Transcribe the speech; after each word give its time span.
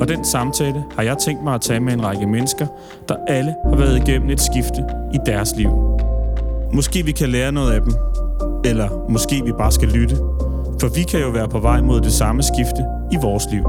og 0.00 0.08
den 0.08 0.24
samtale 0.24 0.84
har 0.96 1.02
jeg 1.02 1.18
tænkt 1.18 1.44
mig 1.44 1.54
at 1.54 1.60
tage 1.60 1.80
med 1.80 1.92
en 1.92 2.04
række 2.04 2.26
mennesker, 2.26 2.66
der 3.08 3.16
alle 3.28 3.54
har 3.64 3.76
været 3.76 4.08
igennem 4.08 4.30
et 4.30 4.40
skifte 4.40 4.84
i 5.14 5.18
deres 5.26 5.56
liv. 5.56 5.70
Måske 6.72 7.04
vi 7.04 7.12
kan 7.12 7.28
lære 7.28 7.52
noget 7.52 7.72
af 7.72 7.80
dem, 7.80 7.92
eller 8.64 9.10
måske 9.10 9.44
vi 9.44 9.52
bare 9.52 9.72
skal 9.72 9.88
lytte, 9.88 10.16
for 10.80 10.94
vi 10.94 11.02
kan 11.02 11.20
jo 11.20 11.28
være 11.30 11.48
på 11.48 11.58
vej 11.58 11.80
mod 11.80 12.00
det 12.00 12.12
samme 12.12 12.42
skifte 12.42 12.84
i 13.12 13.16
vores 13.22 13.44
liv. 13.52 13.64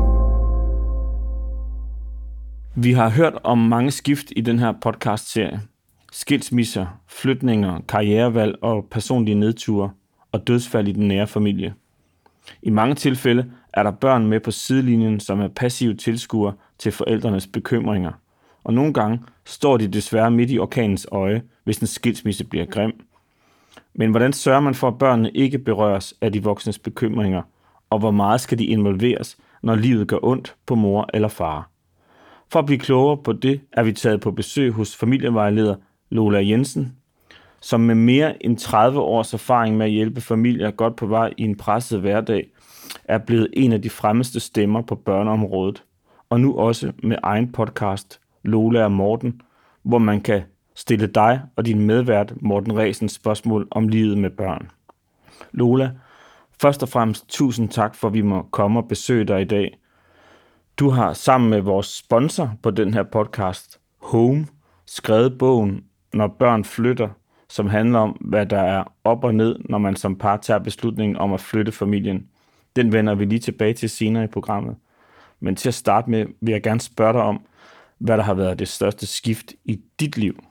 Vi 2.75 2.93
har 2.93 3.09
hørt 3.09 3.33
om 3.43 3.57
mange 3.57 3.91
skift 3.91 4.25
i 4.35 4.41
den 4.41 4.59
her 4.59 4.73
podcast-serie. 4.81 5.61
Skilsmisser, 6.11 6.85
flytninger, 7.07 7.79
karrierevalg 7.87 8.55
og 8.61 8.85
personlige 8.91 9.35
nedture 9.35 9.89
og 10.31 10.47
dødsfald 10.47 10.87
i 10.87 10.91
den 10.91 11.07
nære 11.07 11.27
familie. 11.27 11.73
I 12.61 12.69
mange 12.69 12.95
tilfælde 12.95 13.45
er 13.75 13.83
der 13.83 13.91
børn 13.91 14.27
med 14.27 14.39
på 14.39 14.51
sidelinjen, 14.51 15.19
som 15.19 15.41
er 15.41 15.47
passive 15.47 15.93
tilskuere 15.93 16.53
til 16.77 16.91
forældrenes 16.91 17.47
bekymringer. 17.47 18.11
Og 18.63 18.73
nogle 18.73 18.93
gange 18.93 19.21
står 19.45 19.77
de 19.77 19.87
desværre 19.87 20.31
midt 20.31 20.51
i 20.51 20.59
orkanens 20.59 21.07
øje, 21.11 21.41
hvis 21.63 21.77
en 21.77 21.87
skilsmisse 21.87 22.43
bliver 22.43 22.65
grim. 22.65 22.93
Men 23.93 24.11
hvordan 24.11 24.33
sørger 24.33 24.59
man 24.59 24.75
for, 24.75 24.87
at 24.87 24.97
børnene 24.97 25.31
ikke 25.31 25.59
berøres 25.59 26.13
af 26.21 26.31
de 26.31 26.43
voksnes 26.43 26.79
bekymringer, 26.79 27.41
og 27.89 27.99
hvor 27.99 28.11
meget 28.11 28.41
skal 28.41 28.59
de 28.59 28.65
involveres, 28.65 29.37
når 29.63 29.75
livet 29.75 30.07
gør 30.07 30.17
ondt 30.23 30.55
på 30.65 30.75
mor 30.75 31.09
eller 31.13 31.27
far? 31.27 31.69
For 32.51 32.59
at 32.59 32.65
blive 32.65 32.79
klogere 32.79 33.17
på 33.17 33.33
det, 33.33 33.61
er 33.71 33.83
vi 33.83 33.91
taget 33.91 34.21
på 34.21 34.31
besøg 34.31 34.71
hos 34.71 34.95
familievejleder 34.95 35.75
Lola 36.09 36.39
Jensen, 36.39 36.95
som 37.61 37.79
med 37.79 37.95
mere 37.95 38.45
end 38.45 38.57
30 38.57 38.99
års 38.99 39.33
erfaring 39.33 39.77
med 39.77 39.85
at 39.85 39.91
hjælpe 39.91 40.21
familier 40.21 40.71
godt 40.71 40.95
på 40.95 41.05
vej 41.05 41.33
i 41.37 41.43
en 41.43 41.57
presset 41.57 41.99
hverdag, 41.99 42.47
er 43.05 43.17
blevet 43.17 43.49
en 43.53 43.73
af 43.73 43.81
de 43.81 43.89
fremmeste 43.89 44.39
stemmer 44.39 44.81
på 44.81 44.95
børneområdet, 44.95 45.83
og 46.29 46.39
nu 46.39 46.57
også 46.57 46.91
med 47.03 47.17
egen 47.23 47.51
podcast, 47.51 48.19
Lola 48.43 48.83
og 48.83 48.91
Morten, 48.91 49.41
hvor 49.83 49.97
man 49.97 50.21
kan 50.21 50.41
stille 50.75 51.07
dig 51.07 51.41
og 51.55 51.65
din 51.65 51.79
medvært 51.79 52.33
Morten 52.41 52.77
Ræsens 52.77 53.11
spørgsmål 53.11 53.67
om 53.71 53.87
livet 53.87 54.17
med 54.17 54.29
børn. 54.29 54.69
Lola, 55.51 55.91
først 56.61 56.83
og 56.83 56.89
fremmest 56.89 57.29
tusind 57.29 57.69
tak 57.69 57.95
for, 57.95 58.07
at 58.07 58.13
vi 58.13 58.21
må 58.21 58.41
komme 58.51 58.79
og 58.79 58.87
besøge 58.87 59.25
dig 59.25 59.41
i 59.41 59.45
dag. 59.45 59.77
Du 60.77 60.89
har 60.89 61.13
sammen 61.13 61.49
med 61.49 61.61
vores 61.61 61.87
sponsor 61.87 62.53
på 62.63 62.71
den 62.71 62.93
her 62.93 63.03
podcast, 63.03 63.79
Home, 64.01 64.47
skrevet 64.85 65.37
bogen 65.37 65.83
Når 66.13 66.27
børn 66.27 66.63
flytter, 66.63 67.09
som 67.49 67.67
handler 67.67 67.99
om, 67.99 68.09
hvad 68.09 68.45
der 68.45 68.59
er 68.59 68.83
op 69.03 69.23
og 69.23 69.35
ned, 69.35 69.59
når 69.69 69.77
man 69.77 69.95
som 69.95 70.17
par 70.17 70.37
tager 70.37 70.59
beslutningen 70.59 71.17
om 71.17 71.33
at 71.33 71.39
flytte 71.39 71.71
familien. 71.71 72.27
Den 72.75 72.93
vender 72.93 73.15
vi 73.15 73.25
lige 73.25 73.39
tilbage 73.39 73.73
til 73.73 73.89
senere 73.89 74.23
i 74.23 74.27
programmet. 74.27 74.75
Men 75.39 75.55
til 75.55 75.67
at 75.67 75.73
starte 75.73 76.09
med, 76.09 76.25
vil 76.41 76.51
jeg 76.51 76.63
gerne 76.63 76.81
spørge 76.81 77.13
dig 77.13 77.21
om, 77.21 77.41
hvad 77.97 78.17
der 78.17 78.23
har 78.23 78.33
været 78.33 78.59
det 78.59 78.67
største 78.67 79.05
skift 79.05 79.53
i 79.65 79.81
dit 79.99 80.17
liv. 80.17 80.43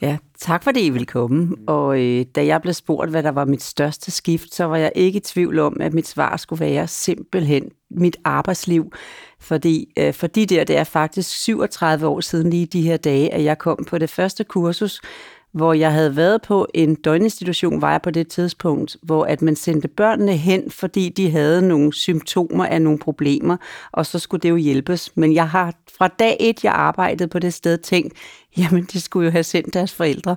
Ja, 0.00 0.18
tak 0.38 0.64
fordi 0.64 0.86
I 0.86 0.90
vil 0.90 1.06
komme. 1.06 1.56
Og 1.66 2.00
øh, 2.00 2.24
da 2.34 2.46
jeg 2.46 2.62
blev 2.62 2.74
spurgt, 2.74 3.10
hvad 3.10 3.22
der 3.22 3.30
var 3.30 3.44
mit 3.44 3.62
største 3.62 4.10
skift, 4.10 4.54
så 4.54 4.64
var 4.64 4.76
jeg 4.76 4.92
ikke 4.94 5.16
i 5.16 5.20
tvivl 5.20 5.58
om, 5.58 5.76
at 5.80 5.94
mit 5.94 6.08
svar 6.08 6.36
skulle 6.36 6.60
være 6.60 6.86
simpelthen 6.86 7.70
mit 7.90 8.16
arbejdsliv. 8.24 8.92
Fordi 9.40 9.92
øh, 9.98 10.14
fordi 10.14 10.44
der, 10.44 10.64
det 10.64 10.76
er 10.76 10.84
faktisk 10.84 11.30
37 11.30 12.06
år 12.06 12.20
siden 12.20 12.50
lige 12.50 12.66
de 12.66 12.82
her 12.82 12.96
dage, 12.96 13.34
at 13.34 13.44
jeg 13.44 13.58
kom 13.58 13.84
på 13.88 13.98
det 13.98 14.10
første 14.10 14.44
kursus, 14.44 15.00
hvor 15.52 15.72
jeg 15.72 15.92
havde 15.92 16.16
været 16.16 16.42
på 16.42 16.66
en 16.74 16.94
døgninstitution, 16.94 17.82
var 17.82 17.90
jeg 17.90 18.02
på 18.02 18.10
det 18.10 18.28
tidspunkt, 18.28 18.96
hvor 19.02 19.24
at 19.24 19.42
man 19.42 19.56
sendte 19.56 19.88
børnene 19.88 20.36
hen, 20.36 20.70
fordi 20.70 21.08
de 21.08 21.30
havde 21.30 21.68
nogle 21.68 21.92
symptomer 21.92 22.66
af 22.66 22.82
nogle 22.82 22.98
problemer, 22.98 23.56
og 23.92 24.06
så 24.06 24.18
skulle 24.18 24.40
det 24.40 24.50
jo 24.50 24.56
hjælpes. 24.56 25.16
Men 25.16 25.34
jeg 25.34 25.48
har 25.48 25.74
fra 25.98 26.08
dag 26.08 26.36
et, 26.40 26.64
jeg 26.64 26.72
arbejdede 26.72 27.28
på 27.28 27.38
det 27.38 27.54
sted, 27.54 27.78
tænkt, 27.78 28.14
jamen 28.58 28.84
de 28.92 29.00
skulle 29.00 29.24
jo 29.24 29.30
have 29.30 29.44
sendt 29.44 29.74
deres 29.74 29.92
forældre. 29.92 30.36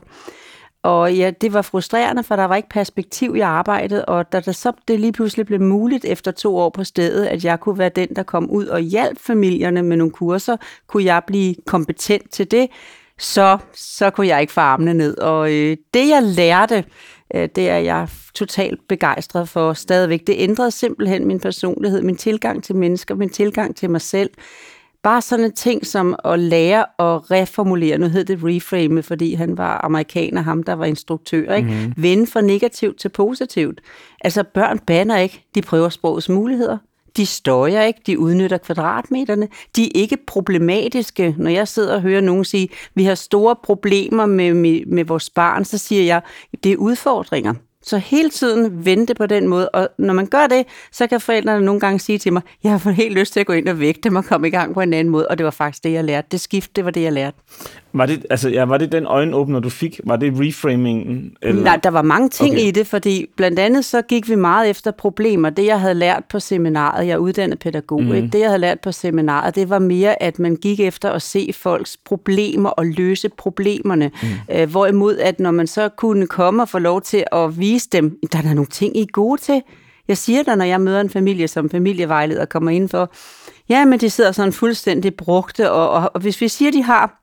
Og 0.84 1.16
ja, 1.16 1.32
det 1.42 1.54
var 1.54 1.62
frustrerende, 1.62 2.24
for 2.24 2.36
der 2.36 2.46
var 2.46 2.56
ikke 2.56 2.70
perspektiv 2.70 3.36
i 3.36 3.40
arbejdet, 3.40 4.06
og 4.06 4.32
da 4.32 4.40
det 4.40 4.56
så 4.56 4.72
det 4.88 5.00
lige 5.00 5.12
pludselig 5.12 5.46
blev 5.46 5.62
muligt 5.62 6.06
efter 6.06 6.32
to 6.32 6.58
år 6.58 6.70
på 6.70 6.84
stedet, 6.84 7.26
at 7.26 7.46
jeg 7.46 7.60
kunne 7.60 7.78
være 7.78 7.90
den, 7.90 8.08
der 8.16 8.24
kom 8.24 8.50
ud 8.50 8.66
og 8.66 8.80
hjalp 8.80 9.20
familierne 9.20 9.84
med 9.84 9.98
nogle 9.98 10.12
kurser, 10.12 10.58
kunne 10.88 11.04
jeg 11.04 11.22
blive 11.28 11.56
kompetent 11.66 12.32
til 12.32 12.52
det, 12.52 12.70
så, 13.20 13.58
så 13.74 14.10
kunne 14.10 14.28
jeg 14.28 14.42
ikke 14.42 14.54
få 14.54 14.62
armene 14.62 14.94
ned. 14.94 15.18
Og 15.18 15.52
øh, 15.54 15.78
det, 15.94 16.10
jeg 16.10 16.24
lærte, 16.24 16.84
øh, 17.36 17.50
det 17.56 17.70
er 17.70 17.78
jeg 17.78 18.08
totalt 18.34 18.80
begejstret 18.90 19.50
for 19.50 19.74
stadigvæk. 19.74 20.28
Det 20.28 20.36
ændrede 20.38 20.72
simpelthen 20.72 21.28
min 21.28 21.40
personlighed, 21.40 22.02
min 22.02 22.18
tilgang 22.18 22.64
til 22.64 22.76
mennesker, 22.76 23.16
min 23.16 23.30
tilgang 23.30 23.76
til 23.76 23.90
mig 23.90 24.02
selv. 24.02 24.30
Bare 25.04 25.22
sådan 25.22 25.46
en 25.46 25.54
ting 25.54 25.86
som 25.86 26.16
at 26.26 26.40
lære 26.40 26.80
at 26.80 27.32
reformulere, 27.32 27.98
nu 27.98 28.08
hed 28.08 28.26
det 28.26 28.40
reframe, 28.44 29.04
fordi 29.04 29.34
han 29.34 29.58
var 29.58 29.86
amerikaner, 29.86 30.42
ham 30.42 30.64
der 30.64 30.74
var 30.74 30.86
instruktør, 30.86 31.54
ikke? 31.54 31.70
Mm-hmm. 31.70 31.94
Vende 31.98 32.28
fra 32.28 32.42
negativt 32.42 33.00
til 33.00 33.10
positivt. 33.10 33.82
Altså 34.22 34.44
børn 34.44 34.80
banner 34.80 35.18
ikke, 35.18 35.46
de 35.56 35.62
prøver 35.62 35.90
sprogets 35.90 36.30
muligheder, 36.30 36.78
de 37.18 37.26
støjer 37.26 37.82
ikke, 37.82 38.00
de 38.08 38.20
udnytter 38.20 38.58
kvadratmeterne, 38.58 39.48
de 39.76 39.86
er 39.86 39.92
ikke 40.02 40.18
problematiske. 40.28 41.36
Når 41.38 41.50
jeg 41.50 41.68
sidder 41.68 41.96
og 41.96 42.02
hører 42.02 42.22
nogen 42.22 42.46
sige, 42.46 42.70
vi 42.96 43.04
har 43.04 43.16
store 43.16 43.56
problemer 43.64 44.26
med, 44.26 44.54
med, 44.54 44.86
med 44.86 45.06
vores 45.06 45.30
barn, 45.30 45.66
så 45.66 45.78
siger 45.78 46.04
jeg, 46.04 46.22
det 46.64 46.72
er 46.72 46.78
udfordringer. 46.78 47.54
Så 47.86 47.98
hele 47.98 48.30
tiden 48.30 48.86
vente 48.86 49.16
på 49.16 49.26
den 49.26 49.48
måde, 49.48 49.70
og 49.70 49.90
når 49.98 50.14
man 50.14 50.26
gør 50.26 50.48
det, 50.48 50.66
så 50.92 51.08
kan 51.08 51.22
forældrene 51.22 51.66
nogle 51.66 51.80
gange 51.80 52.00
sige 52.00 52.18
til 52.18 52.34
mig, 52.34 52.42
jeg 52.64 52.72
har 52.72 52.78
fået 52.78 52.96
helt 52.96 53.16
lyst 53.16 53.34
til 53.34 53.40
at 53.40 53.46
gå 53.46 53.54
ind 53.54 53.70
og 53.70 53.80
vække 53.80 54.00
dem 54.04 54.16
og 54.16 54.26
komme 54.26 54.48
i 54.48 54.52
gang 54.52 54.74
på 54.74 54.82
en 54.82 54.94
anden 54.94 55.12
måde, 55.12 55.28
og 55.28 55.38
det 55.38 55.44
var 55.44 55.52
faktisk 55.52 55.84
det, 55.84 55.94
jeg 55.94 56.04
lærte. 56.04 56.28
Det 56.32 56.40
skift, 56.40 56.76
det 56.76 56.86
var 56.86 56.92
det, 56.92 57.02
jeg 57.02 57.14
lærte. 57.14 57.38
Var 57.96 58.06
det, 58.06 58.26
altså, 58.30 58.50
ja, 58.50 58.66
var 58.66 58.78
det 58.78 58.92
den 58.92 59.06
øjenåbner, 59.06 59.60
du 59.60 59.70
fik? 59.70 60.00
Var 60.04 60.16
det 60.16 60.34
reframingen? 60.36 61.34
Eller? 61.42 61.64
Nej, 61.64 61.80
der 61.84 61.90
var 61.90 62.02
mange 62.02 62.30
ting 62.30 62.54
okay. 62.54 62.64
i 62.64 62.72
det, 62.72 62.88
fordi 62.88 63.26
blandt 63.38 63.60
andet 63.60 63.86
så 63.86 64.02
gik 64.02 64.30
vi 64.30 64.36
meget 64.36 64.70
efter 64.70 64.92
problemer. 64.92 65.50
Det, 65.50 65.66
jeg 65.66 65.80
havde 65.80 65.94
lært 65.94 66.24
på 66.30 66.40
seminaret, 66.40 67.08
jeg 67.08 67.14
er 67.14 67.18
uddannet 67.18 67.60
pædagog, 67.60 68.04
mm. 68.04 68.14
ikke? 68.14 68.28
det, 68.28 68.40
jeg 68.40 68.48
havde 68.48 68.60
lært 68.60 68.80
på 68.80 68.92
seminaret, 68.92 69.56
det 69.56 69.70
var 69.70 69.80
mere, 69.80 70.24
at 70.24 70.40
man 70.40 70.56
gik 70.56 70.80
efter 70.80 71.12
at 71.12 71.22
se 71.22 71.50
folks 71.54 71.98
problemer 72.06 72.70
og 72.70 72.86
løse 72.86 73.30
problemerne. 73.30 74.12
Mm. 74.24 74.56
Øh, 74.56 74.70
hvorimod, 74.70 75.18
at 75.18 75.40
når 75.40 75.52
man 75.52 75.68
så 75.68 75.90
kunne 75.90 76.28
komme 76.28 76.62
og 76.62 76.70
få 76.70 76.80
lov 76.80 77.02
til 77.02 77.24
at 77.32 77.60
vise 77.60 77.90
dem, 77.92 78.18
der 78.32 78.38
er 78.38 78.54
nogle 78.54 78.66
ting, 78.66 78.98
I 78.98 79.02
er 79.02 79.12
gode 79.12 79.42
til. 79.42 79.62
Jeg 80.08 80.18
siger 80.18 80.44
der, 80.44 80.56
når 80.56 80.66
jeg 80.66 80.82
møder 80.82 81.02
en 81.02 81.10
familie 81.10 81.48
som 81.48 81.70
familievejleder 81.70 82.46
kommer 82.46 82.72
ind 82.72 82.90
for, 82.90 83.12
ja, 83.70 83.86
men 83.86 84.00
de 84.00 84.10
sidder 84.10 84.32
sådan 84.32 84.54
fuldstændig 84.54 85.16
brugte, 85.16 85.72
og, 85.72 85.90
og, 85.90 86.12
og 86.14 86.22
hvis 86.22 86.42
vi 86.42 86.48
siger, 86.48 86.72
de 86.72 86.84
har 86.84 87.23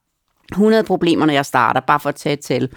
100 0.53 0.85
problemer, 0.85 1.27
når 1.27 1.33
jeg 1.33 1.47
starter, 1.47 1.81
bare 1.81 2.01
for 2.01 2.09
at 2.09 2.15
tage 2.15 2.33
et 2.33 2.41
tal, 2.41 2.69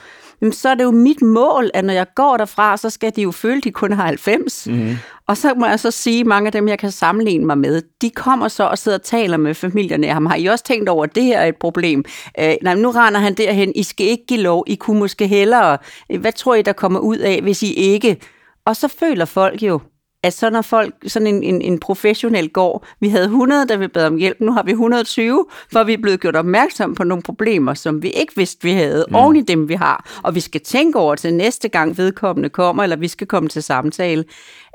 så 0.52 0.70
er 0.70 0.76
det 0.76 0.84
jo 0.84 0.92
mit 0.92 1.22
mål, 1.22 1.72
at 1.74 1.86
når 1.86 1.94
jeg 1.94 2.08
går 2.16 2.38
derfra, 2.38 2.78
så 2.78 2.90
skal 2.90 3.16
de 3.16 3.22
jo 3.22 3.32
føle, 3.32 3.58
at 3.58 3.64
de 3.64 3.72
kun 3.72 3.92
har 3.92 4.06
90. 4.06 4.68
Mm-hmm. 4.68 4.98
Og 5.28 5.38
så 5.38 5.54
må 5.54 5.66
jeg 5.66 5.80
så 5.80 5.92
sige, 5.92 6.20
at 6.20 6.26
mange 6.26 6.48
af 6.48 6.52
dem, 6.52 6.68
jeg 6.68 6.80
kan 6.80 6.92
sammenligne 6.92 7.46
mig 7.46 7.58
med, 7.58 7.82
de 8.02 8.10
kommer 8.10 8.48
så 8.48 8.64
og 8.64 8.78
sidder 8.78 8.98
og 8.98 9.04
taler 9.04 9.38
med 9.38 9.54
familierne. 9.54 10.08
Jamen, 10.08 10.30
har 10.30 10.38
I 10.38 10.46
også 10.46 10.64
tænkt 10.64 10.90
over, 10.90 11.04
at 11.04 11.16
det 11.16 11.24
her 11.24 11.40
er 11.40 11.48
et 11.48 11.58
problem? 11.58 12.06
Øh, 12.40 12.54
nej, 12.62 12.76
nu 12.76 12.92
render 12.92 13.20
han 13.20 13.34
derhen. 13.34 13.72
I 13.76 13.84
skal 13.84 14.08
ikke 14.08 14.26
give 14.28 14.40
lov. 14.40 14.64
I 14.68 14.76
kunne 14.76 15.00
måske 15.00 15.28
hellere. 15.28 15.78
Hvad 16.20 16.32
tror 16.32 16.56
I, 16.56 16.62
der 16.62 16.74
kommer 16.74 17.00
ud 17.00 17.18
af, 17.18 17.42
hvis 17.42 17.64
I 17.64 17.74
ikke? 17.74 18.18
Og 18.66 18.76
så 18.76 18.88
føler 18.88 19.26
folk 19.26 19.64
jo, 19.64 19.80
at 20.24 20.34
så 20.34 20.50
når 20.50 20.62
folk, 20.62 20.96
sådan 21.08 21.28
en, 21.28 21.44
en, 21.44 21.62
en 21.62 21.80
professionel 21.80 22.50
går, 22.50 22.86
vi 23.00 23.10
havde 23.10 23.26
100, 23.26 23.68
der 23.68 23.78
vi 23.78 23.88
bad 23.88 24.08
om 24.08 24.16
hjælp, 24.16 24.40
nu 24.40 24.52
har 24.52 24.64
vi 24.64 24.72
120, 24.72 25.46
for 25.72 25.84
vi 25.84 25.94
er 25.94 25.98
blevet 25.98 26.20
gjort 26.20 26.36
opmærksom 26.36 26.96
på 26.96 27.04
nogle 27.04 27.24
problemer, 27.24 27.74
som 27.74 28.04
vi 28.04 28.10
ikke 28.10 28.34
vidste, 28.36 28.64
vi 28.64 28.72
havde, 28.72 29.06
mm. 29.10 29.16
oven 29.16 29.36
i 29.36 29.42
dem, 29.42 29.70
vi 29.70 29.74
har. 29.74 30.20
Og 30.24 30.36
vi 30.36 30.40
skal 30.40 30.62
tænke 30.62 31.00
over 31.00 31.16
til 31.16 31.34
næste 31.34 31.70
gang 31.70 31.98
vedkommende 31.98 32.50
kommer, 32.50 32.84
eller 32.84 32.96
vi 32.96 33.08
skal 33.08 33.28
komme 33.28 33.50
til 33.50 33.64
samtale, 33.64 34.26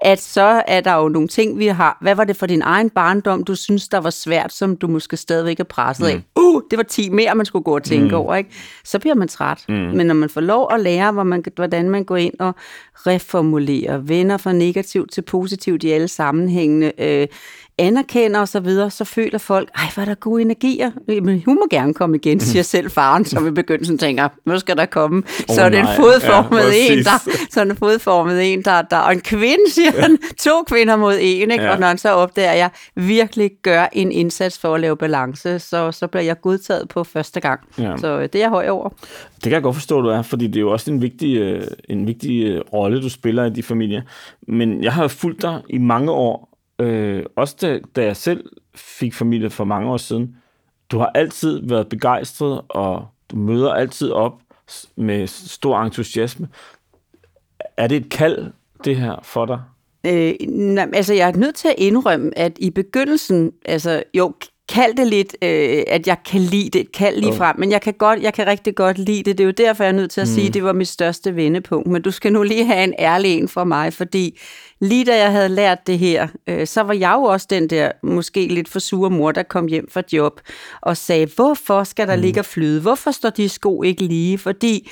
at 0.02 0.20
så 0.20 0.62
er 0.66 0.80
der 0.80 0.94
jo 0.94 1.08
nogle 1.08 1.28
ting, 1.28 1.58
vi 1.58 1.66
har. 1.66 1.98
Hvad 2.00 2.14
var 2.14 2.24
det 2.24 2.36
for 2.36 2.46
din 2.46 2.62
egen 2.62 2.90
barndom, 2.90 3.44
du 3.44 3.54
synes, 3.54 3.88
der 3.88 3.98
var 3.98 4.10
svært, 4.10 4.52
som 4.52 4.76
du 4.76 4.86
måske 4.86 5.16
stadigvæk 5.16 5.60
er 5.60 5.64
presset 5.64 6.06
mm. 6.06 6.10
af? 6.10 6.42
Uh, 6.42 6.62
det 6.70 6.76
var 6.76 6.82
10 6.82 7.08
mere, 7.08 7.34
man 7.34 7.46
skulle 7.46 7.62
gå 7.62 7.74
og 7.74 7.82
tænke 7.82 8.08
mm. 8.08 8.14
over, 8.14 8.34
ikke? 8.34 8.50
Så 8.84 8.98
bliver 8.98 9.14
man 9.14 9.28
træt. 9.28 9.64
Mm. 9.68 9.74
Men 9.74 10.06
når 10.06 10.14
man 10.14 10.28
får 10.28 10.40
lov 10.40 10.68
at 10.72 10.80
lære, 10.80 11.12
hvor 11.12 11.22
man, 11.22 11.44
hvordan 11.56 11.90
man 11.90 12.04
går 12.04 12.16
ind 12.16 12.34
og 12.40 12.54
reformulerer, 13.06 13.98
vender 13.98 14.36
fra 14.36 14.52
negativt 14.52 15.12
til 15.12 15.22
positivt 15.22 15.37
positivt 15.40 15.84
i 15.84 15.90
alle 15.90 16.08
sammenhængene, 16.08 16.92
øh, 17.00 17.26
anerkender 17.78 18.40
og 18.40 18.48
så 18.48 18.60
videre, 18.60 18.90
så 18.90 19.04
føler 19.04 19.38
folk, 19.38 19.68
ej, 19.74 19.84
hvor 19.94 20.00
er 20.00 20.04
der 20.04 20.14
gode 20.14 20.42
energier. 20.42 20.90
Men 21.06 21.42
hun 21.46 21.54
må 21.54 21.66
gerne 21.70 21.94
komme 21.94 22.16
igen, 22.16 22.40
siger 22.40 22.62
selv 22.62 22.90
faren, 22.90 23.24
som 23.24 23.46
i 23.46 23.50
begyndelsen 23.50 23.98
tænker, 23.98 24.28
nu 24.46 24.58
skal 24.58 24.76
der 24.76 24.86
komme. 24.86 25.22
Oh, 25.48 25.54
så 25.54 25.62
er 25.62 25.68
det 25.68 25.78
en 25.78 25.86
fodformet 25.96 26.58
ja, 26.58 26.92
en, 26.92 27.04
der, 27.04 27.30
så 27.54 27.62
en 27.62 27.76
fodformet 27.76 28.52
en, 28.52 28.62
der, 28.62 28.82
der, 28.82 28.96
og 28.96 29.12
en 29.12 29.20
kvinde, 29.20 29.70
siger 29.70 30.00
han, 30.00 30.18
to 30.38 30.62
kvinder 30.62 30.96
mod 30.96 31.16
en, 31.20 31.50
ikke? 31.50 31.64
Ja. 31.64 31.70
og 31.70 31.80
når 31.80 31.86
han 31.86 31.98
så 31.98 32.10
opdager, 32.10 32.50
at 32.50 32.58
jeg 32.58 32.70
virkelig 32.94 33.50
gør 33.62 33.86
en 33.92 34.12
indsats 34.12 34.58
for 34.58 34.74
at 34.74 34.80
lave 34.80 34.96
balance, 34.96 35.58
så, 35.58 35.92
så 35.92 36.06
bliver 36.06 36.22
jeg 36.22 36.40
godtaget 36.40 36.88
på 36.88 37.04
første 37.04 37.40
gang. 37.40 37.60
Ja. 37.78 37.96
Så 37.96 38.18
øh, 38.18 38.22
det 38.22 38.34
er 38.34 38.38
jeg 38.38 38.48
høj 38.48 38.68
over. 38.68 38.88
Det 39.34 39.42
kan 39.42 39.52
jeg 39.52 39.62
godt 39.62 39.76
forstå, 39.76 40.00
du 40.00 40.08
er, 40.08 40.22
fordi 40.22 40.46
det 40.46 40.56
er 40.56 40.60
jo 40.60 40.70
også 40.70 40.90
en 40.90 41.02
vigtig, 41.02 41.36
øh, 41.36 41.62
en 41.88 42.06
vigtig 42.06 42.44
øh, 42.44 42.60
rolle, 42.72 43.02
du 43.02 43.08
spiller 43.08 43.44
i 43.44 43.50
de 43.50 43.62
familier. 43.62 44.02
Men 44.48 44.84
jeg 44.84 44.92
har 44.92 45.08
fulgt 45.08 45.42
dig 45.42 45.62
i 45.70 45.78
mange 45.78 46.10
år, 46.10 46.47
øh, 46.78 47.24
også 47.36 47.56
da, 47.60 47.80
da 47.96 48.04
jeg 48.04 48.16
selv 48.16 48.44
fik 48.74 49.14
familie 49.14 49.50
for 49.50 49.64
mange 49.64 49.90
år 49.90 49.96
siden. 49.96 50.36
Du 50.90 50.98
har 50.98 51.10
altid 51.14 51.60
været 51.68 51.88
begejstret, 51.88 52.60
og 52.68 53.06
du 53.30 53.36
møder 53.36 53.72
altid 53.72 54.10
op 54.10 54.40
med 54.96 55.26
stor 55.26 55.82
entusiasme. 55.82 56.48
Er 57.76 57.86
det 57.86 57.96
et 57.96 58.08
kald, 58.08 58.52
det 58.84 58.96
her, 58.96 59.16
for 59.22 59.46
dig? 59.46 59.60
Øh, 60.06 60.34
nej, 60.48 60.90
altså, 60.94 61.14
jeg 61.14 61.28
er 61.28 61.36
nødt 61.36 61.54
til 61.54 61.68
at 61.68 61.74
indrømme, 61.78 62.38
at 62.38 62.58
i 62.60 62.70
begyndelsen, 62.70 63.52
altså, 63.64 64.02
jo, 64.14 64.34
kald 64.68 64.94
det 64.96 65.06
lidt, 65.06 65.36
øh, 65.42 65.82
at 65.86 66.06
jeg 66.06 66.16
kan 66.24 66.40
lide 66.40 66.78
det, 66.78 66.92
kald 66.92 67.20
lige 67.20 67.34
frem, 67.34 67.58
men 67.58 67.70
jeg 67.70 67.82
kan, 67.82 67.94
godt, 67.94 68.22
jeg 68.22 68.34
kan 68.34 68.46
rigtig 68.46 68.74
godt 68.74 68.98
lide 68.98 69.22
det. 69.22 69.38
Det 69.38 69.40
er 69.40 69.46
jo 69.46 69.50
derfor, 69.50 69.84
jeg 69.84 69.88
er 69.88 69.96
nødt 69.96 70.10
til 70.10 70.20
at 70.20 70.28
mm. 70.28 70.34
sige, 70.34 70.48
at 70.48 70.54
det 70.54 70.64
var 70.64 70.72
mit 70.72 70.88
største 70.88 71.36
vendepunkt. 71.36 71.86
Men 71.86 72.02
du 72.02 72.10
skal 72.10 72.32
nu 72.32 72.42
lige 72.42 72.64
have 72.64 72.84
en 72.84 72.94
ærlig 72.98 73.30
en 73.30 73.48
fra 73.48 73.64
mig, 73.64 73.92
fordi 73.92 74.38
lige 74.80 75.04
da 75.04 75.18
jeg 75.18 75.32
havde 75.32 75.48
lært 75.48 75.86
det 75.86 75.98
her, 75.98 76.28
øh, 76.46 76.66
så 76.66 76.82
var 76.82 76.94
jeg 76.94 77.12
jo 77.14 77.22
også 77.22 77.46
den 77.50 77.70
der 77.70 77.92
måske 78.02 78.46
lidt 78.46 78.68
for 78.68 78.78
sure 78.78 79.10
mor, 79.10 79.32
der 79.32 79.42
kom 79.42 79.66
hjem 79.66 79.88
fra 79.90 80.02
job 80.12 80.40
og 80.80 80.96
sagde, 80.96 81.26
hvorfor 81.34 81.84
skal 81.84 82.08
der 82.08 82.16
mm. 82.16 82.22
ligge 82.22 82.40
og 82.40 82.46
flyde? 82.46 82.80
Hvorfor 82.80 83.10
står 83.10 83.30
de 83.30 83.48
sko 83.48 83.82
ikke 83.82 84.02
lige? 84.02 84.38
Fordi 84.38 84.90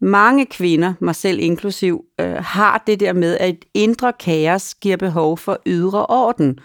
mange 0.00 0.46
kvinder, 0.46 0.94
mig 1.00 1.14
selv 1.14 1.38
inklusiv, 1.40 2.04
øh, 2.20 2.34
har 2.34 2.82
det 2.86 3.00
der 3.00 3.12
med, 3.12 3.38
at 3.38 3.48
et 3.48 3.64
indre 3.74 4.12
kaos 4.12 4.74
giver 4.74 4.96
behov 4.96 5.38
for 5.38 5.58
ydre 5.66 6.06
orden. 6.06 6.58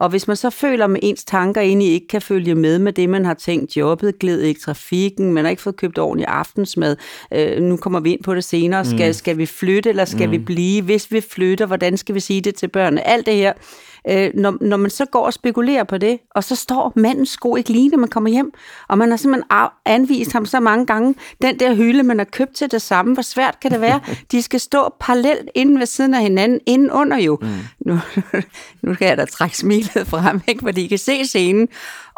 Og 0.00 0.08
hvis 0.08 0.28
man 0.28 0.36
så 0.36 0.50
føler, 0.50 0.86
at 0.86 0.98
ens 1.02 1.24
tanker 1.24 1.60
egentlig 1.60 1.92
ikke 1.92 2.08
kan 2.08 2.22
følge 2.22 2.54
med 2.54 2.78
med 2.78 2.92
det, 2.92 3.08
man 3.08 3.24
har 3.24 3.34
tænkt, 3.34 3.76
jobbet 3.76 4.18
gled 4.18 4.42
i 4.42 4.54
trafikken, 4.54 5.32
man 5.32 5.44
har 5.44 5.50
ikke 5.50 5.62
fået 5.62 5.76
købt 5.76 5.98
ordentlig 5.98 6.26
aftensmad, 6.26 6.96
øh, 7.34 7.62
nu 7.62 7.76
kommer 7.76 8.00
vi 8.00 8.12
ind 8.12 8.22
på 8.22 8.34
det 8.34 8.44
senere, 8.44 8.84
skal, 8.84 9.08
mm. 9.08 9.12
skal 9.12 9.38
vi 9.38 9.46
flytte, 9.46 9.88
eller 9.88 10.04
skal 10.04 10.26
mm. 10.26 10.32
vi 10.32 10.38
blive? 10.38 10.82
Hvis 10.82 11.12
vi 11.12 11.20
flytter, 11.20 11.66
hvordan 11.66 11.96
skal 11.96 12.14
vi 12.14 12.20
sige 12.20 12.40
det 12.40 12.54
til 12.54 12.68
børnene? 12.68 13.06
Alt 13.06 13.26
det 13.26 13.34
her 13.34 13.52
øh, 14.08 14.30
når, 14.34 14.56
når 14.60 14.76
man 14.76 14.90
så 14.90 15.04
går 15.04 15.26
og 15.26 15.32
spekulerer 15.32 15.84
på 15.84 15.98
det, 15.98 16.18
og 16.34 16.44
så 16.44 16.56
står 16.56 16.92
mandens 16.96 17.28
sko 17.28 17.56
ikke 17.56 17.70
lige, 17.70 17.88
når 17.88 17.98
man 17.98 18.08
kommer 18.08 18.30
hjem, 18.30 18.52
og 18.88 18.98
man 18.98 19.10
har 19.10 19.16
simpelthen 19.16 19.50
anvist 19.84 20.32
ham 20.32 20.46
så 20.46 20.60
mange 20.60 20.86
gange, 20.86 21.14
den 21.42 21.60
der 21.60 21.74
hylde, 21.74 22.02
man 22.02 22.18
har 22.18 22.24
købt 22.24 22.54
til 22.54 22.70
det 22.70 22.82
samme, 22.82 23.14
hvor 23.14 23.22
svært 23.22 23.60
kan 23.60 23.70
det 23.70 23.80
være? 23.80 24.00
De 24.32 24.42
skal 24.42 24.60
stå 24.60 24.94
parallelt 25.00 25.50
inden 25.54 25.78
ved 25.78 25.86
siden 25.86 26.14
af 26.14 26.22
hinanden, 26.22 26.60
inden 26.66 26.90
under 26.90 27.18
jo. 27.18 27.38
Mm. 27.42 27.48
Nu, 27.86 28.00
nu 28.82 28.94
skal 28.94 29.06
jeg 29.06 29.16
da 29.16 29.24
trække 29.24 29.58
smilet 29.58 30.06
frem, 30.06 30.40
ikke, 30.48 30.62
fordi 30.62 30.84
I 30.84 30.88
kan 30.88 30.98
se 30.98 31.24
scenen. 31.24 31.68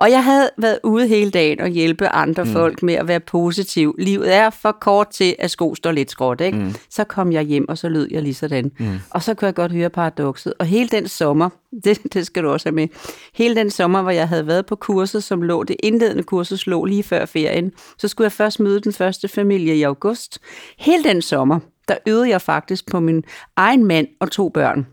Og 0.03 0.11
jeg 0.11 0.25
havde 0.25 0.51
været 0.59 0.79
ude 0.85 1.07
hele 1.07 1.31
dagen 1.31 1.61
og 1.61 1.69
hjælpe 1.69 2.09
andre 2.09 2.45
mm. 2.45 2.51
folk 2.53 2.83
med 2.83 2.95
at 2.95 3.09
være 3.09 3.21
positiv. 3.21 3.95
Livet 3.99 4.35
er 4.35 4.51
for 4.51 4.73
kort 4.81 5.09
til, 5.09 5.37
at 5.39 5.51
sko 5.51 5.75
står 5.75 5.93
lidt 5.93 6.11
skråt. 6.11 6.41
Ikke? 6.41 6.59
Mm. 6.59 6.75
Så 6.91 7.05
kom 7.05 7.33
jeg 7.33 7.43
hjem, 7.43 7.69
og 7.69 7.79
så 7.79 7.89
lød 7.89 8.09
jeg 8.11 8.23
lige 8.23 8.35
sådan. 8.35 8.73
Mm. 8.79 8.99
Og 9.11 9.23
så 9.23 9.35
kunne 9.35 9.47
jeg 9.47 9.55
godt 9.55 9.73
høre 9.73 9.91
paradokset. 9.91 10.55
Og 10.59 10.67
hele 10.67 10.89
den 10.89 11.09
sommer, 11.09 11.49
det, 11.85 11.99
det 12.15 12.27
skal 12.27 12.43
du 12.43 12.49
også 12.49 12.69
have 12.69 12.75
med, 12.75 12.89
hele 13.35 13.57
den 13.57 13.71
sommer, 13.71 14.03
hvor 14.03 14.11
jeg 14.11 14.29
havde 14.29 14.47
været 14.47 14.67
på 14.67 14.77
kurset, 14.77 15.25
som 15.25 15.43
lå, 15.43 15.63
det 15.63 15.77
indledende 15.83 16.23
kursus 16.23 16.67
lå 16.67 16.85
lige 16.85 17.03
før 17.03 17.25
ferien, 17.25 17.73
så 17.99 18.09
skulle 18.09 18.27
jeg 18.27 18.33
først 18.33 18.61
møde 18.61 18.81
den 18.81 18.93
første 18.93 19.29
familie 19.29 19.77
i 19.77 19.83
august. 19.83 20.39
Hele 20.79 21.05
den 21.05 21.23
sommer, 21.23 21.59
der 21.89 21.97
øvede 22.07 22.29
jeg 22.29 22.41
faktisk 22.41 22.91
på 22.91 23.01
min 23.01 23.25
egen 23.57 23.85
mand 23.85 24.07
og 24.21 24.31
to 24.31 24.49
børn. 24.49 24.87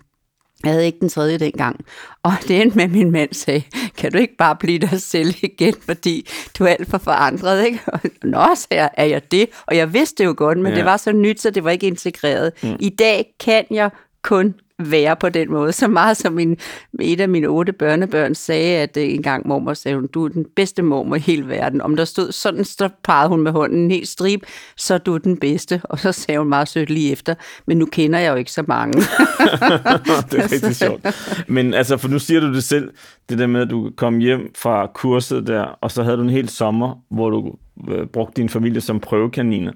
Jeg 0.63 0.71
havde 0.71 0.85
ikke 0.85 0.99
den 0.99 1.09
tredje 1.09 1.37
dengang. 1.37 1.85
Og 2.23 2.33
det 2.47 2.61
endte 2.61 2.75
med, 2.77 2.83
at 2.83 2.91
min 2.91 3.11
mand 3.11 3.33
sagde, 3.33 3.63
kan 3.97 4.11
du 4.11 4.17
ikke 4.17 4.37
bare 4.37 4.55
blive 4.55 4.79
dig 4.79 5.01
selv 5.01 5.33
igen, 5.41 5.73
fordi 5.85 6.29
du 6.59 6.63
er 6.63 6.69
alt 6.69 6.89
for 6.89 6.97
forandret, 6.97 7.65
ikke? 7.65 7.79
Og, 7.87 7.99
Nå, 8.23 8.47
så 8.55 8.67
jeg, 8.71 8.89
er 8.97 9.05
jeg 9.05 9.31
det? 9.31 9.49
Og 9.65 9.77
jeg 9.77 9.93
vidste 9.93 10.23
det 10.23 10.27
jo 10.27 10.33
godt, 10.37 10.57
men 10.57 10.71
ja. 10.71 10.77
det 10.77 10.85
var 10.85 10.97
så 10.97 11.11
nyt, 11.11 11.41
så 11.41 11.49
det 11.49 11.63
var 11.63 11.71
ikke 11.71 11.87
integreret. 11.87 12.51
Mm. 12.63 12.75
I 12.79 12.89
dag 12.89 13.25
kan 13.39 13.65
jeg 13.71 13.89
kun 14.23 14.55
være 14.79 15.15
på 15.15 15.29
den 15.29 15.51
måde. 15.51 15.71
Så 15.71 15.87
meget 15.87 16.17
som 16.17 16.33
min, 16.33 16.57
et 16.99 17.21
af 17.21 17.29
mine 17.29 17.47
otte 17.47 17.73
børnebørn 17.73 18.35
sagde, 18.35 18.77
at 18.77 18.97
øh, 18.97 19.03
en 19.03 19.23
gang 19.23 19.47
mormor 19.47 19.73
sagde 19.73 19.95
hun, 19.95 20.07
du 20.07 20.25
er 20.25 20.29
den 20.29 20.45
bedste 20.55 20.81
mormor 20.81 21.15
i 21.15 21.19
hele 21.19 21.47
verden. 21.47 21.81
Om 21.81 21.95
der 21.95 22.05
stod 22.05 22.31
sådan, 22.31 22.65
så 22.65 22.89
pegede 23.03 23.29
hun 23.29 23.41
med 23.41 23.51
hånden 23.51 23.79
en 23.79 23.91
helt 23.91 24.07
strip, 24.07 24.41
så 24.77 24.93
er 24.93 24.97
du 24.97 25.17
den 25.17 25.37
bedste. 25.37 25.81
Og 25.83 25.99
så 25.99 26.11
sagde 26.11 26.39
hun 26.39 26.49
meget 26.49 26.67
sødt 26.67 26.89
lige 26.89 27.11
efter, 27.11 27.35
men 27.67 27.77
nu 27.77 27.85
kender 27.85 28.19
jeg 28.19 28.31
jo 28.31 28.35
ikke 28.35 28.51
så 28.51 28.63
mange. 28.67 28.93
det 30.31 30.39
er 30.39 30.51
rigtig 30.51 30.75
sjovt. 30.85 31.05
Men 31.47 31.73
altså, 31.73 31.97
for 31.97 32.07
nu 32.07 32.19
siger 32.19 32.39
du 32.39 32.53
det 32.53 32.63
selv, 32.63 32.91
det 33.29 33.39
der 33.39 33.47
med, 33.47 33.61
at 33.61 33.69
du 33.69 33.91
kom 33.97 34.17
hjem 34.17 34.51
fra 34.55 34.87
kurset 34.93 35.47
der, 35.47 35.61
og 35.61 35.91
så 35.91 36.03
havde 36.03 36.17
du 36.17 36.21
en 36.21 36.29
hel 36.29 36.49
sommer, 36.49 37.03
hvor 37.11 37.29
du 37.29 37.55
øh, 37.89 38.07
brugte 38.07 38.41
din 38.41 38.49
familie 38.49 38.81
som 38.81 38.99
prøvekaniner. 38.99 39.71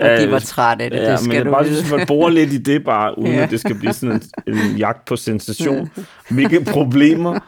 Og 0.00 0.08
de 0.20 0.30
var 0.30 0.38
trætte 0.38 0.84
af 0.84 0.90
det, 0.90 0.98
ja, 0.98 1.12
det 1.12 1.20
skal 1.20 1.34
men 1.34 1.46
du 1.46 1.52
bare 1.52 1.66
synes, 1.66 1.90
man 1.90 2.06
bor 2.06 2.28
lidt 2.28 2.52
i 2.52 2.58
det 2.58 2.84
bare, 2.84 3.18
uden 3.18 3.34
ja. 3.34 3.42
at 3.42 3.50
det 3.50 3.60
skal 3.60 3.74
blive 3.74 3.92
sådan 3.92 4.22
en, 4.46 4.54
en 4.54 4.76
jagt 4.76 5.04
på 5.04 5.16
sensation. 5.16 5.90
Hvilke 6.30 6.64
problemer 6.64 7.38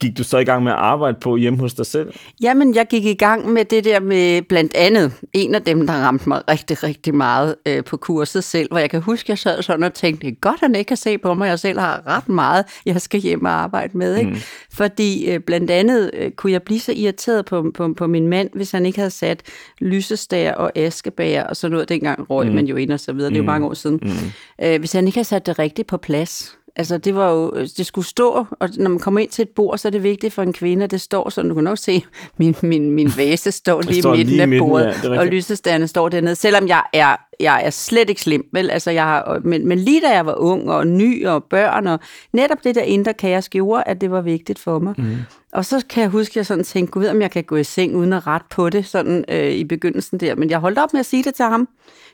gik 0.00 0.18
du 0.18 0.24
så 0.24 0.38
i 0.38 0.44
gang 0.44 0.62
med 0.62 0.72
at 0.72 0.78
arbejde 0.78 1.18
på 1.20 1.36
hjemme 1.36 1.58
hos 1.58 1.74
dig 1.74 1.86
selv? 1.86 2.12
Jamen, 2.42 2.74
jeg 2.74 2.86
gik 2.86 3.04
i 3.04 3.14
gang 3.14 3.52
med 3.52 3.64
det 3.64 3.84
der 3.84 4.00
med 4.00 4.42
blandt 4.42 4.74
andet 4.74 5.12
en 5.32 5.54
af 5.54 5.62
dem, 5.62 5.86
der 5.86 5.92
ramte 5.92 6.28
mig 6.28 6.42
rigtig, 6.50 6.82
rigtig 6.82 7.14
meget 7.14 7.54
øh, 7.66 7.84
på 7.84 7.96
kurset 7.96 8.44
selv, 8.44 8.68
hvor 8.70 8.78
jeg 8.78 8.90
kan 8.90 9.02
huske, 9.02 9.30
jeg 9.30 9.38
sad 9.38 9.62
sådan 9.62 9.82
og 9.82 9.94
tænkte, 9.94 10.26
det 10.26 10.32
er 10.32 10.40
godt, 10.40 10.60
han 10.60 10.74
ikke 10.74 10.88
kan 10.88 10.96
se 10.96 11.18
på 11.18 11.34
mig, 11.34 11.48
jeg 11.48 11.58
selv 11.58 11.78
har 11.78 12.02
ret 12.06 12.28
meget, 12.28 12.64
jeg 12.86 13.00
skal 13.00 13.20
hjem 13.20 13.44
og 13.44 13.50
arbejde 13.50 13.98
med. 13.98 14.16
Ikke? 14.16 14.30
Mm. 14.30 14.36
Fordi 14.72 15.30
øh, 15.30 15.40
blandt 15.40 15.70
andet 15.70 16.10
øh, 16.14 16.30
kunne 16.30 16.52
jeg 16.52 16.62
blive 16.62 16.80
så 16.80 16.92
irriteret 16.92 17.44
på, 17.44 17.70
på, 17.74 17.94
på 17.96 18.06
min 18.06 18.28
mand, 18.28 18.50
hvis 18.54 18.70
han 18.70 18.86
ikke 18.86 18.98
havde 18.98 19.10
sat 19.10 19.42
lysestager 19.80 20.54
og 20.54 20.78
askebær 20.78 21.42
og 21.42 21.56
sådan 21.56 21.72
noget. 21.72 21.88
Dengang 21.88 22.30
røg 22.30 22.46
mm. 22.46 22.54
man 22.54 22.66
jo 22.66 22.76
ind 22.76 22.92
og 22.92 23.00
så 23.00 23.12
videre, 23.12 23.30
det 23.30 23.34
er 23.34 23.38
jo 23.38 23.42
mm. 23.42 23.46
mange 23.46 23.66
år 23.66 23.74
siden. 23.74 24.00
Mm. 24.02 24.66
Øh, 24.66 24.78
hvis 24.78 24.92
han 24.92 25.06
ikke 25.06 25.16
havde 25.16 25.28
sat 25.28 25.46
det 25.46 25.58
rigtigt 25.58 25.88
på 25.88 25.96
plads, 25.96 26.56
Altså, 26.78 26.98
det 26.98 27.14
var 27.14 27.30
jo, 27.30 27.50
det 27.50 27.86
skulle 27.86 28.06
stå, 28.06 28.46
og 28.50 28.68
når 28.76 28.90
man 28.90 28.98
kommer 28.98 29.20
ind 29.20 29.30
til 29.30 29.42
et 29.42 29.48
bord, 29.48 29.78
så 29.78 29.88
er 29.88 29.90
det 29.90 30.02
vigtigt 30.02 30.34
for 30.34 30.42
en 30.42 30.52
kvinde, 30.52 30.84
at 30.84 30.90
det 30.90 31.00
står 31.00 31.30
sådan, 31.30 31.48
du 31.48 31.54
kan 31.54 31.64
nok 31.64 31.78
se, 31.78 32.04
min, 32.38 32.56
min, 32.62 32.90
min 32.90 33.12
vase 33.16 33.52
står 33.52 33.82
lige 33.82 34.02
står 34.02 34.10
midten 34.10 34.26
lige 34.26 34.42
af 34.42 34.48
midten, 34.48 34.68
bordet, 34.68 35.04
ja, 35.04 35.18
og 35.18 35.26
lysestagerne 35.26 35.88
står 35.88 36.08
dernede, 36.08 36.34
selvom 36.34 36.68
jeg 36.68 36.82
er, 36.92 37.16
jeg 37.40 37.62
er 37.64 37.70
slet 37.70 38.08
ikke 38.08 38.20
slim, 38.20 38.46
vel? 38.52 38.70
Altså, 38.70 38.90
jeg 38.90 39.04
har, 39.04 39.40
men, 39.44 39.68
men 39.68 39.78
lige 39.78 40.00
da 40.00 40.08
jeg 40.08 40.26
var 40.26 40.34
ung 40.34 40.70
og 40.70 40.86
ny 40.86 41.26
og 41.26 41.44
børn, 41.44 41.86
og 41.86 42.00
netop 42.32 42.64
det 42.64 42.74
der 42.74 42.82
indre 42.82 43.14
kaos 43.14 43.48
gjorde, 43.48 43.82
at 43.86 44.00
det 44.00 44.10
var 44.10 44.20
vigtigt 44.20 44.58
for 44.58 44.78
mig. 44.78 44.94
Mm. 44.98 45.16
Og 45.52 45.64
så 45.64 45.84
kan 45.88 46.02
jeg 46.02 46.10
huske, 46.10 46.32
at 46.32 46.36
jeg 46.36 46.46
sådan 46.46 46.64
tænkte, 46.64 46.92
gud 46.92 47.06
om 47.06 47.22
jeg 47.22 47.30
kan 47.30 47.44
gå 47.44 47.56
i 47.56 47.64
seng 47.64 47.96
uden 47.96 48.12
at 48.12 48.26
rette 48.26 48.46
på 48.50 48.70
det, 48.70 48.86
sådan 48.86 49.24
øh, 49.28 49.52
i 49.52 49.64
begyndelsen 49.64 50.20
der. 50.20 50.34
Men 50.34 50.50
jeg 50.50 50.58
holdt 50.58 50.78
op 50.78 50.92
med 50.92 51.00
at 51.00 51.06
sige 51.06 51.24
det 51.24 51.34
til 51.34 51.44
ham, 51.44 51.68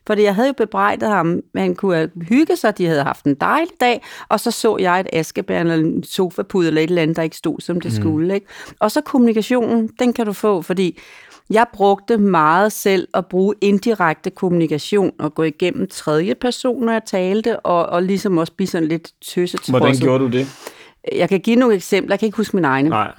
fordi 0.06 0.22
jeg 0.22 0.34
havde 0.34 0.48
jo 0.48 0.54
bebrejdet 0.56 1.08
ham, 1.08 1.40
at 1.54 1.60
han 1.60 1.74
kunne 1.74 2.10
hygge 2.28 2.56
sig, 2.56 2.78
de 2.78 2.86
havde 2.86 3.02
haft 3.02 3.24
en 3.24 3.34
dejlig 3.34 3.74
dag, 3.80 4.02
og 4.28 4.40
så 4.40 4.50
så 4.50 4.76
jeg 4.80 5.00
et 5.00 5.06
askebær 5.12 5.60
eller 5.60 5.74
en 5.74 6.04
sofapude 6.04 6.68
eller 6.68 6.80
et 6.82 6.88
eller 6.88 7.02
andet, 7.02 7.16
der 7.16 7.22
ikke 7.22 7.36
stod, 7.36 7.60
som 7.60 7.80
det 7.80 7.92
mm. 7.92 8.00
skulle. 8.00 8.34
Ikke? 8.34 8.46
Og 8.80 8.90
så 8.90 9.00
kommunikationen, 9.00 9.90
den 9.98 10.12
kan 10.12 10.26
du 10.26 10.32
få, 10.32 10.62
fordi 10.62 10.98
jeg 11.50 11.66
brugte 11.72 12.18
meget 12.18 12.72
selv 12.72 13.08
at 13.14 13.26
bruge 13.26 13.54
indirekte 13.60 14.30
kommunikation 14.30 15.12
og 15.18 15.34
gå 15.34 15.42
igennem 15.42 15.88
tredje 15.88 16.34
person, 16.34 16.84
når 16.84 16.92
jeg 16.92 17.02
talte, 17.06 17.60
og, 17.60 17.86
og 17.86 18.02
ligesom 18.02 18.38
også 18.38 18.52
blive 18.52 18.68
sådan 18.68 18.88
lidt 18.88 19.10
tøsetrådset. 19.20 19.72
Hvordan 19.72 19.96
gjorde 19.96 20.24
du 20.24 20.30
det? 20.30 20.46
Jeg 21.12 21.28
kan 21.28 21.40
give 21.40 21.56
nogle 21.56 21.74
eksempler, 21.74 22.12
jeg 22.12 22.18
kan 22.18 22.26
ikke 22.26 22.36
huske 22.36 22.56
mine 22.56 22.68
egne. 22.68 22.88
Nej. 22.88 23.12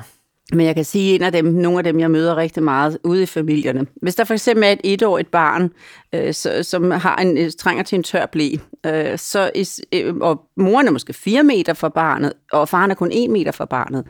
Men 0.51 0.65
jeg 0.65 0.75
kan 0.75 0.85
sige, 0.85 1.09
at 1.09 1.15
en 1.15 1.25
af 1.25 1.31
dem, 1.31 1.45
nogle 1.45 1.77
af 1.77 1.83
dem, 1.83 1.99
jeg 1.99 2.11
møder 2.11 2.35
rigtig 2.35 2.63
meget 2.63 2.97
ude 3.03 3.23
i 3.23 3.25
familierne. 3.25 3.85
Hvis 4.01 4.15
der 4.15 4.23
for 4.23 4.33
eksempel 4.33 4.63
er 4.63 4.71
et 4.71 4.81
etårigt 4.83 5.31
barn, 5.31 5.71
øh, 6.13 6.33
så, 6.33 6.63
som 6.63 6.91
har 6.91 7.15
en, 7.15 7.37
øh, 7.37 7.51
trænger 7.59 7.83
til 7.83 7.95
en 7.95 8.03
tør 8.03 8.25
blæ, 8.25 8.49
øh, 8.85 9.17
så 9.17 9.51
is, 9.55 9.81
øh, 9.93 10.15
og 10.15 10.41
moren 10.57 10.87
er 10.87 10.91
måske 10.91 11.13
4 11.13 11.43
meter 11.43 11.73
fra 11.73 11.89
barnet, 11.89 12.33
og 12.51 12.69
faren 12.69 12.91
er 12.91 12.95
kun 12.95 13.11
1 13.11 13.29
meter 13.29 13.51
fra 13.51 13.65
barnet, 13.65 14.03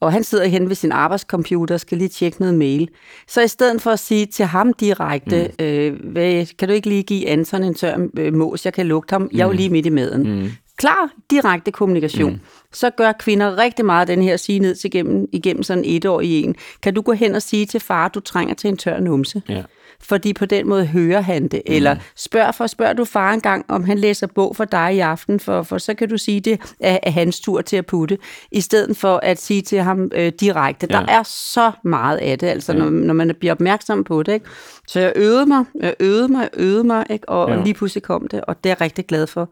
og 0.00 0.12
han 0.12 0.24
sidder 0.24 0.46
hen 0.46 0.68
ved 0.68 0.74
sin 0.74 0.92
arbejdscomputer 0.92 1.74
og 1.74 1.80
skal 1.80 1.98
lige 1.98 2.08
tjekke 2.08 2.40
noget 2.40 2.54
mail. 2.54 2.88
Så 3.28 3.40
i 3.40 3.48
stedet 3.48 3.82
for 3.82 3.90
at 3.90 3.98
sige 3.98 4.26
til 4.26 4.44
ham 4.44 4.72
direkte, 4.72 5.50
mm. 5.58 5.64
øh, 5.64 6.12
hvad, 6.12 6.56
kan 6.56 6.68
du 6.68 6.74
ikke 6.74 6.88
lige 6.88 7.02
give 7.02 7.28
Anton 7.28 7.64
en 7.64 7.74
tør 7.74 8.08
øh, 8.18 8.34
mås, 8.34 8.64
jeg 8.64 8.72
kan 8.72 8.86
lugte 8.86 9.12
ham, 9.12 9.28
jeg 9.32 9.40
er 9.40 9.44
jo 9.44 9.50
mm. 9.50 9.56
lige 9.56 9.70
midt 9.70 9.86
i 9.86 9.90
maden. 9.90 10.40
Mm 10.40 10.50
klar, 10.78 11.10
direkte 11.30 11.70
kommunikation. 11.72 12.32
Mm. 12.32 12.40
Så 12.72 12.90
gør 12.90 13.12
kvinder 13.12 13.58
rigtig 13.58 13.84
meget 13.84 14.08
den 14.08 14.22
her 14.22 14.36
sige 14.36 14.58
ned 14.58 14.74
til 14.74 14.88
igennem, 14.88 15.26
igennem 15.32 15.62
sådan 15.62 15.84
et 15.86 16.06
år 16.06 16.20
i 16.20 16.42
en. 16.42 16.54
Kan 16.82 16.94
du 16.94 17.02
gå 17.02 17.12
hen 17.12 17.34
og 17.34 17.42
sige 17.42 17.66
til 17.66 17.80
far, 17.80 18.08
du 18.08 18.20
trænger 18.20 18.54
til 18.54 18.68
en 18.68 18.76
tør 18.76 19.00
numse? 19.00 19.42
Ja. 19.48 19.62
fordi 20.00 20.32
på 20.32 20.46
den 20.46 20.68
måde 20.68 20.86
hører 20.86 21.20
han 21.20 21.48
det. 21.48 21.62
Mm. 21.66 21.74
Eller 21.74 21.96
spørg 22.16 22.54
for, 22.54 22.66
spørg 22.66 22.96
du 22.96 23.04
far 23.04 23.32
en 23.32 23.40
gang, 23.40 23.64
om 23.68 23.84
han 23.84 23.98
læser 23.98 24.26
bog 24.26 24.56
for 24.56 24.64
dig 24.64 24.94
i 24.94 24.98
aften, 24.98 25.40
for, 25.40 25.62
for 25.62 25.78
så 25.78 25.94
kan 25.94 26.08
du 26.08 26.18
sige, 26.18 26.40
det 26.40 26.60
er, 26.80 26.98
er 27.02 27.10
hans 27.10 27.40
tur 27.40 27.60
til 27.60 27.76
at 27.76 27.86
putte, 27.86 28.18
i 28.52 28.60
stedet 28.60 28.96
for 28.96 29.20
at 29.22 29.40
sige 29.40 29.62
til 29.62 29.82
ham 29.82 30.10
øh, 30.14 30.32
direkte. 30.40 30.86
Ja. 30.90 30.96
Der 30.96 31.06
er 31.06 31.22
så 31.22 31.72
meget 31.84 32.16
af 32.16 32.38
det, 32.38 32.46
altså 32.46 32.72
ja. 32.72 32.78
når, 32.78 32.90
når 32.90 33.14
man 33.14 33.34
bliver 33.40 33.52
opmærksom 33.52 34.04
på 34.04 34.22
det. 34.22 34.32
Ikke? 34.32 34.46
Så 34.86 35.00
jeg 35.00 35.12
øvede 35.16 35.46
mig, 35.46 35.64
jeg 35.80 35.94
øvede 36.00 36.28
mig, 36.28 36.40
jeg 36.40 36.50
øvede 36.54 36.84
mig, 36.84 37.06
ikke? 37.10 37.28
Og, 37.28 37.50
ja. 37.50 37.56
og 37.56 37.64
lige 37.64 37.74
pludselig 37.74 38.02
kom 38.02 38.28
det, 38.28 38.40
og 38.40 38.64
det 38.64 38.70
er 38.70 38.74
jeg 38.74 38.80
rigtig 38.80 39.06
glad 39.06 39.26
for. 39.26 39.50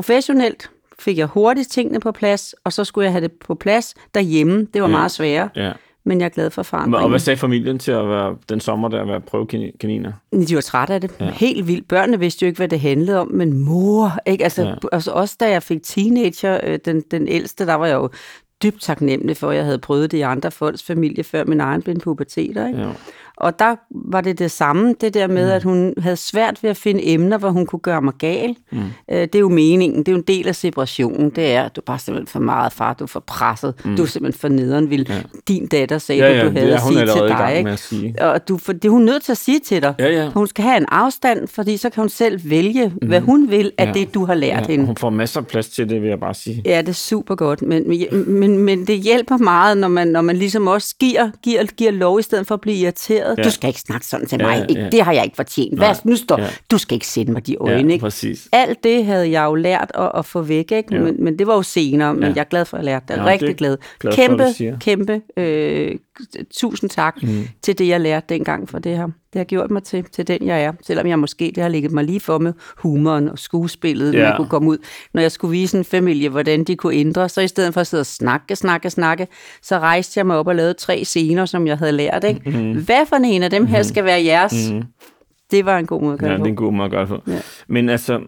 Professionelt 0.00 0.70
fik 0.98 1.18
jeg 1.18 1.26
hurtigt 1.26 1.70
tingene 1.70 2.00
på 2.00 2.12
plads, 2.12 2.54
og 2.64 2.72
så 2.72 2.84
skulle 2.84 3.04
jeg 3.04 3.12
have 3.12 3.22
det 3.22 3.32
på 3.32 3.54
plads 3.54 3.94
derhjemme. 4.14 4.66
Det 4.74 4.82
var 4.82 4.88
Ja. 4.88 4.92
meget 4.96 5.10
sværere, 5.10 5.48
Ja. 5.56 5.72
men 6.04 6.18
jeg 6.20 6.24
er 6.24 6.28
glad 6.28 6.50
for 6.50 6.60
Og 6.62 6.66
forandringen. 6.66 7.10
hvad 7.10 7.18
sagde 7.20 7.36
familien 7.36 7.78
til 7.78 7.92
at 7.92 8.08
være 8.08 8.36
den 8.48 8.60
sommer 8.60 8.88
der 8.88 9.00
at 9.02 9.08
være 9.08 9.20
prøvekaniner? 9.20 10.12
De 10.48 10.54
var 10.54 10.60
trætte 10.60 10.94
af 10.94 11.00
det. 11.00 11.10
Ja. 11.20 11.30
Helt 11.30 11.66
vildt. 11.66 11.88
Børnene 11.88 12.18
vidste 12.18 12.42
jo 12.44 12.46
ikke, 12.46 12.56
hvad 12.58 12.68
det 12.68 12.80
handlede 12.80 13.20
om, 13.20 13.28
men 13.32 13.58
mor, 13.58 14.12
ikke? 14.26 14.44
Altså, 14.44 14.62
Ja. 14.62 14.68
ja. 14.68 14.74
altså 14.92 15.10
også 15.10 15.36
da 15.40 15.50
jeg 15.50 15.62
fik 15.62 15.82
teenager, 15.82 16.60
øh, 16.64 16.78
den, 16.84 17.00
den 17.10 17.28
ældste, 17.28 17.66
der 17.66 17.74
var 17.74 17.86
jeg 17.86 17.94
jo 17.94 18.08
dybt 18.62 18.82
taknemmelig 18.82 19.36
for, 19.36 19.50
at 19.50 19.56
jeg 19.56 19.64
havde 19.64 19.78
prøvet 19.78 20.12
det 20.12 20.18
i 20.18 20.20
andre 20.20 20.50
folks 20.50 20.82
familie, 20.82 21.24
før 21.24 21.44
min 21.44 21.60
egen 21.60 21.82
blev 21.82 21.94
en 21.94 22.00
puberteter. 22.00 22.66
Ikke? 22.66 22.80
Ja. 22.80 22.88
Og 23.36 23.58
der 23.58 23.76
var 23.90 24.20
det 24.20 24.38
det 24.38 24.50
samme, 24.50 24.94
det 25.00 25.14
der 25.14 25.26
med, 25.26 25.46
mm. 25.46 25.52
at 25.52 25.62
hun 25.62 25.94
havde 25.98 26.16
svært 26.16 26.62
ved 26.62 26.70
at 26.70 26.76
finde 26.76 27.06
emner, 27.08 27.38
hvor 27.38 27.50
hun 27.50 27.66
kunne 27.66 27.78
gøre 27.80 28.02
mig 28.02 28.14
gal. 28.18 28.56
Mm. 28.72 28.78
Øh, 28.78 29.20
det 29.20 29.34
er 29.34 29.38
jo 29.38 29.48
meningen, 29.48 29.98
det 29.98 30.08
er 30.08 30.12
jo 30.12 30.18
en 30.18 30.24
del 30.28 30.48
af 30.48 30.56
separationen, 30.56 31.30
det 31.30 31.46
er, 31.52 31.62
at 31.62 31.76
du 31.76 31.80
er 31.80 31.84
bare 31.84 31.98
simpelthen 31.98 32.26
for 32.26 32.40
meget 32.40 32.72
far, 32.72 32.92
du 32.94 33.04
er 33.04 33.08
for 33.08 33.20
presset, 33.26 33.74
mm. 33.84 33.96
du 33.96 34.02
er 34.02 34.06
simpelthen 34.06 34.40
for 34.40 34.48
nederen, 34.48 34.90
vil 34.90 35.06
ja. 35.08 35.22
din 35.48 35.66
datter 35.66 35.98
sagde, 35.98 36.22
Ja, 36.22 36.32
ja, 36.36 36.42
du 36.42 36.48
det 36.48 36.58
havde 36.58 36.70
er 36.72 36.76
at 36.76 36.82
sige 36.82 37.00
til 37.06 37.28
dig. 37.28 37.54
Ikke? 37.58 37.70
at 37.70 37.78
sige. 37.78 38.14
Og 38.22 38.48
du, 38.48 38.58
for 38.58 38.72
det 38.72 38.84
er 38.84 38.90
hun 38.90 39.02
nødt 39.02 39.22
til 39.22 39.32
at 39.32 39.38
sige 39.38 39.58
til 39.58 39.82
dig. 39.82 39.94
Ja, 39.98 40.08
ja. 40.08 40.28
Hun 40.30 40.46
skal 40.46 40.64
have 40.64 40.76
en 40.76 40.86
afstand, 40.88 41.48
fordi 41.48 41.76
så 41.76 41.90
kan 41.90 42.00
hun 42.00 42.08
selv 42.08 42.40
vælge, 42.50 42.92
mm. 43.02 43.08
hvad 43.08 43.20
hun 43.20 43.50
vil 43.50 43.72
af 43.78 43.86
ja. 43.86 43.92
det, 43.92 44.14
du 44.14 44.24
har 44.24 44.34
lært 44.34 44.62
Ja, 44.68 44.72
hende. 44.72 44.86
hun 44.86 44.96
får 44.96 45.10
masser 45.10 45.40
af 45.40 45.46
plads 45.46 45.68
til 45.68 45.88
det, 45.88 46.02
vil 46.02 46.08
jeg 46.08 46.20
bare 46.20 46.34
sige. 46.34 46.62
Ja, 46.64 46.80
det 46.80 46.88
er 46.88 46.92
super 46.92 47.34
godt, 47.34 47.62
men, 47.62 47.88
men, 47.88 48.30
men, 48.40 48.58
men 48.58 48.86
det 48.86 48.98
hjælper 48.98 49.36
meget, 49.36 49.78
når 49.78 49.88
man, 49.88 50.08
når 50.08 50.20
man 50.20 50.36
ligesom 50.36 50.66
også 50.66 50.94
giver, 51.00 51.30
giver, 51.42 51.64
giver 51.64 51.90
lov, 51.90 52.18
i 52.18 52.22
stedet 52.22 52.46
for 52.46 52.54
at 52.54 52.60
blive 52.60 52.76
irriteret. 52.76 53.25
Ja. 53.28 53.34
Ja. 53.38 53.42
Du 53.42 53.50
skal 53.50 53.68
ikke 53.68 53.80
snakke 53.80 54.06
sådan 54.06 54.26
til 54.26 54.40
mig. 54.42 54.66
ja, 54.70 54.80
ja. 54.82 54.88
Det 54.90 55.02
har 55.02 55.12
jeg 55.12 55.24
ikke 55.24 55.36
fortjent. 55.36 55.78
Hvad, 55.78 55.94
nu 56.04 56.16
står, 56.16 56.40
Ja. 56.40 56.46
du 56.70 56.78
skal 56.78 56.94
ikke 56.94 57.06
sætte 57.06 57.32
mig 57.32 57.46
de 57.46 57.56
øjne. 57.60 57.88
Ja, 57.88 57.92
ikke? 57.92 58.02
præcis. 58.02 58.48
Alt 58.52 58.84
det 58.84 59.04
havde 59.06 59.30
jeg 59.30 59.44
jo 59.44 59.54
lært 59.54 59.90
at, 59.94 60.10
at 60.14 60.24
få 60.24 60.42
væk, 60.42 60.72
ikke? 60.72 60.94
Ja. 60.94 61.00
Men, 61.00 61.24
men 61.24 61.38
det 61.38 61.46
var 61.46 61.54
jo 61.54 61.62
senere, 61.62 62.14
men 62.14 62.22
Ja. 62.22 62.28
jeg 62.28 62.40
er 62.40 62.44
glad 62.44 62.64
for, 62.64 62.76
at 62.76 62.80
jeg 62.80 62.84
lærte 62.84 63.04
det. 63.08 63.14
Ja, 63.14 63.16
Ja, 63.26 63.32
det 63.32 63.42
Rigtig 63.42 63.56
glad. 63.56 63.76
glad 64.00 64.12
for, 64.12 64.22
Kæmpe, 64.22 64.52
siger. 64.52 64.78
kæmpe 64.78 65.20
øh, 65.36 65.94
tusind 66.54 66.90
tak 66.90 67.22
mm. 67.22 67.28
til 67.62 67.78
det, 67.78 67.88
jeg 67.88 68.00
lærte 68.00 68.26
dengang, 68.28 68.68
for 68.68 68.78
det 68.78 68.96
har, 68.96 69.06
det 69.06 69.38
har 69.38 69.44
gjort 69.44 69.70
mig 69.70 69.82
til, 69.82 70.04
til 70.04 70.28
den, 70.28 70.46
jeg 70.46 70.62
er. 70.64 70.72
Selvom 70.82 71.06
jeg 71.06 71.18
måske, 71.18 71.52
det 71.54 71.62
har 71.62 71.68
ligget 71.68 71.92
mig 71.92 72.04
lige 72.04 72.20
for 72.20 72.38
med 72.38 72.52
humoren 72.76 73.28
og 73.28 73.38
skuespillet, 73.38 74.14
Ja. 74.14 74.26
jeg 74.28 74.36
kunne 74.36 74.48
komme 74.48 74.68
ud. 74.68 74.78
Når 75.14 75.20
jeg 75.22 75.32
skulle 75.32 75.50
vise 75.50 75.78
en 75.78 75.84
familie, 75.84 76.28
hvordan 76.28 76.64
de 76.64 76.76
kunne 76.76 76.94
ændre, 76.94 77.28
så 77.28 77.40
i 77.40 77.48
stedet 77.48 77.74
for 77.74 77.80
at 77.80 77.86
sidde 77.86 78.00
og 78.00 78.06
snakke, 78.06 78.56
snakke, 78.56 78.90
snakke, 78.90 79.26
så 79.62 79.78
rejste 79.78 80.18
jeg 80.18 80.26
mig 80.26 80.36
op 80.36 80.46
og 80.46 80.54
lavede 80.54 80.74
tre 80.74 81.04
scener, 81.04 81.44
som 81.46 81.66
jeg 81.66 81.78
havde 81.78 81.92
lært. 81.92 82.24
Ikke? 82.24 82.40
Mm-hmm. 82.50 82.84
Hvad 82.84 83.06
for 83.06 83.16
en 83.16 83.42
af 83.42 83.50
dem 83.50 83.66
her 83.66 83.82
skal 83.82 84.04
være 84.04 84.24
jeres? 84.24 84.70
Mm-hmm. 84.70 84.84
Det 85.50 85.64
var 85.64 85.78
en 85.78 85.86
god 85.86 86.00
måde 86.02 86.12
at 86.12 86.18
gøre 86.20 86.30
Ja, 86.30 86.36
det 86.36 86.44
det 86.44 86.50
er 86.50 86.54
på. 86.54 86.62
en 86.62 86.66
god 86.66 86.72
måde 86.72 86.84
at 86.84 86.90
gøre 86.90 87.00
det 87.00 87.08
på. 87.08 87.20
Ja. 87.26 87.38
Men 87.68 87.88
altså, 87.88 88.20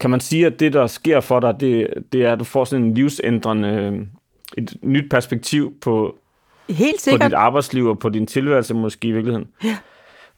kan 0.00 0.10
man 0.10 0.20
sige, 0.20 0.46
at 0.46 0.60
det, 0.60 0.72
der 0.72 0.86
sker 0.86 1.20
for 1.20 1.40
dig, 1.40 1.54
det, 1.60 1.86
det 2.12 2.24
er, 2.24 2.32
at 2.32 2.38
du 2.38 2.44
får 2.44 2.64
sådan 2.64 2.84
en 2.84 2.94
livsændrende, 2.94 3.68
øh, 3.68 4.06
et 4.58 4.76
nyt 4.82 5.10
perspektiv 5.10 5.72
på, 5.80 6.14
Helt 6.68 6.96
på 6.96 7.00
sikkert. 7.00 7.30
dit 7.30 7.34
arbejdsliv 7.34 7.86
og 7.86 7.98
på 7.98 8.08
din 8.08 8.26
tilværelse 8.26 8.74
måske 8.74 9.08
i 9.08 9.12
virkeligheden. 9.12 9.48
Ja. 9.64 9.76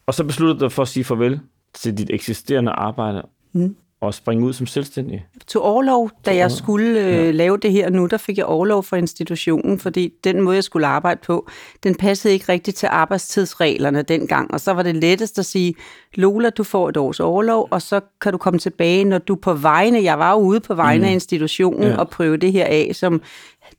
Og 0.05 0.13
så 0.13 0.23
besluttede 0.23 0.59
du 0.59 0.65
dig 0.65 0.71
for 0.71 0.81
at 0.81 0.87
sige 0.87 1.03
farvel 1.03 1.39
til 1.73 1.97
dit 1.97 2.09
eksisterende 2.09 2.71
arbejde 2.71 3.21
mm. 3.53 3.75
og 4.01 4.13
springe 4.13 4.45
ud 4.45 4.53
som 4.53 4.67
selvstændig. 4.67 5.25
tog 5.47 5.63
overlov, 5.63 6.11
da 6.25 6.35
jeg 6.35 6.51
skulle 6.51 6.99
øh, 6.99 7.13
ja. 7.13 7.31
lave 7.31 7.57
det 7.57 7.71
her 7.71 7.89
nu, 7.89 8.05
der 8.05 8.17
fik 8.17 8.37
jeg 8.37 8.45
overlov 8.45 8.83
fra 8.83 8.97
institutionen, 8.97 9.79
fordi 9.79 10.13
den 10.23 10.41
måde, 10.41 10.55
jeg 10.55 10.63
skulle 10.63 10.87
arbejde 10.87 11.19
på, 11.25 11.49
den 11.83 11.95
passede 11.95 12.33
ikke 12.33 12.51
rigtigt 12.51 12.77
til 12.77 12.87
arbejdstidsreglerne 12.91 14.01
dengang, 14.01 14.53
og 14.53 14.61
så 14.61 14.73
var 14.73 14.83
det 14.83 14.95
lettest 14.95 15.39
at 15.39 15.45
sige, 15.45 15.73
Lola, 16.13 16.49
du 16.49 16.63
får 16.63 16.89
et 16.89 16.97
års 16.97 17.19
overlov, 17.19 17.67
og 17.71 17.81
så 17.81 17.99
kan 18.21 18.31
du 18.31 18.37
komme 18.37 18.59
tilbage, 18.59 19.03
når 19.03 19.17
du 19.17 19.35
på 19.35 19.53
vegne, 19.53 20.03
jeg 20.03 20.19
var 20.19 20.35
ude 20.35 20.59
på 20.59 20.75
vegne 20.75 21.03
mm. 21.03 21.07
af 21.07 21.11
institutionen 21.11 21.83
ja. 21.83 21.97
og 21.97 22.09
prøve 22.09 22.37
det 22.37 22.51
her 22.51 22.65
af, 22.65 22.91
som 22.93 23.21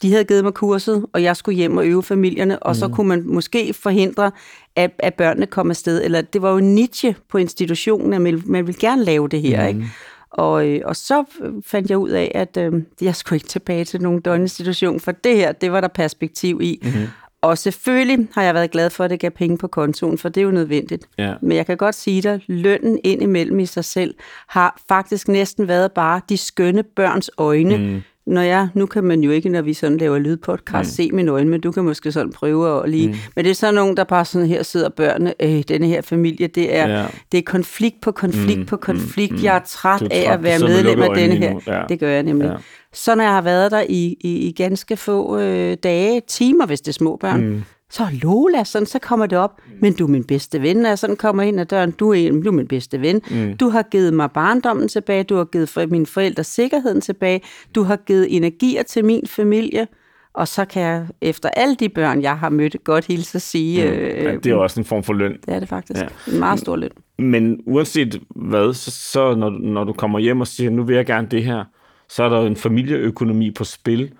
de 0.03 0.11
havde 0.11 0.25
givet 0.25 0.45
mig 0.45 0.55
kurset, 0.55 1.07
og 1.13 1.23
jeg 1.23 1.37
skulle 1.37 1.57
hjem 1.57 1.77
og 1.77 1.87
øve 1.87 2.03
familierne, 2.03 2.59
og 2.59 2.71
mm. 2.71 2.75
så 2.75 2.89
kunne 2.89 3.09
man 3.09 3.23
måske 3.27 3.75
forhindre, 3.75 4.31
at, 4.77 4.91
at 4.99 5.15
børnene 5.15 5.47
kom 5.47 5.71
afsted. 5.71 6.05
Eller 6.05 6.21
det 6.21 6.43
var 6.43 6.53
jo 6.53 6.61
niche 6.61 7.17
på 7.29 7.39
institutionen, 7.39 8.13
at 8.13 8.21
man, 8.21 8.43
man 8.47 8.67
ville 8.67 8.81
gerne 8.81 9.05
lave 9.05 9.29
det 9.29 9.43
her, 9.43 9.63
mm. 9.63 9.69
ikke? 9.69 9.91
Og, 10.31 10.69
øh, 10.69 10.81
og 10.85 10.97
så 10.97 11.25
fandt 11.67 11.91
jeg 11.91 11.99
ud 11.99 12.11
af, 12.11 12.33
at 12.35 12.57
øh, 12.57 12.73
jeg 13.01 13.17
skulle 13.17 13.37
ikke 13.37 13.49
tilbage 13.49 13.85
til 13.85 14.03
nogen 14.03 14.21
døgninstitution, 14.21 15.01
for 15.01 15.13
det 15.13 15.37
her, 15.37 15.53
det 15.53 15.73
var 15.73 15.81
der 15.81 15.89
perspektiv 15.89 16.61
i. 16.63 16.81
Mm-hmm. 16.83 17.07
Og 17.41 17.59
selvfølgelig 17.59 18.29
har 18.35 18.43
jeg 18.43 18.55
været 18.55 18.71
glad 18.71 18.91
for, 18.91 19.05
at 19.05 19.11
det 19.11 19.21
gav 19.21 19.31
penge 19.31 19.59
på 19.59 19.69
kontoen, 19.69 20.19
for 20.19 20.29
det 20.29 20.41
er 20.41 20.45
jo 20.45 20.51
nødvendigt. 20.51 21.09
Ja. 21.19 21.35
Men 21.43 21.57
jeg 21.57 21.67
kan 21.67 21.77
godt 21.77 21.95
sige 21.95 22.23
dig, 22.23 22.41
lønnen 22.47 22.99
ind 23.05 23.23
imellem 23.23 23.59
i 23.59 23.67
sig 23.67 23.85
selv 23.85 24.15
har 24.47 24.81
faktisk 24.89 25.29
næsten 25.29 25.69
været 25.69 25.93
bare 25.93 26.21
de 26.29 26.37
skønne 26.37 26.83
børns 26.83 27.31
øjne. 27.39 27.77
Mm. 27.77 28.03
Når 28.29 28.41
jeg, 28.43 28.69
nu 28.75 28.87
kan 28.87 29.05
man 29.05 29.21
jo 29.21 29.31
ikke, 29.31 29.49
når 29.49 29.63
vi 29.63 29.75
sådan 29.75 29.99
laver 29.99 30.19
lydpodcast, 30.19 30.89
mm. 30.91 30.95
se 30.95 31.11
mine 31.13 31.31
øjne, 31.31 31.51
men 31.51 31.61
du 31.61 31.73
kan 31.73 31.85
måske 31.85 32.13
sådan 32.13 32.33
prøve 32.33 32.83
at 32.83 32.91
lige... 32.91 33.09
Mm. 33.09 33.15
Men 33.37 33.45
det 33.45 33.51
er 33.51 33.55
sådan 33.55 33.75
nogen, 33.75 33.97
der 33.97 34.05
bare 34.05 34.25
sådan 34.25 34.47
her 34.49 34.63
sidder 34.63 34.89
børnene, 34.89 35.35
øh, 35.43 35.63
denne 35.69 35.87
her 35.87 36.01
familie, 36.03 36.47
det 36.47 36.77
er, 36.77 36.89
Ja. 36.99 37.07
det 37.33 37.39
er 37.39 37.43
konflikt 37.43 38.01
på 38.01 38.13
konflikt 38.13 38.59
Mm, 38.59 38.67
på 38.67 38.77
konflikt. 38.77 39.31
mm, 39.33 39.37
Mm. 39.37 39.41
mm. 39.41 39.45
Jeg 39.45 39.57
er 39.57 39.61
træt 39.67 40.03
er 40.03 40.07
af 40.11 40.25
træt. 40.25 40.33
at 40.33 40.39
Du 40.39 40.43
være 40.43 40.59
medlem 40.59 41.03
af 41.03 41.09
denne 41.17 41.35
her. 41.37 41.61
Ja. 41.67 41.83
Det 41.89 42.01
gør 42.01 42.11
jeg 42.11 42.23
nemlig. 42.23 42.49
Ja. 42.49 42.55
Så 42.93 43.15
når 43.15 43.25
jeg 43.25 43.33
har 43.33 43.43
været 43.43 43.71
der 43.71 43.83
i, 43.89 44.17
i, 44.21 44.39
i 44.49 44.53
ganske 44.53 44.97
få 44.97 45.39
øh, 45.39 45.77
dage, 45.83 46.21
timer, 46.29 46.67
hvis 46.67 46.81
det 46.81 46.89
er 46.89 46.93
små 46.93 47.17
børn, 47.17 47.45
mm. 47.45 47.63
Så 47.91 48.03
Lola, 48.23 48.65
sådan, 48.65 48.87
så 48.87 48.99
kommer 48.99 49.27
det 49.27 49.39
op, 49.39 49.61
men 49.81 49.93
du 49.93 50.05
er 50.05 50.09
min 50.09 50.25
bedste 50.25 50.63
ven, 50.63 50.87
jeg 50.87 50.99
sådan 50.99 51.17
kommer 51.17 51.43
ind 51.43 51.61
ad 51.61 51.67
døren, 51.67 51.91
du 51.91 52.11
er, 52.13 52.31
du 52.45 52.49
er 52.49 52.53
min 52.53 52.67
bedste 52.67 53.01
ven, 53.01 53.21
mm. 53.31 53.57
du 53.57 53.69
har 53.69 53.83
givet 53.83 54.15
mig 54.15 54.31
barndommen 54.31 54.89
tilbage, 54.89 55.23
du 55.25 55.37
har 55.37 55.45
givet 55.45 55.69
for 55.69 55.87
mine 55.87 56.07
forældre 56.07 56.45
sikkerheden 56.45 57.01
tilbage, 57.01 57.41
du 57.75 57.83
har 57.83 57.97
givet 57.97 58.37
energier 58.37 58.83
til 58.83 59.05
min 59.05 59.27
familie, 59.27 59.87
og 60.35 60.49
så 60.49 60.65
kan 60.65 60.83
jeg, 60.83 61.07
efter 61.21 61.49
alle 61.49 61.75
de 61.75 61.89
børn, 61.89 62.23
jeg 62.23 62.39
har 62.39 62.49
mødt, 62.49 62.77
godt 62.85 63.07
hilse 63.07 63.41
sige, 63.41 63.85
mm. 63.87 63.93
øh, 63.93 64.25
Ja, 64.25 64.33
det 64.35 64.47
er 64.47 64.51
jo 64.51 64.63
også 64.63 64.81
en 64.81 64.85
form 64.85 65.03
for 65.03 65.13
løn. 65.13 65.33
det 65.47 65.55
er 65.55 65.61
det 65.61 65.69
faktisk, 65.69 66.01
Ja. 66.01 66.33
en 66.33 66.39
meget 66.39 66.59
stor 66.61 66.77
løn. 66.77 66.91
Men 67.19 67.61
uanset 67.67 68.21
hvad, 68.37 68.75
så, 68.75 68.91
så 68.91 69.35
når, 69.35 69.51
du- 69.51 69.59
når 69.59 69.85
du 69.85 69.93
kommer 69.93 70.19
hjem 70.19 70.41
og 70.41 70.47
siger, 70.47 70.71
nu 70.71 70.83
vil 70.83 70.97
jeg 70.97 71.07
gerne 71.07 71.27
det 71.31 71.45
her, 71.45 71.65
så 72.09 72.23
er 72.23 72.29
der 72.29 72.41
jo 72.41 72.47
en 72.47 72.57
familieøkonomi 72.57 73.51
på 73.51 73.65
spil. 73.65 74.13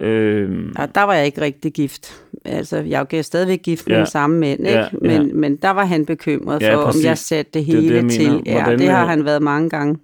Øhm, 0.00 0.72
Og 0.78 0.94
der 0.94 1.02
var 1.02 1.14
jeg 1.14 1.26
ikke 1.26 1.40
rigtig 1.40 1.72
gift. 1.72 2.22
Altså, 2.44 2.76
jeg 2.76 3.06
er 3.12 3.16
jo 3.16 3.22
stadigvæk 3.22 3.62
gift 3.62 3.86
med 3.86 3.94
Ja. 3.94 3.98
den 4.00 4.06
samme 4.06 4.38
mand, 4.38 4.60
ikke? 4.66 4.70
Ja, 4.78 4.86
ja. 5.12 5.18
Men, 5.22 5.40
men 5.40 5.56
der 5.56 5.70
var 5.70 5.84
han 5.84 6.06
bekymret 6.06 6.62
Ja, 6.62 6.76
for, 6.76 6.84
præcis. 6.84 7.04
om 7.04 7.08
jeg 7.08 7.18
satte 7.18 7.50
det 7.54 7.66
Det 7.66 7.74
det, 7.74 7.82
hele 7.82 7.94
jeg 7.94 8.04
mener. 8.04 8.16
til. 8.16 8.42
Ja, 8.46 8.62
Hvordan, 8.62 8.78
det 8.78 8.88
har 8.88 9.06
han 9.06 9.24
været 9.24 9.42
mange 9.42 9.70
gange. 9.70 9.98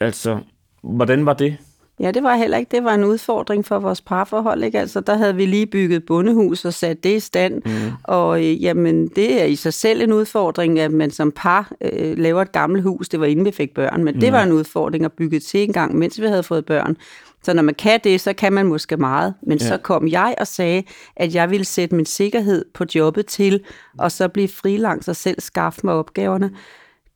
altså, 0.00 0.38
hvordan 0.82 1.26
var 1.26 1.32
det? 1.34 1.56
Ja, 2.00 2.10
det 2.10 2.22
var 2.22 2.36
heller 2.36 2.58
ikke. 2.58 2.76
Det 2.76 2.84
var 2.84 2.94
en 2.94 3.04
udfordring 3.04 3.64
for 3.64 3.78
vores 3.78 4.00
parforhold, 4.00 4.64
ikke? 4.64 4.80
Altså, 4.80 5.00
der 5.00 5.14
havde 5.16 5.34
vi 5.36 5.46
lige 5.46 5.66
bygget 5.66 6.04
bondehus 6.06 6.64
og 6.64 6.72
sat 6.74 7.04
det 7.04 7.16
i 7.16 7.20
stand. 7.20 7.54
Mm. 7.64 7.72
Og 8.04 8.38
øh, 8.44 8.62
jamen, 8.62 9.08
det 9.08 9.40
er 9.42 9.44
i 9.44 9.56
sig 9.56 9.72
selv 9.74 10.02
en 10.02 10.12
udfordring, 10.12 10.78
at 10.80 10.90
man 10.92 11.10
som 11.10 11.32
par 11.36 11.72
øh, 11.80 12.18
laver 12.18 12.42
et 12.42 12.52
gammelt 12.52 12.82
hus. 12.82 13.08
Det 13.08 13.20
var 13.20 13.26
inden 13.26 13.44
vi 13.44 13.50
fik 13.50 13.74
børn, 13.74 14.04
men 14.04 14.14
mm. 14.14 14.20
det 14.20 14.32
var 14.32 14.42
en 14.42 14.52
udfordring 14.52 15.04
at 15.04 15.12
bygge 15.12 15.38
til 15.40 15.60
en 15.62 15.72
gang, 15.72 15.98
mens 15.98 16.20
vi 16.20 16.26
havde 16.26 16.42
fået 16.42 16.64
børn. 16.66 16.96
Så 17.44 17.54
når 17.54 17.62
man 17.62 17.74
kan 17.74 18.00
det, 18.04 18.20
så 18.20 18.32
kan 18.32 18.52
man 18.52 18.66
måske 18.66 18.96
meget. 18.96 19.34
Men 19.46 19.58
ja. 19.58 19.66
så 19.66 19.76
kom 19.76 20.08
jeg 20.08 20.34
og 20.40 20.46
sagde, 20.46 20.82
at 21.16 21.34
jeg 21.34 21.50
ville 21.50 21.64
sætte 21.64 21.94
min 21.94 22.06
sikkerhed 22.06 22.64
på 22.74 22.84
jobbet 22.94 23.26
til, 23.26 23.64
og 23.98 24.12
så 24.12 24.28
blive 24.28 24.48
freelance 24.48 25.10
og 25.10 25.16
selv 25.16 25.40
skaffe 25.40 25.80
mig 25.84 25.94
opgaverne. 25.94 26.50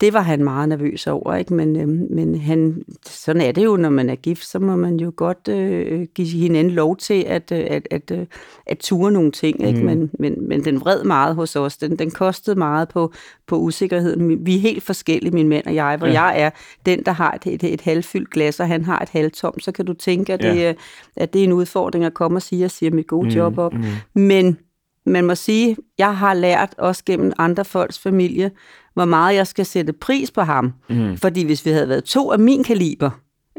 Det 0.01 0.13
var 0.13 0.21
han 0.21 0.45
meget 0.45 0.69
nervøs 0.69 1.07
over, 1.07 1.35
ikke? 1.35 1.55
Men, 1.55 1.77
øh, 1.77 1.89
men 1.89 2.41
han, 2.41 2.83
sådan 3.07 3.43
er 3.43 3.53
det 3.53 3.65
jo, 3.65 3.77
når 3.77 3.89
man 3.91 4.11
er 4.11 4.15
gift, 4.15 4.45
så 4.47 4.59
må 4.59 4.77
man 4.77 4.97
jo 4.97 5.13
godt 5.17 5.49
øh, 5.49 6.07
give 6.15 6.27
hinanden 6.29 6.73
lov 6.73 6.97
til 6.97 7.25
at, 7.27 7.53
øh, 7.53 7.65
at, 7.71 7.89
at, 7.91 8.11
øh, 8.11 8.27
at 8.67 8.79
ture 8.79 9.13
nogle 9.13 9.31
ting, 9.33 9.67
ikke? 9.69 9.85
Men, 9.85 10.11
men, 10.19 10.49
men 10.49 10.65
den 10.65 10.81
vred 10.81 11.05
meget 11.05 11.35
hos 11.35 11.57
os. 11.57 11.77
Den, 11.77 11.99
den 11.99 12.11
kostede 12.11 12.59
meget 12.59 12.89
på, 12.89 13.13
på 13.47 13.59
usikkerheden. 13.59 14.47
Vi 14.47 14.57
er 14.57 14.61
helt 14.61 14.83
forskellige, 14.83 15.35
min 15.35 15.49
mand 15.49 15.67
og 15.67 15.75
jeg, 15.75 15.97
hvor 15.97 16.07
Ja. 16.07 16.23
jeg 16.25 16.41
er 16.41 16.51
den, 16.87 17.03
der 17.05 17.13
har 17.13 17.33
et, 17.33 17.55
et, 17.55 17.73
et 17.75 17.81
halvfyldt 17.81 18.31
glas, 18.31 18.61
og 18.61 18.69
han 18.69 18.85
har 18.85 18.99
et 18.99 19.09
halvtomt, 19.09 19.65
så 19.65 19.73
kan 19.73 19.85
du 19.87 19.93
tænke, 19.93 20.33
at, 20.33 20.45
Ja. 20.45 20.53
det, 20.53 20.67
er- 20.67 20.75
at 21.17 21.33
det 21.33 21.41
er 21.41 21.45
en 21.45 21.53
udfordring 21.53 22.05
at 22.05 22.15
komme 22.15 22.39
og 22.39 22.43
sige, 22.43 22.59
at 22.59 22.63
jeg 22.63 22.71
siger 22.71 22.91
mit 22.91 23.07
gode 23.07 23.29
job 23.29 23.59
op. 23.59 23.75
Men 24.15 24.59
man 25.07 25.25
må 25.25 25.35
sige, 25.35 25.77
jeg 25.99 26.17
har 26.17 26.35
lært 26.35 26.75
også 26.79 27.03
gennem 27.07 27.33
andre 27.39 27.65
folks 27.65 27.99
familie, 27.99 28.51
hvor 28.97 29.05
meget 29.05 29.35
jeg 29.35 29.47
skal 29.47 29.67
sætte 29.67 29.93
pris 29.93 30.31
på 30.31 30.41
ham. 30.41 30.73
Mm. 30.89 31.17
Fordi 31.17 31.45
hvis 31.45 31.67
vi 31.67 31.71
havde 31.71 31.89
været 31.89 32.05
to 32.05 32.33
af 32.33 32.39
min 32.39 32.65
kaliber, 32.65 33.11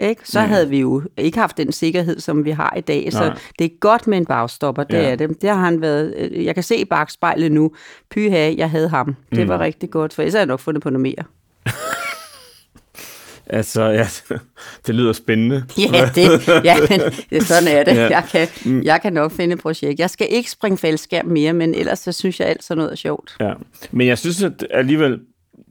Ikke? 0.01 0.21
Så 0.23 0.41
mm. 0.41 0.47
havde 0.47 0.69
vi 0.69 0.79
jo 0.79 1.01
ikke 1.17 1.37
haft 1.37 1.57
den 1.57 1.71
sikkerhed, 1.71 2.19
som 2.19 2.45
vi 2.45 2.51
har 2.51 2.73
i 2.77 2.81
dag. 2.81 3.01
Nej. 3.01 3.11
Så 3.11 3.39
det 3.59 3.65
er 3.65 3.69
godt 3.79 4.07
med 4.07 4.17
en 4.17 4.25
bagstopper, 4.25 4.83
det 4.83 4.97
ja. 4.97 5.11
er 5.11 5.15
det. 5.15 5.41
Det 5.41 5.49
har 5.49 5.57
han 5.57 5.81
været, 5.81 6.13
øh, 6.17 6.45
jeg 6.45 6.53
kan 6.53 6.63
se 6.63 6.77
i 6.77 6.85
bagspejlet 6.85 7.51
nu, 7.51 7.71
pyha, 8.11 8.53
jeg 8.57 8.69
havde 8.69 8.89
ham. 8.89 9.15
Det 9.31 9.39
mm. 9.43 9.47
var 9.47 9.59
rigtig 9.59 9.89
godt, 9.89 10.13
for 10.13 10.21
ellers 10.21 10.33
havde 10.33 10.41
jeg 10.41 10.47
nok 10.47 10.59
fundet 10.59 10.83
på 10.83 10.89
noget 10.89 11.01
mere. 11.01 11.23
Altså, 13.49 13.83
ja, 13.83 14.07
det 14.87 14.95
lyder 14.95 15.13
spændende. 15.13 15.65
Ja, 15.77 16.09
det, 16.15 16.47
ja 16.63 16.77
men 17.31 17.41
sådan 17.41 17.67
er 17.67 17.83
det. 17.83 17.95
Ja. 17.97 18.07
Jeg, 18.09 18.23
kan, 18.31 18.47
mm. 18.65 18.81
jeg 18.83 19.01
kan 19.01 19.13
nok 19.13 19.31
finde 19.31 19.53
et 19.53 19.59
projekt. 19.61 19.99
Jeg 19.99 20.09
skal 20.09 20.27
ikke 20.29 20.51
springe 20.51 20.77
faldskærm 20.77 21.25
mere, 21.25 21.53
men 21.53 21.75
ellers 21.75 21.99
så 21.99 22.11
synes 22.11 22.39
jeg 22.39 22.47
alt 22.47 22.63
sådan 22.63 22.77
noget 22.77 22.91
er 22.91 22.95
sjovt. 22.95 23.35
Ja. 23.39 23.53
Men 23.91 24.07
jeg 24.07 24.17
synes 24.17 24.43
at 24.43 24.67
alligevel, 24.71 25.19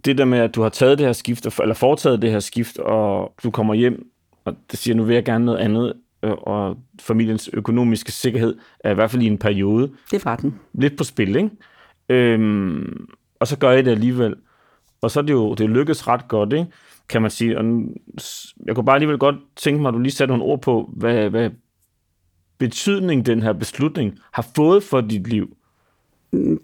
det 0.05 0.19
der 0.19 0.25
med, 0.25 0.39
at 0.39 0.55
du 0.55 0.63
har 0.63 0.69
taget 0.69 0.99
det 0.99 1.07
her 1.07 1.13
skift, 1.13 1.47
eller 1.61 1.75
foretaget 1.75 2.23
det 2.23 2.31
her 2.31 2.41
skift, 2.41 2.79
og 2.79 3.33
du 3.43 3.51
kommer 3.51 3.75
hjem, 3.75 4.07
og 4.45 4.55
det 4.71 4.79
siger, 4.79 4.95
nu 4.95 5.05
vil 5.05 5.15
jeg 5.15 5.25
gerne 5.25 5.45
noget 5.45 5.59
andet, 5.59 5.93
øh, 6.23 6.31
og 6.31 6.77
familiens 7.01 7.51
økonomiske 7.53 8.13
sikkerhed 8.13 8.55
er 8.81 8.91
i 8.91 8.95
hvert 8.95 9.11
fald 9.11 9.23
i 9.23 9.27
en 9.27 9.39
periode. 9.39 9.91
Det 10.11 10.25
var 10.25 10.37
den. 10.37 10.55
Lidt 10.75 10.97
på 10.97 11.05
spil, 11.05 11.37
ikke? 11.37 11.51
Øhm, 12.09 13.07
og 13.41 13.47
så 13.47 13.59
gør 13.59 13.71
jeg 13.71 13.85
det 13.85 13.91
alligevel. 13.91 14.35
Og 15.01 15.11
så 15.11 15.21
er 15.21 15.25
det 15.25 15.33
jo 15.33 15.55
det 15.55 15.71
lykkes 15.71 16.09
ret 16.09 16.29
godt, 16.29 16.53
ikke? 16.53 16.67
Kan 17.09 17.23
man 17.23 17.31
sige. 17.31 17.59
Og 17.59 17.65
jeg 18.67 18.75
kunne 18.75 18.85
bare 18.85 18.97
alligevel 18.97 19.19
godt 19.19 19.37
tænke 19.57 19.83
mig, 19.83 19.89
at 19.89 19.95
du 19.95 19.99
lige 19.99 20.13
satte 20.13 20.33
nogle 20.33 20.45
ord 20.45 20.63
på, 20.63 20.91
hvad, 20.93 21.31
hvad 21.31 21.51
betydning 22.59 23.27
den 23.27 23.43
her 23.43 23.53
beslutning 23.53 24.19
har 24.33 24.47
fået 24.57 24.83
for 24.83 25.01
dit 25.01 25.27
liv. 25.27 25.57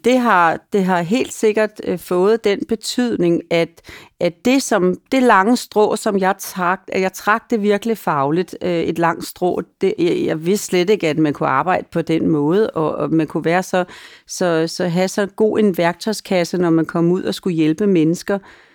Det 0.04 0.18
har, 0.18 0.60
det 0.72 0.84
har 0.84 1.02
helt 1.02 1.32
sikkert 1.32 1.70
øh, 1.84 1.98
fået 1.98 2.44
den 2.44 2.60
betydning, 2.68 3.42
at, 3.50 3.80
at 4.20 4.44
det, 4.44 4.62
som, 4.62 4.94
det 5.12 5.22
lange 5.22 5.56
strå, 5.56 5.96
som 5.96 6.18
jeg 6.18 6.34
trak, 6.38 6.80
at 6.88 7.00
jeg 7.00 7.12
trak 7.12 7.50
det 7.50 7.62
virkelig 7.62 7.98
fagligt, 7.98 8.56
øh, 8.62 8.70
et 8.70 8.98
langt 8.98 9.24
strå, 9.24 9.62
det, 9.80 9.94
jeg, 9.98 10.22
jeg 10.26 10.46
vidste 10.46 10.66
slet 10.66 10.90
ikke, 10.90 11.08
at 11.08 11.18
man 11.18 11.32
kunne 11.32 11.48
arbejde 11.48 11.86
på 11.92 12.02
den 12.02 12.28
måde, 12.28 12.70
og, 12.70 12.94
og 12.94 13.10
man 13.10 13.26
kunne 13.26 13.44
være 13.44 13.62
så, 13.62 13.84
så, 14.26 14.66
så 14.66 14.88
have 14.88 15.08
så 15.08 15.26
god 15.26 15.58
en 15.58 15.78
værktøjskasse, 15.78 16.58
når 16.58 16.70
man 16.70 16.86
kom 16.86 17.10
ud 17.10 17.22
og 17.22 17.34
skulle 17.34 17.56
hjælpe 17.56 17.86
mennesker, 17.86 18.38
Øh, 18.38 18.71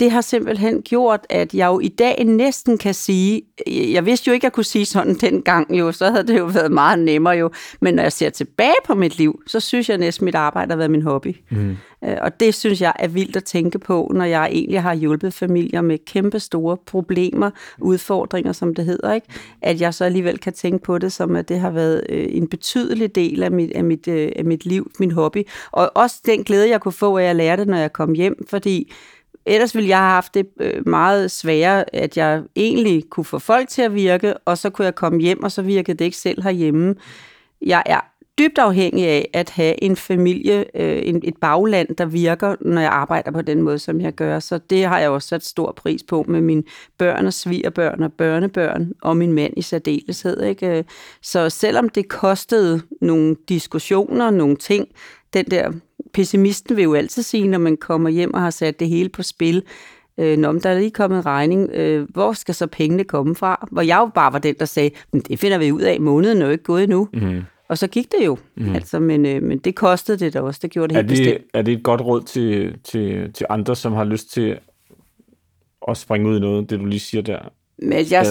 det 0.00 0.10
har 0.10 0.20
simpelthen 0.20 0.82
gjort, 0.82 1.20
at 1.30 1.54
jeg 1.54 1.66
jo 1.66 1.80
i 1.80 1.88
dag 1.88 2.24
næsten 2.24 2.78
kan 2.78 2.94
sige, 2.94 3.42
jeg 3.66 4.06
vidste 4.06 4.28
jo 4.28 4.32
ikke, 4.32 4.44
at 4.44 4.48
jeg 4.48 4.52
kunne 4.52 4.64
sige 4.64 4.86
sådan 4.86 5.14
dengang 5.14 5.78
jo, 5.78 5.92
så 5.92 6.10
havde 6.10 6.26
det 6.26 6.38
jo 6.38 6.44
været 6.44 6.72
meget 6.72 6.98
nemmere 6.98 7.34
jo, 7.34 7.50
men 7.80 7.94
når 7.94 8.02
jeg 8.02 8.12
ser 8.12 8.30
tilbage 8.30 8.74
på 8.84 8.94
mit 8.94 9.18
liv, 9.18 9.42
så 9.46 9.60
synes 9.60 9.88
jeg 9.88 9.98
næsten, 9.98 10.22
at 10.22 10.24
mit 10.24 10.34
arbejde 10.34 10.70
har 10.70 10.76
været 10.76 10.90
min 10.90 11.02
hobby. 11.02 11.36
Mm. 11.50 11.76
Og 12.20 12.40
det 12.40 12.54
synes 12.54 12.80
jeg 12.80 12.92
er 12.98 13.08
vildt 13.08 13.36
at 13.36 13.44
tænke 13.44 13.78
på, 13.78 14.10
når 14.14 14.24
jeg 14.24 14.48
egentlig 14.52 14.82
har 14.82 14.94
hjulpet 14.94 15.34
familier 15.34 15.80
med 15.80 15.98
kæmpe 16.06 16.40
store 16.40 16.76
problemer, 16.86 17.50
udfordringer, 17.78 18.52
som 18.52 18.74
det 18.74 18.84
hedder, 18.84 19.12
ikke? 19.14 19.26
at 19.62 19.80
jeg 19.80 19.94
så 19.94 20.04
alligevel 20.04 20.38
kan 20.38 20.52
tænke 20.52 20.84
på 20.84 20.98
det, 20.98 21.12
som 21.12 21.36
at 21.36 21.48
det 21.48 21.60
har 21.60 21.70
været 21.70 22.06
øh, 22.08 22.26
en 22.28 22.48
betydelig 22.48 23.14
del 23.14 23.42
af 23.42 23.50
mit, 23.50 23.72
af, 23.72 23.84
mit, 23.84 24.08
af 24.08 24.44
mit 24.44 24.66
liv, 24.66 24.90
min 24.98 25.10
hobby. 25.10 25.42
Og 25.72 25.90
også 25.94 26.16
den 26.26 26.44
glæde, 26.44 26.70
jeg 26.70 26.80
kunne 26.80 26.92
få, 26.92 27.16
at 27.16 27.24
jeg 27.24 27.36
lærte, 27.36 27.64
når 27.64 27.76
jeg 27.76 27.92
kom 27.92 28.12
hjem, 28.12 28.46
fordi 28.48 28.92
Ellers 29.46 29.74
ville 29.74 29.88
jeg 29.88 29.98
have 29.98 30.10
haft 30.10 30.34
det 30.34 30.46
øh, 30.60 30.88
meget 30.88 31.30
sværere, 31.30 31.94
at 31.94 32.16
jeg 32.16 32.42
egentlig 32.56 33.04
kunne 33.10 33.24
få 33.24 33.38
folk 33.38 33.68
til 33.68 33.82
at 33.82 33.94
virke, 33.94 34.34
og 34.36 34.58
så 34.58 34.70
kunne 34.70 34.84
jeg 34.84 34.94
komme 34.94 35.20
hjem, 35.20 35.42
og 35.42 35.52
så 35.52 35.62
virkede 35.62 35.96
det 35.96 36.04
ikke 36.04 36.16
selv 36.16 36.42
herhjemme. 36.42 36.94
Jeg 37.62 37.82
er 37.86 38.00
dybt 38.38 38.58
afhængig 38.58 39.06
af 39.06 39.30
at 39.32 39.50
have 39.50 39.84
en 39.84 39.96
familie, 39.96 40.64
øh, 40.74 40.96
et 41.24 41.36
bagland, 41.40 41.96
der 41.96 42.06
virker, 42.06 42.56
når 42.60 42.80
jeg 42.80 42.90
arbejder 42.90 43.30
på 43.30 43.42
den 43.42 43.62
måde, 43.62 43.78
som 43.78 44.00
jeg 44.00 44.12
gør. 44.12 44.38
Så 44.38 44.58
det 44.58 44.84
har 44.84 44.98
jeg 44.98 45.10
også 45.10 45.28
sat 45.28 45.44
stor 45.44 45.72
pris 45.76 46.02
på 46.02 46.24
med 46.28 46.40
mine 46.40 46.62
børn 46.98 47.26
og 47.26 47.32
svigerbørn 47.32 48.02
og 48.02 48.12
børnebørn, 48.12 48.92
og 49.02 49.16
min 49.16 49.32
mand 49.32 49.52
i 49.56 49.62
særdeleshed. 49.62 50.42
Ikke? 50.42 50.78
Øh, 50.78 50.84
så 51.22 51.50
selvom 51.50 51.88
det 51.88 52.08
kostede 52.08 52.82
nogle 53.00 53.36
diskussioner, 53.48 54.30
nogle 54.30 54.56
ting, 54.56 54.88
den 55.34 55.44
der 55.44 55.72
pessimisten 56.14 56.76
vil 56.76 56.82
jo 56.82 56.94
altid 56.94 57.22
sige, 57.22 57.48
når 57.48 57.58
man 57.58 57.76
kommer 57.76 58.10
hjem 58.10 58.34
og 58.34 58.40
har 58.40 58.50
sat 58.50 58.80
det 58.80 58.88
hele 58.88 59.08
på 59.08 59.22
spil, 59.22 59.62
øh, 60.18 60.38
når 60.38 60.52
der 60.52 60.70
er 60.70 60.78
lige 60.78 60.90
kommet 60.90 61.18
en 61.18 61.26
regning, 61.26 61.70
øh, 61.70 62.08
hvor 62.10 62.32
skal 62.32 62.54
så 62.54 62.66
pengene 62.66 63.04
komme 63.04 63.34
fra? 63.34 63.68
Hvor 63.70 63.82
jeg 63.82 63.98
jo 63.98 64.10
bare 64.14 64.32
var 64.32 64.38
den, 64.38 64.54
der 64.58 64.64
sagde, 64.64 64.90
men 65.12 65.22
det 65.22 65.38
finder 65.38 65.58
vi 65.58 65.72
ud 65.72 65.80
af, 65.80 66.00
måneden 66.00 66.42
er 66.42 66.46
jo 66.46 66.52
ikke 66.52 66.64
gået 66.64 66.82
endnu. 66.82 67.08
Mm. 67.12 67.42
Og 67.68 67.78
så 67.78 67.86
gik 67.86 68.12
det 68.12 68.26
jo. 68.26 68.38
Mm. 68.56 68.74
Altså, 68.74 69.00
men, 69.00 69.26
øh, 69.26 69.42
men 69.42 69.58
det 69.58 69.74
kostede 69.74 70.18
det 70.18 70.34
da 70.34 70.40
også, 70.40 70.60
det 70.62 70.70
gjorde 70.70 70.94
det 70.94 70.96
er 70.96 71.02
helt 71.02 71.10
det, 71.10 71.18
bestemt. 71.18 71.50
Er 71.54 71.62
det 71.62 71.74
et 71.74 71.82
godt 71.82 72.00
råd 72.00 72.22
til, 72.22 72.78
til, 72.84 73.32
til 73.32 73.46
andre, 73.50 73.76
som 73.76 73.92
har 73.92 74.04
lyst 74.04 74.32
til 74.32 74.58
at 75.88 75.96
springe 75.96 76.28
ud 76.28 76.36
i 76.36 76.40
noget, 76.40 76.70
det 76.70 76.80
du 76.80 76.84
lige 76.84 77.00
siger 77.00 77.22
der? 77.22 77.38
Men 77.78 78.06
jeg, 78.10 78.26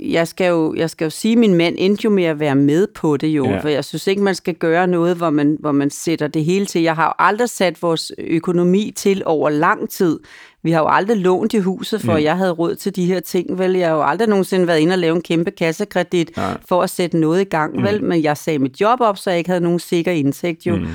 jeg, 0.00 0.28
skal 0.28 0.48
jo, 0.48 0.74
jeg 0.74 0.90
skal 0.90 1.04
jo 1.04 1.10
sige, 1.10 1.32
at 1.32 1.38
min 1.38 1.54
mand 1.54 1.74
endte 1.78 2.04
jo 2.04 2.10
med 2.10 2.24
at 2.24 2.40
være 2.40 2.54
med 2.54 2.86
på 2.94 3.16
det 3.16 3.28
jo, 3.28 3.44
ja. 3.44 3.58
for 3.58 3.68
jeg 3.68 3.84
synes 3.84 4.06
ikke, 4.06 4.22
man 4.22 4.34
skal 4.34 4.54
gøre 4.54 4.86
noget, 4.86 5.16
hvor 5.16 5.30
man, 5.30 5.56
hvor 5.60 5.72
man 5.72 5.90
sætter 5.90 6.28
det 6.28 6.44
hele 6.44 6.66
til. 6.66 6.82
Jeg 6.82 6.94
har 6.94 7.04
jo 7.04 7.12
aldrig 7.18 7.48
sat 7.48 7.82
vores 7.82 8.12
økonomi 8.18 8.92
til 8.96 9.22
over 9.26 9.50
lang 9.50 9.90
tid. 9.90 10.18
Vi 10.62 10.70
har 10.70 10.80
jo 10.80 10.88
aldrig 10.88 11.16
lånt 11.16 11.54
i 11.54 11.58
huset, 11.58 12.00
for 12.00 12.12
mm. 12.12 12.22
jeg 12.22 12.36
havde 12.36 12.50
råd 12.50 12.74
til 12.74 12.96
de 12.96 13.06
her 13.06 13.20
ting, 13.20 13.58
vel? 13.58 13.72
Jeg 13.72 13.88
har 13.88 13.96
jo 13.96 14.02
aldrig 14.02 14.28
nogensinde 14.28 14.66
været 14.66 14.78
inde 14.78 14.92
og 14.92 14.98
lave 14.98 15.16
en 15.16 15.22
kæmpe 15.22 15.50
kassekredit 15.50 16.36
Nej. 16.36 16.56
for 16.68 16.82
at 16.82 16.90
sætte 16.90 17.18
noget 17.18 17.40
i 17.40 17.44
gang, 17.44 17.76
mm. 17.76 17.82
vel? 17.82 18.04
Men 18.04 18.22
jeg 18.22 18.36
sagde 18.36 18.58
mit 18.58 18.80
job 18.80 19.00
op, 19.00 19.18
så 19.18 19.30
jeg 19.30 19.38
ikke 19.38 19.50
havde 19.50 19.60
nogen 19.60 19.78
sikker 19.78 20.12
indtægt 20.12 20.66
jo. 20.66 20.76
Mm. 20.76 20.86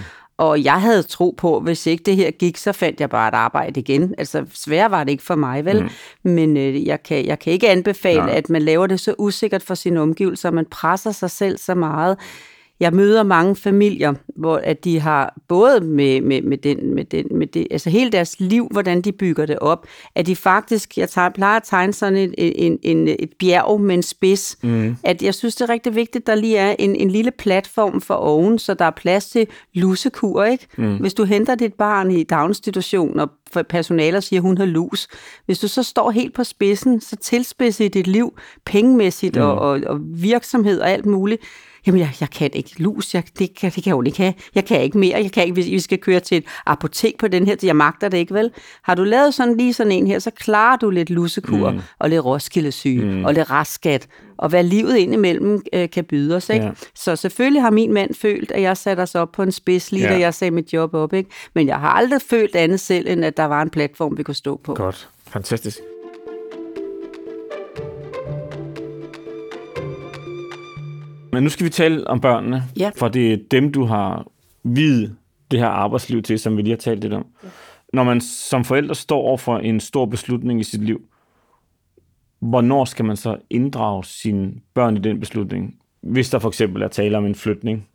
Og 0.43 0.63
jeg 0.63 0.81
havde 0.81 1.03
tro 1.03 1.35
på, 1.37 1.59
hvis 1.59 1.87
ikke 1.87 2.03
det 2.03 2.15
her 2.15 2.31
gik, 2.31 2.57
så 2.57 2.71
fandt 2.71 2.99
jeg 2.99 3.09
bare 3.09 3.27
et 3.27 3.33
arbejde 3.33 3.79
igen. 3.79 4.15
Altså 4.17 4.45
svær 4.53 4.85
var 4.87 5.03
det 5.03 5.11
ikke 5.11 5.23
for 5.23 5.35
mig, 5.35 5.65
vel? 5.65 5.83
Mm. 5.83 5.89
Men 6.31 6.57
øh, 6.57 6.87
jeg, 6.87 7.03
kan, 7.03 7.25
jeg 7.25 7.39
kan 7.39 7.53
ikke 7.53 7.69
anbefale, 7.69 8.25
Nej. 8.25 8.35
at 8.35 8.49
man 8.49 8.61
laver 8.61 8.87
det 8.87 8.99
så 8.99 9.15
usikkert 9.17 9.63
for 9.63 9.75
sine 9.75 10.01
omgivelser, 10.01 10.51
man 10.51 10.65
presser 10.65 11.11
sig 11.11 11.31
selv 11.31 11.57
så 11.57 11.75
meget 11.75 12.17
jeg 12.79 12.93
møder 12.93 13.23
mange 13.23 13.55
familier, 13.55 14.13
hvor 14.35 14.57
at 14.63 14.83
de 14.83 14.99
har 14.99 15.37
både 15.47 15.79
med, 15.81 16.21
med, 16.21 16.41
med, 16.41 16.57
den, 16.57 16.95
med, 16.95 17.05
den, 17.05 17.25
med 17.31 17.47
det, 17.47 17.67
altså 17.71 17.89
hele 17.89 18.11
deres 18.11 18.39
liv, 18.39 18.67
hvordan 18.71 19.01
de 19.01 19.11
bygger 19.11 19.45
det 19.45 19.59
op, 19.59 19.87
at 20.15 20.25
de 20.25 20.35
faktisk, 20.35 20.97
jeg 20.97 21.09
tager, 21.09 21.29
plejer 21.29 21.57
at 21.57 21.63
tegne 21.63 21.93
sådan 21.93 22.17
en, 22.17 22.33
en, 22.37 22.79
en, 22.81 23.07
et 23.07 23.29
bjerg 23.39 23.81
med 23.81 23.95
en 23.95 24.03
spids, 24.03 24.57
mm. 24.63 24.95
at 25.03 25.21
jeg 25.23 25.33
synes, 25.33 25.55
det 25.55 25.69
er 25.69 25.73
rigtig 25.73 25.95
vigtigt, 25.95 26.21
at 26.21 26.27
der 26.27 26.35
lige 26.35 26.57
er 26.57 26.75
en, 26.79 26.95
en 26.95 27.11
lille 27.11 27.31
platform 27.31 28.01
for 28.01 28.13
oven, 28.13 28.59
så 28.59 28.73
der 28.73 28.85
er 28.85 28.91
plads 28.91 29.29
til 29.29 29.47
lusekur, 29.73 30.43
ikke? 30.43 30.67
Mm. 30.77 30.97
Hvis 30.97 31.13
du 31.13 31.23
henter 31.23 31.55
dit 31.55 31.73
barn 31.73 32.11
i 32.11 32.23
daginstitution, 32.23 33.19
og 33.19 33.29
personaler 33.69 34.19
siger, 34.19 34.39
at 34.39 34.41
hun 34.41 34.57
har 34.57 34.65
lus. 34.65 35.07
Hvis 35.45 35.59
du 35.59 35.67
så 35.67 35.83
står 35.83 36.11
helt 36.11 36.33
på 36.33 36.43
spidsen, 36.43 37.01
så 37.01 37.15
tilspidser 37.15 37.89
dit 37.89 38.07
liv 38.07 38.37
pengemæssigt 38.65 39.35
mm. 39.35 39.41
og, 39.41 39.55
og, 39.55 39.81
og 39.85 39.99
virksomhed 40.03 40.79
og 40.79 40.89
alt 40.89 41.05
muligt 41.05 41.41
jamen 41.87 41.99
jeg, 41.99 42.09
jeg 42.19 42.29
kan 42.29 42.49
ikke 42.53 42.81
lus, 42.81 43.13
jeg, 43.13 43.23
det, 43.39 43.55
kan, 43.55 43.71
det 43.71 43.83
kan 43.83 43.89
jeg 43.89 43.97
jo 43.97 44.01
ikke 44.01 44.17
have, 44.17 44.33
jeg 44.55 44.65
kan 44.65 44.81
ikke 44.81 44.97
mere, 44.97 45.21
jeg 45.23 45.31
kan 45.31 45.43
ikke, 45.43 45.53
hvis 45.53 45.65
vi 45.65 45.79
skal 45.79 45.97
køre 45.97 46.19
til 46.19 46.37
et 46.37 46.45
apotek 46.65 47.17
på 47.17 47.27
den 47.27 47.45
her, 47.47 47.55
jeg 47.63 47.75
magter 47.75 48.09
det 48.09 48.17
ikke 48.17 48.33
vel. 48.33 48.51
Har 48.83 48.95
du 48.95 49.03
lavet 49.03 49.33
sådan 49.33 49.57
lige 49.57 49.73
sådan 49.73 49.91
en 49.91 50.07
her, 50.07 50.19
så 50.19 50.31
klarer 50.31 50.77
du 50.77 50.89
lidt 50.89 51.09
lusekur 51.09 51.71
mm. 51.71 51.79
og 51.99 52.09
lidt 52.09 52.25
roskildesyge 52.25 53.05
mm. 53.05 53.25
og 53.25 53.33
lidt 53.33 53.49
raskat, 53.49 54.07
og 54.37 54.49
hvad 54.49 54.63
livet 54.63 54.97
indimellem 54.97 55.61
øh, 55.73 55.89
kan 55.89 56.03
byde 56.05 56.35
os. 56.35 56.49
Ikke? 56.49 56.65
Ja. 56.65 56.71
Så 56.95 57.15
selvfølgelig 57.15 57.61
har 57.61 57.71
min 57.71 57.93
mand 57.93 58.13
følt, 58.15 58.51
at 58.51 58.61
jeg 58.61 58.77
satte 58.77 59.01
os 59.01 59.15
op 59.15 59.31
på 59.31 59.43
en 59.43 59.51
spids 59.51 59.91
lige, 59.91 60.07
ja. 60.07 60.13
da 60.13 60.19
jeg 60.19 60.33
sagde 60.33 60.51
mit 60.51 60.73
job 60.73 60.93
op. 60.93 61.13
Ikke? 61.13 61.29
Men 61.53 61.67
jeg 61.67 61.79
har 61.79 61.89
aldrig 61.89 62.21
følt 62.21 62.55
andet 62.55 62.79
selv, 62.79 63.07
end 63.09 63.25
at 63.25 63.37
der 63.37 63.45
var 63.45 63.61
en 63.61 63.69
platform, 63.69 64.17
vi 64.17 64.23
kunne 64.23 64.35
stå 64.35 64.59
på. 64.63 64.73
Godt. 64.73 65.09
Fantastisk. 65.27 65.79
Men 71.33 71.43
nu 71.43 71.49
skal 71.49 71.65
vi 71.65 71.69
tale 71.69 72.07
om 72.07 72.21
børnene, 72.21 72.63
ja. 72.79 72.91
for 72.95 73.07
det 73.07 73.33
er 73.33 73.37
dem, 73.51 73.71
du 73.71 73.83
har 73.85 74.27
videt 74.63 75.15
det 75.51 75.59
her 75.59 75.67
arbejdsliv 75.67 76.21
til, 76.21 76.39
som 76.39 76.57
vi 76.57 76.61
lige 76.61 76.71
har 76.71 76.77
talt 76.77 77.01
lidt 77.01 77.13
om. 77.13 77.25
Ja. 77.43 77.49
Når 77.93 78.03
man 78.03 78.21
som 78.21 78.63
forældre 78.63 78.95
står 78.95 79.19
over 79.21 79.37
for 79.37 79.57
en 79.57 79.79
stor 79.79 80.05
beslutning 80.05 80.59
i 80.59 80.63
sit 80.63 80.83
liv, 80.83 81.01
hvornår 82.39 82.85
skal 82.85 83.05
man 83.05 83.17
så 83.17 83.37
inddrage 83.49 84.05
sine 84.05 84.53
børn 84.73 84.97
i 84.97 84.99
den 84.99 85.19
beslutning? 85.19 85.75
Hvis 86.01 86.29
der 86.29 86.39
for 86.39 86.49
eksempel 86.49 86.81
er 86.81 86.87
tale 86.87 87.17
om 87.17 87.25
en 87.25 87.35
flytning, 87.35 87.87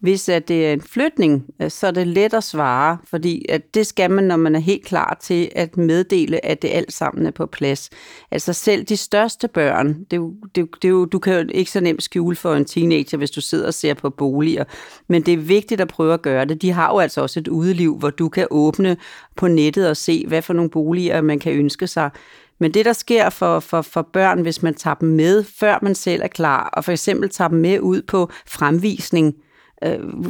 hvis 0.00 0.28
at 0.28 0.48
det 0.48 0.66
er 0.66 0.72
en 0.72 0.80
flytning, 0.80 1.44
øh, 1.62 1.70
så 1.70 1.86
er 1.86 1.90
det 1.90 2.06
let 2.06 2.34
at 2.34 2.44
svare, 2.44 2.98
fordi 3.10 3.44
at 3.48 3.74
det 3.74 3.86
skal 3.86 4.10
man, 4.10 4.24
når 4.24 4.36
man 4.36 4.54
er 4.54 4.60
helt 4.60 4.84
klar 4.84 5.18
til 5.20 5.50
at 5.54 5.76
meddele, 5.76 6.44
at 6.44 6.62
det 6.62 6.68
alt 6.68 6.92
sammen 6.92 7.26
er 7.26 7.30
på 7.30 7.46
plads. 7.46 7.90
Altså 8.30 8.52
selv 8.52 8.84
de 8.84 8.96
største 8.96 9.48
børn, 9.48 9.88
det, 9.88 10.10
det, 10.10 10.30
det, 10.54 10.82
det, 10.82 11.12
du 11.12 11.18
kan 11.18 11.34
jo 11.34 11.48
ikke 11.54 11.70
så 11.70 11.80
nemt 11.80 12.02
skjule 12.02 12.36
for 12.36 12.54
en 12.54 12.64
teenager, 12.64 13.18
hvis 13.18 13.30
du 13.30 13.40
sidder 13.40 13.66
og 13.66 13.74
ser 13.74 13.94
på 13.94 14.10
boliger, 14.10 14.64
men 15.08 15.22
det 15.22 15.34
er 15.34 15.38
vigtigt 15.38 15.80
at 15.80 15.88
prøve 15.88 16.14
at 16.14 16.22
gøre 16.22 16.44
det. 16.44 16.62
De 16.62 16.72
har 16.72 16.92
jo 16.92 16.98
altså 16.98 17.20
også 17.20 17.40
et 17.40 17.48
udeliv, 17.48 17.98
hvor 17.98 18.10
du 18.10 18.28
kan 18.28 18.46
åbne 18.50 18.96
på 19.36 19.48
nettet 19.48 19.88
og 19.90 19.96
se, 19.96 20.24
hvad 20.28 20.42
for 20.42 20.52
nogle 20.52 20.70
boliger 20.70 21.20
man 21.20 21.38
kan 21.38 21.52
ønske 21.52 21.86
sig. 21.86 22.10
Men 22.58 22.74
det, 22.74 22.84
der 22.84 22.92
sker 22.92 23.30
for, 23.30 23.60
for, 23.60 23.82
for 23.82 24.02
børn, 24.02 24.40
hvis 24.40 24.62
man 24.62 24.74
tager 24.74 24.94
dem 24.94 25.08
med, 25.08 25.44
før 25.44 25.78
man 25.82 25.94
selv 25.94 26.22
er 26.22 26.28
klar, 26.28 26.68
og 26.72 26.84
for 26.84 26.92
eksempel 26.92 27.28
tager 27.28 27.48
dem 27.48 27.58
med 27.58 27.80
ud 27.80 28.02
på 28.02 28.30
fremvisning, 28.46 29.34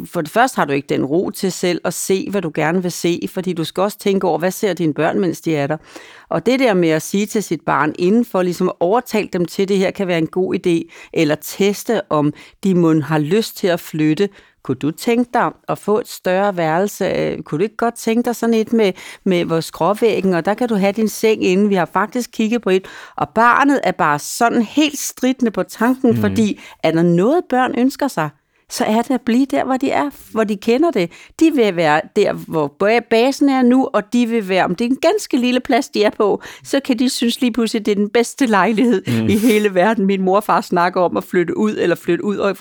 for 0.05 0.21
det 0.21 0.31
første 0.31 0.57
har 0.57 0.65
du 0.65 0.73
ikke 0.73 0.89
den 0.89 1.05
ro 1.05 1.31
til 1.31 1.53
selv 1.53 1.81
at 1.85 1.95
se, 1.95 2.31
hvad 2.31 2.43
du 2.43 2.51
gerne 2.55 2.83
vil 2.83 2.93
se, 2.93 3.29
fordi 3.31 3.53
du 3.53 3.65
skal 3.65 3.81
også 3.81 3.99
tænke 3.99 4.27
over, 4.27 4.39
hvad 4.39 4.51
ser 4.51 4.73
dine 4.73 4.95
børn, 4.95 5.21
mens 5.21 5.41
de 5.41 5.57
er 5.57 5.67
der. 5.67 5.77
Og 6.29 6.47
det 6.47 6.61
der 6.61 6.75
med 6.75 6.89
at 6.89 7.03
sige 7.03 7.27
til 7.27 7.43
sit 7.43 7.61
barn, 7.61 7.95
inden 7.99 8.25
for 8.25 8.43
ligesom 8.43 8.69
at 8.69 8.75
overtale 8.81 9.29
dem 9.33 9.45
til, 9.45 9.69
det 9.69 9.79
her 9.79 9.91
kan 9.91 10.09
være 10.09 10.19
en 10.19 10.27
god 10.27 10.55
idé, 10.55 10.93
eller 11.13 11.35
teste, 11.35 12.13
om 12.13 12.33
de 12.65 12.75
må 12.75 13.01
har 13.01 13.19
lyst 13.19 13.57
til 13.57 13.67
at 13.67 13.81
flytte, 13.81 14.29
kunne 14.63 14.75
du 14.75 14.91
tænke 14.91 15.31
dig 15.35 15.51
at 15.69 15.79
få 15.79 15.99
et 15.99 16.09
større 16.09 16.57
værelse? 16.57 17.37
Kunne 17.45 17.59
du 17.59 17.63
ikke 17.63 17.77
godt 17.77 17.95
tænke 17.95 18.23
dig 18.23 18.37
sådan 18.37 18.55
et 18.55 18.73
med, 18.73 18.93
med 19.25 19.45
vores 19.45 19.65
skråvæggen, 19.65 20.35
og 20.35 20.45
der 20.45 20.55
kan 20.55 20.69
du 20.69 20.75
have 20.75 20.93
din 20.93 21.09
seng 21.09 21.45
inde. 21.45 21.69
Vi 21.69 21.75
har 21.75 21.91
faktisk 21.93 22.31
kigget 22.33 22.63
på 22.63 22.71
et, 22.71 22.87
og 23.17 23.29
barnet 23.29 23.81
er 23.85 23.93
bare 23.93 24.19
sådan 24.19 24.63
helt 24.63 24.99
stridende 24.99 25.51
på 25.51 25.63
tanken, 25.63 26.11
mm. 26.11 26.17
fordi 26.17 26.61
er 26.83 26.91
der 26.91 27.03
noget, 27.03 27.45
børn 27.49 27.79
ønsker 27.79 28.09
sig, 28.09 28.29
så 28.71 28.85
er 28.85 29.03
det 29.03 29.15
at 29.15 29.21
blive 29.21 29.47
der, 29.47 29.65
hvor 29.65 29.77
de 29.77 29.91
er, 29.91 30.11
hvor 30.33 30.45
de 30.45 30.57
kender 30.57 30.91
det. 30.91 31.11
De 31.41 31.51
vil 31.55 31.77
være 31.77 32.01
der, 32.17 32.33
hvor 32.33 32.77
basen 33.11 33.49
er 33.49 33.63
nu, 33.63 33.89
og 33.93 34.13
de 34.13 34.27
vil 34.27 34.49
være, 34.49 34.65
om 34.65 34.75
det 34.75 34.85
er 34.85 34.89
en 34.89 34.99
ganske 35.03 35.37
lille 35.37 35.61
plads, 35.61 35.89
de 35.89 36.05
er 36.05 36.11
på, 36.11 36.43
så 36.65 36.81
kan 36.81 36.99
de 36.99 37.09
synes 37.09 37.41
lige 37.41 37.53
pludselig, 37.53 37.87
det 37.87 37.93
er 37.93 37.97
den 37.97 38.11
bedste 38.11 38.47
lejlighed 38.47 39.03
mm. 39.07 39.29
i 39.29 39.37
hele 39.37 39.75
verden. 39.75 40.07
Min 40.07 40.23
morfar 40.23 40.61
snakker 40.61 41.01
om 41.01 41.17
at 41.17 41.25
flytte 41.25 41.57
ud, 41.57 41.77
eller 41.79 41.97
flytte 41.97 42.25
ud 42.25 42.55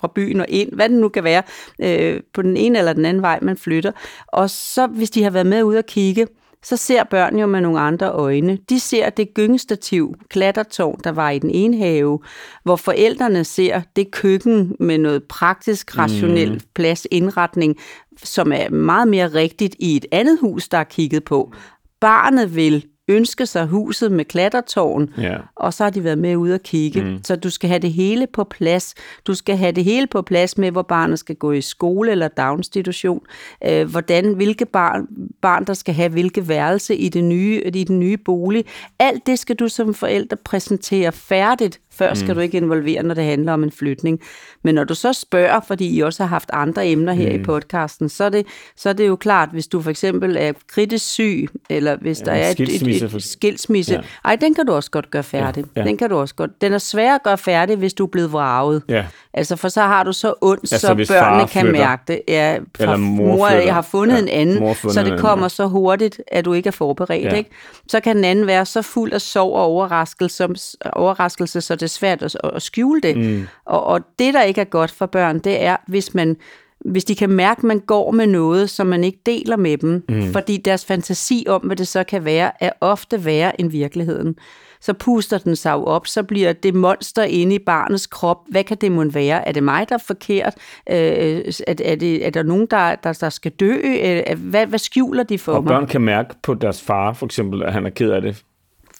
fra 0.00 0.12
byen 0.14 0.40
og 0.40 0.46
ind, 0.48 0.72
hvad 0.72 0.88
det 0.88 0.98
nu 0.98 1.08
kan 1.08 1.24
være, 1.24 1.42
øh, 1.78 2.20
på 2.34 2.42
den 2.42 2.56
ene 2.56 2.78
eller 2.78 2.92
den 2.92 3.04
anden 3.04 3.22
vej, 3.22 3.38
man 3.42 3.56
flytter. 3.56 3.92
Og 4.26 4.50
så, 4.50 4.86
hvis 4.86 5.10
de 5.10 5.22
har 5.22 5.30
været 5.30 5.46
med 5.46 5.62
ud 5.62 5.74
og 5.74 5.86
kigge, 5.86 6.26
så 6.64 6.76
ser 6.76 7.04
børn 7.04 7.38
jo 7.38 7.46
med 7.46 7.60
nogle 7.60 7.80
andre 7.80 8.10
øjne. 8.10 8.58
De 8.68 8.80
ser 8.80 9.10
det 9.10 9.34
gyngestativ, 9.34 10.14
klattertårn, 10.28 11.00
der 11.04 11.12
var 11.12 11.30
i 11.30 11.38
den 11.38 11.50
ene 11.50 11.76
have, 11.76 12.18
hvor 12.62 12.76
forældrene 12.76 13.44
ser 13.44 13.82
det 13.96 14.10
køkken 14.10 14.76
med 14.80 14.98
noget 14.98 15.24
praktisk, 15.24 15.98
rationel 15.98 16.52
mm. 16.52 16.60
pladsindretning, 16.74 17.76
som 18.16 18.52
er 18.52 18.70
meget 18.70 19.08
mere 19.08 19.26
rigtigt 19.26 19.76
i 19.78 19.96
et 19.96 20.06
andet 20.12 20.38
hus, 20.40 20.68
der 20.68 20.78
er 20.78 20.84
kigget 20.84 21.24
på. 21.24 21.52
Barnet 22.00 22.56
vil 22.56 22.86
ønske 23.12 23.46
sig 23.46 23.66
huset 23.66 24.12
med 24.12 24.24
klattertårn, 24.24 25.10
ja. 25.18 25.36
og 25.56 25.74
så 25.74 25.82
har 25.84 25.90
de 25.90 26.04
været 26.04 26.18
med 26.18 26.36
ude 26.36 26.54
at 26.54 26.62
kigge. 26.62 27.04
Mm. 27.04 27.24
Så 27.24 27.36
du 27.36 27.50
skal 27.50 27.68
have 27.68 27.78
det 27.78 27.92
hele 27.92 28.26
på 28.26 28.44
plads. 28.44 28.94
Du 29.26 29.34
skal 29.34 29.56
have 29.56 29.72
det 29.72 29.84
hele 29.84 30.06
på 30.06 30.22
plads 30.22 30.58
med, 30.58 30.70
hvor 30.70 30.82
barnet 30.82 31.18
skal 31.18 31.36
gå 31.36 31.52
i 31.52 31.60
skole 31.60 32.10
eller 32.10 32.28
daginstitution. 32.28 33.20
Øh, 33.68 33.90
hvordan, 33.90 34.34
hvilke 34.34 34.66
barn, 34.66 35.06
barn, 35.42 35.64
der 35.64 35.74
skal 35.74 35.94
have 35.94 36.08
hvilke 36.08 36.48
værelse 36.48 36.96
i, 36.96 37.08
det 37.08 37.24
nye, 37.24 37.62
i 37.74 37.84
den 37.84 37.98
nye 37.98 38.16
bolig. 38.16 38.64
Alt 38.98 39.26
det 39.26 39.38
skal 39.38 39.56
du 39.56 39.68
som 39.68 39.94
forældre 39.94 40.36
præsentere 40.36 41.12
færdigt, 41.12 41.80
før 41.92 42.14
skal 42.14 42.28
mm. 42.28 42.34
du 42.34 42.40
ikke 42.40 42.56
involvere, 42.56 43.02
når 43.02 43.14
det 43.14 43.24
handler 43.24 43.52
om 43.52 43.64
en 43.64 43.72
flytning. 43.72 44.20
Men 44.62 44.74
når 44.74 44.84
du 44.84 44.94
så 44.94 45.12
spørger, 45.12 45.60
fordi 45.66 45.96
I 45.96 46.00
også 46.00 46.22
har 46.22 46.28
haft 46.28 46.50
andre 46.52 46.86
emner 46.86 47.12
her 47.12 47.28
mm. 47.28 47.40
i 47.40 47.44
podcasten, 47.44 48.08
så 48.08 48.24
er, 48.24 48.28
det, 48.28 48.46
så 48.76 48.88
er 48.88 48.92
det 48.92 49.06
jo 49.06 49.16
klart, 49.16 49.48
hvis 49.52 49.66
du 49.66 49.82
for 49.82 49.90
eksempel 49.90 50.36
er 50.36 50.52
kritisk 50.68 51.06
syg, 51.06 51.48
eller 51.70 51.96
hvis 52.00 52.20
ja, 52.20 52.24
der 52.24 52.32
er 52.32 52.50
et, 52.50 52.60
et, 52.60 53.02
et 53.02 53.22
skilsmisse, 53.22 53.94
ja. 53.94 54.00
ej, 54.24 54.36
den 54.36 54.54
kan 54.54 54.66
du 54.66 54.72
også 54.72 54.90
godt 54.90 55.10
gøre 55.10 55.22
færdig. 55.22 55.64
Ja, 55.76 55.80
ja. 55.80 55.86
Den 55.86 55.96
kan 55.96 56.10
du 56.10 56.16
også 56.16 56.34
godt. 56.34 56.60
Den 56.60 56.72
er 56.72 56.78
svær 56.78 57.14
at 57.14 57.22
gøre 57.22 57.38
færdig, 57.38 57.76
hvis 57.76 57.94
du 57.94 58.04
er 58.04 58.08
blevet 58.08 58.32
vraget. 58.32 58.82
Ja. 58.88 59.04
Altså, 59.34 59.56
for 59.56 59.68
så 59.68 59.80
har 59.80 60.04
du 60.04 60.12
så 60.12 60.34
ondt, 60.40 60.72
ja, 60.72 60.78
så, 60.78 60.94
børnene 60.94 61.48
kan 61.48 61.72
mærke 61.72 62.02
det. 62.08 62.22
Ja, 62.28 62.58
eller 62.78 62.96
mor, 62.96 63.36
mor 63.36 63.48
jeg 63.48 63.74
har 63.74 63.82
fundet 63.82 64.16
ja, 64.16 64.22
en 64.22 64.28
anden, 64.28 64.74
så 64.74 65.02
det 65.04 65.20
kommer 65.20 65.48
så 65.48 65.66
hurtigt, 65.66 66.20
at 66.26 66.44
du 66.44 66.52
ikke 66.52 66.66
er 66.66 66.72
forberedt. 66.72 67.24
Ja. 67.24 67.36
Ikke? 67.36 67.50
Så 67.88 68.00
kan 68.00 68.16
den 68.16 68.24
anden 68.24 68.46
være 68.46 68.66
så 68.66 68.82
fuld 68.82 69.12
af 69.12 69.20
sorg 69.20 69.52
og 69.52 69.62
overraskelse, 69.62 70.48
overraskelse 70.92 71.60
så 71.60 71.76
det 71.82 71.86
er 71.86 71.98
svært 71.98 72.22
at, 72.22 72.36
at 72.44 72.62
skjule 72.62 73.00
det. 73.00 73.16
Mm. 73.16 73.46
Og, 73.64 73.84
og 73.84 74.00
det, 74.18 74.34
der 74.34 74.42
ikke 74.42 74.60
er 74.60 74.64
godt 74.64 74.90
for 74.90 75.06
børn, 75.06 75.38
det 75.38 75.62
er, 75.62 75.76
hvis 75.86 76.14
man 76.14 76.36
hvis 76.84 77.04
de 77.04 77.14
kan 77.14 77.30
mærke, 77.30 77.58
at 77.58 77.64
man 77.64 77.80
går 77.80 78.10
med 78.10 78.26
noget, 78.26 78.70
som 78.70 78.86
man 78.86 79.04
ikke 79.04 79.18
deler 79.26 79.56
med 79.56 79.78
dem, 79.78 80.04
mm. 80.08 80.32
fordi 80.32 80.56
deres 80.56 80.84
fantasi 80.84 81.44
om, 81.48 81.60
hvad 81.60 81.76
det 81.76 81.88
så 81.88 82.04
kan 82.04 82.24
være, 82.24 82.50
er 82.60 82.70
ofte 82.80 83.24
værre 83.24 83.60
end 83.60 83.70
virkeligheden. 83.70 84.36
Så 84.80 84.92
puster 84.92 85.38
den 85.38 85.56
sig 85.56 85.72
jo 85.72 85.84
op, 85.84 86.06
så 86.06 86.22
bliver 86.22 86.52
det 86.52 86.74
monster 86.74 87.22
inde 87.22 87.54
i 87.54 87.58
barnets 87.58 88.06
krop. 88.06 88.38
Hvad 88.50 88.64
kan 88.64 88.76
det 88.80 88.92
må 88.92 89.04
være? 89.04 89.48
Er 89.48 89.52
det 89.52 89.62
mig, 89.62 89.88
der 89.88 89.94
er 89.94 90.02
forkert? 90.06 90.54
Øh, 90.90 90.96
er, 90.96 91.74
er, 91.84 91.94
det, 91.94 92.26
er 92.26 92.30
der 92.30 92.42
nogen, 92.42 92.66
der, 92.70 92.94
der, 92.94 93.12
der 93.12 93.28
skal 93.28 93.52
dø? 93.52 93.76
Øh, 93.84 94.38
hvad, 94.38 94.66
hvad 94.66 94.78
skjuler 94.78 95.22
de 95.22 95.38
for 95.38 95.52
og 95.52 95.64
mig? 95.64 95.74
Og 95.74 95.80
børn 95.80 95.88
kan 95.88 96.00
mærke 96.00 96.34
på 96.42 96.54
deres 96.54 96.82
far, 96.82 97.12
for 97.12 97.26
eksempel, 97.26 97.62
at 97.62 97.72
han 97.72 97.86
er 97.86 97.90
ked 97.90 98.10
af 98.10 98.22
det, 98.22 98.44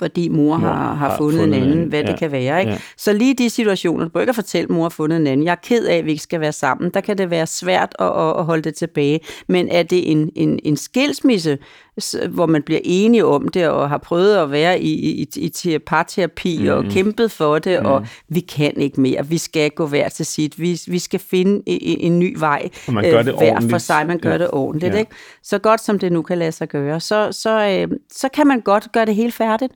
fordi 0.03 0.29
mor, 0.29 0.57
mor 0.57 0.57
har, 0.57 0.95
har, 0.95 1.17
fundet, 1.17 1.41
fundet 1.41 1.57
en 1.57 1.63
anden, 1.63 1.89
hvad 1.89 2.01
ja. 2.01 2.11
det 2.11 2.19
kan 2.19 2.33
være. 2.33 2.61
Ikke? 2.61 2.73
Ja. 2.73 2.79
Så 2.97 3.13
lige 3.13 3.35
de 3.35 3.51
situationer, 3.51 4.05
du 4.05 4.11
bør 4.11 4.21
ikke 4.21 4.35
fortælle, 4.35 4.65
at 4.65 4.71
mor 4.71 4.83
har 4.83 4.89
fundet 4.89 5.17
en 5.17 5.27
anden. 5.27 5.47
Jeg 5.47 5.53
er 5.53 5.57
ked 5.63 5.87
af, 5.87 5.97
at 5.97 6.05
vi 6.05 6.11
ikke 6.11 6.23
skal 6.23 6.41
være 6.41 6.53
sammen. 6.53 6.91
Der 6.95 7.01
kan 7.01 7.19
det 7.19 7.31
være 7.31 7.47
svært 7.47 7.95
at, 7.99 8.07
at, 8.07 8.39
at 8.39 8.45
holde 8.45 8.63
det 8.63 8.75
tilbage. 8.75 9.21
Men 9.49 9.69
er 9.69 9.83
det 9.83 10.11
en, 10.11 10.31
en, 10.37 10.59
en 10.65 10.77
skilsmisse, 10.77 11.59
hvor 12.31 12.47
man 12.47 12.63
bliver 12.63 12.81
enige 12.85 13.25
om 13.25 13.49
det, 13.49 13.69
og 13.69 13.89
har 13.89 13.99
prøvet 13.99 14.37
at 14.37 14.51
være 14.51 14.81
i, 14.81 15.23
i, 15.23 15.51
i 15.65 15.79
parterapi 15.79 16.59
mm. 16.63 16.69
og 16.69 16.85
kæmpet 16.85 17.31
for 17.31 17.59
det, 17.59 17.81
mm. 17.81 17.87
og 17.87 18.07
vi 18.29 18.41
kan 18.41 18.77
ikke 18.77 19.01
mere. 19.01 19.27
Vi 19.27 19.39
skal 19.39 19.71
gå 19.71 19.87
hver 19.87 20.09
til 20.09 20.27
sit. 20.27 20.61
Vi, 20.61 20.81
vi 20.87 20.99
skal 20.99 21.21
finde 21.21 21.63
en, 21.67 22.01
en 22.01 22.19
ny 22.19 22.37
vej 22.39 22.69
og 22.87 22.93
man 22.93 23.05
gør 23.05 23.19
øh, 23.19 23.25
det 23.25 23.35
hver 23.35 23.61
for 23.71 23.79
sig. 23.79 24.07
Man 24.07 24.19
gør 24.19 24.31
ja. 24.31 24.39
det 24.39 24.51
ordentligt. 24.51 24.95
Ja. 24.95 24.99
Ikke? 24.99 25.11
Så 25.43 25.59
godt 25.59 25.81
som 25.81 25.99
det 25.99 26.13
nu 26.13 26.23
kan 26.23 26.39
lade 26.39 26.53
sig 26.53 26.69
gøre, 26.69 27.01
så, 27.01 27.29
så, 27.33 27.69
øh, 27.69 27.99
så 28.13 28.29
kan 28.29 28.47
man 28.47 28.61
godt 28.61 28.93
gøre 28.93 29.07
det 29.07 29.15
helt 29.15 29.35
færdigt 29.35 29.73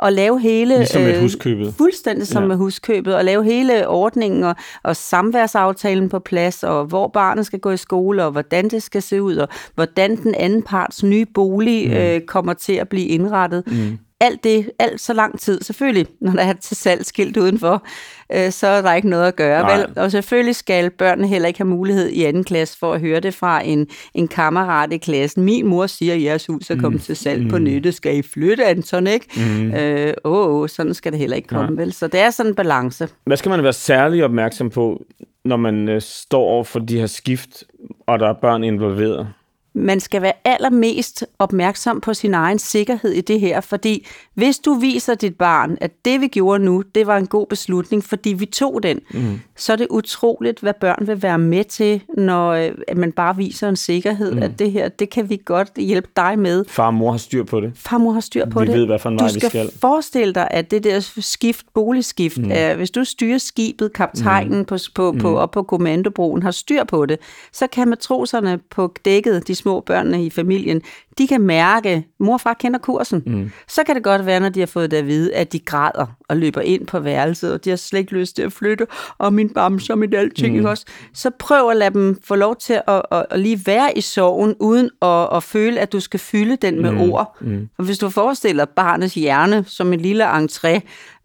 og 0.00 0.12
lave 0.12 0.40
hele... 0.40 0.76
Ligesom 0.76 1.02
med 1.02 1.14
øh, 1.14 1.20
huskøbet. 1.20 1.74
Fuldstændig 1.78 2.26
som 2.26 2.42
ja. 2.42 2.48
med 2.48 2.56
huskøbet, 2.56 3.14
og 3.14 3.24
lave 3.24 3.44
hele 3.44 3.88
ordningen 3.88 4.44
og, 4.44 4.56
og 4.82 4.96
samværsaftalen 4.96 6.08
på 6.08 6.18
plads, 6.18 6.62
og 6.62 6.84
hvor 6.84 7.08
barnet 7.08 7.46
skal 7.46 7.58
gå 7.58 7.70
i 7.70 7.76
skole, 7.76 8.24
og 8.24 8.30
hvordan 8.30 8.68
det 8.68 8.82
skal 8.82 9.02
se 9.02 9.22
ud, 9.22 9.36
og 9.36 9.48
hvordan 9.74 10.16
den 10.16 10.34
anden 10.34 10.62
parts 10.62 11.02
nye 11.02 11.26
bolig 11.26 11.88
mm. 11.88 11.94
øh, 11.94 12.20
kommer 12.20 12.54
til 12.54 12.72
at 12.72 12.88
blive 12.88 13.06
indrettet. 13.06 13.62
Mm 13.66 13.98
alt 14.20 14.44
det, 14.44 14.70
alt 14.78 15.00
så 15.00 15.12
lang 15.12 15.40
tid, 15.40 15.60
selvfølgelig, 15.62 16.06
når 16.20 16.32
der 16.32 16.42
er 16.42 16.52
til 16.52 16.76
salg 16.76 17.06
skilt 17.06 17.36
udenfor, 17.36 17.86
øh, 18.32 18.50
så 18.50 18.66
er 18.66 18.82
der 18.82 18.94
ikke 18.94 19.08
noget 19.08 19.28
at 19.28 19.36
gøre. 19.36 19.78
Vel? 19.78 19.86
Og 19.96 20.10
selvfølgelig 20.10 20.56
skal 20.56 20.90
børnene 20.90 21.28
heller 21.28 21.48
ikke 21.48 21.58
have 21.58 21.68
mulighed 21.68 22.08
i 22.08 22.24
anden 22.24 22.44
klasse 22.44 22.78
for 22.78 22.92
at 22.92 23.00
høre 23.00 23.20
det 23.20 23.34
fra 23.34 23.64
en, 23.64 23.86
en 24.14 24.28
kammerat 24.28 24.92
i 24.92 24.96
klassen. 24.96 25.44
Min 25.44 25.66
mor 25.66 25.86
siger, 25.86 26.14
at 26.14 26.22
jeres 26.22 26.46
hus 26.46 26.70
er 26.70 26.76
kommet 26.76 27.00
mm. 27.00 27.04
til 27.04 27.16
salg 27.16 27.42
mm. 27.42 27.48
på 27.48 27.58
nettet. 27.58 27.94
Skal 27.94 28.16
I 28.16 28.22
flytte, 28.22 28.64
Anton? 28.64 29.06
Ikke? 29.06 29.26
Mm. 29.36 29.74
Øh, 29.74 30.14
åh, 30.24 30.68
sådan 30.68 30.94
skal 30.94 31.12
det 31.12 31.20
heller 31.20 31.36
ikke 31.36 31.48
komme, 31.48 31.74
Nej. 31.74 31.84
vel? 31.84 31.92
Så 31.92 32.06
det 32.06 32.20
er 32.20 32.30
sådan 32.30 32.52
en 32.52 32.56
balance. 32.56 33.08
Hvad 33.24 33.36
skal 33.36 33.50
man 33.50 33.62
være 33.62 33.72
særlig 33.72 34.24
opmærksom 34.24 34.70
på, 34.70 35.04
når 35.44 35.56
man 35.56 35.88
øh, 35.88 36.00
står 36.00 36.42
over 36.42 36.64
for 36.64 36.78
de 36.78 36.98
her 36.98 37.06
skift, 37.06 37.64
og 38.06 38.18
der 38.18 38.28
er 38.28 38.34
børn 38.34 38.64
involveret? 38.64 39.28
Man 39.74 40.00
skal 40.00 40.22
være 40.22 40.32
allermest 40.44 41.24
opmærksom 41.38 42.00
på 42.00 42.14
sin 42.14 42.34
egen 42.34 42.58
sikkerhed 42.58 43.12
i 43.12 43.20
det 43.20 43.40
her, 43.40 43.60
fordi 43.60 44.06
hvis 44.34 44.58
du 44.58 44.74
viser 44.74 45.14
dit 45.14 45.36
barn, 45.36 45.78
at 45.80 45.90
det 46.04 46.20
vi 46.20 46.28
gjorde 46.28 46.64
nu, 46.64 46.82
det 46.94 47.06
var 47.06 47.16
en 47.16 47.26
god 47.26 47.46
beslutning, 47.46 48.04
fordi 48.04 48.32
vi 48.32 48.46
tog 48.46 48.82
den, 48.82 49.00
mm. 49.10 49.40
så 49.56 49.72
er 49.72 49.76
det 49.76 49.86
utroligt, 49.90 50.60
hvad 50.60 50.72
børn 50.80 51.06
vil 51.06 51.22
være 51.22 51.38
med 51.38 51.64
til, 51.64 52.02
når 52.16 52.50
øh, 52.50 52.70
at 52.88 52.96
man 52.96 53.12
bare 53.12 53.36
viser 53.36 53.68
en 53.68 53.76
sikkerhed, 53.76 54.34
mm. 54.34 54.42
at 54.42 54.58
det 54.58 54.72
her, 54.72 54.88
det 54.88 55.10
kan 55.10 55.30
vi 55.30 55.40
godt 55.44 55.68
hjælpe 55.76 56.08
dig 56.16 56.38
med. 56.38 56.64
Far 56.68 56.86
og 56.86 56.94
mor 56.94 57.10
har 57.10 57.18
styr 57.18 57.44
på 57.44 57.60
det. 57.60 57.72
Far 57.74 57.96
og 57.96 58.00
mor 58.00 58.12
har 58.12 58.20
styr 58.20 58.46
på 58.50 58.60
vi 58.60 58.66
det. 58.66 58.74
Vi 58.74 58.78
ved, 58.78 58.86
hvad 58.86 58.98
for 58.98 59.08
en 59.08 59.18
vej 59.18 59.26
vi 59.26 59.40
skal. 59.40 59.64
Du 59.64 59.68
skal 59.68 59.80
forestille 59.80 60.34
dig, 60.34 60.48
at 60.50 60.70
det 60.70 60.84
der 60.84 61.00
skift, 61.20 61.66
boligskift, 61.74 62.38
mm. 62.38 62.50
er, 62.52 62.74
hvis 62.74 62.90
du 62.90 63.04
styrer 63.04 63.38
skibet, 63.38 63.92
kaptajnen 63.92 64.58
mm. 64.58 64.64
på, 64.64 64.78
på, 64.94 65.12
på, 65.20 65.30
mm. 65.30 65.34
op 65.34 65.50
på 65.50 65.62
kommandobroen 65.62 66.42
har 66.42 66.50
styr 66.50 66.84
på 66.84 67.06
det, 67.06 67.18
så 67.52 67.66
kan 67.66 67.88
matroserne 67.88 68.58
på 68.70 68.94
dækket, 69.04 69.48
de 69.48 69.54
små 69.60 69.80
børnene 69.80 70.24
i 70.24 70.30
familien, 70.30 70.82
de 71.18 71.26
kan 71.26 71.40
mærke, 71.40 71.88
at 71.88 72.02
mor 72.18 72.34
og 72.34 72.40
far 72.40 72.54
kender 72.54 72.78
kursen. 72.78 73.22
Mm. 73.26 73.50
Så 73.68 73.84
kan 73.84 73.94
det 73.94 74.04
godt 74.04 74.26
være, 74.26 74.40
når 74.40 74.48
de 74.48 74.60
har 74.60 74.66
fået 74.66 74.90
det 74.90 74.96
at 74.96 75.06
vide, 75.06 75.34
at 75.34 75.52
de 75.52 75.58
græder 75.58 76.06
og 76.30 76.36
løber 76.36 76.60
ind 76.60 76.86
på 76.86 77.00
værelset, 77.00 77.52
og 77.52 77.64
de 77.64 77.70
har 77.70 77.76
slet 77.76 78.00
ikke 78.00 78.12
lyst 78.12 78.36
til 78.36 78.42
at 78.42 78.52
flytte, 78.52 78.86
og 79.18 79.32
min 79.32 79.48
bamse 79.48 79.92
og 79.92 79.98
mit 79.98 80.14
alting, 80.14 80.60
mm. 80.60 80.64
også? 80.64 80.84
Så 81.14 81.30
prøv 81.38 81.70
at 81.70 81.76
lade 81.76 81.94
dem 81.94 82.18
få 82.24 82.34
lov 82.34 82.56
til 82.56 82.80
at, 82.88 83.02
at, 83.12 83.26
at 83.30 83.40
lige 83.40 83.60
være 83.66 83.98
i 83.98 84.00
sorgen, 84.00 84.54
uden 84.60 84.90
at, 85.02 85.36
at 85.36 85.42
føle, 85.42 85.80
at 85.80 85.92
du 85.92 86.00
skal 86.00 86.20
fylde 86.20 86.56
den 86.56 86.82
med 86.82 86.90
mm. 86.90 87.00
ord. 87.00 87.36
Mm. 87.40 87.68
Og 87.78 87.84
hvis 87.84 87.98
du 87.98 88.10
forestiller 88.10 88.64
barnets 88.64 89.14
hjerne 89.14 89.64
som 89.66 89.92
en 89.92 90.00
lille 90.00 90.24
entré, 90.24 90.80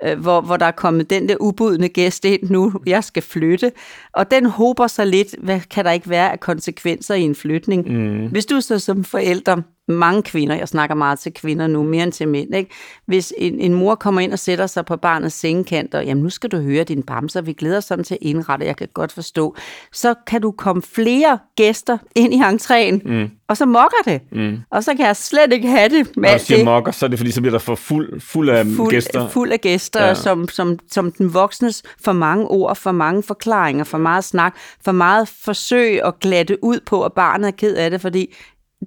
øh, 0.06 0.20
hvor, 0.20 0.42
hvor 0.42 0.58
der 0.58 0.66
er 0.66 0.72
kommet 0.72 1.10
den 1.10 1.30
der 1.30 1.36
ubudne 1.40 1.90
gæst 1.90 2.26
ind 2.26 2.50
nu, 2.50 2.74
jeg 2.86 3.04
skal 3.04 3.24
flytte, 3.24 3.72
og 4.14 4.32
den 4.32 4.46
håber 4.46 4.88
sig 4.88 5.08
lidt, 5.08 5.36
hvad 5.44 5.60
kan 5.60 5.86
der 5.86 5.92
ikke 5.92 6.10
være 6.10 6.32
af 6.32 6.40
konsekvenser 6.40 7.16
i 7.16 7.22
en 7.22 7.36
flytning? 7.36 7.92
Mm. 7.92 8.28
Hvis 8.28 8.46
du 8.46 8.62
så 8.62 8.80
som 8.80 9.04
forældre 9.04 9.64
mange 9.88 10.24
kvinder, 10.24 10.56
jeg 10.56 10.68
snakker 10.68 10.96
meget 10.96 11.20
til 11.20 11.34
kvinder 11.34 11.68
nu, 11.68 11.84
mere 11.84 12.04
end 12.04 12.12
til 12.12 12.28
mænd, 12.28 12.56
ikke? 12.56 12.72
hvis 13.06 13.34
en, 13.38 13.60
en 13.60 13.74
mor 13.74 13.96
kommer 13.96 14.22
ind 14.22 14.34
og 14.34 14.40
sætter 14.40 14.68
sig 14.68 14.86
på 14.86 14.98
barnets 14.98 15.36
sengekant, 15.36 15.96
og 15.96 16.06
jamen 16.06 16.24
nu 16.24 16.30
skal 16.30 16.50
du 16.52 16.58
høre 16.58 16.84
din 16.84 17.04
bamser, 17.04 17.42
vi 17.42 17.54
glæder 17.54 17.78
os 17.78 17.86
sådan 17.86 18.04
til 18.04 18.14
at 18.14 18.20
indrette, 18.22 18.66
jeg 18.66 18.76
kan 18.76 18.88
godt 18.94 19.12
forstå, 19.12 19.56
så 19.92 20.14
kan 20.28 20.42
du 20.42 20.52
komme 20.52 20.82
flere 20.82 21.40
gæster 21.56 21.98
ind 22.16 22.34
i 22.34 22.38
entréen, 22.38 23.10
mm. 23.14 23.30
og 23.48 23.58
så 23.58 23.66
mokker 23.66 23.98
det. 24.06 24.22
Mm. 24.32 24.58
Og 24.72 24.84
så 24.84 24.96
kan 24.96 25.06
jeg 25.06 25.16
slet 25.16 25.54
ikke 25.54 25.68
have 25.68 25.90
det 25.90 26.18
med 26.18 26.30
Når 26.30 26.38
du 26.38 26.44
siger 26.44 26.58
det. 26.58 26.66
mokker, 26.66 26.92
så 26.92 27.06
er 27.06 27.10
det 27.10 27.20
fordi, 27.20 27.32
så 27.32 27.42
bliver 27.42 27.52
der 27.52 27.60
for 27.60 27.76
fuld, 27.76 28.22
fuld 28.22 28.50
af 28.50 28.66
fuld, 28.66 28.90
gæster. 28.90 29.30
Fuld 29.30 29.52
af 29.52 29.62
gæster, 29.62 30.06
ja. 30.06 30.14
som, 30.14 30.50
som, 30.50 30.80
som 30.92 31.12
den 31.12 31.34
voksnes 31.34 31.84
for 32.04 32.14
mange 32.14 32.48
ord, 32.48 32.76
for 32.76 32.92
mange 32.92 33.24
forklaringer, 33.24 33.84
for 33.84 33.98
meget 33.98 34.24
snak, 34.24 34.56
for 34.86 34.92
meget 34.92 35.28
forsøg 35.28 36.04
at 36.06 36.20
glatte 36.20 36.64
ud 36.64 36.80
på, 36.86 37.04
at 37.04 37.14
barnet 37.14 37.48
er 37.48 37.52
ked 37.52 37.76
af 37.76 37.92
det, 37.92 38.02
fordi 38.02 38.34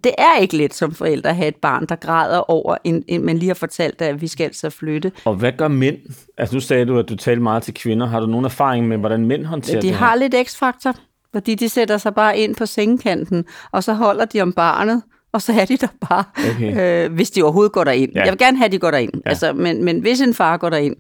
det 0.05 0.13
er 0.19 0.41
ikke 0.41 0.57
let 0.57 0.75
som 0.75 0.95
forældre 0.95 1.31
at 1.31 1.37
have 1.37 1.49
et 1.49 1.57
barn, 1.57 1.87
der 1.87 1.97
græder 1.97 2.39
over, 2.39 2.77
en, 2.85 3.05
en, 3.09 3.25
man 3.25 3.39
lige 3.39 3.49
har 3.49 3.55
fortalt, 3.55 4.03
at 4.03 4.21
vi 4.21 4.27
skal 4.27 4.45
altså 4.45 4.71
flytte. 4.71 5.13
Og 5.25 5.35
hvad 5.35 5.53
gør 5.53 5.69
mænd? 5.69 5.97
Altså 6.39 6.57
nu 6.57 6.61
sagde 6.61 6.85
du, 6.85 6.99
at 6.99 7.09
du 7.09 7.17
talte 7.17 7.43
meget 7.43 7.63
til 7.63 7.75
kvinder. 7.75 8.07
Har 8.07 8.21
du 8.21 8.27
nogen 8.27 8.45
erfaring 8.45 8.89
med, 8.89 8.99
hvordan 8.99 9.27
mænd 9.27 9.45
håndterer 9.45 9.81
de 9.81 9.87
det 9.87 9.95
De 9.95 9.99
har 9.99 10.17
lidt 10.17 10.35
x-faktor, 10.49 10.95
fordi 11.33 11.55
de 11.55 11.69
sætter 11.69 11.97
sig 11.97 12.15
bare 12.15 12.39
ind 12.39 12.57
på 12.57 12.67
sengekanten, 12.67 13.45
og 13.73 13.85
så 13.85 13.93
holder 13.93 14.25
de 14.25 14.41
om 14.41 14.53
barnet, 14.53 15.03
og 15.33 15.43
så 15.43 15.53
er 15.53 15.65
de 15.65 15.77
der 15.77 15.87
bare, 16.09 16.25
okay. 16.51 17.05
øh, 17.07 17.13
hvis 17.13 17.31
de 17.31 17.43
overhovedet 17.43 17.73
går 17.73 17.85
derind. 17.85 18.13
Ja. 18.15 18.23
Jeg 18.23 18.31
vil 18.31 18.39
gerne 18.39 18.57
have, 18.57 18.67
at 18.67 18.73
de 18.73 18.79
går 18.79 18.91
derind. 18.91 19.13
Ja. 19.15 19.31
Altså, 19.31 19.53
men, 19.53 19.85
men 19.85 20.01
hvis 20.01 20.21
en 20.21 20.35
far 20.35 20.57
går 20.57 20.71
derind, 20.71 20.97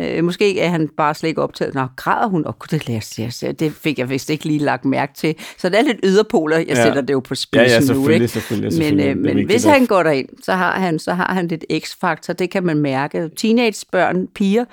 øh, 0.00 0.24
måske 0.24 0.60
er 0.60 0.68
han 0.68 0.88
bare 0.96 1.14
slet 1.14 1.28
ikke 1.28 1.42
optaget. 1.42 1.74
Nå, 1.74 1.86
græder 1.96 2.28
hun? 2.28 2.46
Og 2.46 2.56
det, 2.70 3.42
jeg, 3.42 3.60
det 3.60 3.72
fik 3.72 3.98
jeg 3.98 4.10
vist 4.10 4.30
ikke 4.30 4.44
lige 4.44 4.58
lagt 4.58 4.84
mærke 4.84 5.14
til. 5.14 5.34
Så 5.58 5.68
det 5.68 5.78
er 5.78 5.82
lidt 5.82 6.00
yderpoler. 6.02 6.56
Jeg 6.56 6.66
ja. 6.68 6.82
sætter 6.82 7.00
det 7.00 7.12
jo 7.12 7.20
på 7.20 7.34
spidsen 7.34 7.66
ja, 7.66 7.74
ja, 7.74 7.80
selvfølgelig, 7.80 8.18
nu. 8.18 8.22
Ikke? 8.22 8.28
Selvfølgelig, 8.28 8.72
selvfølgelig. 8.72 9.16
Men, 9.16 9.28
øh, 9.28 9.36
men 9.36 9.46
hvis 9.46 9.64
han 9.64 9.86
går 9.86 10.02
derind, 10.02 10.28
så 10.42 10.52
har 10.52 10.72
han, 10.72 10.98
så 10.98 11.14
har 11.14 11.34
han 11.34 11.48
lidt 11.48 11.64
x-faktor. 11.84 12.32
Det 12.32 12.50
kan 12.50 12.64
man 12.64 12.78
mærke. 12.78 13.30
Teenagebørn, 13.36 14.26
piger, 14.26 14.64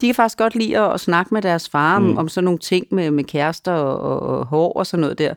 de 0.00 0.06
kan 0.06 0.14
faktisk 0.14 0.38
godt 0.38 0.54
lide 0.54 0.78
at, 0.78 1.00
snakke 1.00 1.34
med 1.34 1.42
deres 1.42 1.68
far 1.68 1.98
mm. 1.98 2.16
om 2.16 2.28
sådan 2.28 2.44
nogle 2.44 2.58
ting 2.58 2.86
med, 2.90 3.10
med 3.10 3.24
kærester 3.24 3.72
og, 3.72 4.00
og, 4.00 4.38
og 4.38 4.46
hår 4.46 4.72
og 4.72 4.86
sådan 4.86 5.00
noget 5.00 5.18
der. 5.18 5.34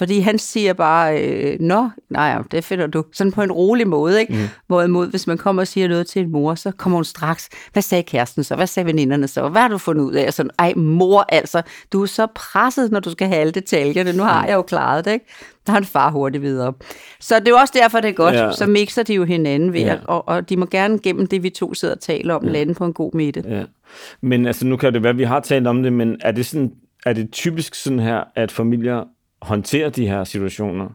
Fordi 0.00 0.20
han 0.20 0.38
siger 0.38 0.72
bare, 0.72 1.22
øh, 1.22 1.56
nå, 1.60 1.88
nej, 2.10 2.42
det 2.50 2.64
finder 2.64 2.86
du. 2.86 3.04
Sådan 3.12 3.32
på 3.32 3.42
en 3.42 3.52
rolig 3.52 3.88
måde, 3.88 4.20
ikke? 4.20 4.32
Mm. 4.32 4.40
Hvorimod, 4.66 5.10
hvis 5.10 5.26
man 5.26 5.38
kommer 5.38 5.62
og 5.62 5.68
siger 5.68 5.88
noget 5.88 6.06
til 6.06 6.22
en 6.22 6.32
mor, 6.32 6.54
så 6.54 6.70
kommer 6.70 6.96
hun 6.96 7.04
straks, 7.04 7.48
hvad 7.72 7.82
sagde 7.82 8.02
kæresten 8.02 8.44
så? 8.44 8.56
Hvad 8.56 8.66
sagde 8.66 8.86
veninderne 8.86 9.28
så? 9.28 9.48
Hvad 9.48 9.62
har 9.62 9.68
du 9.68 9.78
fundet 9.78 10.04
ud 10.04 10.12
af? 10.12 10.32
Sådan, 10.32 10.50
ej, 10.58 10.74
mor, 10.74 11.26
altså, 11.28 11.62
du 11.92 12.02
er 12.02 12.06
så 12.06 12.26
presset, 12.34 12.92
når 12.92 13.00
du 13.00 13.10
skal 13.10 13.28
have 13.28 13.40
alle 13.40 13.52
detaljerne. 13.52 14.12
Nu 14.12 14.22
har 14.22 14.46
jeg 14.46 14.54
jo 14.54 14.62
klaret 14.62 15.04
det, 15.04 15.12
ikke? 15.12 15.26
Der 15.66 15.72
har 15.72 15.78
en 15.78 15.84
far 15.84 16.10
hurtigt 16.10 16.42
videre. 16.42 16.72
Så 17.20 17.38
det 17.38 17.48
er 17.48 17.50
jo 17.50 17.56
også 17.56 17.74
derfor, 17.76 18.00
det 18.00 18.08
er 18.08 18.12
godt. 18.12 18.34
Ja. 18.34 18.52
Så 18.52 18.66
mixer 18.66 19.02
de 19.02 19.14
jo 19.14 19.24
hinanden 19.24 19.72
ved, 19.72 19.80
ja. 19.80 19.96
og, 20.04 20.28
og 20.28 20.48
de 20.48 20.56
må 20.56 20.66
gerne 20.66 20.98
gennem 20.98 21.26
det, 21.26 21.42
vi 21.42 21.50
to 21.50 21.74
sidder 21.74 21.94
og 21.94 22.00
taler 22.00 22.34
om, 22.34 22.44
ja. 22.44 22.50
lande 22.50 22.74
på 22.74 22.84
en 22.84 22.92
god 22.92 23.10
midte. 23.14 23.44
Ja. 23.48 23.62
Men 24.20 24.46
altså, 24.46 24.66
nu 24.66 24.76
kan 24.76 24.94
det 24.94 25.02
være, 25.02 25.10
at 25.10 25.18
vi 25.18 25.24
har 25.24 25.40
talt 25.40 25.66
om 25.66 25.82
det, 25.82 25.92
men 25.92 26.16
er 26.20 26.32
det, 26.32 26.46
sådan, 26.46 26.72
er 27.06 27.12
det 27.12 27.32
typisk 27.32 27.74
sådan 27.74 27.98
her, 27.98 28.24
at 28.36 28.52
familier 28.52 29.04
håndtere 29.42 29.90
de 29.90 30.06
her 30.06 30.24
situationer? 30.24 30.88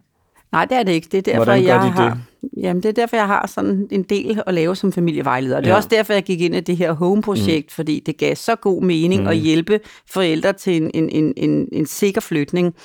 Nej, 0.52 0.66
det 0.66 0.78
er 0.78 0.84
det 0.84 0.92
ikke. 0.92 1.08
Det 1.12 1.18
er 1.18 1.22
derfor, 1.22 1.44
Hvordan 1.44 1.64
gør 1.64 1.74
jeg 1.74 1.82
de 1.82 1.90
har, 1.90 2.10
det? 2.10 2.20
Jamen, 2.58 2.84
det 2.84 2.90
er 2.90 2.94
derfor, 2.94 3.16
jeg 3.16 3.28
har 3.28 3.48
sådan 3.48 3.88
en 3.92 4.04
del 4.04 4.42
at 4.48 4.54
lave 4.54 4.76
som 4.76 4.92
familievejleder. 4.92 5.56
Det 5.56 5.68
er 5.68 5.72
ja. 5.72 5.76
også 5.76 5.90
derfor, 5.92 6.14
jeg 6.14 6.24
gik 6.24 6.42
ind 6.42 6.56
i 6.56 6.60
det 6.60 6.78
her 6.78 6.92
home-projekt, 6.92 7.66
mm. 7.66 7.72
fordi 7.72 8.00
det 8.00 8.18
gav 8.18 8.36
så 8.36 8.56
god 8.56 8.82
mening 8.82 9.22
mm. 9.22 9.28
at 9.28 9.38
hjælpe 9.38 9.80
forældre 10.10 10.54
til 10.54 10.84
en, 10.84 10.92
en, 10.94 11.10
en, 11.10 11.34
en, 11.38 11.68
en 11.72 11.86
sikker 11.86 12.22
flytning. 12.22 12.76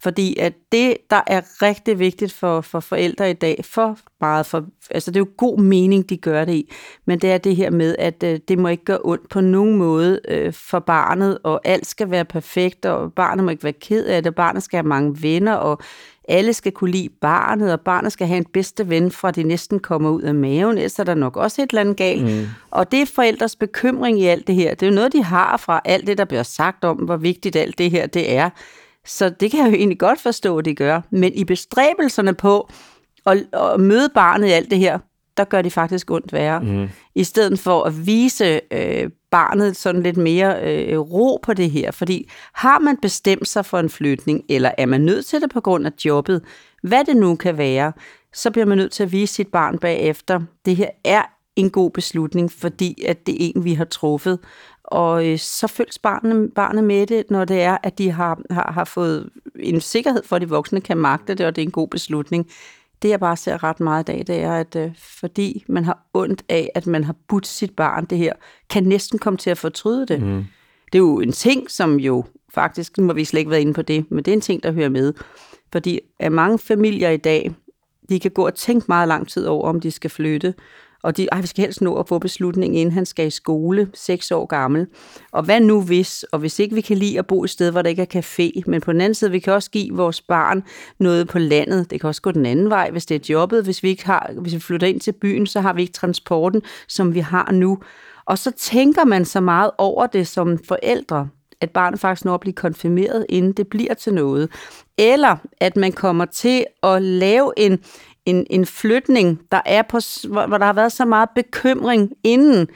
Fordi 0.00 0.38
at 0.38 0.52
det, 0.72 0.96
der 1.10 1.20
er 1.26 1.40
rigtig 1.62 1.98
vigtigt 1.98 2.32
for, 2.32 2.60
for 2.60 2.80
forældre 2.80 3.30
i 3.30 3.34
dag, 3.34 3.60
for 3.64 3.98
meget 4.20 4.46
for, 4.46 4.64
altså 4.90 5.10
det 5.10 5.16
er 5.16 5.20
jo 5.20 5.30
god 5.36 5.58
mening, 5.58 6.08
de 6.08 6.16
gør 6.16 6.44
det 6.44 6.54
i, 6.54 6.72
men 7.06 7.18
det 7.18 7.30
er 7.32 7.38
det 7.38 7.56
her 7.56 7.70
med, 7.70 7.96
at 7.98 8.22
øh, 8.22 8.40
det 8.48 8.58
må 8.58 8.68
ikke 8.68 8.84
gøre 8.84 8.98
ondt 9.04 9.28
på 9.28 9.40
nogen 9.40 9.76
måde 9.76 10.20
øh, 10.28 10.52
for 10.52 10.78
barnet, 10.78 11.38
og 11.42 11.60
alt 11.64 11.86
skal 11.86 12.10
være 12.10 12.24
perfekt, 12.24 12.86
og 12.86 13.12
barnet 13.12 13.44
må 13.44 13.50
ikke 13.50 13.64
være 13.64 13.72
ked 13.72 14.06
af 14.06 14.22
det, 14.22 14.34
barnet 14.34 14.62
skal 14.62 14.76
have 14.76 14.88
mange 14.88 15.22
venner, 15.22 15.54
og 15.54 15.80
alle 16.28 16.52
skal 16.52 16.72
kunne 16.72 16.90
lide 16.90 17.08
barnet, 17.20 17.72
og 17.72 17.80
barnet 17.80 18.12
skal 18.12 18.26
have 18.26 18.38
en 18.38 18.46
bedste 18.52 18.88
ven, 18.88 19.10
fra 19.10 19.30
de 19.30 19.42
næsten 19.42 19.80
kommer 19.80 20.10
ud 20.10 20.22
af 20.22 20.34
maven, 20.34 20.76
ellers 20.76 20.98
er 20.98 21.04
der 21.04 21.14
nok 21.14 21.36
også 21.36 21.62
et 21.62 21.70
eller 21.70 21.80
andet 21.80 21.96
galt. 21.96 22.24
Mm. 22.24 22.46
Og 22.70 22.92
det 22.92 23.02
er 23.02 23.06
forældres 23.06 23.56
bekymring 23.56 24.20
i 24.20 24.26
alt 24.26 24.46
det 24.46 24.54
her. 24.54 24.74
Det 24.74 24.86
er 24.86 24.90
jo 24.90 24.94
noget, 24.94 25.12
de 25.12 25.22
har 25.22 25.56
fra 25.56 25.80
alt 25.84 26.06
det, 26.06 26.18
der 26.18 26.24
bliver 26.24 26.42
sagt 26.42 26.84
om, 26.84 26.96
hvor 26.96 27.16
vigtigt 27.16 27.56
alt 27.56 27.78
det 27.78 27.90
her 27.90 28.06
det 28.06 28.32
er. 28.32 28.50
Så 29.08 29.28
det 29.28 29.50
kan 29.50 29.60
jeg 29.60 29.66
jo 29.66 29.74
egentlig 29.74 29.98
godt 29.98 30.20
forstå, 30.20 30.58
at 30.58 30.64
de 30.64 30.74
gør. 30.74 31.00
Men 31.10 31.34
i 31.34 31.44
bestræbelserne 31.44 32.34
på 32.34 32.70
at, 33.26 33.44
at 33.52 33.80
møde 33.80 34.08
barnet 34.14 34.48
i 34.48 34.50
alt 34.50 34.70
det 34.70 34.78
her, 34.78 34.98
der 35.36 35.44
gør 35.44 35.62
de 35.62 35.70
faktisk 35.70 36.10
ondt 36.10 36.32
værre. 36.32 36.60
Mm. 36.60 36.88
I 37.14 37.24
stedet 37.24 37.58
for 37.58 37.82
at 37.82 38.06
vise 38.06 38.60
øh, 38.72 39.10
barnet 39.30 39.76
sådan 39.76 40.02
lidt 40.02 40.16
mere 40.16 40.62
øh, 40.62 40.98
ro 40.98 41.38
på 41.42 41.54
det 41.54 41.70
her. 41.70 41.90
Fordi 41.90 42.30
har 42.54 42.78
man 42.78 42.96
bestemt 42.96 43.48
sig 43.48 43.66
for 43.66 43.78
en 43.78 43.90
flytning, 43.90 44.44
eller 44.48 44.70
er 44.78 44.86
man 44.86 45.00
nødt 45.00 45.26
til 45.26 45.40
det 45.40 45.50
på 45.50 45.60
grund 45.60 45.86
af 45.86 45.92
jobbet, 46.04 46.42
hvad 46.82 47.04
det 47.04 47.16
nu 47.16 47.36
kan 47.36 47.58
være, 47.58 47.92
så 48.32 48.50
bliver 48.50 48.66
man 48.66 48.78
nødt 48.78 48.92
til 48.92 49.02
at 49.02 49.12
vise 49.12 49.34
sit 49.34 49.48
barn 49.48 49.78
bagefter, 49.78 50.40
det 50.64 50.76
her 50.76 50.90
er 51.04 51.22
en 51.58 51.70
god 51.70 51.90
beslutning, 51.90 52.52
fordi 52.52 53.04
at 53.06 53.26
det 53.26 53.34
er 53.34 53.52
en, 53.54 53.64
vi 53.64 53.74
har 53.74 53.84
truffet. 53.84 54.38
Og 54.84 55.26
øh, 55.26 55.38
så 55.38 55.66
følges 55.66 55.98
barnet, 55.98 56.52
barnet 56.54 56.84
med 56.84 57.06
det, 57.06 57.30
når 57.30 57.44
det 57.44 57.62
er, 57.62 57.78
at 57.82 57.98
de 57.98 58.10
har, 58.10 58.40
har, 58.50 58.72
har 58.72 58.84
fået 58.84 59.30
en 59.60 59.80
sikkerhed 59.80 60.22
for, 60.24 60.36
at 60.36 60.42
de 60.42 60.48
voksne 60.48 60.80
kan 60.80 60.96
magte 60.96 61.34
det, 61.34 61.46
og 61.46 61.56
det 61.56 61.62
er 61.62 61.66
en 61.66 61.72
god 61.72 61.88
beslutning. 61.88 62.46
Det, 63.02 63.08
jeg 63.08 63.20
bare 63.20 63.36
ser 63.36 63.64
ret 63.64 63.80
meget 63.80 64.02
i 64.02 64.12
dag, 64.12 64.24
det 64.26 64.42
er, 64.42 64.52
at 64.52 64.76
øh, 64.76 64.90
fordi 65.20 65.64
man 65.68 65.84
har 65.84 65.98
ondt 66.14 66.42
af, 66.48 66.70
at 66.74 66.86
man 66.86 67.04
har 67.04 67.14
budt 67.28 67.46
sit 67.46 67.76
barn 67.76 68.04
det 68.04 68.18
her, 68.18 68.32
kan 68.70 68.84
næsten 68.84 69.18
komme 69.18 69.36
til 69.36 69.50
at 69.50 69.58
fortryde 69.58 70.06
det. 70.06 70.22
Mm. 70.22 70.44
Det 70.92 70.94
er 70.94 70.98
jo 70.98 71.20
en 71.20 71.32
ting, 71.32 71.70
som 71.70 72.00
jo 72.00 72.24
faktisk, 72.54 72.98
nu 72.98 73.04
må 73.04 73.12
vi 73.12 73.24
slet 73.24 73.38
ikke 73.38 73.50
være 73.50 73.60
inde 73.60 73.74
på 73.74 73.82
det, 73.82 74.10
men 74.10 74.24
det 74.24 74.28
er 74.28 74.36
en 74.36 74.40
ting, 74.40 74.62
der 74.62 74.72
hører 74.72 74.88
med. 74.88 75.12
Fordi 75.72 76.00
at 76.18 76.32
mange 76.32 76.58
familier 76.58 77.10
i 77.10 77.16
dag, 77.16 77.54
de 78.08 78.20
kan 78.20 78.30
gå 78.30 78.46
og 78.46 78.54
tænke 78.54 78.84
meget 78.88 79.08
lang 79.08 79.28
tid 79.28 79.46
over, 79.46 79.68
om 79.68 79.80
de 79.80 79.90
skal 79.90 80.10
flytte. 80.10 80.54
Og 81.08 81.16
de, 81.16 81.28
ej, 81.32 81.40
vi 81.40 81.46
skal 81.46 81.64
helst 81.64 81.80
nå 81.80 81.94
at 81.94 82.08
få 82.08 82.18
beslutningen, 82.18 82.80
inden 82.80 82.92
han 82.92 83.06
skal 83.06 83.26
i 83.26 83.30
skole, 83.30 83.88
seks 83.94 84.30
år 84.30 84.46
gammel. 84.46 84.86
Og 85.32 85.42
hvad 85.42 85.60
nu 85.60 85.82
hvis, 85.82 86.22
og 86.22 86.38
hvis 86.38 86.58
ikke 86.58 86.74
vi 86.74 86.80
kan 86.80 86.98
lide 86.98 87.18
at 87.18 87.26
bo 87.26 87.44
et 87.44 87.50
sted, 87.50 87.70
hvor 87.70 87.82
der 87.82 87.90
ikke 87.90 88.02
er 88.02 88.20
café, 88.20 88.62
men 88.66 88.80
på 88.80 88.92
den 88.92 89.00
anden 89.00 89.14
side, 89.14 89.30
vi 89.30 89.38
kan 89.38 89.52
også 89.52 89.70
give 89.70 89.96
vores 89.96 90.20
barn 90.20 90.62
noget 90.98 91.28
på 91.28 91.38
landet. 91.38 91.90
Det 91.90 92.00
kan 92.00 92.08
også 92.08 92.22
gå 92.22 92.30
den 92.30 92.46
anden 92.46 92.70
vej, 92.70 92.90
hvis 92.90 93.06
det 93.06 93.14
er 93.14 93.32
jobbet. 93.34 93.64
Hvis 93.64 93.82
vi, 93.82 93.88
ikke 93.88 94.06
har, 94.06 94.30
hvis 94.40 94.54
vi 94.54 94.60
flytter 94.60 94.86
ind 94.86 95.00
til 95.00 95.12
byen, 95.12 95.46
så 95.46 95.60
har 95.60 95.72
vi 95.72 95.82
ikke 95.82 95.92
transporten, 95.92 96.62
som 96.88 97.14
vi 97.14 97.20
har 97.20 97.52
nu. 97.52 97.78
Og 98.26 98.38
så 98.38 98.50
tænker 98.50 99.04
man 99.04 99.24
så 99.24 99.40
meget 99.40 99.70
over 99.78 100.06
det 100.06 100.28
som 100.28 100.58
forældre, 100.68 101.28
at 101.60 101.70
barnet 101.70 102.00
faktisk 102.00 102.24
når 102.24 102.34
at 102.34 102.40
blive 102.40 102.54
konfirmeret, 102.54 103.26
inden 103.28 103.52
det 103.52 103.66
bliver 103.68 103.94
til 103.94 104.14
noget. 104.14 104.50
Eller 104.98 105.36
at 105.60 105.76
man 105.76 105.92
kommer 105.92 106.24
til 106.24 106.64
at 106.82 107.02
lave 107.02 107.52
en, 107.56 107.78
en, 108.28 108.46
en 108.50 108.66
flytning, 108.66 109.40
der 109.52 109.60
er 109.66 109.82
på, 109.82 109.98
hvor, 110.28 110.46
hvor 110.46 110.58
der 110.58 110.66
har 110.66 110.72
været 110.72 110.92
så 110.92 111.04
meget 111.04 111.28
bekymring 111.34 112.12
inden, 112.24 112.68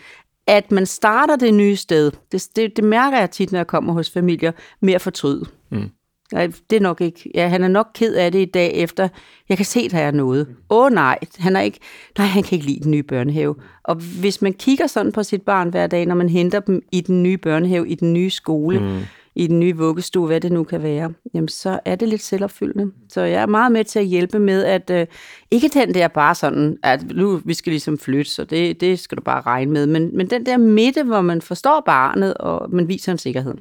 at 0.47 0.73
man 0.73 0.87
starter 0.87 1.37
det 1.37 1.55
nye 1.55 1.77
sted. 1.77 2.11
Det, 2.33 2.49
det, 2.57 2.77
det 2.77 2.85
mærker 2.85 3.19
jeg 3.19 3.31
tit, 3.31 3.53
når 3.53 3.59
jeg 3.59 3.67
kommer 3.67 3.93
hos 3.93 4.11
familier, 4.11 4.53
med 4.81 4.95
at 4.95 5.01
fortryde. 5.01 5.45
Mm. 5.71 5.91
Ja, 6.33 6.47
det 6.47 6.77
er 6.77 6.81
nok 6.81 7.01
ikke. 7.01 7.31
Ja, 7.35 7.49
han 7.49 7.65
er 7.65 7.69
nok 7.69 7.87
ked 7.95 8.15
af 8.15 8.33
det 8.33 8.39
i 8.39 8.51
dag 8.51 8.73
efter. 8.75 9.09
Jeg 9.49 9.57
kan 9.57 9.67
se, 9.67 9.89
der 9.89 9.99
er 9.99 10.11
noget. 10.11 10.47
Åh 10.71 10.85
oh, 10.85 10.93
nej, 10.93 11.19
han 11.39 11.57
er 11.57 11.61
ikke. 11.61 11.79
Nej, 12.19 12.27
han 12.27 12.43
kan 12.43 12.57
ikke 12.57 12.67
lide 12.67 12.81
den 12.83 12.91
nye 12.91 13.03
børnehave. 13.03 13.55
Og 13.85 13.95
hvis 13.95 14.43
man 14.43 14.53
kigger 14.53 14.87
sådan 14.87 15.13
på 15.13 15.23
sit 15.23 15.43
barn 15.43 15.69
hver 15.69 15.87
dag, 15.87 16.07
når 16.07 16.15
man 16.15 16.29
henter 16.29 16.61
dem 16.61 16.83
i 16.93 17.01
den 17.01 17.23
nye 17.23 17.39
børnehave, 17.39 17.89
i 17.89 17.95
den 17.95 18.13
nye 18.13 18.31
skole, 18.31 18.81
mm 18.81 19.01
i 19.35 19.47
den 19.47 19.61
nye 19.61 19.77
vuggestue, 19.77 20.27
hvad 20.27 20.41
det 20.41 20.53
nu 20.53 20.65
kan 20.65 20.83
være, 20.83 21.13
jamen 21.35 21.49
så 21.49 21.81
er 21.85 21.95
det 21.95 22.09
lidt 22.09 22.23
selvopfyldende. 22.23 22.93
Så 23.09 23.21
jeg 23.21 23.43
er 23.43 23.47
meget 23.47 23.73
med 23.73 23.85
til 23.85 23.99
at 23.99 24.07
hjælpe 24.07 24.39
med, 24.39 24.65
at 24.65 24.91
øh, 24.91 25.07
ikke 25.51 25.69
den 25.69 25.95
der 25.95 26.09
bare 26.09 26.35
sådan, 26.35 26.79
at 26.83 27.07
nu 27.15 27.41
vi 27.45 27.55
skal 27.55 27.71
ligesom 27.71 27.99
flytte, 27.99 28.31
så 28.31 28.45
det, 28.45 28.81
det 28.81 28.99
skal 28.99 29.19
du 29.19 29.23
bare 29.23 29.41
regne 29.41 29.73
med, 29.73 29.87
men, 29.87 30.17
men 30.17 30.31
den 30.31 30.47
der 30.47 30.57
midte, 30.57 31.03
hvor 31.03 31.21
man 31.21 31.43
forstår 31.43 31.83
barnet, 31.87 32.35
og 32.35 32.71
man 32.71 32.89
viser 32.89 33.13
en 33.13 33.19
sikkerhed. 33.19 33.55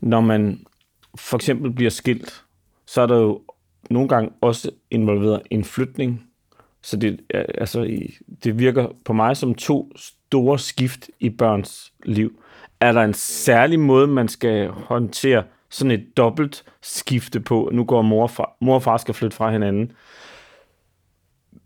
Når 0.00 0.20
man 0.20 0.60
for 1.14 1.36
eksempel 1.36 1.70
bliver 1.70 1.90
skilt, 1.90 2.44
så 2.86 3.00
er 3.00 3.06
der 3.06 3.16
jo 3.16 3.40
nogle 3.90 4.08
gange 4.08 4.30
også 4.40 4.70
involveret 4.90 5.42
en 5.50 5.64
flytning. 5.64 6.26
Så 6.82 6.96
det, 6.96 7.20
øh, 7.34 7.44
altså, 7.54 7.98
det 8.44 8.58
virker 8.58 8.88
på 9.04 9.12
mig 9.12 9.36
som 9.36 9.54
to 9.54 9.92
store 9.96 10.58
skift 10.58 11.10
i 11.20 11.30
børns 11.30 11.92
liv 12.04 12.40
er 12.80 12.92
der 12.92 13.00
en 13.00 13.14
særlig 13.14 13.80
måde, 13.80 14.06
man 14.06 14.28
skal 14.28 14.68
håndtere 14.68 15.44
sådan 15.70 15.90
et 15.90 16.06
dobbelt 16.16 16.64
skifte 16.82 17.40
på? 17.40 17.70
Nu 17.72 17.84
går 17.84 18.02
mor 18.02 18.22
og 18.22 18.30
far, 18.30 18.56
mor 18.60 18.74
og 18.74 18.82
far 18.82 18.96
skal 18.96 19.14
flytte 19.14 19.36
fra 19.36 19.50
hinanden, 19.50 19.92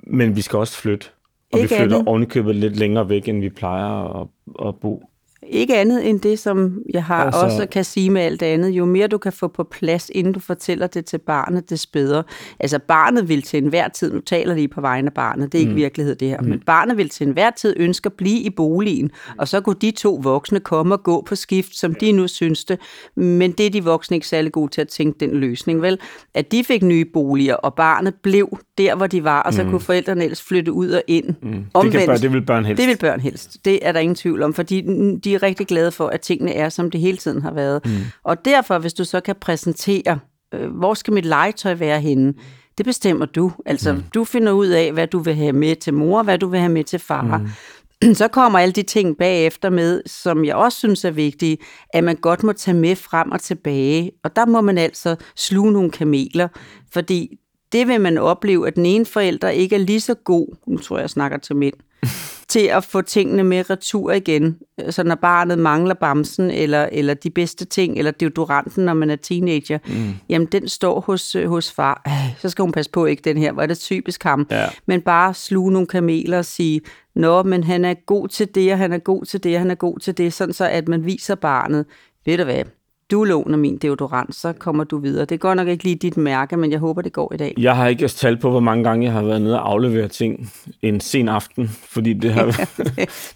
men 0.06 0.36
vi 0.36 0.40
skal 0.40 0.58
også 0.58 0.76
flytte. 0.76 1.06
Og 1.52 1.58
Ikke 1.58 1.74
vi 1.74 1.80
flytter 1.80 2.04
ovenikøbet 2.06 2.54
lidt 2.56 2.76
længere 2.76 3.08
væk, 3.08 3.28
end 3.28 3.40
vi 3.40 3.50
plejer 3.50 4.20
at, 4.20 4.28
at 4.68 4.80
bo. 4.80 5.10
Ikke 5.46 5.76
andet 5.76 6.08
end 6.08 6.20
det, 6.20 6.38
som 6.38 6.78
jeg 6.94 7.04
har 7.04 7.24
Altså- 7.24 7.40
også 7.40 7.66
kan 7.66 7.84
sige 7.84 8.10
med 8.10 8.22
alt 8.22 8.42
andet. 8.42 8.68
Jo 8.70 8.84
mere 8.84 9.06
du 9.06 9.18
kan 9.18 9.32
få 9.32 9.48
på 9.48 9.64
plads, 9.64 10.10
inden 10.14 10.32
du 10.32 10.40
fortæller 10.40 10.86
det 10.86 11.04
til 11.04 11.18
barnet, 11.18 11.70
des 11.70 11.86
bedre. 11.86 12.22
Altså 12.60 12.78
barnet 12.78 13.28
vil 13.28 13.42
til 13.42 13.62
enhver 13.62 13.88
tid, 13.88 14.12
nu 14.12 14.20
taler 14.20 14.54
lige 14.54 14.68
på 14.68 14.80
vegne 14.80 15.06
af 15.06 15.12
barnet, 15.14 15.52
det 15.52 15.58
er 15.58 15.62
ikke 15.62 15.74
virkelighed 15.74 16.14
det 16.14 16.28
her, 16.28 16.42
men 16.42 16.60
barnet 16.66 16.96
vil 16.96 17.08
til 17.08 17.26
enhver 17.26 17.50
tid 17.50 17.74
ønske 17.76 18.06
at 18.06 18.12
blive 18.12 18.38
i 18.40 18.50
boligen, 18.50 19.10
og 19.38 19.48
så 19.48 19.60
kunne 19.60 19.76
de 19.80 19.90
to 19.90 20.20
voksne 20.22 20.60
komme 20.60 20.94
og 20.94 21.02
gå 21.02 21.22
på 21.28 21.34
skift, 21.34 21.76
som 21.76 21.94
de 21.94 22.12
nu 22.12 22.28
synes 22.28 22.64
det, 22.64 22.78
men 23.16 23.52
det 23.52 23.66
er 23.66 23.70
de 23.70 23.84
voksne 23.84 24.16
ikke 24.16 24.26
særlig 24.26 24.52
gode 24.52 24.70
til 24.70 24.80
at 24.80 24.88
tænke 24.88 25.20
den 25.20 25.30
løsning, 25.30 25.82
vel? 25.82 25.98
At 26.34 26.52
de 26.52 26.64
fik 26.64 26.82
nye 26.82 27.04
boliger, 27.04 27.54
og 27.54 27.74
barnet 27.74 28.14
blev 28.22 28.58
der, 28.78 28.94
hvor 28.94 29.06
de 29.06 29.24
var, 29.24 29.42
og 29.42 29.54
så 29.54 29.64
kunne 29.64 29.80
forældrene 29.80 30.24
ellers 30.24 30.42
flytte 30.42 30.72
ud 30.72 30.90
og 30.90 31.02
ind. 31.06 31.26
Det, 31.26 31.92
kan 31.92 32.06
børn, 32.06 32.18
det 32.20 32.32
vil 32.32 32.42
børn 32.42 32.64
helst. 32.64 32.80
Det 32.80 32.88
vil 32.88 32.96
børn 33.00 33.20
helst. 33.20 33.64
Det 33.64 33.86
er 33.86 33.92
der 33.92 34.00
ingen 34.00 34.14
tvivl 34.14 34.42
om, 34.42 34.54
fordi 34.54 34.84
de 35.24 35.27
er 35.34 35.42
rigtig 35.42 35.66
glade 35.66 35.92
for, 35.92 36.08
at 36.08 36.20
tingene 36.20 36.54
er, 36.54 36.68
som 36.68 36.90
det 36.90 37.00
hele 37.00 37.16
tiden 37.16 37.42
har 37.42 37.52
været. 37.52 37.86
Mm. 37.86 37.90
Og 38.24 38.44
derfor, 38.44 38.78
hvis 38.78 38.94
du 38.94 39.04
så 39.04 39.20
kan 39.20 39.36
præsentere, 39.40 40.18
øh, 40.54 40.70
hvor 40.70 40.94
skal 40.94 41.12
mit 41.12 41.24
legetøj 41.24 41.74
være 41.74 42.00
henne, 42.00 42.34
det 42.78 42.86
bestemmer 42.86 43.26
du. 43.26 43.52
Altså, 43.66 43.92
mm. 43.92 44.02
du 44.14 44.24
finder 44.24 44.52
ud 44.52 44.66
af, 44.66 44.92
hvad 44.92 45.06
du 45.06 45.18
vil 45.18 45.34
have 45.34 45.52
med 45.52 45.76
til 45.76 45.94
mor, 45.94 46.22
hvad 46.22 46.38
du 46.38 46.48
vil 46.48 46.60
have 46.60 46.72
med 46.72 46.84
til 46.84 46.98
far. 46.98 47.38
Mm. 47.38 48.14
Så 48.14 48.28
kommer 48.28 48.58
alle 48.58 48.72
de 48.72 48.82
ting 48.82 49.16
bagefter 49.16 49.70
med, 49.70 50.02
som 50.06 50.44
jeg 50.44 50.54
også 50.54 50.78
synes 50.78 51.04
er 51.04 51.10
vigtige, 51.10 51.58
at 51.90 52.04
man 52.04 52.16
godt 52.16 52.42
må 52.42 52.52
tage 52.52 52.76
med 52.76 52.96
frem 52.96 53.30
og 53.30 53.40
tilbage. 53.40 54.12
Og 54.24 54.36
der 54.36 54.46
må 54.46 54.60
man 54.60 54.78
altså 54.78 55.16
sluge 55.36 55.72
nogle 55.72 55.90
kameler, 55.90 56.48
fordi 56.92 57.38
det 57.72 57.88
vil 57.88 58.00
man 58.00 58.18
opleve, 58.18 58.66
at 58.66 58.76
den 58.76 58.86
ene 58.86 59.06
forælder 59.06 59.48
ikke 59.48 59.76
er 59.76 59.80
lige 59.80 60.00
så 60.00 60.14
god, 60.14 60.56
nu 60.66 60.78
tror 60.78 60.96
jeg, 60.96 61.02
jeg 61.02 61.10
snakker 61.10 61.38
til 61.38 61.56
mænd, 61.56 61.74
til 62.48 62.66
at 62.66 62.84
få 62.84 63.02
tingene 63.02 63.44
med 63.44 63.70
retur 63.70 64.12
igen. 64.12 64.58
Så 64.90 65.02
når 65.02 65.14
barnet 65.14 65.58
mangler 65.58 65.94
bamsen, 65.94 66.50
eller, 66.50 66.88
eller 66.92 67.14
de 67.14 67.30
bedste 67.30 67.64
ting, 67.64 67.98
eller 67.98 68.10
deodoranten, 68.10 68.84
når 68.84 68.94
man 68.94 69.10
er 69.10 69.16
teenager, 69.16 69.78
mm. 69.86 70.14
jamen 70.28 70.48
den 70.52 70.68
står 70.68 71.00
hos, 71.00 71.36
hos 71.46 71.72
far. 71.72 72.02
Så 72.40 72.48
skal 72.48 72.62
hun 72.62 72.72
passe 72.72 72.90
på 72.90 73.06
ikke 73.06 73.22
den 73.24 73.38
her, 73.38 73.52
hvor 73.52 73.62
er 73.62 73.66
det 73.66 73.78
typisk 73.78 74.22
ham. 74.22 74.46
Ja. 74.50 74.66
Men 74.86 75.00
bare 75.00 75.34
sluge 75.34 75.72
nogle 75.72 75.86
kameler 75.86 76.38
og 76.38 76.44
sige, 76.44 76.80
nå, 77.14 77.42
men 77.42 77.64
han 77.64 77.84
er 77.84 77.94
god 78.06 78.28
til 78.28 78.54
det, 78.54 78.72
og 78.72 78.78
han 78.78 78.92
er 78.92 78.98
god 78.98 79.24
til 79.24 79.44
det, 79.44 79.54
og 79.54 79.60
han 79.60 79.70
er 79.70 79.74
god 79.74 79.98
til 79.98 80.18
det, 80.18 80.32
sådan 80.32 80.54
så 80.54 80.68
at 80.68 80.88
man 80.88 81.04
viser 81.04 81.34
barnet, 81.34 81.86
ved 82.26 82.38
du 82.38 82.44
hvad, 82.44 82.64
du 83.10 83.24
låner 83.24 83.56
min 83.56 83.78
deodorant, 83.78 84.34
så 84.34 84.52
kommer 84.52 84.84
du 84.84 84.98
videre. 84.98 85.24
Det 85.24 85.40
går 85.40 85.54
nok 85.54 85.68
ikke 85.68 85.84
lige 85.84 85.96
dit 85.96 86.16
mærke, 86.16 86.56
men 86.56 86.72
jeg 86.72 86.78
håber, 86.78 87.02
det 87.02 87.12
går 87.12 87.34
i 87.34 87.36
dag. 87.36 87.54
Jeg 87.58 87.76
har 87.76 87.88
ikke 87.88 88.08
tal 88.08 88.36
på, 88.36 88.50
hvor 88.50 88.60
mange 88.60 88.84
gange 88.84 89.04
jeg 89.04 89.12
har 89.12 89.22
været 89.22 89.42
nede 89.42 89.60
og 89.60 89.70
aflevere 89.70 90.08
ting 90.08 90.52
en 90.82 91.00
sen 91.00 91.28
aften, 91.28 91.68
fordi 91.68 92.12
det 92.12 92.32
har, 92.32 92.44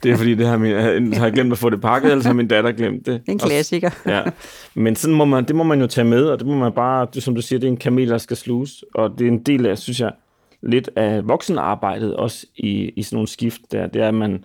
det 0.02 0.10
er 0.10 0.16
fordi, 0.16 0.34
det 0.34 0.46
har, 0.46 0.56
min, 0.56 1.12
har 1.12 1.24
jeg 1.24 1.32
glemt 1.32 1.52
at 1.52 1.58
få 1.58 1.70
det 1.70 1.80
pakket, 1.80 2.10
eller 2.10 2.22
så 2.22 2.28
har 2.28 2.34
min 2.34 2.48
datter 2.48 2.72
glemt 2.72 3.06
det. 3.06 3.20
Det 3.20 3.28
er 3.28 3.32
en 3.32 3.38
klassiker. 3.38 3.90
Ja. 4.06 4.22
Men 4.74 4.96
sådan 4.96 5.16
må 5.16 5.24
man, 5.24 5.44
det 5.44 5.56
må 5.56 5.62
man 5.62 5.80
jo 5.80 5.86
tage 5.86 6.04
med, 6.04 6.24
og 6.24 6.38
det 6.38 6.46
må 6.46 6.54
man 6.54 6.72
bare, 6.72 7.06
det, 7.14 7.22
som 7.22 7.34
du 7.34 7.42
siger, 7.42 7.60
det 7.60 7.66
er 7.66 7.70
en 7.70 7.76
kamel, 7.76 8.08
der 8.08 8.18
skal 8.18 8.36
sluges, 8.36 8.84
og 8.94 9.10
det 9.18 9.26
er 9.26 9.30
en 9.30 9.42
del 9.42 9.66
af, 9.66 9.78
synes 9.78 10.00
jeg, 10.00 10.12
lidt 10.62 10.90
af 10.96 11.28
voksenarbejdet 11.28 12.16
også 12.16 12.46
i, 12.56 12.88
i 12.96 13.02
sådan 13.02 13.16
nogle 13.16 13.28
skift 13.28 13.60
der, 13.72 13.86
det 13.86 14.02
er, 14.02 14.08
at 14.08 14.14
man 14.14 14.44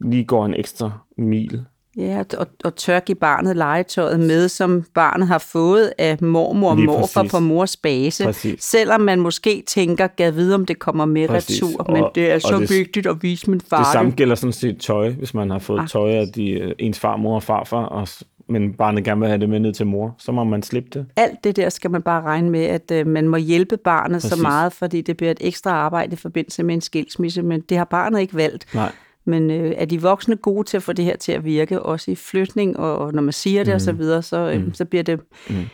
lige 0.00 0.24
går 0.24 0.46
en 0.46 0.54
ekstra 0.54 0.90
mil. 1.18 1.64
Ja, 1.96 2.22
og, 2.38 2.46
og 2.64 2.76
tør 2.76 3.00
give 3.00 3.16
barnet 3.16 3.56
legetøjet 3.56 4.20
med, 4.20 4.48
som 4.48 4.84
barnet 4.94 5.28
har 5.28 5.38
fået 5.38 5.92
af 5.98 6.22
mormor 6.22 6.70
og 6.70 6.78
morfar 6.78 7.22
på 7.30 7.38
mors 7.40 7.76
base. 7.76 8.24
Præcis. 8.24 8.62
Selvom 8.64 9.00
man 9.00 9.20
måske 9.20 9.62
tænker, 9.66 10.06
gad 10.06 10.30
vide, 10.32 10.54
om 10.54 10.66
det 10.66 10.78
kommer 10.78 11.04
med 11.04 11.28
Præcis. 11.28 11.62
retur. 11.62 11.92
Men 11.92 12.02
Og- 12.04 12.12
det 12.14 12.30
er 12.32 12.38
så 12.38 12.58
det- 12.60 12.70
vigtigt 12.70 13.06
at 13.06 13.16
vise 13.22 13.50
min 13.50 13.60
far 13.60 13.78
Det 13.78 13.92
samme 13.92 14.10
gælder 14.12 14.34
sådan 14.34 14.52
set 14.52 14.78
tøj, 14.80 15.10
hvis 15.10 15.34
man 15.34 15.50
har 15.50 15.58
fået 15.58 15.80
Ah. 15.80 15.88
tøj 15.88 16.10
af 16.10 16.26
de, 16.34 16.50
øh, 16.50 16.72
ens 16.78 16.98
farmor 17.00 17.34
og 17.34 17.42
farfar, 17.42 17.84
og, 17.84 18.08
men 18.48 18.72
barnet 18.72 19.04
gerne 19.04 19.20
vil 19.20 19.28
have 19.28 19.40
det 19.40 19.48
med 19.48 19.60
ned 19.60 19.72
til 19.72 19.86
mor, 19.86 20.14
så 20.18 20.32
må 20.32 20.44
man 20.44 20.62
slippe 20.62 20.90
det. 20.94 21.06
Alt 21.16 21.44
det 21.44 21.56
der 21.56 21.68
skal 21.68 21.90
man 21.90 22.02
bare 22.02 22.22
regne 22.22 22.50
med, 22.50 22.64
at 22.64 22.90
øh, 22.92 23.06
man 23.06 23.28
må 23.28 23.36
hjælpe 23.36 23.76
barnet 23.76 24.14
Præcis. 24.22 24.30
så 24.30 24.42
meget, 24.42 24.72
fordi 24.72 25.00
det 25.00 25.16
bliver 25.16 25.30
et 25.30 25.38
ekstra 25.40 25.70
arbejde 25.70 26.12
i 26.12 26.16
forbindelse 26.16 26.62
med 26.62 26.74
en 26.74 26.80
skilsmisse, 26.80 27.42
men 27.42 27.60
det 27.60 27.76
har 27.78 27.84
barnet 27.84 28.20
ikke 28.20 28.34
valgt. 28.36 28.66
Nej. 28.74 28.92
Men 29.24 29.50
øh, 29.50 29.72
er 29.76 29.84
de 29.84 30.02
voksne 30.02 30.36
gode 30.36 30.68
til 30.68 30.76
at 30.76 30.82
få 30.82 30.92
det 30.92 31.04
her 31.04 31.16
til 31.16 31.32
at 31.32 31.44
virke, 31.44 31.82
også 31.82 32.10
i 32.10 32.14
flytning, 32.14 32.76
og, 32.76 32.98
og 32.98 33.12
når 33.12 33.22
man 33.22 33.32
siger 33.32 33.64
det 33.64 33.72
mm. 33.72 33.74
og 33.74 33.80
så 33.80 33.92
videre, 33.92 34.22
så, 34.22 34.36
øh, 34.36 34.64
mm. 34.64 34.74
så 34.74 34.84
bliver 34.84 35.02
det 35.02 35.20
mm. 35.50 35.64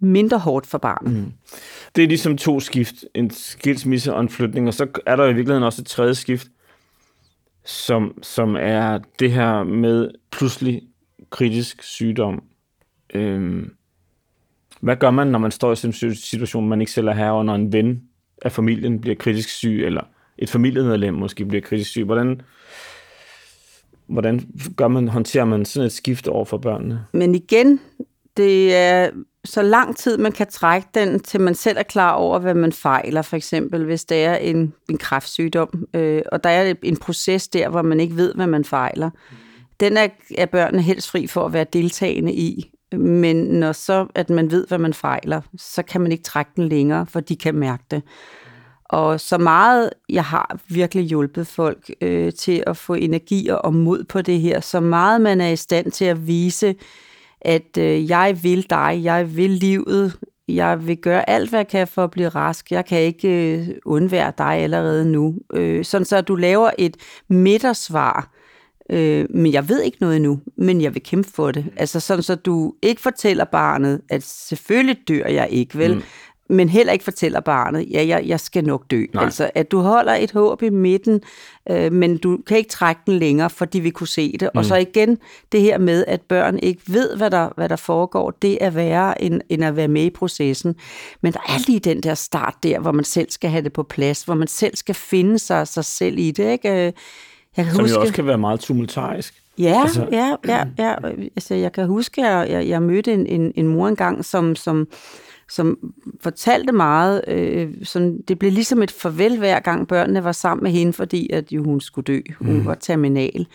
mindre 0.00 0.38
hårdt 0.38 0.66
for 0.66 0.78
barnet. 0.78 1.12
Mm. 1.12 1.32
Det 1.96 2.04
er 2.04 2.08
ligesom 2.08 2.36
to 2.36 2.60
skift, 2.60 2.94
en 3.14 3.30
skilsmisse 3.30 4.14
og 4.14 4.20
en 4.20 4.28
flytning, 4.28 4.68
og 4.68 4.74
så 4.74 4.86
er 5.06 5.16
der 5.16 5.24
i 5.24 5.34
virkeligheden 5.34 5.62
også 5.64 5.82
et 5.82 5.86
tredje 5.86 6.14
skift, 6.14 6.48
som, 7.64 8.18
som 8.22 8.56
er 8.60 8.98
det 9.18 9.32
her 9.32 9.62
med 9.62 10.10
pludselig 10.30 10.82
kritisk 11.30 11.82
sygdom. 11.82 12.42
Øhm, 13.14 13.74
hvad 14.80 14.96
gør 14.96 15.10
man, 15.10 15.26
når 15.26 15.38
man 15.38 15.50
står 15.50 15.72
i 15.72 15.76
sådan 15.76 16.10
en 16.10 16.14
situation, 16.14 16.68
man 16.68 16.80
ikke 16.80 16.92
selv 16.92 17.08
er 17.08 17.12
her, 17.12 17.30
og 17.30 17.44
når 17.44 17.54
en 17.54 17.72
ven 17.72 18.02
af 18.42 18.52
familien 18.52 19.00
bliver 19.00 19.16
kritisk 19.16 19.48
syg, 19.48 19.82
eller 19.84 20.02
et 20.38 20.50
familiemedlem 20.50 21.14
måske 21.14 21.44
bliver 21.44 21.62
kritisk 21.62 21.90
syg? 21.90 22.04
Hvordan, 22.04 22.40
hvordan 24.06 24.40
gør 24.76 24.88
man, 24.88 25.08
håndterer 25.08 25.44
man 25.44 25.64
sådan 25.64 25.86
et 25.86 25.92
skift 25.92 26.28
over 26.28 26.44
for 26.44 26.58
børnene? 26.58 27.04
Men 27.12 27.34
igen, 27.34 27.80
det 28.36 28.76
er 28.76 29.10
så 29.44 29.62
lang 29.62 29.96
tid, 29.96 30.18
man 30.18 30.32
kan 30.32 30.46
trække 30.46 30.88
den, 30.94 31.20
til 31.20 31.40
man 31.40 31.54
selv 31.54 31.78
er 31.78 31.82
klar 31.82 32.12
over, 32.12 32.38
hvad 32.38 32.54
man 32.54 32.72
fejler, 32.72 33.22
for 33.22 33.36
eksempel, 33.36 33.84
hvis 33.84 34.04
det 34.04 34.24
er 34.24 34.34
en, 34.34 34.74
en 34.90 34.98
kræftsygdom, 34.98 35.88
øh, 35.94 36.22
og 36.32 36.44
der 36.44 36.50
er 36.50 36.74
en 36.82 36.96
proces 36.96 37.48
der, 37.48 37.68
hvor 37.68 37.82
man 37.82 38.00
ikke 38.00 38.16
ved, 38.16 38.34
hvad 38.34 38.46
man 38.46 38.64
fejler. 38.64 39.10
Den 39.80 39.96
er, 39.96 40.08
er 40.38 40.46
børnene 40.46 40.82
helst 40.82 41.10
fri 41.10 41.26
for 41.26 41.46
at 41.46 41.52
være 41.52 41.66
deltagende 41.72 42.32
i, 42.32 42.72
men 42.92 43.36
når 43.36 43.72
så, 43.72 44.06
at 44.14 44.30
man 44.30 44.50
ved, 44.50 44.66
hvad 44.66 44.78
man 44.78 44.94
fejler, 44.94 45.40
så 45.56 45.82
kan 45.82 46.00
man 46.00 46.12
ikke 46.12 46.24
trække 46.24 46.50
den 46.56 46.68
længere, 46.68 47.06
for 47.06 47.20
de 47.20 47.36
kan 47.36 47.54
mærke 47.54 47.84
det. 47.90 48.02
Og 48.88 49.20
så 49.20 49.38
meget, 49.38 49.90
jeg 50.08 50.24
har 50.24 50.58
virkelig 50.68 51.04
hjulpet 51.04 51.46
folk 51.46 51.90
øh, 52.00 52.32
til 52.32 52.64
at 52.66 52.76
få 52.76 52.94
energi 52.94 53.48
og 53.64 53.74
mod 53.74 54.04
på 54.04 54.22
det 54.22 54.40
her, 54.40 54.60
så 54.60 54.80
meget 54.80 55.20
man 55.20 55.40
er 55.40 55.48
i 55.48 55.56
stand 55.56 55.90
til 55.90 56.04
at 56.04 56.26
vise, 56.26 56.74
at 57.40 57.78
øh, 57.78 58.10
jeg 58.10 58.38
vil 58.42 58.70
dig, 58.70 59.00
jeg 59.02 59.36
vil 59.36 59.50
livet, 59.50 60.18
jeg 60.48 60.86
vil 60.86 60.96
gøre 60.96 61.30
alt, 61.30 61.50
hvad 61.50 61.58
jeg 61.58 61.68
kan 61.68 61.88
for 61.88 62.04
at 62.04 62.10
blive 62.10 62.28
rask. 62.28 62.70
Jeg 62.70 62.84
kan 62.84 63.00
ikke 63.00 63.58
øh, 63.58 63.68
undvære 63.84 64.32
dig 64.38 64.54
allerede 64.56 65.12
nu. 65.12 65.34
Øh, 65.54 65.84
sådan 65.84 66.04
så 66.04 66.20
du 66.20 66.34
laver 66.36 66.70
et 66.78 66.96
midtersvar, 67.28 68.30
øh, 68.90 69.26
men 69.30 69.52
jeg 69.52 69.68
ved 69.68 69.82
ikke 69.82 69.98
noget 70.00 70.16
endnu, 70.16 70.40
men 70.56 70.80
jeg 70.80 70.94
vil 70.94 71.02
kæmpe 71.02 71.30
for 71.30 71.50
det. 71.50 71.64
Altså 71.76 72.00
sådan 72.00 72.22
så 72.22 72.34
du 72.34 72.74
ikke 72.82 73.00
fortæller 73.00 73.44
barnet, 73.44 74.00
at 74.08 74.22
selvfølgelig 74.22 74.98
dør 75.08 75.26
jeg 75.26 75.48
ikke, 75.50 75.78
vel? 75.78 75.94
Mm 75.94 76.02
men 76.48 76.68
heller 76.68 76.92
ikke 76.92 77.04
fortæller 77.04 77.40
barnet, 77.40 77.86
ja, 77.92 78.06
jeg, 78.06 78.22
jeg 78.26 78.40
skal 78.40 78.64
nok 78.64 78.84
dø. 78.90 79.04
Nej. 79.14 79.24
Altså, 79.24 79.50
at 79.54 79.70
du 79.70 79.80
holder 79.80 80.14
et 80.14 80.32
håb 80.32 80.62
i 80.62 80.70
midten, 80.70 81.20
øh, 81.70 81.92
men 81.92 82.16
du 82.18 82.38
kan 82.46 82.56
ikke 82.56 82.70
trække 82.70 83.00
den 83.06 83.18
længere, 83.18 83.50
fordi 83.50 83.78
vi 83.78 83.90
kunne 83.90 84.06
se 84.08 84.32
det. 84.32 84.50
Mm. 84.54 84.58
Og 84.58 84.64
så 84.64 84.76
igen, 84.76 85.18
det 85.52 85.60
her 85.60 85.78
med, 85.78 86.04
at 86.08 86.20
børn 86.22 86.58
ikke 86.58 86.80
ved, 86.86 87.16
hvad 87.16 87.30
der, 87.30 87.48
hvad 87.56 87.68
der 87.68 87.76
foregår, 87.76 88.30
det 88.30 88.58
er 88.60 88.70
værre, 88.70 89.22
end, 89.22 89.40
end 89.48 89.64
at 89.64 89.76
være 89.76 89.88
med 89.88 90.02
i 90.04 90.10
processen. 90.10 90.74
Men 91.20 91.32
der 91.32 91.40
er 91.48 91.58
lige 91.66 91.80
den 91.80 92.00
der 92.02 92.14
start 92.14 92.54
der, 92.62 92.78
hvor 92.80 92.92
man 92.92 93.04
selv 93.04 93.30
skal 93.30 93.50
have 93.50 93.62
det 93.64 93.72
på 93.72 93.82
plads, 93.82 94.22
hvor 94.22 94.34
man 94.34 94.48
selv 94.48 94.76
skal 94.76 94.94
finde 94.94 95.38
sig, 95.38 95.68
sig 95.68 95.84
selv 95.84 96.18
i 96.18 96.30
det, 96.30 96.52
ikke? 96.52 96.68
Øh, 96.86 96.92
Jeg 97.56 97.64
kan 97.64 97.74
Som 97.74 97.80
huske... 97.84 97.94
jo 97.94 98.00
også 98.00 98.12
kan 98.12 98.26
være 98.26 98.38
meget 98.38 98.60
tumultarisk. 98.60 99.34
Ja, 99.58 99.80
Altså- 99.82 100.06
ja, 100.12 100.34
ja, 100.48 100.64
ja. 100.78 100.94
Altså, 101.36 101.54
jeg 101.54 101.72
kan 101.72 101.86
huske, 101.86 102.26
at 102.26 102.30
jeg, 102.30 102.50
jeg, 102.50 102.68
jeg 102.68 102.82
mødte 102.82 103.12
en, 103.12 103.26
en, 103.26 103.52
en 103.54 103.68
mor 103.68 103.88
engang, 103.88 104.24
som, 104.24 104.56
som, 104.56 104.86
som 105.50 105.92
fortalte 106.20 106.72
meget. 106.72 107.24
Øh, 107.28 107.74
sådan, 107.82 108.20
det 108.28 108.38
blev 108.38 108.52
ligesom 108.52 108.82
et 108.82 108.90
farvel 108.90 109.38
hver 109.38 109.60
gang 109.60 109.88
børnene 109.88 110.24
var 110.24 110.32
sammen 110.32 110.62
med 110.62 110.70
hende, 110.70 110.92
fordi 110.92 111.30
at 111.32 111.52
jo, 111.52 111.64
hun 111.64 111.80
skulle 111.80 112.04
dø. 112.04 112.20
Hun 112.38 112.52
mm. 112.52 112.66
var 112.66 112.74
terminal. 112.74 113.46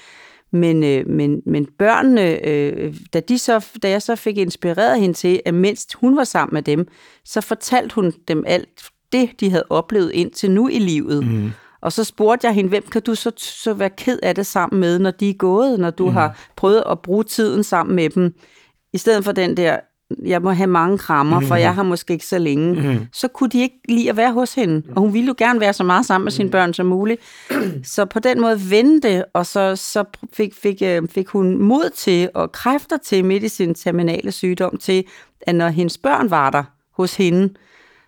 Men, 0.52 0.84
øh, 0.84 1.10
men, 1.10 1.42
men 1.46 1.66
børnene, 1.66 2.48
øh, 2.48 2.96
da, 3.14 3.20
de 3.20 3.38
så, 3.38 3.66
da 3.84 3.90
jeg 3.90 4.02
så 4.02 4.16
fik 4.16 4.38
inspireret 4.38 5.00
hende 5.00 5.14
til, 5.14 5.42
at 5.46 5.54
mens 5.54 5.88
hun 5.94 6.18
var 6.18 6.24
sammen 6.24 6.54
med 6.54 6.62
dem, 6.62 6.88
så 7.26 7.42
fortalte 7.42 7.96
hun 7.96 8.14
dem 8.28 8.44
alt 8.48 8.90
det, 9.12 9.30
de 9.40 9.50
havde 9.50 9.66
oplevet 9.70 10.12
indtil 10.12 10.52
nu 10.52 10.68
i 10.68 10.80
livet. 10.80 11.28
Mm. 11.28 11.52
Og 11.82 11.92
så 11.92 12.04
spurgte 12.04 12.48
jeg 12.48 12.56
hende, 12.56 12.70
hvem 12.70 12.84
kan 12.92 13.02
du 13.02 13.16
så, 13.16 13.32
så 13.38 13.74
være 13.74 13.90
ked 13.90 14.20
af 14.24 14.36
det 14.36 14.46
sammen 14.46 14.80
med, 14.80 15.00
når 15.00 15.12
de 15.12 15.30
er 15.30 15.34
gået, 15.34 15.80
når 15.80 15.90
du 15.90 16.06
mm. 16.06 16.14
har 16.14 16.40
prøvet 16.56 16.84
at 16.90 17.00
bruge 17.00 17.24
tiden 17.24 17.64
sammen 17.64 17.96
med 17.96 18.10
dem, 18.10 18.34
i 18.94 18.98
stedet 18.98 19.26
for 19.26 19.32
den 19.32 19.58
der, 19.58 19.80
jeg 20.26 20.42
må 20.42 20.52
have 20.52 20.68
mange 20.68 20.98
krammer, 20.98 21.40
for 21.40 21.56
jeg 21.56 21.76
har 21.76 21.84
måske 21.84 22.14
ikke 22.14 22.26
så 22.26 22.38
længe, 22.38 22.74
mm. 22.74 23.00
så 23.14 23.28
kunne 23.28 23.50
de 23.50 23.62
ikke 23.62 23.80
lide 23.90 24.10
at 24.10 24.18
være 24.18 24.34
hos 24.34 24.54
hende. 24.54 24.84
Og 24.96 25.02
hun 25.02 25.14
ville 25.14 25.28
jo 25.28 25.36
gerne 25.38 25.60
være 25.60 25.74
så 25.74 25.84
meget 25.84 26.06
sammen 26.06 26.26
med 26.26 26.32
sine 26.32 26.50
børn 26.50 26.74
som 26.74 26.86
muligt. 26.86 27.22
Så 27.84 28.06
på 28.06 28.20
den 28.20 28.42
måde 28.42 28.70
vendte 28.70 29.10
det, 29.10 29.26
og 29.34 29.46
så, 29.46 29.76
så 29.76 30.04
fik, 30.34 30.54
fik, 30.56 30.82
øh, 30.82 31.02
fik 31.10 31.28
hun 31.28 31.58
mod 31.58 31.90
til 31.96 32.30
og 32.34 32.52
kræfter 32.52 32.98
til 32.98 33.26
midt 33.26 33.44
i 33.44 33.50
sin 33.50 33.76
terminale 33.76 34.32
sygdom 34.32 34.78
til, 34.78 35.04
at 35.42 35.56
når 35.56 35.68
hendes 35.68 35.98
børn 35.98 36.30
var 36.30 36.50
der 36.50 36.64
hos 36.92 37.16
hende, 37.16 37.54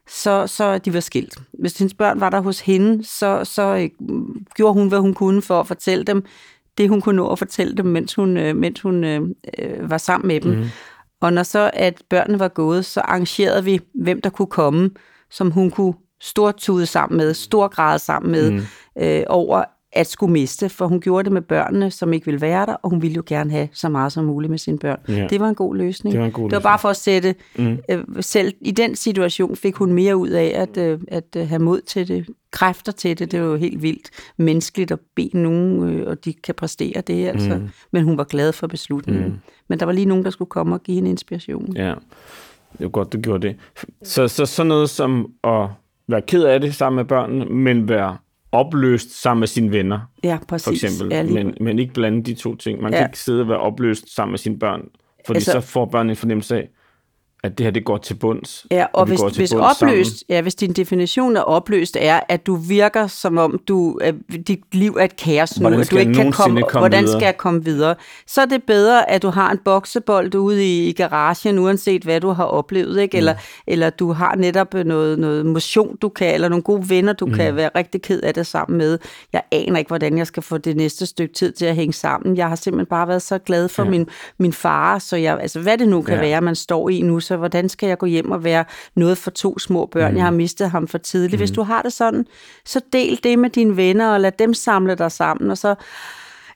så, 0.07 0.47
så 0.47 0.77
de 0.77 0.93
var 0.93 0.99
skilt. 0.99 1.37
Hvis 1.59 1.77
hendes 1.77 1.93
børn 1.93 2.19
var 2.19 2.29
der 2.29 2.39
hos 2.39 2.59
hende, 2.59 3.03
så, 3.03 3.41
så 3.43 3.61
øh, 3.61 4.09
gjorde 4.55 4.73
hun, 4.73 4.87
hvad 4.87 4.99
hun 4.99 5.13
kunne 5.13 5.41
for 5.41 5.59
at 5.59 5.67
fortælle 5.67 6.03
dem, 6.03 6.25
det 6.77 6.89
hun 6.89 7.01
kunne 7.01 7.15
nå 7.15 7.27
at 7.31 7.39
fortælle 7.39 7.75
dem, 7.75 7.85
mens 7.85 8.15
hun, 8.15 8.37
øh, 8.37 8.55
mens 8.55 8.81
hun 8.81 9.03
øh, 9.03 9.21
var 9.89 9.97
sammen 9.97 10.27
med 10.27 10.41
dem. 10.41 10.51
Mm. 10.51 10.65
Og 11.25 11.33
når 11.33 11.43
så 11.43 11.71
at 11.73 12.01
børnene 12.09 12.39
var 12.39 12.47
gået, 12.47 12.85
så 12.85 13.01
arrangerede 13.01 13.63
vi, 13.63 13.79
hvem 13.93 14.21
der 14.21 14.29
kunne 14.29 14.47
komme, 14.47 14.91
som 15.31 15.51
hun 15.51 15.71
kunne 15.71 15.93
stortude 16.21 16.85
sammen 16.85 17.17
med, 17.17 17.33
stor 17.33 17.67
grad 17.67 17.99
sammen 17.99 18.31
med, 18.31 18.51
mm. 18.51 18.61
øh, 18.99 19.23
over 19.27 19.63
at 19.95 20.07
skulle 20.07 20.31
miste, 20.33 20.69
for 20.69 20.87
hun 20.87 21.01
gjorde 21.01 21.23
det 21.23 21.31
med 21.31 21.41
børnene, 21.41 21.91
som 21.91 22.13
ikke 22.13 22.25
ville 22.25 22.41
være 22.41 22.65
der, 22.65 22.73
og 22.73 22.89
hun 22.89 23.01
ville 23.01 23.15
jo 23.15 23.23
gerne 23.25 23.51
have 23.51 23.67
så 23.73 23.89
meget 23.89 24.11
som 24.11 24.25
muligt 24.25 24.51
med 24.51 24.57
sine 24.57 24.79
børn. 24.79 24.99
Ja. 25.07 25.27
Det 25.29 25.39
var 25.39 25.49
en 25.49 25.55
god 25.55 25.75
løsning. 25.75 26.13
Det 26.13 26.19
var 26.19 26.25
en 26.25 26.31
god 26.31 26.49
det 26.49 26.51
var 26.51 26.57
løsning. 26.57 26.63
bare 26.63 26.79
for 26.79 26.89
at 26.89 26.97
sætte, 26.97 27.35
mm. 27.55 27.77
øh, 27.89 28.03
selv 28.19 28.53
i 28.61 28.71
den 28.71 28.95
situation 28.95 29.55
fik 29.55 29.75
hun 29.75 29.93
mere 29.93 30.17
ud 30.17 30.29
af 30.29 30.51
at, 30.55 30.77
øh, 30.77 30.99
at 31.07 31.35
øh, 31.37 31.49
have 31.49 31.59
mod 31.59 31.81
til 31.81 32.07
det, 32.07 32.27
kræfter 32.51 32.91
til 32.91 33.19
det. 33.19 33.31
Det 33.31 33.41
var 33.41 33.47
jo 33.47 33.55
helt 33.55 33.81
vildt 33.81 34.09
menneskeligt 34.37 34.91
at 34.91 34.99
bede 35.15 35.37
nogen, 35.37 35.89
øh, 35.89 36.07
og 36.07 36.25
de 36.25 36.33
kan 36.33 36.55
præstere 36.55 37.01
det, 37.01 37.27
altså. 37.27 37.55
Mm. 37.55 37.69
Men 37.91 38.03
hun 38.03 38.17
var 38.17 38.23
glad 38.23 38.53
for 38.53 38.67
beslutningen. 38.67 39.25
Mm. 39.25 39.39
Men 39.67 39.79
der 39.79 39.85
var 39.85 39.93
lige 39.93 40.05
nogen, 40.05 40.23
der 40.23 40.29
skulle 40.29 40.49
komme 40.49 40.75
og 40.75 40.83
give 40.83 40.95
hende 40.95 41.09
inspiration. 41.09 41.73
Ja, 41.75 41.93
det 42.71 42.79
var 42.79 42.87
godt, 42.87 43.13
du 43.13 43.21
gjorde 43.21 43.47
det. 43.47 43.55
Så, 44.03 44.27
så 44.27 44.45
sådan 44.45 44.67
noget 44.67 44.89
som 44.89 45.31
at 45.43 45.67
være 46.07 46.21
ked 46.21 46.43
af 46.43 46.61
det 46.61 46.75
sammen 46.75 46.95
med 46.95 47.05
børnene, 47.05 47.45
men 47.45 47.89
være 47.89 48.17
opløst 48.55 49.21
sammen 49.21 49.39
med 49.39 49.47
sine 49.47 49.71
venner, 49.71 49.99
Ja, 50.23 50.37
præcis. 50.47 50.63
for 50.65 50.71
eksempel. 50.71 51.15
Ja, 51.17 51.21
lige- 51.23 51.33
men, 51.43 51.53
men 51.61 51.79
ikke 51.79 51.93
blande 51.93 52.23
de 52.23 52.33
to 52.33 52.55
ting. 52.55 52.81
Man 52.81 52.93
Ja. 52.93 52.97
kan 52.99 53.07
ikke 53.07 53.19
sidde 53.19 53.41
og 53.41 53.47
være 53.49 53.57
opløst 53.59 54.15
sammen 54.15 54.31
med 54.31 54.39
sine 54.39 54.59
børn, 54.59 54.81
fordi 55.25 55.37
Altså- 55.37 55.51
så 55.51 55.59
får 55.61 55.85
børnene 55.85 56.11
en 56.11 56.15
fornemmelse 56.17 56.55
af, 56.57 56.69
at 57.45 57.57
det 57.57 57.63
her 57.63 57.71
det 57.71 57.85
går 57.85 57.97
til 57.97 58.13
bunds. 58.13 58.65
Ja, 58.71 58.85
og 58.93 59.09
vi 59.09 59.17
hvis, 59.25 59.35
hvis 59.35 59.53
opløst, 59.53 60.23
ja, 60.29 60.41
hvis 60.41 60.55
din 60.55 60.73
definition 60.73 61.37
af 61.37 61.43
opløst 61.45 61.97
er, 61.99 62.19
at 62.29 62.45
du 62.45 62.55
virker 62.55 63.07
som 63.07 63.37
om 63.37 63.59
du, 63.67 63.99
at 64.01 64.15
dit 64.47 64.59
liv 64.71 64.95
er 64.99 65.03
et 65.05 65.15
kaos 65.15 65.59
nu, 65.59 65.67
at 65.67 65.91
du 65.91 65.97
ikke 65.97 66.13
kan 66.13 66.31
komme, 66.31 66.61
komme 66.61 66.81
hvordan 66.81 67.03
videre? 67.03 67.19
skal 67.19 67.25
jeg 67.25 67.37
komme 67.37 67.63
videre, 67.63 67.95
så 68.27 68.41
er 68.41 68.45
det 68.45 68.63
bedre, 68.63 69.09
at 69.09 69.21
du 69.21 69.29
har 69.29 69.51
en 69.51 69.57
boksebold 69.65 70.35
ude 70.35 70.65
i, 70.65 70.89
i 70.89 70.91
garagen, 70.91 71.59
uanset 71.59 72.03
hvad 72.03 72.21
du 72.21 72.29
har 72.29 72.43
oplevet, 72.43 73.01
ikke? 73.01 73.17
Eller, 73.17 73.33
eller 73.67 73.89
du 73.89 74.11
har 74.11 74.35
netop 74.35 74.73
noget, 74.73 75.19
noget 75.19 75.45
motion, 75.45 75.97
du 76.01 76.09
kan, 76.09 76.33
eller 76.33 76.49
nogle 76.49 76.63
gode 76.63 76.89
venner, 76.89 77.13
du 77.13 77.25
mm. 77.25 77.33
kan 77.33 77.55
være 77.55 77.69
rigtig 77.75 78.01
ked 78.01 78.21
af 78.21 78.33
det 78.33 78.47
sammen 78.47 78.77
med. 78.77 78.99
Jeg 79.33 79.41
aner 79.51 79.79
ikke, 79.79 79.89
hvordan 79.89 80.17
jeg 80.17 80.27
skal 80.27 80.43
få 80.43 80.57
det 80.57 80.75
næste 80.75 81.05
stykke 81.05 81.33
tid 81.33 81.51
til 81.51 81.65
at 81.65 81.75
hænge 81.75 81.93
sammen. 81.93 82.37
Jeg 82.37 82.49
har 82.49 82.55
simpelthen 82.55 82.85
bare 82.85 83.07
været 83.07 83.21
så 83.21 83.37
glad 83.37 83.69
for 83.69 83.83
ja. 83.83 83.89
min, 83.89 84.07
min 84.37 84.53
far, 84.53 84.99
så 84.99 85.15
jeg, 85.15 85.39
altså 85.39 85.59
hvad 85.59 85.77
det 85.77 85.87
nu 85.87 86.01
kan 86.01 86.15
ja. 86.15 86.21
være, 86.21 86.41
man 86.41 86.55
står 86.55 86.89
i 86.89 87.01
nu, 87.01 87.19
så 87.19 87.34
hvordan 87.37 87.69
skal 87.69 87.87
jeg 87.87 87.97
gå 87.97 88.05
hjem 88.05 88.31
og 88.31 88.43
være 88.43 88.65
noget 88.95 89.17
for 89.17 89.31
to 89.31 89.59
små 89.59 89.85
børn? 89.85 90.11
Mm. 90.11 90.17
Jeg 90.17 90.25
har 90.25 90.31
mistet 90.31 90.71
ham 90.71 90.87
for 90.87 90.97
tidligt. 90.97 91.33
Mm. 91.33 91.39
Hvis 91.39 91.51
du 91.51 91.63
har 91.63 91.81
det 91.81 91.93
sådan, 91.93 92.25
så 92.65 92.81
del 92.93 93.19
det 93.23 93.39
med 93.39 93.49
dine 93.49 93.77
venner, 93.77 94.09
og 94.09 94.21
lad 94.21 94.31
dem 94.31 94.53
samle 94.53 94.95
dig 94.95 95.11
sammen, 95.11 95.51
og 95.51 95.57
så 95.57 95.75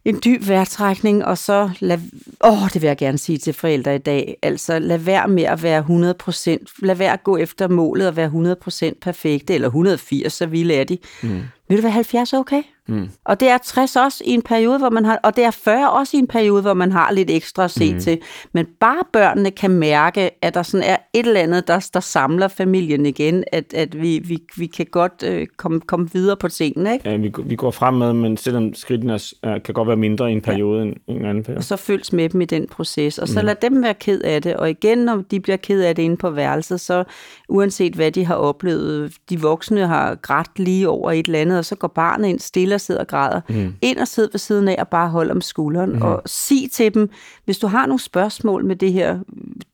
en 0.06 0.22
dyb 0.26 0.48
vejrtrækning, 0.48 1.26
og 1.26 1.38
så 1.38 1.70
lad, 1.80 2.00
åh, 2.44 2.70
det 2.74 2.82
vil 2.82 2.88
jeg 2.88 2.98
gerne 2.98 3.18
sige 3.18 3.38
til 3.38 3.54
forældre 3.54 3.96
i 3.96 3.98
dag, 3.98 4.38
altså 4.42 4.80
lad 4.80 4.98
være 4.98 5.28
med 5.28 5.44
at 5.44 5.64
være 5.64 5.82
100%, 5.82 6.66
lad 6.82 6.96
være 6.96 7.14
at 7.14 7.24
gå 7.24 7.38
efter 7.38 7.68
målet 7.68 8.08
og 8.08 8.16
være 8.16 8.56
100% 8.92 8.94
perfekte, 9.02 9.54
eller 9.54 9.68
180, 9.68 10.34
så 10.34 10.46
vilde 10.46 10.76
er 10.76 10.84
de. 10.84 10.98
Mm. 11.24 11.42
Vil 11.70 11.78
du 11.78 11.82
være 11.82 11.92
70 11.92 12.34
okay? 12.34 12.64
Mm. 12.90 13.10
Og 13.26 13.40
det 13.40 13.48
er 13.48 13.58
60 13.58 13.96
også 13.96 14.24
i 14.26 14.32
en 14.32 14.42
periode, 14.42 14.78
hvor 14.78 14.90
man 14.90 15.06
har, 15.06 15.20
og 15.24 15.36
det 15.36 15.44
er 15.44 15.52
40 15.52 15.92
også 15.92 16.18
i 16.18 16.20
en 16.20 16.28
periode, 16.28 16.62
hvor 16.62 16.74
man 16.74 16.92
har 16.92 17.12
lidt 17.12 17.32
ekstra 17.32 17.64
at 17.64 17.72
se 17.72 17.94
mm. 17.94 18.00
til. 18.00 18.20
Men 18.54 18.68
bare 18.80 19.04
børnene 19.14 19.52
kan 19.52 19.72
mærke, 19.72 20.32
at 20.42 20.54
der 20.54 20.64
sådan 20.64 20.86
er 20.88 20.98
et 21.14 21.28
eller 21.28 21.42
andet, 21.42 21.68
der, 21.68 21.90
der 21.94 22.00
samler 22.00 22.48
familien 22.48 23.06
igen, 23.06 23.44
at, 23.52 23.74
at 23.74 24.02
vi, 24.02 24.20
vi, 24.20 24.40
vi 24.58 24.66
kan 24.66 24.86
godt 24.92 25.24
øh, 25.26 25.48
komme, 25.58 25.80
komme 25.80 26.10
videre 26.14 26.38
på 26.38 26.48
tingene, 26.48 26.94
ikke? 26.94 27.10
Ja, 27.10 27.18
vi, 27.18 27.32
vi 27.44 27.56
går 27.56 27.72
fremad, 27.72 28.14
men 28.14 28.38
selvom 28.38 28.74
skridtene 28.74 29.14
er, 29.14 29.60
kan 29.60 29.74
godt 29.74 29.88
være 29.88 29.98
mindre 29.98 30.30
i 30.30 30.34
en 30.34 30.42
periode 30.42 30.80
ja. 30.80 30.86
end 30.86 30.96
en 31.08 31.26
anden 31.26 31.44
periode. 31.44 31.58
og 31.58 31.64
så 31.64 31.76
følges 31.76 32.14
med 32.14 32.30
dem 32.30 32.42
i 32.42 32.46
den 32.46 32.68
proces. 32.68 33.18
Og 33.18 33.28
så 33.28 33.42
lad 33.42 33.56
dem 33.56 33.84
være 33.84 33.94
ked 33.94 34.22
af 34.22 34.42
det. 34.42 34.56
Og 34.56 34.70
igen, 34.70 34.98
når 34.98 35.24
de 35.32 35.40
bliver 35.40 35.58
ked 35.58 35.82
af 35.82 35.96
det 35.96 36.04
inde 36.04 36.18
på 36.18 36.30
værelset, 36.30 36.82
så 36.82 37.04
uanset 37.50 37.94
hvad 37.94 38.12
de 38.12 38.26
har 38.26 38.36
oplevet, 38.36 39.14
de 39.30 39.42
voksne 39.42 39.88
har 39.88 40.16
grædt 40.16 40.60
lige 40.60 40.90
over 40.90 41.12
et 41.12 41.26
eller 41.26 41.40
andet, 41.40 41.59
og 41.60 41.66
så 41.66 41.76
går 41.76 41.88
barnet 41.88 42.28
ind 42.28 42.40
stille 42.40 42.76
og 42.76 42.82
sidder 42.82 43.02
og 43.02 43.08
græder. 43.08 43.42
Mm. 43.50 43.74
Ind 43.82 43.98
og 43.98 44.08
sidde 44.08 44.30
ved 44.34 44.40
siden 44.40 44.68
af 44.68 44.76
og 44.80 44.88
bare 44.88 45.10
holde 45.10 45.32
om 45.32 45.42
skulderen. 45.42 45.94
Mm. 45.94 46.02
Og 46.02 46.22
sig 46.26 46.72
til 46.72 46.94
dem, 46.94 47.10
hvis 47.46 47.58
du 47.58 47.68
har 47.68 47.86
nogle 47.86 48.00
spørgsmål 48.02 48.66
med 48.66 48.76
det 48.76 48.94
her 48.94 49.20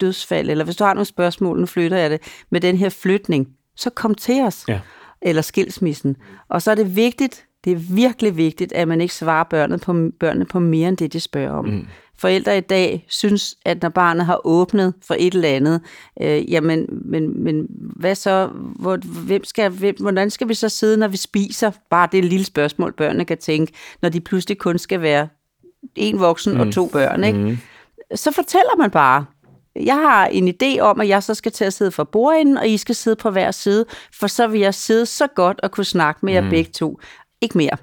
dødsfald, 0.01 0.49
eller 0.49 0.63
hvis 0.63 0.75
du 0.75 0.83
har 0.83 0.93
nogle 0.93 1.05
spørgsmål, 1.05 1.59
nu 1.59 1.65
flytter 1.65 1.97
jeg 1.97 2.09
det, 2.09 2.21
med 2.49 2.61
den 2.61 2.77
her 2.77 2.89
flytning, 2.89 3.47
så 3.75 3.89
kom 3.89 4.15
til 4.15 4.41
os. 4.41 4.65
Ja. 4.67 4.79
Eller 5.21 5.41
skilsmissen. 5.41 6.15
Og 6.49 6.61
så 6.61 6.71
er 6.71 6.75
det 6.75 6.95
vigtigt, 6.95 7.45
det 7.65 7.71
er 7.71 7.75
virkelig 7.75 8.37
vigtigt, 8.37 8.73
at 8.73 8.87
man 8.87 9.01
ikke 9.01 9.13
svarer 9.13 9.43
børnene 9.43 9.79
på, 9.79 10.09
børnene 10.19 10.45
på 10.45 10.59
mere 10.59 10.89
end 10.89 10.97
det, 10.97 11.13
de 11.13 11.19
spørger 11.19 11.51
om. 11.51 11.65
Mm. 11.65 11.87
Forældre 12.17 12.57
i 12.57 12.61
dag 12.61 13.05
synes, 13.09 13.55
at 13.65 13.81
når 13.81 13.89
barnet 13.89 14.25
har 14.25 14.41
åbnet 14.43 14.93
for 15.01 15.15
et 15.19 15.33
eller 15.33 15.49
andet, 15.49 15.81
øh, 16.21 16.51
jamen, 16.51 16.85
men, 16.89 17.43
men 17.43 17.67
hvad 17.69 18.15
så? 18.15 18.49
Hvor, 18.79 18.97
hvem 19.25 19.43
skal, 19.43 19.71
hvem, 19.71 19.95
hvordan 19.99 20.29
skal 20.29 20.49
vi 20.49 20.53
så 20.53 20.69
sidde, 20.69 20.97
når 20.97 21.07
vi 21.07 21.17
spiser? 21.17 21.71
Bare 21.89 22.09
det 22.11 22.17
et 22.17 22.25
lille 22.25 22.45
spørgsmål, 22.45 22.93
børnene 22.93 23.25
kan 23.25 23.37
tænke, 23.37 23.73
når 24.01 24.09
de 24.09 24.21
pludselig 24.21 24.57
kun 24.57 24.77
skal 24.77 25.01
være 25.01 25.27
en 25.95 26.19
voksen 26.19 26.53
mm. 26.53 26.59
og 26.59 26.73
to 26.73 26.87
børn. 26.87 27.23
Ikke? 27.23 27.39
Mm. 27.39 27.57
Så 28.15 28.31
fortæller 28.31 28.77
man 28.77 28.91
bare, 28.91 29.25
jeg 29.75 29.95
har 29.95 30.25
en 30.27 30.47
idé 30.47 30.79
om, 30.79 31.01
at 31.01 31.07
jeg 31.07 31.23
så 31.23 31.33
skal 31.33 31.51
til 31.51 31.65
at 31.65 31.73
sidde 31.73 31.91
for 31.91 32.03
bordenden, 32.03 32.57
og 32.57 32.67
I 32.67 32.77
skal 32.77 32.95
sidde 32.95 33.15
på 33.15 33.29
hver 33.29 33.51
side, 33.51 33.85
for 34.19 34.27
så 34.27 34.47
vil 34.47 34.59
jeg 34.59 34.73
sidde 34.73 35.05
så 35.05 35.27
godt 35.27 35.59
og 35.63 35.71
kunne 35.71 35.85
snakke 35.85 36.25
med 36.25 36.33
jer 36.33 36.41
mm. 36.41 36.49
begge 36.49 36.71
to. 36.71 36.99
Ikke 37.41 37.57
mere. 37.57 37.77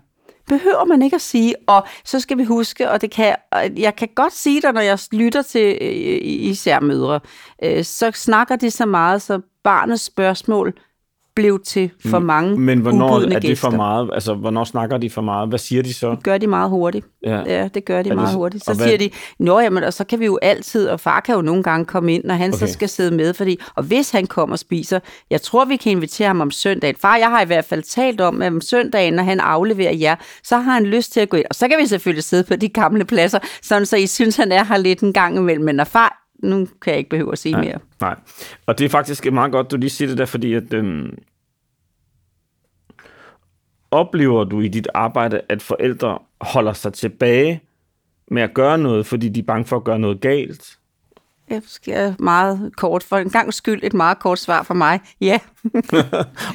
Behøver 0.52 0.84
man 0.84 1.02
ikke 1.02 1.14
at 1.14 1.20
sige, 1.20 1.54
og 1.66 1.86
så 2.04 2.20
skal 2.20 2.38
vi 2.38 2.44
huske, 2.44 2.90
og 2.90 3.00
det 3.00 3.10
kan, 3.10 3.36
og 3.52 3.78
jeg 3.78 3.96
kan 3.96 4.08
godt 4.14 4.32
sige 4.32 4.60
det, 4.62 4.74
når 4.74 4.80
jeg 4.80 4.98
lytter 5.12 5.42
til 5.42 5.78
øh, 5.80 6.18
især 6.22 6.80
mødre, 6.80 7.20
øh, 7.62 7.84
så 7.84 8.10
snakker 8.14 8.56
de 8.56 8.70
så 8.70 8.86
meget, 8.86 9.22
så 9.22 9.40
barnets 9.64 10.02
spørgsmål 10.02 10.74
blev 11.36 11.60
til 11.66 11.90
for 12.06 12.18
mange 12.18 12.60
Men 12.60 12.78
hvornår 12.80 13.14
er 13.16 13.20
det 13.20 13.32
for 13.32 13.40
gæster. 13.40 13.70
meget? 13.70 14.10
Altså, 14.12 14.34
hvornår 14.34 14.64
snakker 14.64 14.98
de 14.98 15.10
for 15.10 15.22
meget? 15.22 15.48
Hvad 15.48 15.58
siger 15.58 15.82
de 15.82 15.94
så? 15.94 16.10
Det 16.10 16.22
gør 16.22 16.38
de 16.38 16.46
meget 16.46 16.70
hurtigt. 16.70 17.06
Ja. 17.26 17.40
Ja, 17.46 17.68
det 17.68 17.84
gør 17.84 18.02
de 18.02 18.10
Er 18.10 18.14
meget 18.14 18.34
hurtigt. 18.34 18.64
Så 18.64 18.74
hvad- 18.74 18.86
siger 18.86 18.98
de, 18.98 19.10
nå 19.38 19.60
jamen, 19.60 19.84
og 19.84 19.92
så 19.92 20.04
kan 20.04 20.20
vi 20.20 20.24
jo 20.24 20.38
altid, 20.42 20.88
og 20.88 21.00
far 21.00 21.20
kan 21.20 21.34
jo 21.34 21.40
nogle 21.42 21.62
gange 21.62 21.84
komme 21.86 22.14
ind, 22.14 22.24
når 22.24 22.34
han. 22.34 22.50
Okay. 22.54 22.66
så 22.66 22.72
skal 22.72 22.88
sidde 22.88 23.16
med, 23.16 23.34
fordi, 23.34 23.60
og 23.74 23.82
hvis 23.82 24.10
han 24.10 24.26
kommer 24.26 24.54
og 24.54 24.58
spiser, 24.58 25.00
jeg 25.30 25.42
tror, 25.42 25.64
vi 25.64 25.76
kan 25.76 25.92
invitere 25.92 26.26
ham 26.26 26.40
om 26.40 26.50
søndagen. 26.50 26.96
Far, 27.00 27.16
jeg 27.16 27.28
har 27.28 27.42
i 27.42 27.46
hvert 27.46 27.64
fald 27.64 27.82
talt 27.82 28.20
om, 28.20 28.42
at 28.42 28.52
om 28.52 28.60
søndagen, 28.60 29.14
når 29.14 29.22
han 29.22 29.40
afleverer 29.40 29.94
jer, 29.94 30.16
så 30.44 30.56
har 30.58 30.72
han 30.72 30.84
lyst 30.84 31.12
til 31.12 31.20
at 31.20 31.28
gå 31.28 31.36
ind, 31.36 31.46
og 31.50 31.54
så 31.54 31.68
kan 31.68 31.76
vi 31.80 31.86
selvfølgelig 31.86 32.24
sidde 32.24 32.44
på 32.44 32.56
de 32.56 32.68
gamle 32.68 33.04
pladser, 33.04 33.38
sådan 33.62 33.86
så 33.86 33.96
I 33.96 34.06
synes, 34.06 34.36
han 34.36 34.52
er 34.52 34.64
her 34.64 34.76
lidt 34.76 35.00
en 35.00 35.12
gang 35.12 35.36
imellem, 35.36 35.64
men 35.64 35.74
når 35.74 35.84
far, 35.84 36.21
nu 36.42 36.66
kan 36.82 36.90
jeg 36.90 36.98
ikke 36.98 37.10
behøve 37.10 37.32
at 37.32 37.38
sige 37.38 37.56
mere. 37.56 37.78
Nej. 38.00 38.16
Og 38.66 38.78
det 38.78 38.84
er 38.84 38.88
faktisk 38.88 39.32
meget 39.32 39.52
godt, 39.52 39.70
du 39.70 39.76
lige 39.76 39.90
siger 39.90 40.08
det 40.08 40.18
der, 40.18 40.26
fordi 40.26 40.54
at... 40.54 40.72
Øhm, 40.72 41.18
oplever 43.90 44.44
du 44.44 44.60
i 44.60 44.68
dit 44.68 44.88
arbejde, 44.94 45.40
at 45.48 45.62
forældre 45.62 46.18
holder 46.40 46.72
sig 46.72 46.92
tilbage 46.92 47.62
med 48.30 48.42
at 48.42 48.54
gøre 48.54 48.78
noget, 48.78 49.06
fordi 49.06 49.28
de 49.28 49.40
er 49.40 49.44
bange 49.44 49.64
for 49.64 49.76
at 49.76 49.84
gøre 49.84 49.98
noget 49.98 50.20
galt? 50.20 50.78
Jeg 51.50 51.62
skal 51.66 52.14
meget 52.18 52.72
kort, 52.76 53.02
for 53.02 53.16
en 53.16 53.30
gang 53.30 53.54
skyld 53.54 53.80
et 53.82 53.94
meget 53.94 54.18
kort 54.18 54.38
svar 54.38 54.62
for 54.62 54.74
mig. 54.74 55.00
Ja, 55.20 55.38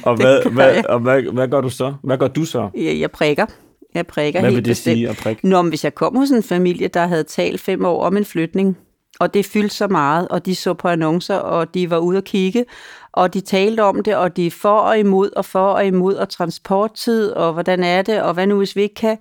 Og, 0.06 0.16
hvad, 0.20 0.50
hvad, 0.52 0.74
jeg. 0.74 0.86
og 0.88 1.00
hvad, 1.00 1.22
hvad 1.22 1.48
gør 1.48 1.60
du 1.60 1.70
så? 1.70 1.94
Hvad 2.02 2.18
gør 2.18 2.28
du 2.28 2.44
så? 2.44 2.70
jeg, 2.74 3.00
jeg 3.00 3.10
prikker. 3.10 3.46
Jeg 3.94 4.06
prikker 4.06 4.40
Hvad 4.40 4.50
helt 4.50 4.56
vil 4.56 4.64
det 4.64 4.70
bestemt. 4.70 4.94
sige 4.94 5.08
at 5.08 5.16
prikke? 5.16 5.48
Nå, 5.48 5.62
men 5.62 5.68
hvis 5.68 5.84
jeg 5.84 5.94
kom 5.94 6.16
hos 6.16 6.30
en 6.30 6.42
familie, 6.42 6.88
der 6.88 7.06
havde 7.06 7.24
talt 7.24 7.60
fem 7.60 7.84
år 7.84 8.04
om 8.04 8.16
en 8.16 8.24
flytning, 8.24 8.76
og 9.20 9.34
det 9.34 9.46
fyldte 9.46 9.76
så 9.76 9.88
meget, 9.88 10.28
og 10.28 10.46
de 10.46 10.54
så 10.54 10.74
på 10.74 10.88
annoncer, 10.88 11.36
og 11.36 11.74
de 11.74 11.90
var 11.90 11.98
ude 11.98 12.18
at 12.18 12.24
kigge, 12.24 12.64
og 13.12 13.34
de 13.34 13.40
talte 13.40 13.80
om 13.82 14.02
det, 14.02 14.16
og 14.16 14.36
de 14.36 14.50
for 14.50 14.78
og 14.78 14.98
imod, 14.98 15.30
og 15.36 15.44
for 15.44 15.72
og 15.72 15.86
imod, 15.86 16.14
og 16.14 16.28
transporttid, 16.28 17.30
og 17.30 17.52
hvordan 17.52 17.84
er 17.84 18.02
det, 18.02 18.22
og 18.22 18.34
hvad 18.34 18.46
nu 18.46 18.56
hvis 18.56 18.76
vi 18.76 18.82
ikke 18.82 18.94
kan, 18.94 19.18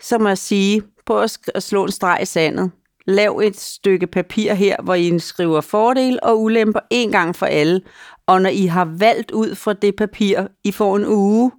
så 0.00 0.18
må 0.18 0.28
jeg 0.28 0.38
sige, 0.38 0.82
på 1.06 1.20
at, 1.20 1.38
at 1.54 1.62
slå 1.62 1.84
en 1.84 1.90
streg 1.90 2.18
i 2.22 2.24
sandet. 2.24 2.70
Lav 3.06 3.40
et 3.44 3.60
stykke 3.60 4.06
papir 4.06 4.54
her, 4.54 4.76
hvor 4.82 4.94
I 4.94 5.18
skriver 5.18 5.60
fordel 5.60 6.18
og 6.22 6.42
ulemper 6.42 6.80
en 6.90 7.10
gang 7.10 7.36
for 7.36 7.46
alle. 7.46 7.80
Og 8.26 8.42
når 8.42 8.50
I 8.50 8.66
har 8.66 8.84
valgt 8.84 9.30
ud 9.30 9.54
fra 9.54 9.72
det 9.72 9.96
papir, 9.96 10.46
I 10.64 10.72
får 10.72 10.96
en 10.96 11.06
uge, 11.06 11.52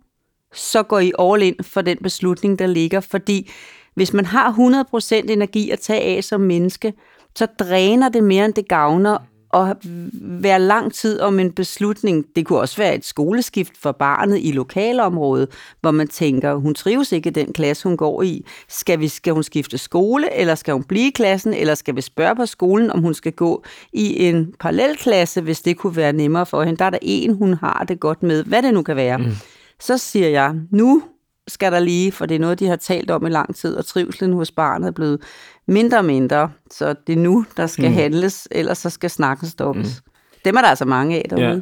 så 0.54 0.84
går 0.84 1.00
I 1.00 1.12
all 1.20 1.42
in 1.44 1.56
for 1.62 1.82
den 1.82 1.98
beslutning, 1.98 2.60
der 2.60 2.68
ligger. 2.68 3.00
Fordi 3.00 3.52
hvis 3.94 4.14
man 4.14 4.26
har 4.26 4.54
100% 4.94 5.32
energi 5.32 5.70
at 5.70 5.80
tage 5.80 6.02
af 6.02 6.24
som 6.24 6.42
menneske, 6.42 6.94
så 7.36 7.46
dræner 7.60 8.10
det 8.10 8.24
mere, 8.24 8.46
end 8.46 8.54
det 8.54 8.68
gavner 8.68 9.18
at 9.54 9.78
være 10.22 10.60
lang 10.60 10.94
tid 10.94 11.20
om 11.20 11.40
en 11.40 11.52
beslutning. 11.52 12.26
Det 12.36 12.46
kunne 12.46 12.60
også 12.60 12.78
være 12.78 12.96
et 12.96 13.06
skoleskift 13.06 13.78
for 13.78 13.92
barnet 13.92 14.40
i 14.42 14.52
lokalområdet, 14.52 15.50
hvor 15.82 15.92
man 15.92 16.08
tænker, 16.08 16.56
hun 16.56 16.74
trives 16.74 17.12
ikke 17.12 17.30
i 17.30 17.34
den 17.34 17.54
klasse, 17.54 17.84
hun 17.84 17.98
går 17.98 18.22
i. 18.22 18.46
Skal, 18.68 19.00
vi, 19.00 19.08
skal 19.08 19.34
hun 19.34 19.44
skifte 19.44 19.78
skole, 19.78 20.36
eller 20.40 20.56
skal 20.56 20.74
hun 20.74 20.84
blive 20.84 21.08
i 21.08 21.12
klassen, 21.12 21.54
eller 21.54 21.76
skal 21.76 21.96
vi 21.96 22.02
spørge 22.02 22.36
på 22.36 22.46
skolen, 22.46 22.92
om 22.92 23.02
hun 23.02 23.14
skal 23.14 23.32
gå 23.32 23.64
i 23.94 24.26
en 24.26 24.54
parallelklasse, 24.60 25.42
hvis 25.42 25.62
det 25.62 25.78
kunne 25.78 25.96
være 25.96 26.14
nemmere 26.14 26.46
for 26.46 26.64
hende. 26.64 26.78
Der 26.78 26.86
er 26.86 26.90
der 26.90 27.00
en, 27.02 27.34
hun 27.34 27.54
har 27.54 27.86
det 27.88 28.00
godt 28.00 28.24
med, 28.24 28.44
hvad 28.44 28.62
det 28.62 28.74
nu 28.74 28.82
kan 28.82 28.96
være. 28.96 29.18
Mm. 29.18 29.32
Så 29.80 29.98
siger 29.98 30.30
jeg, 30.30 30.56
nu 30.72 31.04
skal 31.50 31.72
der 31.72 31.80
lige, 31.80 32.12
for 32.12 32.26
det 32.26 32.36
er 32.36 32.40
noget, 32.40 32.60
de 32.60 32.68
har 32.68 32.76
talt 32.76 33.12
om 33.12 33.26
i 33.26 33.30
lang 33.30 33.56
tid, 33.56 33.76
og 33.76 33.86
trivselen 33.86 34.34
hos 34.34 34.52
barnet 34.52 34.88
er 34.88 34.92
blevet 34.92 35.22
mindre 35.68 35.98
og 35.98 36.06
mindre. 36.06 36.52
Så 36.72 36.96
det 37.08 37.14
er 37.14 37.20
nu, 37.20 37.46
der 37.58 37.68
skal 37.68 37.90
mm. 37.90 37.96
handles, 37.96 38.48
ellers 38.52 38.78
så 38.78 38.90
skal 38.90 39.10
snakken 39.10 39.48
stoppes. 39.48 40.02
Mm. 40.06 40.12
Dem 40.46 40.56
er 40.56 40.62
der 40.62 40.68
altså 40.68 40.86
mange 40.86 41.18
af 41.18 41.26
derude. 41.30 41.46
Ja. 41.46 41.60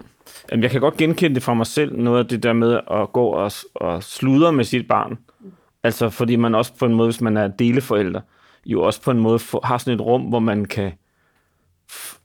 Jamen, 0.51 0.63
jeg 0.63 0.71
kan 0.71 0.81
godt 0.81 0.97
genkende 0.97 1.35
det 1.35 1.43
fra 1.43 1.53
mig 1.53 1.65
selv, 1.65 1.97
noget 1.97 2.19
af 2.19 2.25
det 2.25 2.43
der 2.43 2.53
med 2.53 2.79
at 2.91 3.13
gå 3.13 3.25
og, 3.25 3.51
og 3.75 4.03
sludre 4.03 4.53
med 4.53 4.63
sit 4.63 4.87
barn. 4.87 5.17
Altså, 5.83 6.09
fordi 6.09 6.35
man 6.35 6.55
også 6.55 6.73
på 6.79 6.85
en 6.85 6.93
måde, 6.93 7.07
hvis 7.07 7.21
man 7.21 7.37
er 7.37 7.47
deleforælder, 7.47 8.21
jo 8.65 8.81
også 8.81 9.01
på 9.01 9.11
en 9.11 9.19
måde 9.19 9.39
har 9.63 9.77
sådan 9.77 9.93
et 9.93 10.01
rum, 10.01 10.21
hvor 10.21 10.39
man 10.39 10.65
kan 10.65 10.91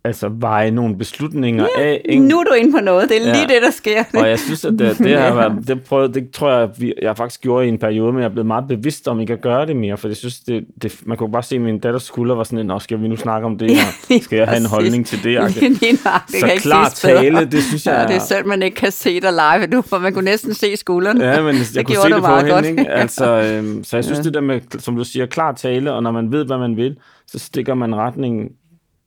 altså 0.05 0.29
veje 0.29 0.71
nogle 0.71 0.99
beslutninger 0.99 1.67
ja, 1.79 1.83
af. 1.83 2.03
Ikke? 2.05 2.25
Nu 2.25 2.41
er 2.41 2.45
du 2.45 2.53
inde 2.53 2.73
på 2.73 2.81
noget. 2.81 3.09
Det 3.09 3.23
er 3.23 3.27
ja. 3.27 3.33
lige 3.33 3.55
det, 3.55 3.63
der 3.63 3.71
sker. 3.71 4.05
Og 4.15 4.29
jeg 4.29 4.39
synes, 4.39 4.65
at 4.65 4.73
det, 4.73 4.99
det, 4.99 5.19
har 5.19 5.35
været, 5.35 5.69
det, 5.69 5.83
prøvede, 5.83 6.15
det 6.15 6.31
tror 6.31 6.53
jeg, 6.53 6.69
vi, 6.79 6.95
jeg 7.03 7.17
faktisk 7.17 7.41
gjorde 7.41 7.67
i 7.67 7.69
en 7.69 7.79
periode, 7.79 8.13
men 8.13 8.23
jeg 8.23 8.29
er 8.29 8.33
blevet 8.33 8.47
meget 8.47 8.65
bevidst 8.69 9.09
om 9.09 9.21
ikke 9.21 9.33
at 9.33 9.41
gøre 9.41 9.67
det 9.67 9.77
mere, 9.77 9.97
for 9.97 10.09
jeg 10.09 10.17
synes, 10.17 10.41
det, 10.41 10.65
det, 10.83 11.01
man 11.07 11.17
kunne 11.17 11.33
bare 11.33 11.43
se, 11.43 11.55
at 11.55 11.61
min 11.61 11.79
datters 11.79 12.03
skulder 12.03 12.35
var 12.35 12.45
sådan, 12.45 12.67
Nå, 12.67 12.79
skal 12.79 13.03
vi 13.03 13.09
nu 13.09 13.17
snakke 13.17 13.47
om 13.47 13.59
det, 13.59 13.71
ja, 13.71 14.19
skal 14.23 14.37
jeg 14.37 14.49
have 14.49 14.61
en 14.61 14.67
holdning 14.67 15.07
til 15.07 15.25
det? 15.25 15.41
det 15.55 16.41
så 16.41 16.51
klar 16.59 16.89
tale, 16.89 17.45
det 17.45 17.63
synes 17.63 17.87
jeg... 17.87 17.95
Ja, 17.95 18.07
det 18.07 18.17
er 18.17 18.27
selv, 18.27 18.47
man 18.47 18.63
ikke 18.63 18.75
kan 18.75 18.93
se 18.93 19.21
dig 19.21 19.33
live 19.33 19.67
nu, 19.67 19.83
for 19.83 19.99
man 19.99 20.15
kunne 20.15 20.25
næsten 20.25 20.55
se 20.55 20.77
skuldrene. 20.77 21.25
Ja, 21.25 21.43
men 21.43 21.55
jeg 21.57 21.65
det 21.75 21.87
kunne 21.87 21.97
se 21.97 22.15
det 22.15 22.23
på 22.23 22.37
hende, 22.37 22.51
godt. 22.51 22.67
ikke? 22.67 22.91
Altså, 22.91 23.27
øhm, 23.27 23.85
så 23.85 23.97
jeg 23.97 24.05
synes, 24.05 24.19
ja. 24.19 24.23
det 24.23 24.35
der 24.35 24.41
med, 24.41 24.61
som 24.79 24.97
du 24.97 25.05
siger, 25.05 25.27
klar 25.27 25.53
tale, 25.53 25.93
og 25.93 26.03
når 26.03 26.11
man 26.11 26.33
ved, 26.33 26.45
hvad 26.45 26.59
man 26.59 26.77
vil, 26.77 26.97
så 27.27 27.39
stikker 27.39 27.75
man 27.75 27.95
retningen 27.95 28.49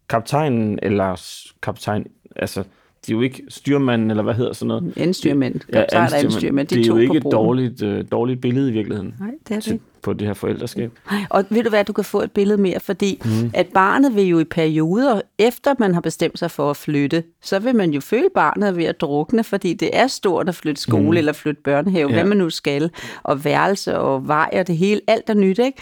kaptajnen 0.10 0.80
eller 0.84 1.22
kaptajn, 1.62 2.06
altså 2.36 2.64
de 3.08 3.12
er 3.12 3.16
jo 3.16 3.22
ikke 3.22 3.44
styrmanden, 3.50 4.10
eller 4.10 4.24
hvad 4.24 4.34
hedder 4.34 4.54
sådan 4.54 4.68
noget? 4.68 4.94
Endstyrmand. 4.98 5.56
Ja, 5.74 6.20
endstyrmand. 6.22 6.68
De 6.68 6.76
det 6.76 6.84
er 6.84 6.88
jo 6.88 6.98
ikke 6.98 7.18
et 7.18 7.24
dårligt, 7.32 7.82
uh, 7.82 8.00
dårligt 8.12 8.42
billede 8.42 8.70
i 8.70 8.72
virkeligheden. 8.72 9.16
Nej, 9.20 9.32
det 9.48 9.56
er 9.56 9.60
det 9.60 9.72
ikke. 9.72 9.84
På 10.02 10.14
det 10.14 10.28
her 10.28 10.34
forældreskab. 10.34 10.92
Nej, 11.12 11.22
og 11.30 11.46
ved 11.50 11.64
du 11.64 11.70
hvad, 11.70 11.84
du 11.84 11.94
kan 11.94 12.04
få 12.04 12.22
et 12.22 12.32
billede 12.32 12.62
mere, 12.62 12.80
fordi 12.80 13.22
mm. 13.26 13.52
at 13.54 13.68
barnet 13.74 14.16
vil 14.16 14.24
jo 14.28 14.40
i 14.40 14.44
perioder, 14.44 15.22
efter 15.40 15.74
man 15.80 15.94
har 15.94 16.02
bestemt 16.02 16.40
sig 16.40 16.52
for 16.52 16.70
at 16.70 16.78
flytte, 16.78 17.24
så 17.42 17.60
vil 17.60 17.76
man 17.76 17.92
jo 17.92 18.02
føle 18.02 18.28
barnet 18.36 18.78
ved 18.78 18.86
at 18.86 19.02
drukne, 19.02 19.44
fordi 19.44 19.74
det 19.74 19.90
er 19.94 20.08
stort 20.08 20.50
at 20.50 20.56
flytte 20.56 20.82
skole 20.82 21.12
mm. 21.12 21.18
eller 21.18 21.34
flytte 21.34 21.62
børnehave, 21.62 22.10
ja. 22.10 22.14
hvad 22.14 22.24
man 22.24 22.38
nu 22.38 22.50
skal, 22.50 22.90
og 23.24 23.46
værelse 23.46 23.98
og 23.98 24.28
vej 24.28 24.50
og 24.54 24.68
det 24.68 24.78
hele, 24.78 25.02
alt 25.08 25.30
er 25.30 25.34
nyt, 25.34 25.60
ikke? 25.60 25.82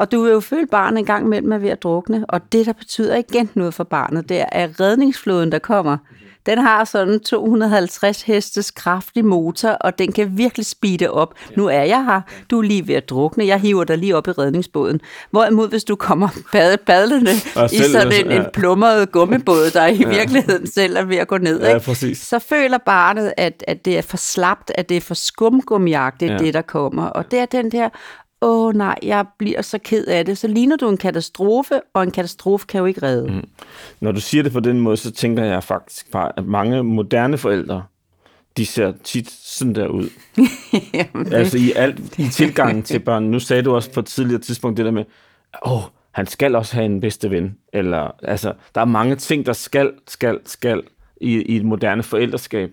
Og 0.00 0.12
du 0.12 0.22
vil 0.22 0.32
jo 0.32 0.40
føle 0.40 0.66
barnet 0.66 0.98
en 0.98 1.04
gang 1.04 1.26
imellem 1.26 1.52
er 1.52 1.58
ved 1.58 1.68
at 1.70 1.82
drukne, 1.82 2.24
og 2.28 2.52
det, 2.52 2.66
der 2.66 2.72
betyder 2.72 3.16
igen 3.16 3.50
noget 3.54 3.74
for 3.74 3.84
barnet, 3.84 4.28
det 4.28 4.40
er, 4.40 4.46
at 4.52 4.80
redningsflåden, 4.80 5.52
der 5.52 5.58
kommer, 5.58 5.96
den 6.46 6.58
har 6.58 6.84
sådan 6.84 7.20
250 7.20 8.22
hestes 8.22 8.70
kraftig 8.70 9.24
motor, 9.24 9.68
og 9.68 9.98
den 9.98 10.12
kan 10.12 10.38
virkelig 10.38 10.66
speede 10.66 11.10
op. 11.10 11.34
Nu 11.56 11.66
er 11.66 11.82
jeg 11.82 12.04
her, 12.04 12.20
du 12.50 12.58
er 12.58 12.62
lige 12.62 12.88
ved 12.88 12.94
at 12.94 13.10
drukne, 13.10 13.46
jeg 13.46 13.60
hiver 13.60 13.84
dig 13.84 13.98
lige 13.98 14.16
op 14.16 14.28
i 14.28 14.30
redningsbåden. 14.30 15.00
Hvorimod, 15.30 15.68
hvis 15.68 15.84
du 15.84 15.96
kommer 15.96 16.28
bad, 16.52 16.76
badlende 16.76 17.30
i 17.72 17.78
sådan 17.78 18.12
en, 18.12 18.32
en 18.32 18.44
plummeret 18.52 19.12
gummibåd, 19.12 19.70
der 19.70 19.86
i 19.86 19.94
ja. 19.94 20.08
virkeligheden 20.08 20.66
selv 20.66 20.96
er 20.96 21.04
ved 21.04 21.16
at 21.16 21.28
gå 21.28 21.38
ned, 21.38 21.60
ja, 21.60 21.74
ikke? 21.74 22.14
så 22.14 22.38
føler 22.38 22.78
barnet, 22.78 23.32
at, 23.36 23.64
at 23.68 23.84
det 23.84 23.98
er 23.98 24.02
for 24.02 24.16
slapt, 24.16 24.72
at 24.74 24.88
det 24.88 24.96
er 24.96 25.00
for 25.00 25.14
skumgummiagtigt, 25.14 26.32
ja. 26.32 26.38
det 26.38 26.54
der 26.54 26.62
kommer. 26.62 27.06
Og 27.06 27.30
det 27.30 27.38
er 27.38 27.46
den 27.46 27.72
der 27.72 27.88
åh 28.40 28.74
nej, 28.74 28.98
jeg 29.02 29.26
bliver 29.38 29.62
så 29.62 29.78
ked 29.78 30.06
af 30.06 30.24
det, 30.24 30.38
så 30.38 30.48
ligner 30.48 30.76
du 30.76 30.88
en 30.88 30.96
katastrofe, 30.96 31.80
og 31.94 32.02
en 32.02 32.10
katastrofe 32.10 32.66
kan 32.66 32.78
jo 32.78 32.86
ikke 32.86 33.02
redde. 33.02 33.32
Mm. 33.32 33.48
Når 34.00 34.12
du 34.12 34.20
siger 34.20 34.42
det 34.42 34.52
på 34.52 34.60
den 34.60 34.80
måde, 34.80 34.96
så 34.96 35.10
tænker 35.10 35.44
jeg 35.44 35.64
faktisk 35.64 36.10
bare, 36.10 36.32
at 36.36 36.46
mange 36.46 36.82
moderne 36.82 37.38
forældre, 37.38 37.82
de 38.56 38.66
ser 38.66 38.92
tit 39.04 39.30
sådan 39.30 39.74
der 39.74 39.86
ud. 39.86 40.08
Jamen, 40.94 41.32
altså 41.32 41.58
i, 41.58 41.72
alt, 41.76 42.18
i 42.18 42.28
tilgangen 42.28 42.82
til 42.82 42.98
børn. 42.98 43.22
Nu 43.22 43.40
sagde 43.40 43.62
du 43.62 43.74
også 43.74 43.92
på 43.92 44.00
et 44.00 44.06
tidligere 44.06 44.40
tidspunkt 44.40 44.76
det 44.76 44.84
der 44.84 44.90
med, 44.90 45.04
åh, 45.66 45.72
oh, 45.72 45.82
han 46.10 46.26
skal 46.26 46.54
også 46.54 46.74
have 46.74 46.86
en 46.86 47.00
bedste 47.00 47.30
ven. 47.30 47.56
Eller, 47.72 48.10
altså, 48.22 48.52
der 48.74 48.80
er 48.80 48.84
mange 48.84 49.16
ting, 49.16 49.46
der 49.46 49.52
skal, 49.52 49.92
skal, 50.08 50.38
skal 50.46 50.82
i, 51.20 51.42
i 51.42 51.56
et 51.56 51.64
moderne 51.64 52.02
forældreskab. 52.02 52.70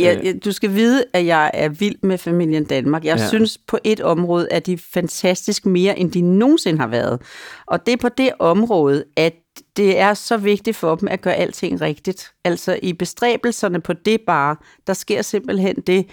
Ja, 0.00 0.16
øh. 0.24 0.34
du 0.44 0.52
skal 0.52 0.74
vide, 0.74 1.04
at 1.12 1.26
jeg 1.26 1.50
er 1.54 1.68
vild 1.68 1.96
med 2.02 2.18
familien 2.18 2.64
Danmark. 2.64 3.04
Jeg 3.04 3.18
ja. 3.18 3.28
synes 3.28 3.58
på 3.58 3.78
et 3.84 4.00
område, 4.00 4.48
at 4.52 4.66
de 4.66 4.78
fantastisk 4.78 5.66
mere, 5.66 5.98
end 5.98 6.12
de 6.12 6.20
nogensinde 6.20 6.80
har 6.80 6.86
været. 6.86 7.22
Og 7.66 7.86
det 7.86 7.92
er 7.92 7.96
på 7.96 8.08
det 8.08 8.30
område, 8.38 9.04
at 9.16 9.34
det 9.76 9.98
er 9.98 10.14
så 10.14 10.36
vigtigt 10.36 10.76
for 10.76 10.94
dem 10.94 11.08
at 11.08 11.20
gøre 11.20 11.34
alting 11.34 11.80
rigtigt. 11.80 12.32
Altså 12.44 12.78
i 12.82 12.92
bestræbelserne 12.92 13.80
på 13.80 13.92
det 13.92 14.20
bare, 14.20 14.56
der 14.86 14.92
sker 14.92 15.22
simpelthen 15.22 15.76
det, 15.86 16.06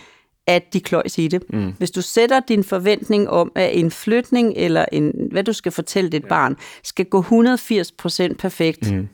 at 0.47 0.73
de 0.73 0.79
kløjs 0.79 1.17
i 1.17 1.27
det. 1.27 1.43
Mm. 1.53 1.73
Hvis 1.77 1.91
du 1.91 2.01
sætter 2.01 2.39
din 2.39 2.63
forventning 2.63 3.29
om, 3.29 3.51
at 3.55 3.79
en 3.79 3.91
flytning 3.91 4.53
eller 4.55 4.85
en, 4.91 5.13
hvad 5.31 5.43
du 5.43 5.53
skal 5.53 5.71
fortælle 5.71 6.09
dit 6.09 6.25
barn, 6.25 6.55
skal 6.83 7.05
gå 7.05 7.21
180% 7.21 8.33
perfekt, 8.33 8.91
mm 8.91 9.07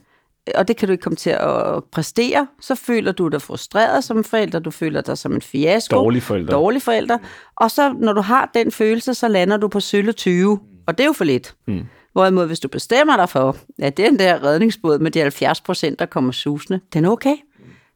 og 0.56 0.68
det 0.68 0.78
kan 0.78 0.88
du 0.88 0.92
ikke 0.92 1.02
komme 1.02 1.16
til 1.16 1.30
at 1.30 1.84
præstere, 1.92 2.48
så 2.62 2.76
føler 2.76 3.12
du 3.12 3.28
dig 3.28 3.42
frustreret 3.42 4.04
som 4.04 4.24
forælder, 4.24 4.60
du 4.60 4.72
føler 4.72 5.02
dig 5.02 5.18
som 5.18 5.34
en 5.34 5.42
fiasko. 5.42 5.96
Dårlig 5.96 6.24
forælder. 6.24 6.52
Dårlig 6.52 6.82
forælder. 6.82 7.18
Og 7.56 7.72
så, 7.72 7.94
når 8.00 8.14
du 8.14 8.22
har 8.22 8.52
den 8.54 8.72
følelse, 8.72 9.14
så 9.14 9.28
lander 9.28 9.58
du 9.58 9.68
på 9.68 9.80
sølle 9.80 10.12
20. 10.12 10.60
Og 10.88 10.98
det 10.98 11.04
er 11.04 11.08
jo 11.08 11.14
for 11.14 11.24
lidt. 11.24 11.56
Mm. 11.68 11.86
Hvorimod, 12.14 12.48
hvis 12.48 12.60
du 12.60 12.68
bestemmer 12.68 13.16
dig 13.16 13.30
for, 13.30 13.58
at 13.80 13.98
den 13.98 14.20
der 14.20 14.44
redningsbåd 14.44 15.00
med 15.00 15.12
de 15.12 15.22
70 15.22 15.62
procent, 15.62 16.00
der 16.00 16.06
kommer 16.06 16.32
susende, 16.32 16.80
den 16.94 17.06
er 17.06 17.10
okay, 17.10 17.36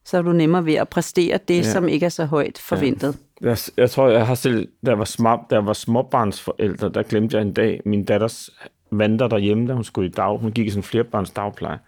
så 0.06 0.18
er 0.18 0.22
du 0.22 0.32
nemmere 0.32 0.66
ved 0.66 0.74
at 0.74 0.89
præstere 0.89 1.39
det, 1.48 1.58
ja. 1.58 1.72
som 1.72 1.88
ikke 1.88 2.06
er 2.06 2.10
så 2.10 2.26
højt 2.26 2.58
forventet. 2.58 3.18
Ja. 3.41 3.48
Jeg, 3.48 3.58
jeg 3.78 3.89
tror, 3.89 4.10
jeg 4.10 4.28
har 4.28 4.36
selv, 4.36 4.68
da 4.86 4.91
jeg 4.91 5.00
var, 5.00 5.06
små, 5.06 5.38
da 5.50 5.56
jeg 5.56 5.66
var 5.66 5.74
småbarnsforældre, 5.74 6.89
der 6.89 7.04
glemte 7.04 7.38
jeg 7.38 7.41
en 7.41 7.54
dag 7.54 7.82
min 7.86 8.06
datters 8.06 8.50
vandter 8.91 9.28
derhjemme, 9.28 9.68
da 9.68 9.74
hun 9.74 9.84
skulle 9.84 10.10
i 10.10 10.12
dag. 10.12 10.39
Hun 10.39 10.52
gik 10.52 10.68
i 10.68 10.70
sådan 10.70 10.80
en 10.80 10.84
flerbarns 10.84 11.32
dagpleje. 11.32 11.80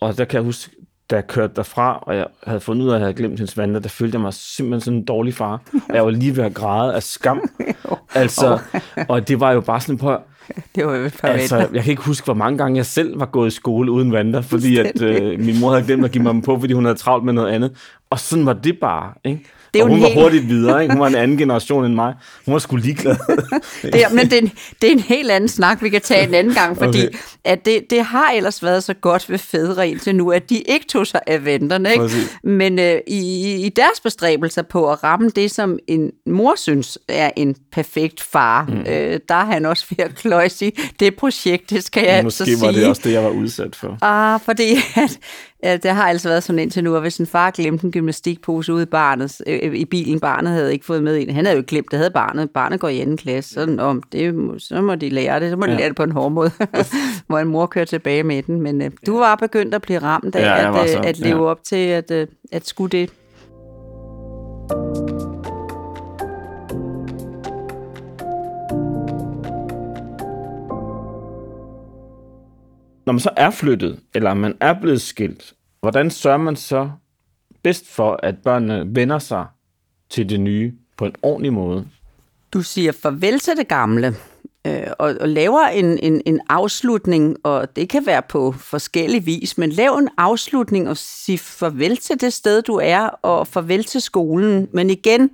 Og 0.00 0.18
der 0.18 0.24
kan 0.24 0.36
jeg 0.36 0.44
huske, 0.44 0.70
da 1.10 1.16
jeg 1.16 1.26
kørte 1.26 1.52
derfra, 1.56 1.98
og 2.02 2.16
jeg 2.16 2.26
havde 2.46 2.60
fundet 2.60 2.84
ud 2.84 2.90
af, 2.90 2.94
at 2.94 3.00
jeg 3.00 3.04
havde 3.06 3.16
glemt 3.16 3.38
hendes 3.38 3.56
vandre, 3.56 3.80
der 3.80 3.88
følte 3.88 4.16
jeg 4.16 4.20
mig 4.20 4.34
simpelthen 4.34 4.80
sådan 4.80 4.98
en 4.98 5.04
dårlig 5.04 5.34
far. 5.34 5.62
Og 5.88 5.94
jeg 5.94 6.04
var 6.04 6.10
lige 6.10 6.36
ved 6.36 6.44
at 6.44 6.54
græde 6.54 6.94
af 6.94 7.02
skam. 7.02 7.50
altså, 8.14 8.58
og 9.08 9.28
det 9.28 9.40
var 9.40 9.52
jo 9.52 9.60
bare 9.60 9.80
sådan 9.80 9.98
på... 9.98 10.18
Det 10.74 10.86
var 10.86 10.96
jo 10.96 11.10
altså, 11.22 11.56
jeg 11.72 11.82
kan 11.82 11.90
ikke 11.90 12.02
huske, 12.02 12.24
hvor 12.24 12.34
mange 12.34 12.58
gange 12.58 12.76
jeg 12.76 12.86
selv 12.86 13.20
var 13.20 13.26
gået 13.26 13.48
i 13.48 13.50
skole 13.50 13.90
uden 13.90 14.12
vandre, 14.12 14.42
fordi 14.42 14.78
at, 14.78 15.02
øh, 15.02 15.40
min 15.40 15.60
mor 15.60 15.70
havde 15.70 15.86
glemt 15.86 16.04
at 16.04 16.10
give 16.10 16.22
mig 16.22 16.32
dem 16.32 16.42
på, 16.42 16.58
fordi 16.60 16.72
hun 16.72 16.84
havde 16.84 16.98
travlt 16.98 17.24
med 17.24 17.32
noget 17.32 17.52
andet. 17.52 17.76
Og 18.10 18.18
sådan 18.18 18.46
var 18.46 18.52
det 18.52 18.78
bare. 18.80 19.12
Ikke? 19.24 19.44
Det 19.76 19.82
er 19.82 19.84
og 19.84 19.90
hun 19.90 20.00
var 20.00 20.08
helt... 20.08 20.20
hurtigt 20.20 20.48
videre, 20.48 20.82
ikke? 20.82 20.94
Hun 20.94 21.00
var 21.00 21.06
en 21.06 21.14
anden 21.14 21.38
generation 21.38 21.84
end 21.84 21.94
mig. 21.94 22.14
Hun 22.44 22.52
var 22.52 22.58
sgu 22.58 22.76
ligeglad. 22.76 23.16
det 23.82 24.02
er, 24.02 24.08
men 24.08 24.30
det 24.30 24.32
er, 24.32 24.38
en, 24.38 24.52
det 24.82 24.88
er 24.88 24.92
en 24.92 25.00
helt 25.00 25.30
anden 25.30 25.48
snak, 25.48 25.82
vi 25.82 25.88
kan 25.88 26.00
tage 26.00 26.28
en 26.28 26.34
anden 26.34 26.54
gang, 26.54 26.76
fordi 26.78 27.06
okay. 27.06 27.18
at 27.44 27.66
det, 27.66 27.90
det 27.90 28.04
har 28.04 28.30
ellers 28.30 28.62
været 28.62 28.84
så 28.84 28.94
godt 28.94 29.30
ved 29.30 29.38
fædre 29.38 29.88
indtil 29.88 30.16
nu, 30.16 30.32
at 30.32 30.50
de 30.50 30.58
ikke 30.58 30.86
tog 30.86 31.06
sig 31.06 31.20
af 31.26 31.44
venterne. 31.44 31.92
Ikke? 31.92 32.10
Men 32.44 32.78
øh, 32.78 33.00
i, 33.06 33.54
i 33.66 33.68
deres 33.68 34.00
bestræbelser 34.02 34.62
på 34.62 34.90
at 34.90 35.04
ramme 35.04 35.30
det, 35.30 35.50
som 35.50 35.78
en 35.88 36.10
mor 36.26 36.54
synes 36.56 36.98
er 37.08 37.30
en 37.36 37.56
perfekt 37.72 38.22
far, 38.22 38.66
mm. 38.68 38.80
øh, 38.80 39.20
der 39.28 39.34
er 39.34 39.44
han 39.44 39.66
også 39.66 39.86
ved 39.90 40.04
at 40.04 40.14
kløjse 40.14 40.66
i 40.66 40.78
det 41.00 41.16
projekt, 41.16 41.70
det 41.70 41.84
skal 41.84 42.04
jeg 42.04 42.24
Måske 42.24 42.26
altså 42.26 42.44
sige. 42.44 42.54
Måske 42.56 42.66
var 42.66 42.72
det 42.72 42.88
også 42.88 43.02
det, 43.04 43.12
jeg 43.12 43.24
var 43.24 43.30
udsat 43.30 43.76
for. 43.76 43.98
Ah, 44.02 44.40
fordi 44.40 44.76
at, 44.94 45.18
Ja, 45.62 45.76
det 45.76 45.90
har 45.90 46.02
altså 46.08 46.28
været 46.28 46.42
sådan 46.42 46.58
indtil 46.58 46.84
nu, 46.84 46.94
at 46.94 47.00
hvis 47.02 47.18
en 47.18 47.26
far 47.26 47.50
glemte 47.50 47.84
en 47.84 47.92
gymnastikpose 47.92 48.72
ude 48.72 48.82
i, 48.82 48.86
barnets, 48.86 49.42
øh, 49.46 49.74
i 49.74 49.84
bilen, 49.84 50.20
barnet 50.20 50.52
havde 50.52 50.72
ikke 50.72 50.84
fået 50.84 51.02
med 51.02 51.22
en. 51.22 51.30
Han 51.30 51.44
havde 51.44 51.56
jo 51.58 51.64
glemt, 51.66 51.90
det 51.90 51.98
havde 51.98 52.10
barnet. 52.10 52.50
Barnet 52.50 52.80
går 52.80 52.88
i 52.88 53.00
anden 53.00 53.16
klasse, 53.16 53.54
så, 53.54 53.76
om 53.78 54.02
det, 54.12 54.34
så 54.62 54.82
må 54.82 54.94
de 54.94 55.08
lære 55.08 55.40
det. 55.40 55.50
Så 55.50 55.56
må 55.56 55.66
de 55.66 55.70
ja. 55.70 55.76
lære 55.76 55.88
det 55.88 55.96
på 55.96 56.02
en 56.02 56.12
hård 56.12 56.32
måde, 56.32 56.50
hvor 57.28 57.38
en 57.38 57.48
mor 57.48 57.66
kører 57.66 57.84
tilbage 57.84 58.22
med 58.22 58.42
den. 58.42 58.60
Men 58.60 58.82
øh, 58.82 58.90
du 59.06 59.18
var 59.18 59.34
begyndt 59.34 59.74
at 59.74 59.82
blive 59.82 59.98
ramt 59.98 60.34
af 60.34 60.40
ja, 60.40 60.82
at, 60.84 60.98
øh, 60.98 61.08
at 61.08 61.18
leve 61.18 61.42
ja. 61.42 61.50
op 61.50 61.64
til 61.64 61.86
at, 61.86 62.10
øh, 62.10 62.26
at 62.52 62.66
skulle 62.66 62.90
det. 62.90 63.10
Når 73.06 73.12
man 73.12 73.20
så 73.20 73.30
er 73.36 73.50
flyttet, 73.50 74.00
eller 74.14 74.34
man 74.34 74.54
er 74.60 74.80
blevet 74.80 75.00
skilt, 75.00 75.54
hvordan 75.80 76.10
sørger 76.10 76.38
man 76.38 76.56
så 76.56 76.90
bedst 77.62 77.88
for, 77.88 78.20
at 78.22 78.34
børnene 78.44 78.94
vender 78.94 79.18
sig 79.18 79.46
til 80.10 80.28
det 80.28 80.40
nye 80.40 80.72
på 80.96 81.04
en 81.04 81.14
ordentlig 81.22 81.52
måde? 81.52 81.86
Du 82.52 82.62
siger 82.62 82.92
farvel 82.92 83.38
til 83.38 83.56
det 83.56 83.68
gamle, 83.68 84.14
øh, 84.66 84.86
og, 84.98 85.14
og 85.20 85.28
laver 85.28 85.60
en, 85.60 85.98
en, 85.98 86.22
en 86.26 86.40
afslutning, 86.48 87.36
og 87.44 87.76
det 87.76 87.88
kan 87.88 88.06
være 88.06 88.22
på 88.28 88.52
forskellig 88.52 89.26
vis, 89.26 89.58
men 89.58 89.70
lav 89.70 89.92
en 89.92 90.08
afslutning 90.18 90.88
og 90.88 90.96
sig 90.96 91.40
farvel 91.40 91.96
til 91.96 92.20
det 92.20 92.32
sted, 92.32 92.62
du 92.62 92.74
er, 92.74 93.08
og 93.08 93.46
farvel 93.46 93.84
til 93.84 94.00
skolen. 94.00 94.68
Men 94.72 94.90
igen, 94.90 95.30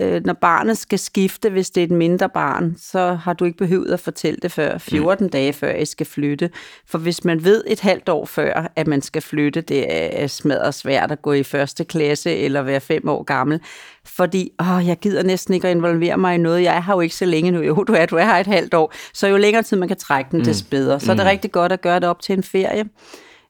Øh, 0.00 0.24
når 0.24 0.32
barnet 0.32 0.78
skal 0.78 0.98
skifte, 0.98 1.50
hvis 1.50 1.70
det 1.70 1.80
er 1.80 1.84
et 1.84 1.90
mindre 1.90 2.28
barn, 2.28 2.76
så 2.78 3.14
har 3.14 3.32
du 3.32 3.44
ikke 3.44 3.58
behøvet 3.58 3.92
at 3.92 4.00
fortælle 4.00 4.38
det 4.42 4.52
før 4.52 4.78
14 4.78 5.24
mm. 5.24 5.30
dage 5.30 5.52
før 5.52 5.74
I 5.74 5.84
skal 5.84 6.06
flytte. 6.06 6.50
For 6.86 6.98
hvis 6.98 7.24
man 7.24 7.44
ved 7.44 7.64
et 7.66 7.80
halvt 7.80 8.08
år 8.08 8.26
før, 8.26 8.72
at 8.76 8.86
man 8.86 9.02
skal 9.02 9.22
flytte, 9.22 9.60
det 9.60 9.84
er 10.22 10.26
smadret 10.26 10.74
svært 10.74 11.12
at 11.12 11.22
gå 11.22 11.32
i 11.32 11.42
første 11.42 11.84
klasse 11.84 12.36
eller 12.36 12.62
være 12.62 12.80
fem 12.80 13.08
år 13.08 13.22
gammel. 13.22 13.60
Fordi 14.04 14.52
åh, 14.60 14.86
jeg 14.86 14.98
gider 14.98 15.22
næsten 15.22 15.54
ikke 15.54 15.68
at 15.68 15.76
involvere 15.76 16.16
mig 16.16 16.34
i 16.34 16.38
noget. 16.38 16.62
Jeg 16.62 16.84
her 16.84 16.94
jo 16.94 17.00
ikke 17.00 17.14
så 17.14 17.24
længe 17.26 17.50
nu. 17.50 17.60
Jo, 17.60 17.74
du 17.74 17.92
er, 17.92 18.06
du 18.06 18.16
er 18.16 18.24
her 18.24 18.36
et 18.36 18.46
halvt 18.46 18.74
år. 18.74 18.92
Så 19.12 19.26
jo 19.26 19.36
længere 19.36 19.62
tid 19.62 19.76
man 19.76 19.88
kan 19.88 19.96
trække 19.96 20.30
den, 20.30 20.38
mm. 20.38 20.44
des 20.44 20.62
bedre. 20.62 21.00
Så 21.00 21.06
mm. 21.06 21.10
er 21.10 21.14
det 21.14 21.24
mm. 21.24 21.30
rigtig 21.30 21.52
godt 21.52 21.72
at 21.72 21.80
gøre 21.80 22.00
det 22.00 22.08
op 22.08 22.22
til 22.22 22.32
en 22.36 22.42
ferie. 22.42 22.84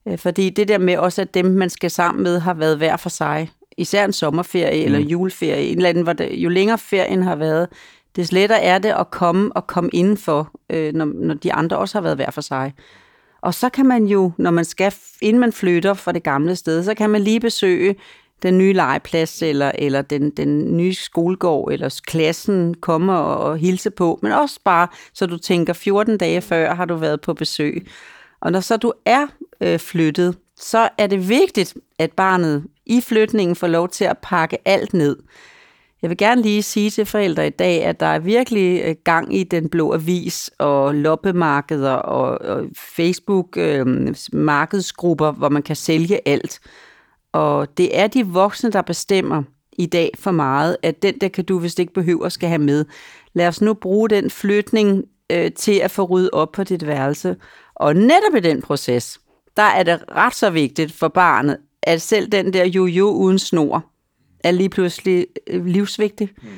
Øh, 0.08 0.18
fordi 0.18 0.50
det 0.50 0.68
der 0.68 0.78
med 0.78 0.96
også, 0.96 1.22
at 1.22 1.34
dem, 1.34 1.46
man 1.46 1.70
skal 1.70 1.90
sammen 1.90 2.22
med, 2.22 2.38
har 2.38 2.54
været 2.54 2.76
hver 2.76 2.96
for 2.96 3.08
sig 3.08 3.50
især 3.78 4.04
en 4.04 4.12
sommerferie 4.12 4.80
mm. 4.80 4.94
eller 4.94 5.08
juleferie, 5.08 5.66
en 5.66 5.76
eller 5.76 5.88
anden, 5.88 6.04
hvor 6.04 6.12
det, 6.12 6.30
jo 6.32 6.48
længere 6.48 6.78
ferien 6.78 7.22
har 7.22 7.36
været, 7.36 7.68
des 8.16 8.32
lettere 8.32 8.62
er 8.62 8.78
det 8.78 8.94
at 8.98 9.10
komme 9.10 9.56
og 9.56 9.66
komme 9.66 9.90
indenfor, 9.92 10.50
øh, 10.70 10.94
når, 10.94 11.04
når 11.04 11.34
de 11.34 11.52
andre 11.52 11.78
også 11.78 11.98
har 11.98 12.02
været 12.02 12.16
hver 12.16 12.30
for 12.30 12.40
sig. 12.40 12.72
Og 13.42 13.54
så 13.54 13.68
kan 13.68 13.86
man 13.86 14.06
jo, 14.06 14.32
når 14.38 14.50
man 14.50 14.64
skal, 14.64 14.94
inden 15.22 15.40
man 15.40 15.52
flytter 15.52 15.94
fra 15.94 16.12
det 16.12 16.22
gamle 16.22 16.56
sted, 16.56 16.84
så 16.84 16.94
kan 16.94 17.10
man 17.10 17.20
lige 17.20 17.40
besøge 17.40 17.96
den 18.42 18.58
nye 18.58 18.72
legeplads, 18.72 19.42
eller, 19.42 19.72
eller 19.74 20.02
den, 20.02 20.30
den 20.30 20.76
nye 20.76 20.94
skolegård, 20.94 21.72
eller 21.72 22.00
klassen 22.06 22.74
komme 22.74 23.18
og, 23.18 23.36
og 23.36 23.58
hilse 23.58 23.90
på, 23.90 24.18
men 24.22 24.32
også 24.32 24.60
bare, 24.64 24.88
så 25.14 25.26
du 25.26 25.38
tænker, 25.38 25.72
14 25.72 26.18
dage 26.18 26.40
før 26.40 26.74
har 26.74 26.84
du 26.84 26.94
været 26.94 27.20
på 27.20 27.34
besøg. 27.34 27.86
Og 28.40 28.52
når 28.52 28.60
så 28.60 28.76
du 28.76 28.92
er 29.06 29.26
øh, 29.60 29.78
flyttet, 29.78 30.36
så 30.56 30.88
er 30.98 31.06
det 31.06 31.28
vigtigt, 31.28 31.74
at 31.98 32.12
barnet 32.12 32.64
i 32.86 33.00
flytningen 33.00 33.56
får 33.56 33.66
lov 33.66 33.88
til 33.88 34.04
at 34.04 34.18
pakke 34.18 34.68
alt 34.68 34.94
ned. 34.94 35.16
Jeg 36.02 36.10
vil 36.10 36.18
gerne 36.18 36.42
lige 36.42 36.62
sige 36.62 36.90
til 36.90 37.06
forældre 37.06 37.46
i 37.46 37.50
dag, 37.50 37.84
at 37.84 38.00
der 38.00 38.06
er 38.06 38.18
virkelig 38.18 38.82
øh, 38.84 38.94
gang 39.04 39.36
i 39.36 39.44
den 39.44 39.68
blå 39.68 39.92
avis 39.94 40.50
og 40.58 40.94
loppemarkeder 40.94 41.92
og, 41.92 42.48
og 42.48 42.64
Facebook 42.96 43.56
øh, 43.56 44.14
markedsgrupper, 44.32 45.32
hvor 45.32 45.48
man 45.48 45.62
kan 45.62 45.76
sælge 45.76 46.28
alt. 46.28 46.60
Og 47.32 47.78
det 47.78 47.98
er 47.98 48.06
de 48.06 48.26
voksne, 48.26 48.70
der 48.70 48.82
bestemmer 48.82 49.42
i 49.72 49.86
dag 49.86 50.10
for 50.18 50.30
meget, 50.30 50.76
at 50.82 51.02
den 51.02 51.18
der 51.18 51.28
kan 51.28 51.44
du, 51.44 51.58
vist 51.58 51.78
ikke 51.78 51.92
behøver, 51.92 52.28
skal 52.28 52.48
have 52.48 52.62
med. 52.62 52.84
Lad 53.34 53.48
os 53.48 53.60
nu 53.60 53.74
bruge 53.74 54.10
den 54.10 54.30
flytning 54.30 55.04
øh, 55.32 55.52
til 55.52 55.78
at 55.78 55.90
få 55.90 56.02
ryddet 56.02 56.30
op 56.30 56.52
på 56.52 56.64
dit 56.64 56.86
værelse. 56.86 57.36
Og 57.74 57.96
netop 57.96 58.34
i 58.36 58.40
den 58.40 58.62
proces, 58.62 59.20
der 59.56 59.62
er 59.62 59.82
det 59.82 60.04
ret 60.10 60.34
så 60.34 60.50
vigtigt 60.50 60.92
for 60.92 61.08
barnet, 61.08 61.56
at 61.82 62.02
selv 62.02 62.28
den 62.28 62.52
der 62.52 62.64
jojo 62.64 63.10
uden 63.10 63.38
snor 63.38 63.84
er 64.44 64.50
lige 64.50 64.68
pludselig 64.68 65.26
øh, 65.46 65.66
livsvigtig. 65.66 66.30
Mm. 66.42 66.48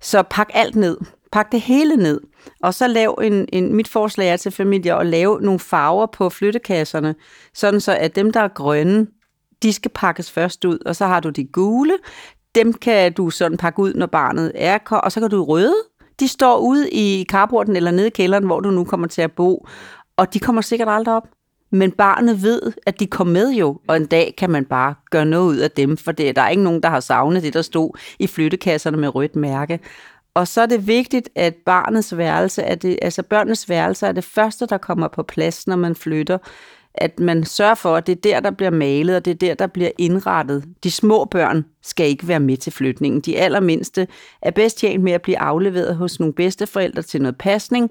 Så 0.00 0.22
pak 0.22 0.48
alt 0.54 0.76
ned. 0.76 0.98
Pak 1.32 1.52
det 1.52 1.60
hele 1.60 1.96
ned. 1.96 2.20
Og 2.62 2.74
så 2.74 2.86
lav 2.86 3.18
en, 3.22 3.48
en, 3.52 3.74
mit 3.74 3.88
forslag 3.88 4.28
er 4.28 4.36
til 4.36 4.52
familier 4.52 4.96
at 4.96 5.06
lave 5.06 5.40
nogle 5.40 5.60
farver 5.60 6.06
på 6.06 6.30
flyttekasserne, 6.30 7.14
sådan 7.54 7.80
så 7.80 7.96
at 7.96 8.16
dem, 8.16 8.32
der 8.32 8.40
er 8.40 8.48
grønne, 8.48 9.06
de 9.62 9.72
skal 9.72 9.90
pakkes 9.94 10.30
først 10.30 10.64
ud, 10.64 10.78
og 10.86 10.96
så 10.96 11.06
har 11.06 11.20
du 11.20 11.30
de 11.30 11.44
gule, 11.44 11.98
dem 12.54 12.72
kan 12.72 13.12
du 13.12 13.30
sådan 13.30 13.58
pakke 13.58 13.80
ud, 13.82 13.94
når 13.94 14.06
barnet 14.06 14.52
er, 14.54 14.78
og 14.90 15.12
så 15.12 15.20
kan 15.20 15.30
du 15.30 15.44
røde, 15.44 15.74
de 16.20 16.28
står 16.28 16.58
ude 16.58 16.90
i 16.90 17.24
carporten 17.28 17.76
eller 17.76 17.90
nede 17.90 18.06
i 18.06 18.10
kælderen, 18.10 18.44
hvor 18.44 18.60
du 18.60 18.70
nu 18.70 18.84
kommer 18.84 19.06
til 19.06 19.22
at 19.22 19.32
bo, 19.32 19.66
og 20.16 20.34
de 20.34 20.38
kommer 20.38 20.62
sikkert 20.62 20.88
aldrig 20.88 21.14
op. 21.14 21.28
Men 21.72 21.92
barnet 21.92 22.42
ved, 22.42 22.60
at 22.86 23.00
de 23.00 23.06
kom 23.06 23.26
med 23.26 23.50
jo, 23.50 23.80
og 23.88 23.96
en 23.96 24.06
dag 24.06 24.34
kan 24.38 24.50
man 24.50 24.64
bare 24.64 24.94
gøre 25.10 25.24
noget 25.24 25.46
ud 25.46 25.56
af 25.56 25.70
dem, 25.70 25.96
for 25.96 26.12
det, 26.12 26.36
der 26.36 26.42
er 26.42 26.48
ikke 26.48 26.62
nogen, 26.62 26.82
der 26.82 26.88
har 26.88 27.00
savnet 27.00 27.42
det, 27.42 27.54
der 27.54 27.62
stod 27.62 27.98
i 28.18 28.26
flyttekasserne 28.26 28.96
med 28.96 29.14
rødt 29.14 29.36
mærke. 29.36 29.80
Og 30.34 30.48
så 30.48 30.60
er 30.60 30.66
det 30.66 30.86
vigtigt, 30.86 31.28
at 31.34 31.54
barnets 31.54 32.16
værelse, 32.16 32.62
er 32.62 32.74
det, 32.74 32.98
altså 33.02 33.22
børnenes 33.22 33.68
værelse 33.68 34.06
er 34.06 34.12
det 34.12 34.24
første, 34.24 34.66
der 34.66 34.78
kommer 34.78 35.08
på 35.08 35.22
plads, 35.22 35.66
når 35.66 35.76
man 35.76 35.94
flytter 35.94 36.38
at 36.94 37.20
man 37.20 37.44
sørger 37.44 37.74
for, 37.74 37.96
at 37.96 38.06
det 38.06 38.12
er 38.12 38.20
der, 38.20 38.40
der 38.40 38.50
bliver 38.50 38.70
malet, 38.70 39.16
og 39.16 39.24
det 39.24 39.30
er 39.30 39.34
der, 39.34 39.54
der 39.54 39.66
bliver 39.66 39.90
indrettet. 39.98 40.64
De 40.84 40.90
små 40.90 41.24
børn 41.24 41.64
skal 41.82 42.06
ikke 42.06 42.28
være 42.28 42.40
med 42.40 42.56
til 42.56 42.72
flytningen. 42.72 43.20
De 43.20 43.38
allermindste 43.38 44.06
er 44.42 44.50
bedst 44.50 44.78
tjent 44.78 45.04
med 45.04 45.12
at 45.12 45.22
blive 45.22 45.38
afleveret 45.38 45.96
hos 45.96 46.20
nogle 46.20 46.34
bedsteforældre 46.34 47.02
til 47.02 47.22
noget 47.22 47.38
pasning. 47.38 47.90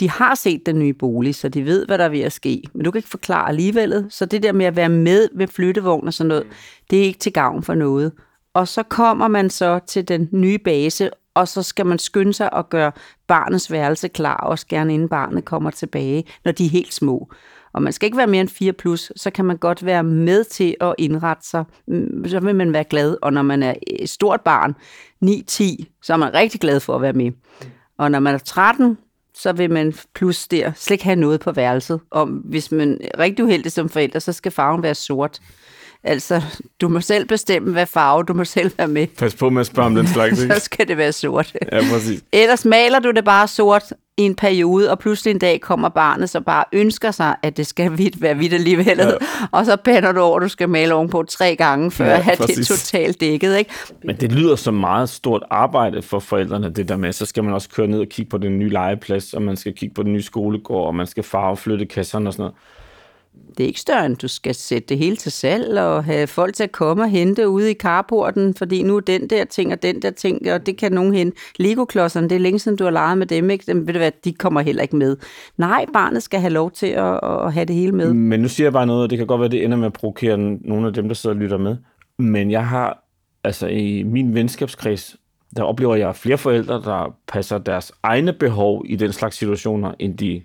De 0.00 0.10
har 0.10 0.34
set 0.34 0.66
den 0.66 0.78
nye 0.78 0.92
bolig, 0.92 1.34
så 1.34 1.48
de 1.48 1.64
ved, 1.64 1.86
hvad 1.86 1.98
der 1.98 2.04
er 2.04 2.08
ved 2.08 2.20
at 2.20 2.32
ske. 2.32 2.62
Men 2.72 2.84
du 2.84 2.90
kan 2.90 2.98
ikke 2.98 3.08
forklare 3.08 3.48
alligevel. 3.48 4.06
Så 4.10 4.26
det 4.26 4.42
der 4.42 4.52
med 4.52 4.66
at 4.66 4.76
være 4.76 4.88
med 4.88 5.28
ved 5.34 5.48
flyttevogn 5.48 6.06
og 6.06 6.14
sådan 6.14 6.28
noget, 6.28 6.46
det 6.90 6.98
er 6.98 7.04
ikke 7.04 7.18
til 7.18 7.32
gavn 7.32 7.62
for 7.62 7.74
noget. 7.74 8.12
Og 8.54 8.68
så 8.68 8.82
kommer 8.82 9.28
man 9.28 9.50
så 9.50 9.80
til 9.86 10.08
den 10.08 10.28
nye 10.32 10.58
base, 10.58 11.10
og 11.34 11.48
så 11.48 11.62
skal 11.62 11.86
man 11.86 11.98
skynde 11.98 12.32
sig 12.32 12.48
at 12.52 12.70
gøre 12.70 12.92
barnets 13.26 13.72
værelse 13.72 14.08
klar, 14.08 14.36
også 14.36 14.66
gerne 14.66 14.94
inden 14.94 15.08
barnet 15.08 15.44
kommer 15.44 15.70
tilbage, 15.70 16.24
når 16.44 16.52
de 16.52 16.66
er 16.66 16.70
helt 16.70 16.94
små 16.94 17.28
og 17.78 17.82
man 17.82 17.92
skal 17.92 18.06
ikke 18.06 18.18
være 18.18 18.26
mere 18.26 18.40
end 18.40 18.48
4 18.48 18.72
plus, 18.72 19.12
så 19.16 19.30
kan 19.30 19.44
man 19.44 19.56
godt 19.56 19.84
være 19.84 20.04
med 20.04 20.44
til 20.44 20.76
at 20.80 20.94
indrette 20.98 21.48
sig. 21.48 21.64
Mm, 21.88 22.28
så 22.28 22.40
vil 22.40 22.54
man 22.54 22.72
være 22.72 22.84
glad, 22.84 23.16
og 23.22 23.32
når 23.32 23.42
man 23.42 23.62
er 23.62 23.74
et 23.86 24.10
stort 24.10 24.40
barn, 24.40 24.74
9-10, 25.24 25.84
så 26.02 26.12
er 26.12 26.16
man 26.16 26.34
rigtig 26.34 26.60
glad 26.60 26.80
for 26.80 26.94
at 26.94 27.02
være 27.02 27.12
med. 27.12 27.32
Og 27.98 28.10
når 28.10 28.20
man 28.20 28.34
er 28.34 28.38
13, 28.38 28.98
så 29.34 29.52
vil 29.52 29.70
man 29.70 29.94
plus 30.14 30.48
der 30.48 30.72
slet 30.76 30.94
ikke 30.94 31.04
have 31.04 31.16
noget 31.16 31.40
på 31.40 31.52
værelset. 31.52 32.00
Og 32.10 32.26
hvis 32.26 32.72
man 32.72 32.98
er 33.00 33.18
rigtig 33.18 33.44
uheldig 33.44 33.72
som 33.72 33.88
forælder, 33.88 34.18
så 34.18 34.32
skal 34.32 34.52
farven 34.52 34.82
være 34.82 34.94
sort. 34.94 35.40
Altså, 36.04 36.42
du 36.80 36.88
må 36.88 37.00
selv 37.00 37.26
bestemme, 37.26 37.72
hvad 37.72 37.86
farve 37.86 38.22
du 38.22 38.34
må 38.34 38.44
selv 38.44 38.72
være 38.78 38.88
med. 38.88 39.06
Pas 39.06 39.34
på 39.34 39.50
med 39.50 39.60
at 39.60 39.66
spørge 39.66 39.86
om 39.86 39.94
den 39.94 40.06
slags, 40.06 40.40
ikke? 40.42 40.54
så 40.54 40.60
skal 40.60 40.88
det 40.88 40.96
være 40.96 41.12
sort. 41.12 41.56
Ja, 41.72 41.80
præcis. 41.92 42.24
Ellers 42.32 42.64
maler 42.64 42.98
du 42.98 43.10
det 43.10 43.24
bare 43.24 43.48
sort 43.48 43.92
i 44.18 44.22
en 44.22 44.34
periode, 44.34 44.90
og 44.90 44.98
pludselig 44.98 45.30
en 45.30 45.38
dag 45.38 45.60
kommer 45.60 45.88
barnet, 45.88 46.30
så 46.30 46.40
bare 46.40 46.64
ønsker 46.72 47.10
sig, 47.10 47.36
at 47.42 47.56
det 47.56 47.66
skal 47.66 47.98
vidt 47.98 48.22
være 48.22 48.36
vidt 48.36 48.52
alligevel. 48.52 48.98
Ja. 48.98 49.10
Og 49.50 49.66
så 49.66 49.76
pander 49.76 50.12
du 50.12 50.20
over, 50.20 50.36
at 50.36 50.42
du 50.42 50.48
skal 50.48 50.68
male 50.68 50.94
ovenpå 50.94 51.22
tre 51.22 51.56
gange, 51.56 51.90
før 51.90 52.06
ja, 52.06 52.26
at 52.30 52.38
det 52.38 52.58
er 52.58 52.64
totalt 52.64 53.20
dækket. 53.20 53.58
Ikke? 53.58 53.70
Men 54.04 54.16
det 54.16 54.32
lyder 54.32 54.56
som 54.56 54.74
meget 54.74 55.08
stort 55.08 55.42
arbejde 55.50 56.02
for 56.02 56.18
forældrene, 56.18 56.70
det 56.70 56.88
der 56.88 56.96
med. 56.96 57.12
Så 57.12 57.26
skal 57.26 57.44
man 57.44 57.54
også 57.54 57.68
køre 57.68 57.86
ned 57.86 58.00
og 58.00 58.06
kigge 58.06 58.30
på 58.30 58.38
den 58.38 58.58
nye 58.58 58.68
legeplads, 58.68 59.34
og 59.34 59.42
man 59.42 59.56
skal 59.56 59.74
kigge 59.74 59.94
på 59.94 60.02
den 60.02 60.12
nye 60.12 60.22
skolegård, 60.22 60.86
og 60.86 60.94
man 60.94 61.06
skal 61.06 61.22
farve 61.22 61.56
flytte 61.56 61.86
kasserne 61.86 62.28
og 62.28 62.32
sådan 62.32 62.42
noget 62.42 62.54
det 63.58 63.64
er 63.64 63.66
ikke 63.66 63.80
større, 63.80 64.06
end 64.06 64.16
du 64.16 64.28
skal 64.28 64.54
sætte 64.54 64.88
det 64.88 64.98
hele 64.98 65.16
til 65.16 65.32
salg 65.32 65.78
og 65.78 66.04
have 66.04 66.26
folk 66.26 66.54
til 66.54 66.64
at 66.64 66.72
komme 66.72 67.02
og 67.02 67.10
hente 67.10 67.48
ude 67.48 67.70
i 67.70 67.74
carporten, 67.74 68.54
fordi 68.54 68.82
nu 68.82 68.96
er 68.96 69.00
den 69.00 69.30
der 69.30 69.44
ting 69.44 69.72
og 69.72 69.82
den 69.82 70.02
der 70.02 70.10
ting, 70.10 70.52
og 70.52 70.66
det 70.66 70.76
kan 70.76 70.92
nogen 70.92 71.14
hente. 71.14 71.36
Lego-klodserne, 71.58 72.28
det 72.28 72.36
er 72.36 72.40
længe 72.40 72.58
siden, 72.58 72.76
du 72.78 72.84
har 72.84 72.90
leget 72.90 73.18
med 73.18 73.26
dem, 73.26 73.50
ikke? 73.50 73.64
Dem, 73.66 73.86
ved 73.86 73.94
du 73.94 73.98
hvad, 73.98 74.12
de 74.24 74.32
kommer 74.32 74.60
heller 74.60 74.82
ikke 74.82 74.96
med. 74.96 75.16
Nej, 75.56 75.86
barnet 75.92 76.22
skal 76.22 76.40
have 76.40 76.52
lov 76.52 76.70
til 76.70 76.86
at, 76.86 77.20
at 77.22 77.52
have 77.52 77.64
det 77.64 77.76
hele 77.76 77.92
med. 77.92 78.14
Men 78.14 78.40
nu 78.40 78.48
siger 78.48 78.64
jeg 78.64 78.72
bare 78.72 78.86
noget, 78.86 79.02
og 79.02 79.10
det 79.10 79.18
kan 79.18 79.26
godt 79.26 79.40
være, 79.40 79.50
det 79.50 79.64
ender 79.64 79.76
med 79.76 79.86
at 79.86 79.92
provokere 79.92 80.38
nogle 80.38 80.86
af 80.86 80.92
dem, 80.92 81.08
der 81.08 81.14
sidder 81.14 81.36
og 81.36 81.40
lytter 81.40 81.58
med. 81.58 81.76
Men 82.18 82.50
jeg 82.50 82.66
har, 82.66 83.04
altså 83.44 83.66
i 83.66 84.02
min 84.02 84.34
venskabskreds, 84.34 85.16
der 85.56 85.62
oplever 85.62 85.96
jeg 85.96 86.16
flere 86.16 86.38
forældre, 86.38 86.74
der 86.74 87.16
passer 87.28 87.58
deres 87.58 87.92
egne 88.02 88.32
behov 88.32 88.84
i 88.86 88.96
den 88.96 89.12
slags 89.12 89.36
situationer, 89.36 89.92
end 89.98 90.18
de 90.18 90.42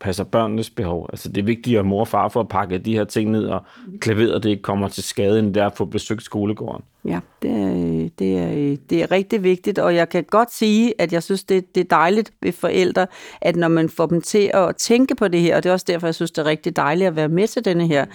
passer 0.00 0.24
børnenes 0.24 0.70
behov. 0.70 1.06
Altså 1.12 1.28
det 1.28 1.38
er 1.38 1.44
vigtigt, 1.44 1.78
at 1.78 1.86
mor 1.86 2.00
og 2.00 2.08
far 2.08 2.28
får 2.28 2.42
pakket 2.42 2.84
de 2.84 2.94
her 2.94 3.04
ting 3.04 3.30
ned, 3.30 3.44
og 3.46 3.60
klaveret 4.00 4.42
det 4.42 4.50
ikke 4.50 4.62
kommer 4.62 4.88
til 4.88 5.02
skade, 5.02 5.38
end 5.38 5.54
der 5.54 5.70
få 5.76 5.84
besøgt 5.84 6.22
skolegården. 6.22 6.84
Ja, 7.04 7.20
det 7.42 7.50
er, 7.50 8.08
det, 8.18 8.38
er, 8.38 8.76
det 8.90 9.02
er 9.02 9.10
rigtig 9.10 9.42
vigtigt, 9.42 9.78
og 9.78 9.94
jeg 9.94 10.08
kan 10.08 10.24
godt 10.24 10.52
sige, 10.52 10.94
at 10.98 11.12
jeg 11.12 11.22
synes, 11.22 11.44
det, 11.44 11.74
det 11.74 11.80
er 11.80 11.96
dejligt 11.96 12.32
ved 12.42 12.52
forældre, 12.52 13.06
at 13.40 13.56
når 13.56 13.68
man 13.68 13.88
får 13.88 14.06
dem 14.06 14.20
til 14.20 14.50
at 14.54 14.76
tænke 14.76 15.14
på 15.14 15.28
det 15.28 15.40
her, 15.40 15.56
og 15.56 15.62
det 15.62 15.68
er 15.68 15.72
også 15.72 15.86
derfor, 15.88 16.06
jeg 16.06 16.14
synes, 16.14 16.30
det 16.30 16.42
er 16.42 16.46
rigtig 16.46 16.76
dejligt 16.76 17.08
at 17.08 17.16
være 17.16 17.28
med 17.28 17.48
til 17.48 17.64
denne 17.64 17.86
her 17.86 18.06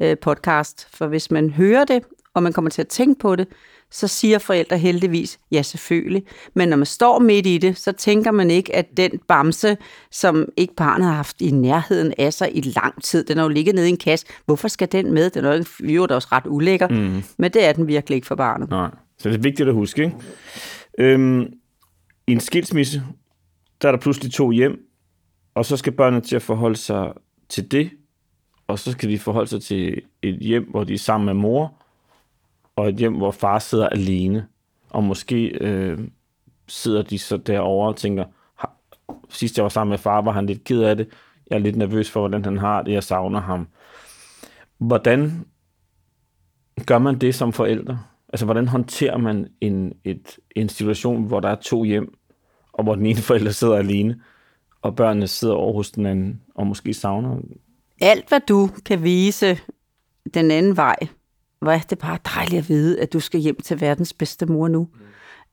øh, 0.00 0.16
podcast, 0.18 0.88
for 0.96 1.06
hvis 1.06 1.30
man 1.30 1.50
hører 1.50 1.84
det, 1.84 2.02
og 2.34 2.42
man 2.42 2.52
kommer 2.52 2.70
til 2.70 2.82
at 2.82 2.88
tænke 2.88 3.18
på 3.18 3.36
det, 3.36 3.48
så 3.90 4.08
siger 4.08 4.38
forældre 4.38 4.78
heldigvis, 4.78 5.38
ja 5.52 5.62
selvfølgelig. 5.62 6.22
Men 6.54 6.68
når 6.68 6.76
man 6.76 6.86
står 6.86 7.18
midt 7.18 7.46
i 7.46 7.58
det, 7.58 7.78
så 7.78 7.92
tænker 7.92 8.30
man 8.30 8.50
ikke, 8.50 8.76
at 8.76 8.86
den 8.96 9.10
bamse, 9.28 9.76
som 10.10 10.48
ikke 10.56 10.74
barnet 10.74 11.06
har 11.06 11.14
haft 11.14 11.40
i 11.40 11.50
nærheden 11.50 12.14
af 12.18 12.32
sig 12.32 12.56
i 12.56 12.60
lang 12.60 13.02
tid, 13.02 13.24
den 13.24 13.36
har 13.36 13.44
jo 13.44 13.48
ligget 13.48 13.74
nede 13.74 13.86
i 13.86 13.90
en 13.90 13.96
kasse. 13.96 14.26
Hvorfor 14.46 14.68
skal 14.68 14.92
den 14.92 15.12
med? 15.14 15.30
Den 15.30 15.44
er 15.44 15.56
jo, 15.56 15.64
jo 15.92 16.06
også 16.10 16.28
ret 16.32 16.46
ulækker, 16.46 16.88
mm. 16.88 17.22
men 17.38 17.52
det 17.52 17.64
er 17.64 17.72
den 17.72 17.86
virkelig 17.86 18.16
ikke 18.16 18.26
for 18.26 18.34
barnet. 18.34 18.70
Nej, 18.70 18.90
så 19.18 19.28
det 19.28 19.36
er 19.36 19.42
vigtigt 19.42 19.68
at 19.68 19.74
huske. 19.74 20.04
Ikke? 20.04 20.16
Øhm, 20.98 21.42
I 22.26 22.32
en 22.32 22.40
skilsmisse, 22.40 23.02
der 23.82 23.88
er 23.88 23.92
der 23.92 23.98
pludselig 23.98 24.32
to 24.32 24.50
hjem, 24.50 24.78
og 25.54 25.64
så 25.64 25.76
skal 25.76 25.92
børnene 25.92 26.20
til 26.20 26.36
at 26.36 26.42
forholde 26.42 26.76
sig 26.76 27.12
til 27.48 27.72
det, 27.72 27.90
og 28.66 28.78
så 28.78 28.92
skal 28.92 29.08
de 29.08 29.18
forholde 29.18 29.50
sig 29.50 29.62
til 29.62 30.02
et 30.22 30.38
hjem, 30.38 30.70
hvor 30.70 30.84
de 30.84 30.94
er 30.94 30.98
sammen 30.98 31.26
med 31.26 31.34
mor, 31.34 31.77
og 32.78 32.88
et 32.88 32.94
hjem, 32.94 33.14
hvor 33.14 33.30
far 33.30 33.58
sidder 33.58 33.88
alene. 33.88 34.46
Og 34.90 35.04
måske 35.04 35.46
øh, 35.46 35.98
sidder 36.66 37.02
de 37.02 37.18
så 37.18 37.36
derovre 37.36 37.88
og 37.88 37.96
tænker, 37.96 38.24
sidst 39.28 39.56
jeg 39.56 39.62
var 39.62 39.68
sammen 39.68 39.90
med 39.90 39.98
far, 39.98 40.20
var 40.20 40.32
han 40.32 40.46
lidt 40.46 40.64
ked 40.64 40.82
af 40.82 40.96
det. 40.96 41.08
Jeg 41.50 41.56
er 41.56 41.60
lidt 41.60 41.76
nervøs 41.76 42.10
for, 42.10 42.20
hvordan 42.20 42.44
han 42.44 42.58
har 42.58 42.82
det. 42.82 42.92
Jeg 42.92 43.02
savner 43.02 43.40
ham. 43.40 43.68
Hvordan 44.78 45.44
gør 46.86 46.98
man 46.98 47.18
det 47.18 47.34
som 47.34 47.52
forældre? 47.52 48.00
Altså, 48.28 48.44
hvordan 48.44 48.68
håndterer 48.68 49.16
man 49.16 49.48
en, 49.60 49.92
et, 50.04 50.38
en 50.56 50.68
situation, 50.68 51.24
hvor 51.24 51.40
der 51.40 51.48
er 51.48 51.54
to 51.54 51.84
hjem, 51.84 52.14
og 52.72 52.84
hvor 52.84 52.94
den 52.94 53.06
ene 53.06 53.18
forælder 53.28 53.50
sidder 53.50 53.76
alene, 53.76 54.20
og 54.82 54.96
børnene 54.96 55.26
sidder 55.26 55.54
over 55.54 55.72
hos 55.72 55.90
den 55.90 56.06
anden, 56.06 56.40
og 56.54 56.66
måske 56.66 56.94
savner 56.94 57.38
Alt, 58.00 58.28
hvad 58.28 58.40
du 58.48 58.70
kan 58.84 59.02
vise 59.02 59.58
den 60.34 60.50
anden 60.50 60.76
vej, 60.76 60.96
hvor 61.60 61.72
er 61.72 61.78
det 61.78 61.98
bare 61.98 62.18
dejligt 62.34 62.58
at 62.58 62.68
vide, 62.68 63.00
at 63.00 63.12
du 63.12 63.20
skal 63.20 63.40
hjem 63.40 63.60
til 63.60 63.80
verdens 63.80 64.12
bedste 64.12 64.46
mor 64.46 64.68
nu. 64.68 64.88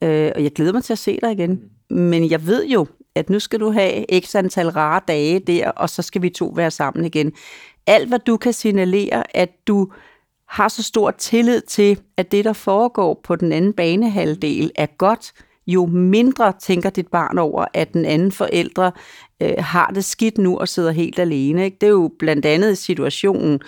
Mm. 0.02 0.08
Øh, 0.08 0.32
og 0.36 0.44
jeg 0.44 0.52
glæder 0.52 0.74
mig 0.74 0.84
til 0.84 0.94
at 0.94 1.00
se 1.00 1.20
dig 1.22 1.32
igen. 1.32 1.62
Mm. 1.90 1.98
Men 1.98 2.30
jeg 2.30 2.48
ved 2.48 2.66
jo, 2.68 2.88
at 3.16 3.30
nu 3.30 3.40
skal 3.40 3.60
du 3.60 3.72
have 3.72 4.06
x 4.22 4.36
antal 4.36 4.70
rare 4.70 5.02
dage 5.08 5.40
der, 5.40 5.72
og 5.72 5.90
så 5.90 6.02
skal 6.02 6.22
vi 6.22 6.30
to 6.30 6.54
være 6.56 6.72
sammen 6.72 7.06
igen. 7.06 7.34
Alt, 7.88 8.08
hvad 8.08 8.20
du 8.20 8.38
kan 8.38 8.54
signalere, 8.54 9.38
at 9.38 9.50
du 9.68 9.92
har 10.48 10.68
så 10.68 10.84
stor 10.84 11.12
tillid 11.12 11.62
til, 11.62 12.00
at 12.18 12.32
det, 12.32 12.46
der 12.46 12.54
foregår 12.54 13.22
på 13.24 13.36
den 13.36 13.52
anden 13.52 13.74
banehalvdel, 13.74 14.72
er 14.76 14.86
godt, 14.98 15.34
jo 15.68 15.86
mindre 15.86 16.54
tænker 16.62 16.90
dit 16.90 17.08
barn 17.08 17.38
over, 17.38 17.66
at 17.74 17.94
den 17.94 18.06
anden 18.06 18.32
forældre 18.32 18.92
øh, 19.42 19.54
har 19.60 19.92
det 19.96 20.06
skidt 20.06 20.38
nu 20.38 20.58
og 20.58 20.68
sidder 20.68 20.92
helt 20.92 21.20
alene. 21.20 21.66
Ikke? 21.66 21.78
Det 21.82 21.88
er 21.88 21.92
jo 21.92 22.12
blandt 22.20 22.46
andet 22.46 22.78
situationen, 22.78 23.60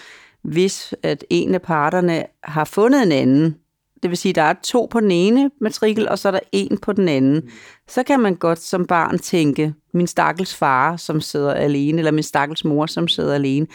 hvis 0.47 0.93
at 1.03 1.25
en 1.29 1.53
af 1.55 1.61
parterne 1.61 2.25
har 2.43 2.65
fundet 2.65 3.03
en 3.03 3.11
anden, 3.11 3.55
det 4.03 4.09
vil 4.09 4.17
sige, 4.17 4.29
at 4.29 4.35
der 4.35 4.41
er 4.41 4.53
to 4.63 4.87
på 4.91 4.99
den 4.99 5.11
ene 5.11 5.51
matrikel, 5.61 6.09
og 6.09 6.19
så 6.19 6.27
er 6.27 6.31
der 6.31 6.39
en 6.51 6.77
på 6.77 6.93
den 6.93 7.09
anden. 7.09 7.49
Så 7.87 8.03
kan 8.03 8.19
man 8.19 8.35
godt 8.35 8.59
som 8.59 8.85
barn 8.85 9.19
tænke, 9.19 9.73
min 9.93 10.07
stakkels 10.07 10.55
far, 10.55 10.97
som 10.97 11.21
sidder 11.21 11.53
alene, 11.53 11.97
eller 11.97 12.11
min 12.11 12.23
stakkels 12.23 12.65
mor, 12.65 12.85
som 12.85 13.07
sidder 13.07 13.35
alene. 13.35 13.67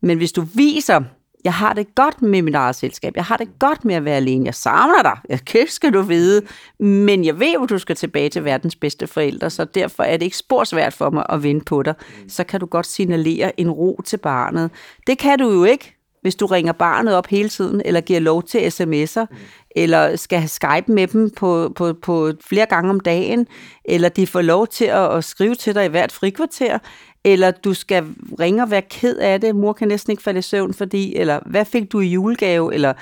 Men 0.00 0.18
hvis 0.18 0.32
du 0.32 0.40
viser, 0.54 1.02
jeg 1.44 1.54
har 1.54 1.72
det 1.72 1.94
godt 1.94 2.22
med 2.22 2.42
mit 2.42 2.54
eget 2.54 2.76
selskab, 2.76 3.16
jeg 3.16 3.24
har 3.24 3.36
det 3.36 3.48
godt 3.58 3.84
med 3.84 3.94
at 3.94 4.04
være 4.04 4.16
alene, 4.16 4.46
jeg 4.46 4.54
savner 4.54 5.02
dig, 5.02 5.18
jeg 5.28 5.68
skal 5.68 5.92
du 5.92 6.02
vide, 6.02 6.42
men 6.78 7.24
jeg 7.24 7.40
ved 7.40 7.54
at 7.62 7.70
du 7.70 7.78
skal 7.78 7.96
tilbage 7.96 8.28
til 8.28 8.44
verdens 8.44 8.76
bedste 8.76 9.06
forældre, 9.06 9.50
så 9.50 9.64
derfor 9.64 10.02
er 10.02 10.16
det 10.16 10.24
ikke 10.24 10.36
spor 10.36 10.64
svært 10.64 10.92
for 10.92 11.10
mig 11.10 11.26
at 11.28 11.42
vende 11.42 11.64
på 11.64 11.82
dig. 11.82 11.94
Så 12.28 12.44
kan 12.44 12.60
du 12.60 12.66
godt 12.66 12.86
signalere 12.86 13.60
en 13.60 13.70
ro 13.70 14.00
til 14.04 14.16
barnet. 14.16 14.70
Det 15.06 15.18
kan 15.18 15.38
du 15.38 15.50
jo 15.50 15.64
ikke, 15.64 16.01
hvis 16.22 16.34
du 16.34 16.46
ringer 16.46 16.72
barnet 16.72 17.14
op 17.14 17.26
hele 17.26 17.48
tiden, 17.48 17.82
eller 17.84 18.00
giver 18.00 18.20
lov 18.20 18.42
til 18.42 18.58
sms'er, 18.58 19.24
mm. 19.30 19.36
eller 19.76 20.16
skal 20.16 20.38
have 20.38 20.48
Skype 20.48 20.92
med 20.92 21.06
dem 21.06 21.30
på, 21.30 21.72
på, 21.76 21.92
på 21.92 22.32
flere 22.40 22.66
gange 22.66 22.90
om 22.90 23.00
dagen, 23.00 23.46
eller 23.84 24.08
de 24.08 24.26
får 24.26 24.42
lov 24.42 24.66
til 24.66 24.84
at, 24.84 25.16
at 25.16 25.24
skrive 25.24 25.54
til 25.54 25.74
dig 25.74 25.84
i 25.84 25.88
hvert 25.88 26.12
frikvarter, 26.12 26.78
eller 27.24 27.50
du 27.50 27.74
skal 27.74 28.04
ringe 28.40 28.62
og 28.62 28.70
være 28.70 28.82
ked 28.82 29.16
af 29.16 29.40
det, 29.40 29.56
mor 29.56 29.72
kan 29.72 29.88
næsten 29.88 30.10
ikke 30.10 30.22
falde 30.22 30.38
i 30.38 30.42
søvn, 30.42 30.74
fordi, 30.74 31.16
eller 31.16 31.40
hvad 31.46 31.64
fik 31.64 31.92
du 31.92 32.00
i 32.00 32.06
julegave, 32.06 32.74
eller 32.74 32.92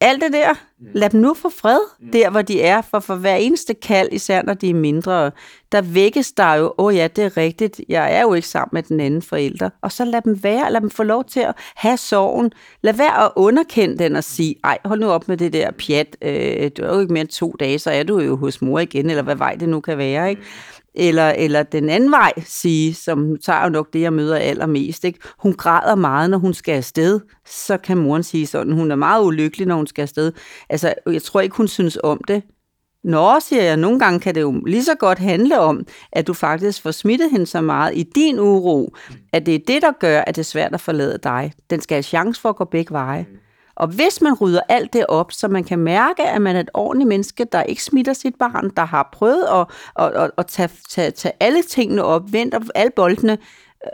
alt 0.00 0.22
det 0.22 0.32
der, 0.32 0.54
lad 0.94 1.10
dem 1.10 1.20
nu 1.20 1.34
få 1.34 1.50
fred, 1.50 1.78
der 2.12 2.30
hvor 2.30 2.42
de 2.42 2.62
er, 2.62 2.82
for 2.82 3.00
for 3.00 3.14
hver 3.14 3.36
eneste 3.36 3.74
kald, 3.74 4.08
især 4.12 4.42
når 4.42 4.54
de 4.54 4.70
er 4.70 4.74
mindre, 4.74 5.30
der 5.72 5.82
vækkes 5.82 6.32
der 6.32 6.54
jo, 6.54 6.74
åh 6.78 6.84
oh 6.84 6.96
ja, 6.96 7.08
det 7.16 7.24
er 7.24 7.36
rigtigt, 7.36 7.80
jeg 7.88 8.14
er 8.14 8.22
jo 8.22 8.34
ikke 8.34 8.48
sammen 8.48 8.70
med 8.72 8.82
den 8.82 9.00
anden 9.00 9.22
forælder, 9.22 9.70
og 9.82 9.92
så 9.92 10.04
lad 10.04 10.22
dem 10.22 10.42
være, 10.42 10.72
lad 10.72 10.80
dem 10.80 10.90
få 10.90 11.02
lov 11.02 11.24
til 11.24 11.40
at 11.40 11.54
have 11.76 11.96
sorgen, 11.96 12.52
lad 12.82 12.94
være 12.94 13.24
at 13.24 13.30
underkende 13.36 13.98
den 13.98 14.16
og 14.16 14.24
sige, 14.24 14.54
ej, 14.64 14.78
hold 14.84 15.00
nu 15.00 15.10
op 15.10 15.28
med 15.28 15.36
det 15.36 15.52
der 15.52 15.70
pjat, 15.70 16.16
øh, 16.22 16.70
du 16.76 16.82
er 16.82 16.94
jo 16.94 17.00
ikke 17.00 17.12
mere 17.12 17.20
end 17.20 17.28
to 17.28 17.54
dage, 17.60 17.78
så 17.78 17.90
er 17.90 18.02
du 18.02 18.20
jo 18.20 18.36
hos 18.36 18.62
mor 18.62 18.78
igen, 18.78 19.10
eller 19.10 19.22
hvad 19.22 19.36
vej 19.36 19.54
det 19.54 19.68
nu 19.68 19.80
kan 19.80 19.98
være, 19.98 20.30
ikke? 20.30 20.42
Eller, 20.96 21.30
eller 21.30 21.62
den 21.62 21.88
anden 21.88 22.10
vej 22.10 22.32
sige, 22.44 22.94
som 22.94 23.36
tager 23.44 23.62
jo 23.62 23.68
nok 23.68 23.92
det, 23.92 24.00
jeg 24.00 24.12
møder 24.12 24.36
allermest. 24.36 25.04
Ikke? 25.04 25.18
Hun 25.38 25.52
græder 25.52 25.94
meget, 25.94 26.30
når 26.30 26.38
hun 26.38 26.54
skal 26.54 26.72
afsted. 26.72 27.20
Så 27.46 27.76
kan 27.76 27.98
moren 27.98 28.22
sige 28.22 28.46
sådan, 28.46 28.72
hun 28.72 28.90
er 28.90 28.96
meget 28.96 29.24
ulykkelig, 29.24 29.66
når 29.66 29.76
hun 29.76 29.86
skal 29.86 30.02
afsted. 30.02 30.32
Altså, 30.68 30.94
jeg 31.06 31.22
tror 31.22 31.40
ikke, 31.40 31.56
hun 31.56 31.68
synes 31.68 31.98
om 32.02 32.20
det. 32.28 32.42
Nå, 33.04 33.40
siger 33.40 33.62
jeg, 33.62 33.76
nogle 33.76 33.98
gange 33.98 34.20
kan 34.20 34.34
det 34.34 34.40
jo 34.40 34.52
lige 34.66 34.84
så 34.84 34.94
godt 34.94 35.18
handle 35.18 35.60
om, 35.60 35.86
at 36.12 36.26
du 36.26 36.34
faktisk 36.34 36.82
får 36.82 36.90
smittet 36.90 37.30
hende 37.30 37.46
så 37.46 37.60
meget 37.60 37.96
i 37.96 38.02
din 38.14 38.38
uro, 38.38 38.94
at 39.32 39.46
det 39.46 39.54
er 39.54 39.58
det, 39.66 39.82
der 39.82 39.92
gør, 40.00 40.20
at 40.20 40.36
det 40.36 40.42
er 40.42 40.44
svært 40.44 40.74
at 40.74 40.80
forlade 40.80 41.18
dig. 41.22 41.52
Den 41.70 41.80
skal 41.80 41.94
have 41.94 42.02
chance 42.02 42.40
for 42.40 42.48
at 42.48 42.56
gå 42.56 42.64
begge 42.64 42.92
veje. 42.92 43.26
Mm. 43.30 43.38
Og 43.76 43.88
hvis 43.88 44.20
man 44.20 44.34
rydder 44.34 44.60
alt 44.68 44.92
det 44.92 45.06
op, 45.06 45.32
så 45.32 45.48
man 45.48 45.64
kan 45.64 45.78
mærke, 45.78 46.22
at 46.22 46.42
man 46.42 46.56
er 46.56 46.60
et 46.60 46.70
ordentligt 46.74 47.08
menneske, 47.08 47.46
der 47.52 47.62
ikke 47.62 47.82
smitter 47.82 48.12
sit 48.12 48.34
barn, 48.38 48.70
der 48.76 48.84
har 48.84 49.08
prøvet 49.12 49.44
at, 49.52 49.66
at, 49.98 50.22
at, 50.22 50.30
at 50.38 50.46
tage, 50.46 50.70
tage, 50.88 51.10
tage 51.10 51.32
alle 51.40 51.62
tingene 51.62 52.04
op, 52.04 52.32
vente 52.32 52.58
alle 52.74 52.92
boldene, 52.96 53.38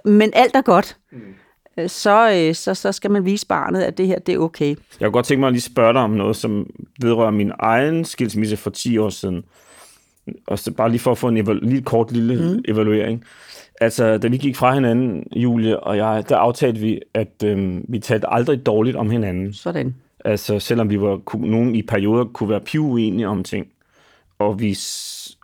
men 0.04 0.30
alt 0.34 0.56
er 0.56 0.62
godt, 0.62 0.96
mm. 1.12 1.88
så, 1.88 2.32
øh, 2.34 2.54
så, 2.54 2.74
så 2.74 2.92
skal 2.92 3.10
man 3.10 3.24
vise 3.24 3.46
barnet, 3.46 3.82
at 3.82 3.98
det 3.98 4.06
her 4.06 4.18
det 4.18 4.34
er 4.34 4.38
okay. 4.38 4.68
Jeg 4.68 4.76
kunne 5.00 5.10
godt 5.10 5.26
tænke 5.26 5.40
mig 5.40 5.46
at 5.46 5.52
lige 5.52 5.62
spørge 5.62 5.92
dig 5.92 6.02
om 6.02 6.10
noget, 6.10 6.36
som 6.36 6.66
vedrører 7.00 7.30
min 7.30 7.52
egen 7.58 8.04
skilsmisse 8.04 8.56
for 8.56 8.70
10 8.70 8.98
år 8.98 9.08
siden. 9.08 9.44
Og 10.46 10.58
så 10.58 10.72
bare 10.72 10.90
lige 10.90 11.00
for 11.00 11.10
at 11.10 11.18
få 11.18 11.28
en 11.28 11.38
evalu- 11.38 11.68
lige 11.68 11.82
kort 11.82 12.12
lille 12.12 12.52
mm. 12.52 12.64
evaluering. 12.68 13.24
Altså, 13.82 14.18
da 14.18 14.28
vi 14.28 14.36
gik 14.36 14.56
fra 14.56 14.74
hinanden, 14.74 15.26
Julie 15.36 15.80
og 15.80 15.96
jeg, 15.96 16.24
der 16.28 16.36
aftalte 16.36 16.80
vi, 16.80 17.00
at 17.14 17.44
øhm, 17.44 17.84
vi 17.88 17.98
talte 17.98 18.30
aldrig 18.30 18.66
dårligt 18.66 18.96
om 18.96 19.10
hinanden. 19.10 19.52
Sådan. 19.52 19.94
Altså, 20.24 20.58
selvom 20.58 20.90
vi 20.90 21.00
var, 21.00 21.16
kunne, 21.16 21.50
nogen 21.50 21.74
i 21.74 21.82
perioder 21.82 22.24
kunne 22.24 22.48
være 22.48 22.60
pivuenige 22.60 23.28
om 23.28 23.44
ting. 23.44 23.66
Og 24.38 24.60
vi, 24.60 24.78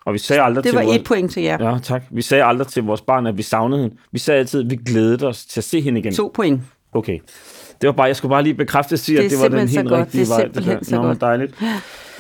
og 0.05 0.15
vi 0.15 0.19
sagde 0.19 0.43
aldrig 0.43 0.65
det 0.65 0.71
til 0.71 0.77
var 0.77 0.85
vores, 0.85 0.97
et 0.97 1.05
point 1.05 1.31
til 1.31 1.43
jer. 1.43 1.73
Ja, 1.73 1.79
tak. 1.83 2.05
Vi 2.11 2.23
sagde 2.23 2.45
aldrig 2.45 2.67
til 2.67 2.83
vores 2.83 3.01
barn, 3.01 3.27
at 3.27 3.37
vi 3.37 3.43
savnede 3.43 3.83
hende. 3.83 3.97
Vi 4.13 4.19
sagde 4.19 4.41
altid, 4.41 4.65
at 4.65 4.71
vi 4.71 4.77
glædede 4.77 5.27
os 5.27 5.45
til 5.45 5.61
at 5.61 5.65
se 5.65 5.81
hende 5.81 6.01
igen. 6.01 6.15
To 6.15 6.31
point. 6.35 6.61
Okay. 6.93 7.19
Det 7.81 7.87
var 7.87 7.93
bare, 7.93 8.07
jeg 8.07 8.17
skulle 8.17 8.31
bare 8.31 8.43
lige 8.43 8.55
bekræfte 8.55 8.95
at 8.95 9.05
Det 9.07 9.19
at 9.19 9.25
er 9.25 9.29
det 9.29 9.39
var 9.39 9.49
den 9.49 9.69
simpelthen 9.69 9.79
helt 9.79 9.89
godt. 9.89 10.01
rigtige 10.01 10.25
Det 10.25 10.31
er 10.31 10.35
vej. 10.35 10.43
simpelthen 10.45 10.79
der. 10.79 10.85
så 10.85 10.97
Nå, 10.97 11.03
godt. 11.03 11.21
dejligt. 11.21 11.55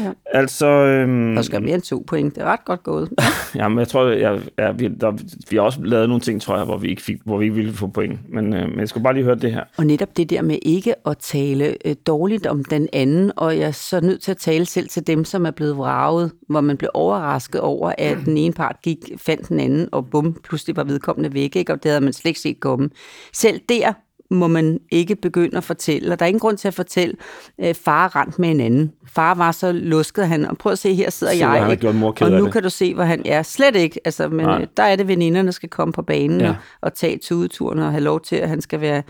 Ja. 0.00 0.10
Altså, 0.26 0.66
øhm, 0.66 1.34
Der 1.34 1.42
skal 1.42 1.62
mere 1.62 1.74
end 1.74 1.82
to 1.82 2.04
point. 2.06 2.34
Det 2.34 2.42
er 2.42 2.46
ret 2.46 2.64
godt 2.64 2.82
gået. 2.82 3.08
ja, 3.54 3.68
men 3.68 3.78
jeg 3.78 3.88
tror, 3.88 4.06
jeg, 4.06 4.40
ja, 4.58 4.70
vi, 4.72 4.88
der, 4.88 5.12
vi 5.50 5.56
har 5.56 5.62
også 5.62 5.78
lavet 5.82 6.08
nogle 6.08 6.20
ting, 6.20 6.42
tror 6.42 6.56
jeg, 6.56 6.64
hvor 6.64 6.76
vi 6.76 6.88
ikke, 6.88 7.02
fik, 7.02 7.16
hvor 7.24 7.38
vi 7.38 7.44
ikke 7.44 7.54
ville 7.56 7.72
få 7.72 7.86
point. 7.86 8.18
Men, 8.28 8.54
øh, 8.54 8.68
men 8.70 8.78
jeg 8.80 8.88
skulle 8.88 9.04
bare 9.04 9.14
lige 9.14 9.24
høre 9.24 9.34
det 9.34 9.52
her. 9.52 9.64
Og 9.76 9.86
netop 9.86 10.16
det 10.16 10.30
der 10.30 10.42
med 10.42 10.58
ikke 10.62 10.94
at 11.08 11.18
tale 11.18 11.74
øh, 11.84 11.94
dårligt 12.06 12.46
om 12.46 12.64
den 12.64 12.88
anden, 12.92 13.32
og 13.36 13.58
jeg 13.58 13.66
er 13.66 13.70
så 13.70 14.00
nødt 14.00 14.22
til 14.22 14.30
at 14.30 14.36
tale 14.36 14.64
selv 14.66 14.88
til 14.88 15.06
dem, 15.06 15.24
som 15.24 15.46
er 15.46 15.50
blevet 15.50 15.76
vraget, 15.76 16.32
hvor 16.48 16.60
man 16.60 16.76
blev 16.76 16.90
overrasket 16.94 17.60
over, 17.60 17.92
at 17.98 18.18
den 18.24 18.36
ene 18.36 18.52
part 18.54 18.76
gik, 18.82 18.98
fandt 19.16 19.48
den 19.48 19.60
anden, 19.60 19.88
og 19.92 20.06
bum, 20.10 20.36
pludselig 20.44 20.76
var 20.76 20.84
vedkommende 20.84 21.34
væk, 21.34 21.56
ikke? 21.56 21.72
og 21.72 21.82
det 21.82 21.90
havde 21.90 22.04
man 22.04 22.12
slet 22.12 22.28
ikke 22.30 22.40
set 22.40 22.60
komme. 22.60 22.90
Selv 23.32 23.60
der 23.68 23.92
må 24.30 24.46
man 24.46 24.80
ikke 24.92 25.16
begynde 25.16 25.56
at 25.56 25.64
fortælle, 25.64 26.12
og 26.12 26.18
der 26.18 26.24
er 26.24 26.28
ingen 26.28 26.40
grund 26.40 26.56
til 26.58 26.68
at 26.68 26.74
fortælle, 26.74 27.14
øh, 27.60 27.74
far 27.74 28.16
rent 28.16 28.38
med 28.38 28.50
en 28.50 28.60
anden. 28.60 28.92
Far 29.06 29.34
var 29.34 29.52
så 29.52 29.72
lusket 29.72 30.28
han, 30.28 30.44
og 30.46 30.58
prøv 30.58 30.72
at 30.72 30.78
se, 30.78 30.94
her 30.94 31.10
sidder 31.10 31.32
Se, 31.32 31.46
jeg, 31.48 31.72
ikke? 31.72 31.88
og 31.88 32.30
nu 32.30 32.50
kan 32.50 32.62
du 32.62 32.70
se, 32.70 32.94
hvor 32.94 33.04
han 33.04 33.22
er. 33.26 33.42
Slet 33.42 33.76
ikke, 33.76 34.00
altså, 34.04 34.28
men 34.28 34.46
Nej. 34.46 34.60
øh, 34.60 34.66
der 34.76 34.82
er 34.82 34.96
det, 34.96 35.08
veninderne 35.08 35.52
skal 35.52 35.68
komme 35.68 35.92
på 35.92 36.02
banen 36.02 36.40
Ja. 36.40 36.48
og, 36.48 36.54
og 36.80 36.94
tage 36.94 37.18
tudeturen 37.22 37.78
og 37.78 37.90
have 37.90 38.02
lov 38.04 38.20
til, 38.20 38.36
at 38.36 38.48
han 38.48 38.60
skal 38.60 38.80
være 38.80 39.02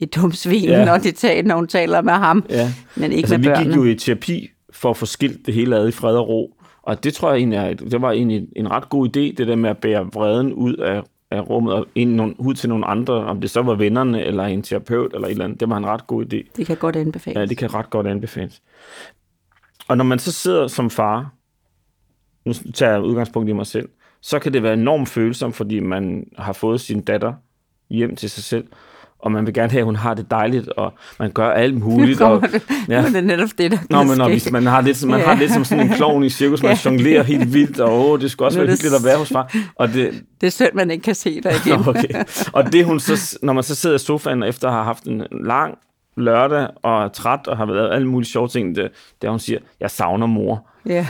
et 0.00 0.14
dumt 0.16 0.36
svin, 0.36 0.64
Ja. 0.64 0.84
når, 0.84 0.98
de 0.98 1.10
taler, 1.12 1.48
når 1.48 1.56
hun 1.56 1.66
taler 1.66 2.02
med 2.02 2.12
ham, 2.12 2.44
Ja. 2.50 2.72
men 2.96 3.12
ikke 3.12 3.16
Altså, 3.24 3.34
med 3.34 3.42
vi 3.44 3.48
børnene. 3.48 3.68
gik 3.68 3.76
jo 3.76 3.84
i 3.84 3.94
terapi 3.94 4.48
for 4.72 4.90
at 4.90 4.96
få 4.96 5.06
skilt 5.06 5.46
det 5.46 5.54
hele 5.54 5.76
ad 5.76 5.88
i 5.88 5.92
fred 5.92 6.16
og 6.16 6.28
ro. 6.28 6.52
Og 6.82 7.04
det 7.04 7.14
tror 7.14 7.30
jeg 7.30 7.38
egentlig, 7.38 7.90
det 7.90 8.02
var 8.02 8.10
egentlig 8.12 8.46
en 8.56 8.70
ret 8.70 8.88
god 8.88 9.06
idé, 9.08 9.20
det 9.20 9.38
der 9.38 9.56
med 9.56 9.70
at 9.70 9.78
bære 9.78 10.06
vreden 10.14 10.52
ud 10.52 10.74
af, 10.74 11.02
af 11.30 11.50
rummet 11.50 11.74
og 11.74 11.86
ind 11.94 12.14
nogle, 12.14 12.40
ud 12.40 12.54
til 12.54 12.68
nogle 12.68 12.86
andre, 12.86 13.14
om 13.14 13.40
det 13.40 13.50
så 13.50 13.62
var 13.62 13.74
vennerne 13.74 14.22
eller 14.22 14.44
en 14.44 14.62
terapeut 14.62 15.14
eller 15.14 15.26
et 15.26 15.30
eller 15.30 15.44
andet. 15.44 15.60
Det 15.60 15.70
var 15.70 15.76
en 15.76 15.86
ret 15.86 16.06
god 16.06 16.24
idé. 16.24 16.50
Det 16.56 16.66
kan 16.66 16.76
godt 16.76 16.96
anbefales. 16.96 17.36
Ja, 17.36 17.44
det 17.44 17.58
kan 17.58 17.74
ret 17.74 17.90
godt 17.90 18.06
anbefales. 18.06 18.62
Og 19.88 19.96
når 19.96 20.04
man 20.04 20.18
så 20.18 20.32
sidder 20.32 20.66
som 20.68 20.90
far, 20.90 21.32
nu 22.44 22.52
tager 22.52 22.92
jeg 22.92 23.02
udgangspunkt 23.02 23.48
i 23.48 23.52
mig 23.52 23.66
selv, 23.66 23.88
så 24.20 24.38
kan 24.38 24.52
det 24.52 24.62
være 24.62 24.72
enormt 24.74 25.08
følsomt, 25.08 25.54
fordi 25.54 25.80
man 25.80 26.30
har 26.38 26.52
fået 26.52 26.80
sin 26.80 27.00
datter 27.00 27.34
hjem 27.90 28.16
til 28.16 28.30
sig 28.30 28.44
selv, 28.44 28.66
og 29.26 29.32
man 29.32 29.46
vil 29.46 29.54
gerne 29.54 29.70
have, 29.70 29.78
at 29.80 29.84
hun 29.84 29.96
har 29.96 30.14
det 30.14 30.30
dejligt, 30.30 30.68
og 30.68 30.94
man 31.18 31.30
gør 31.30 31.50
alt 31.50 31.74
muligt. 31.78 32.20
Og, 32.20 32.42
ja. 32.88 33.02
Det 33.06 33.16
er 33.16 33.20
netop 33.20 33.48
det, 33.58 33.70
der 33.72 33.78
Nå, 33.90 34.02
men 34.02 34.18
når, 34.18 34.28
hvis 34.28 34.50
man 34.50 34.66
har 34.66 34.80
lidt, 34.80 35.04
man 35.06 35.20
Ja. 35.20 35.26
har 35.26 35.34
lidt 35.34 35.52
som 35.52 35.64
sådan 35.64 35.86
en 35.86 35.92
klovn 35.92 36.24
i 36.24 36.30
cirkus, 36.30 36.62
man 36.62 36.72
Ja. 36.72 36.78
jonglerer 36.90 37.22
helt 37.22 37.52
vildt, 37.52 37.80
og 37.80 38.10
åh, 38.10 38.20
det 38.20 38.30
skulle 38.30 38.48
også 38.48 38.58
Nu 38.58 38.60
være 38.64 38.70
det 38.70 38.78
hyggeligt 38.82 38.94
at 38.94 39.04
være 39.04 39.18
hos 39.18 39.28
far. 39.28 39.54
Og 39.76 39.88
det, 39.88 40.10
Det 40.40 40.46
er 40.46 40.50
synd, 40.50 40.68
man 40.74 40.90
ikke 40.90 41.02
kan 41.02 41.14
se 41.14 41.40
dig 41.40 41.52
igen. 41.66 41.80
Nå, 41.80 41.90
okay. 41.90 42.24
Og 42.52 42.72
det 42.72 42.84
hun 42.84 43.00
så, 43.00 43.38
når 43.42 43.52
man 43.52 43.62
så 43.64 43.74
sidder 43.74 43.96
i 43.96 43.98
sofaen 43.98 44.42
efter 44.42 44.68
at 44.68 44.74
have 44.74 44.84
haft 44.84 45.04
en 45.04 45.22
lang 45.44 45.78
lørdag 46.16 46.66
og 46.82 47.04
er 47.04 47.08
træt 47.08 47.46
og 47.46 47.56
har 47.56 47.66
været 47.66 47.94
alle 47.94 48.08
mulige 48.08 48.30
sjove 48.30 48.48
ting, 48.48 48.76
det, 48.76 48.90
det 49.20 49.26
er, 49.26 49.30
hun 49.30 49.38
siger, 49.40 49.58
jeg 49.80 49.90
savner 49.90 50.26
mor. 50.26 50.66
Ja, 50.86 51.06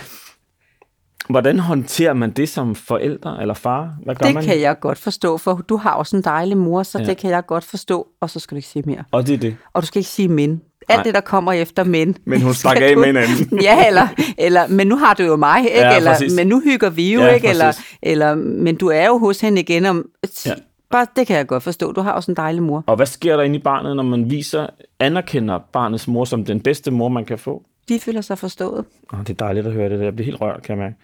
Hvordan 1.29 1.59
håndterer 1.59 2.13
man 2.13 2.31
det 2.31 2.49
som 2.49 2.75
forældre 2.75 3.41
eller 3.41 3.55
far? 3.55 3.95
Hvad 4.05 4.15
gør 4.15 4.27
det 4.27 4.35
man? 4.35 4.45
kan 4.45 4.61
jeg 4.61 4.81
godt 4.81 4.99
forstå, 4.99 5.37
for 5.39 5.55
du 5.69 5.77
har 5.77 5.91
også 5.91 6.17
en 6.17 6.23
dejlig 6.23 6.57
mor, 6.57 6.83
så 6.83 6.99
Ja. 6.99 7.05
det 7.05 7.17
kan 7.17 7.31
jeg 7.31 7.47
godt 7.47 7.65
forstå, 7.65 8.07
og 8.21 8.31
så 8.31 8.41
skal 8.41 8.55
du 8.55 8.57
ikke 8.57 8.69
sige 8.69 8.83
mere. 8.87 9.05
Og 9.13 9.27
det 9.27 9.35
er 9.35 9.39
det. 9.39 9.57
Og 9.73 9.83
du 9.83 9.87
skal 9.87 9.99
ikke 9.99 10.11
sige 10.11 10.29
men. 10.29 10.61
Alt 10.89 10.97
Nej. 10.99 11.03
det, 11.03 11.15
der 11.15 11.21
kommer 11.21 11.53
efter 11.53 11.85
men. 11.85 12.17
Men 12.25 12.43
hun 12.43 12.55
stak 12.65 12.77
af 12.81 12.95
du- 12.95 13.01
med 13.01 13.09
en 13.09 13.17
anden. 13.17 13.59
ja, 13.69 13.87
eller, 13.87 14.09
eller, 14.39 14.67
men 14.69 14.87
nu 14.87 14.97
har 14.97 15.15
du 15.15 15.23
jo 15.23 15.37
mig, 15.37 15.59
ikke? 15.65 15.79
Ja, 15.79 15.97
eller, 15.97 16.11
præcis. 16.13 16.33
men 16.37 16.47
nu 16.47 16.61
hygger 16.61 16.91
vi 16.91 17.13
jo, 17.15 17.21
Ja, 17.21 17.29
ikke? 17.35 17.49
Eller, 17.49 17.81
eller, 18.03 18.35
men 18.35 18.77
du 18.77 18.89
er 18.89 19.07
jo 19.07 19.19
hos 19.19 19.41
hende 19.41 19.61
igen 19.61 19.87
om... 19.87 20.05
Ja. 20.47 20.53
Bare, 20.91 21.07
det 21.17 21.27
kan 21.27 21.37
jeg 21.37 21.47
godt 21.47 21.63
forstå. 21.63 21.93
Du 21.93 22.01
har 22.01 22.13
også 22.13 22.31
en 22.31 22.37
dejlig 22.37 22.63
mor. 22.63 22.85
Og 22.87 22.97
hvad 22.97 23.07
sker 23.07 23.37
der 23.37 23.43
inde 23.43 23.57
i 23.57 23.63
barnet, 23.63 23.97
når 23.97 24.03
man 24.03 24.31
viser, 24.31 24.67
anerkender 25.01 25.59
barnets 25.73 26.09
mor 26.09 26.25
som 26.25 26.45
den 26.45 26.61
bedste 26.61 26.91
mor, 26.91 27.09
man 27.09 27.25
kan 27.25 27.39
få? 27.39 27.63
De 27.89 28.01
føler 28.01 28.21
sig 28.21 28.39
forstået. 28.39 28.85
Oh, 29.13 29.19
det 29.21 29.31
er 29.31 29.35
dejligt 29.35 29.67
at 29.67 29.73
høre 29.73 29.89
det. 29.91 30.05
Jeg 30.05 30.15
bliver 30.17 30.25
helt 30.27 30.41
rørt, 30.41 30.63
kan 30.63 30.79
jeg 30.79 30.85
mærke. 30.85 30.97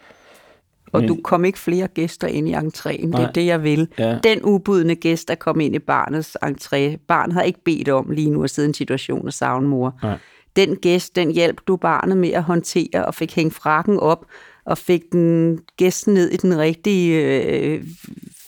Og 0.93 1.01
Men- 1.01 1.09
du 1.09 1.19
kom 1.25 1.45
ikke 1.45 1.59
flere 1.59 1.89
gæster 1.89 2.29
ind 2.29 2.49
i 2.49 2.55
entréen. 2.55 3.01
Det 3.03 3.09
Nej. 3.11 3.23
er 3.23 3.33
det, 3.33 3.47
jeg 3.47 3.63
vil. 3.63 3.89
Ja. 3.99 4.19
Den 4.25 4.41
ubudne 4.45 4.95
gæst, 4.95 5.29
der 5.29 5.35
kom 5.35 5.61
ind 5.61 5.75
i 5.75 5.79
barnets 5.79 6.37
entré, 6.45 6.97
barnet 7.09 7.35
har 7.35 7.43
ikke 7.43 7.61
bedt 7.65 7.89
om 7.89 8.11
lige 8.11 8.31
nu 8.31 8.45
at 8.45 8.51
sidde 8.51 8.67
i 8.67 8.71
en 8.71 8.75
situation 8.75 9.27
og 9.27 9.33
savne 9.33 9.69
mor. 9.69 9.99
Nej. 10.03 10.19
Den 10.57 10.77
gæst, 10.77 11.17
den 11.17 11.31
hjalp 11.31 11.61
du 11.67 11.77
barnet 11.77 12.17
med 12.17 12.31
at 12.31 12.43
håndtere 12.43 13.05
og 13.07 13.15
fik 13.15 13.35
hængt 13.37 13.55
frakken 13.55 13.99
op 13.99 14.27
og 14.65 14.79
fik 14.79 15.03
den 15.13 15.59
gæsten 15.77 16.15
ned 16.15 16.31
i 16.31 16.37
den 16.37 16.59
rigtige 16.59 17.37
øh, 17.37 17.85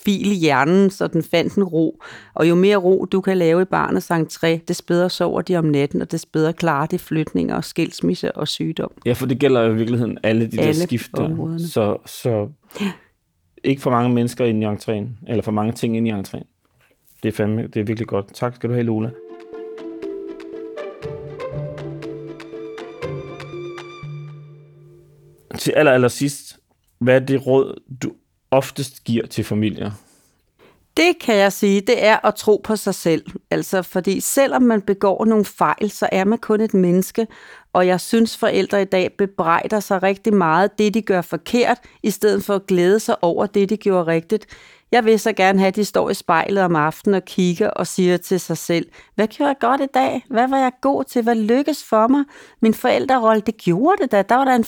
fil 0.05 0.33
i 0.33 0.35
hjernen, 0.35 0.91
så 0.91 1.07
den 1.07 1.23
fandt 1.23 1.55
en 1.55 1.65
ro. 1.65 2.03
Og 2.35 2.49
jo 2.49 2.55
mere 2.55 2.77
ro 2.77 3.05
du 3.05 3.21
kan 3.21 3.39
lave 3.39 3.63
i 3.63 3.65
barnets 3.65 4.11
entré, 4.11 4.59
des 4.69 4.83
bedre 4.83 5.11
sover 5.11 5.43
de 5.43 5.57
om 5.57 5.65
natten, 5.65 6.03
og 6.03 6.11
des 6.13 6.27
bedre 6.27 6.53
klarer 6.53 6.87
de 6.87 6.99
flytninger, 6.99 7.61
skilsmisse 7.61 8.33
og 8.33 8.49
sygdom. 8.49 8.91
Ja, 9.07 9.13
for 9.13 9.27
det 9.27 9.39
gælder 9.39 9.61
jo 9.63 9.73
i 9.73 9.77
virkeligheden 9.77 10.19
alle 10.23 10.47
de 10.47 10.61
Alle 10.61 10.81
der 10.81 10.87
skifter. 10.87 11.23
områderne. 11.23 11.69
Så, 11.69 11.97
så 12.07 12.49
ikke 13.65 13.83
for 13.83 13.91
mange 13.91 14.15
mennesker 14.15 14.45
ind 14.45 14.63
i 14.63 14.67
entréen, 14.67 15.25
eller 15.29 15.43
for 15.43 15.53
mange 15.53 15.73
ting 15.73 15.97
ind 15.97 16.09
i 16.09 16.11
entréen. 16.11 16.51
Det 17.23 17.29
er 17.29 17.33
fandme, 17.33 17.63
det 17.67 17.77
er 17.81 17.85
virkelig 17.85 18.09
godt. 18.09 18.35
Tak 18.35 18.55
skal 18.55 18.69
du 18.69 18.75
have, 18.75 18.85
Lola. 18.85 19.11
Til 25.59 25.73
aller, 25.77 25.93
aller 25.93 26.09
sidst, 26.09 26.59
hvad 26.99 27.15
er 27.21 27.27
det 27.27 27.47
råd, 27.47 27.81
du 28.03 28.13
oftest 28.57 29.05
giver 29.05 29.27
til 29.27 29.45
familier? 29.45 29.91
Det 30.97 31.13
kan 31.21 31.37
jeg 31.37 31.53
sige, 31.53 31.81
det 31.81 32.05
er 32.05 32.27
at 32.27 32.35
tro 32.35 32.61
på 32.65 32.77
sig 32.77 32.95
selv. 32.95 33.27
Altså, 33.51 33.83
fordi 33.83 34.21
selvom 34.21 34.63
man 34.63 34.83
begår 34.83 35.25
nogle 35.25 35.45
fejl, 35.45 35.91
så 35.91 36.09
er 36.13 36.25
man 36.25 36.39
kun 36.39 36.61
et 36.61 36.75
menneske. 36.75 37.27
Og 37.73 37.87
jeg 37.87 38.01
synes, 38.01 38.37
forældre 38.37 38.83
i 38.83 38.85
dag 38.85 39.13
bebrejder 39.19 39.81
sig 39.81 40.03
rigtig 40.03 40.35
meget 40.35 40.79
det, 40.79 40.95
de 40.95 41.03
gør 41.03 41.21
forkert, 41.21 41.79
i 42.03 42.11
stedet 42.11 42.45
for 42.45 42.55
at 42.55 42.67
glæde 42.67 43.01
sig 43.01 43.25
over 43.25 43.47
det, 43.47 43.71
de 43.71 43.77
gjorde 43.77 44.07
rigtigt. 44.07 44.47
Jeg 44.93 45.05
vil 45.05 45.19
så 45.19 45.33
gerne 45.33 45.59
have, 45.59 45.69
at 45.69 45.77
de 45.77 45.85
står 45.85 46.11
i 46.11 46.15
spejlet 46.15 46.65
om 46.65 46.77
aftenen 46.77 47.15
og 47.15 47.25
kigger 47.25 47.71
og 47.71 47.87
siger 47.87 48.17
til 48.17 48.41
sig 48.41 48.59
selv, 48.59 48.87
hvad 49.15 49.27
gjorde 49.27 49.49
jeg 49.49 49.57
godt 49.61 49.81
i 49.81 49.87
dag? 49.95 50.25
Hvad 50.31 50.49
var 50.49 50.59
jeg 50.59 50.73
god 50.81 51.05
til? 51.05 51.23
Hvad 51.23 51.35
lykkedes 51.35 51.85
for 51.85 52.09
mig? 52.09 52.25
Min 52.63 52.75
forældrerolle, 52.75 53.43
det 53.47 53.57
gjorde 53.57 54.03
det 54.03 54.13
da. 54.13 54.23
Der 54.23 54.35
var 54.35 54.45
der 54.45 54.55
en 54.55 54.65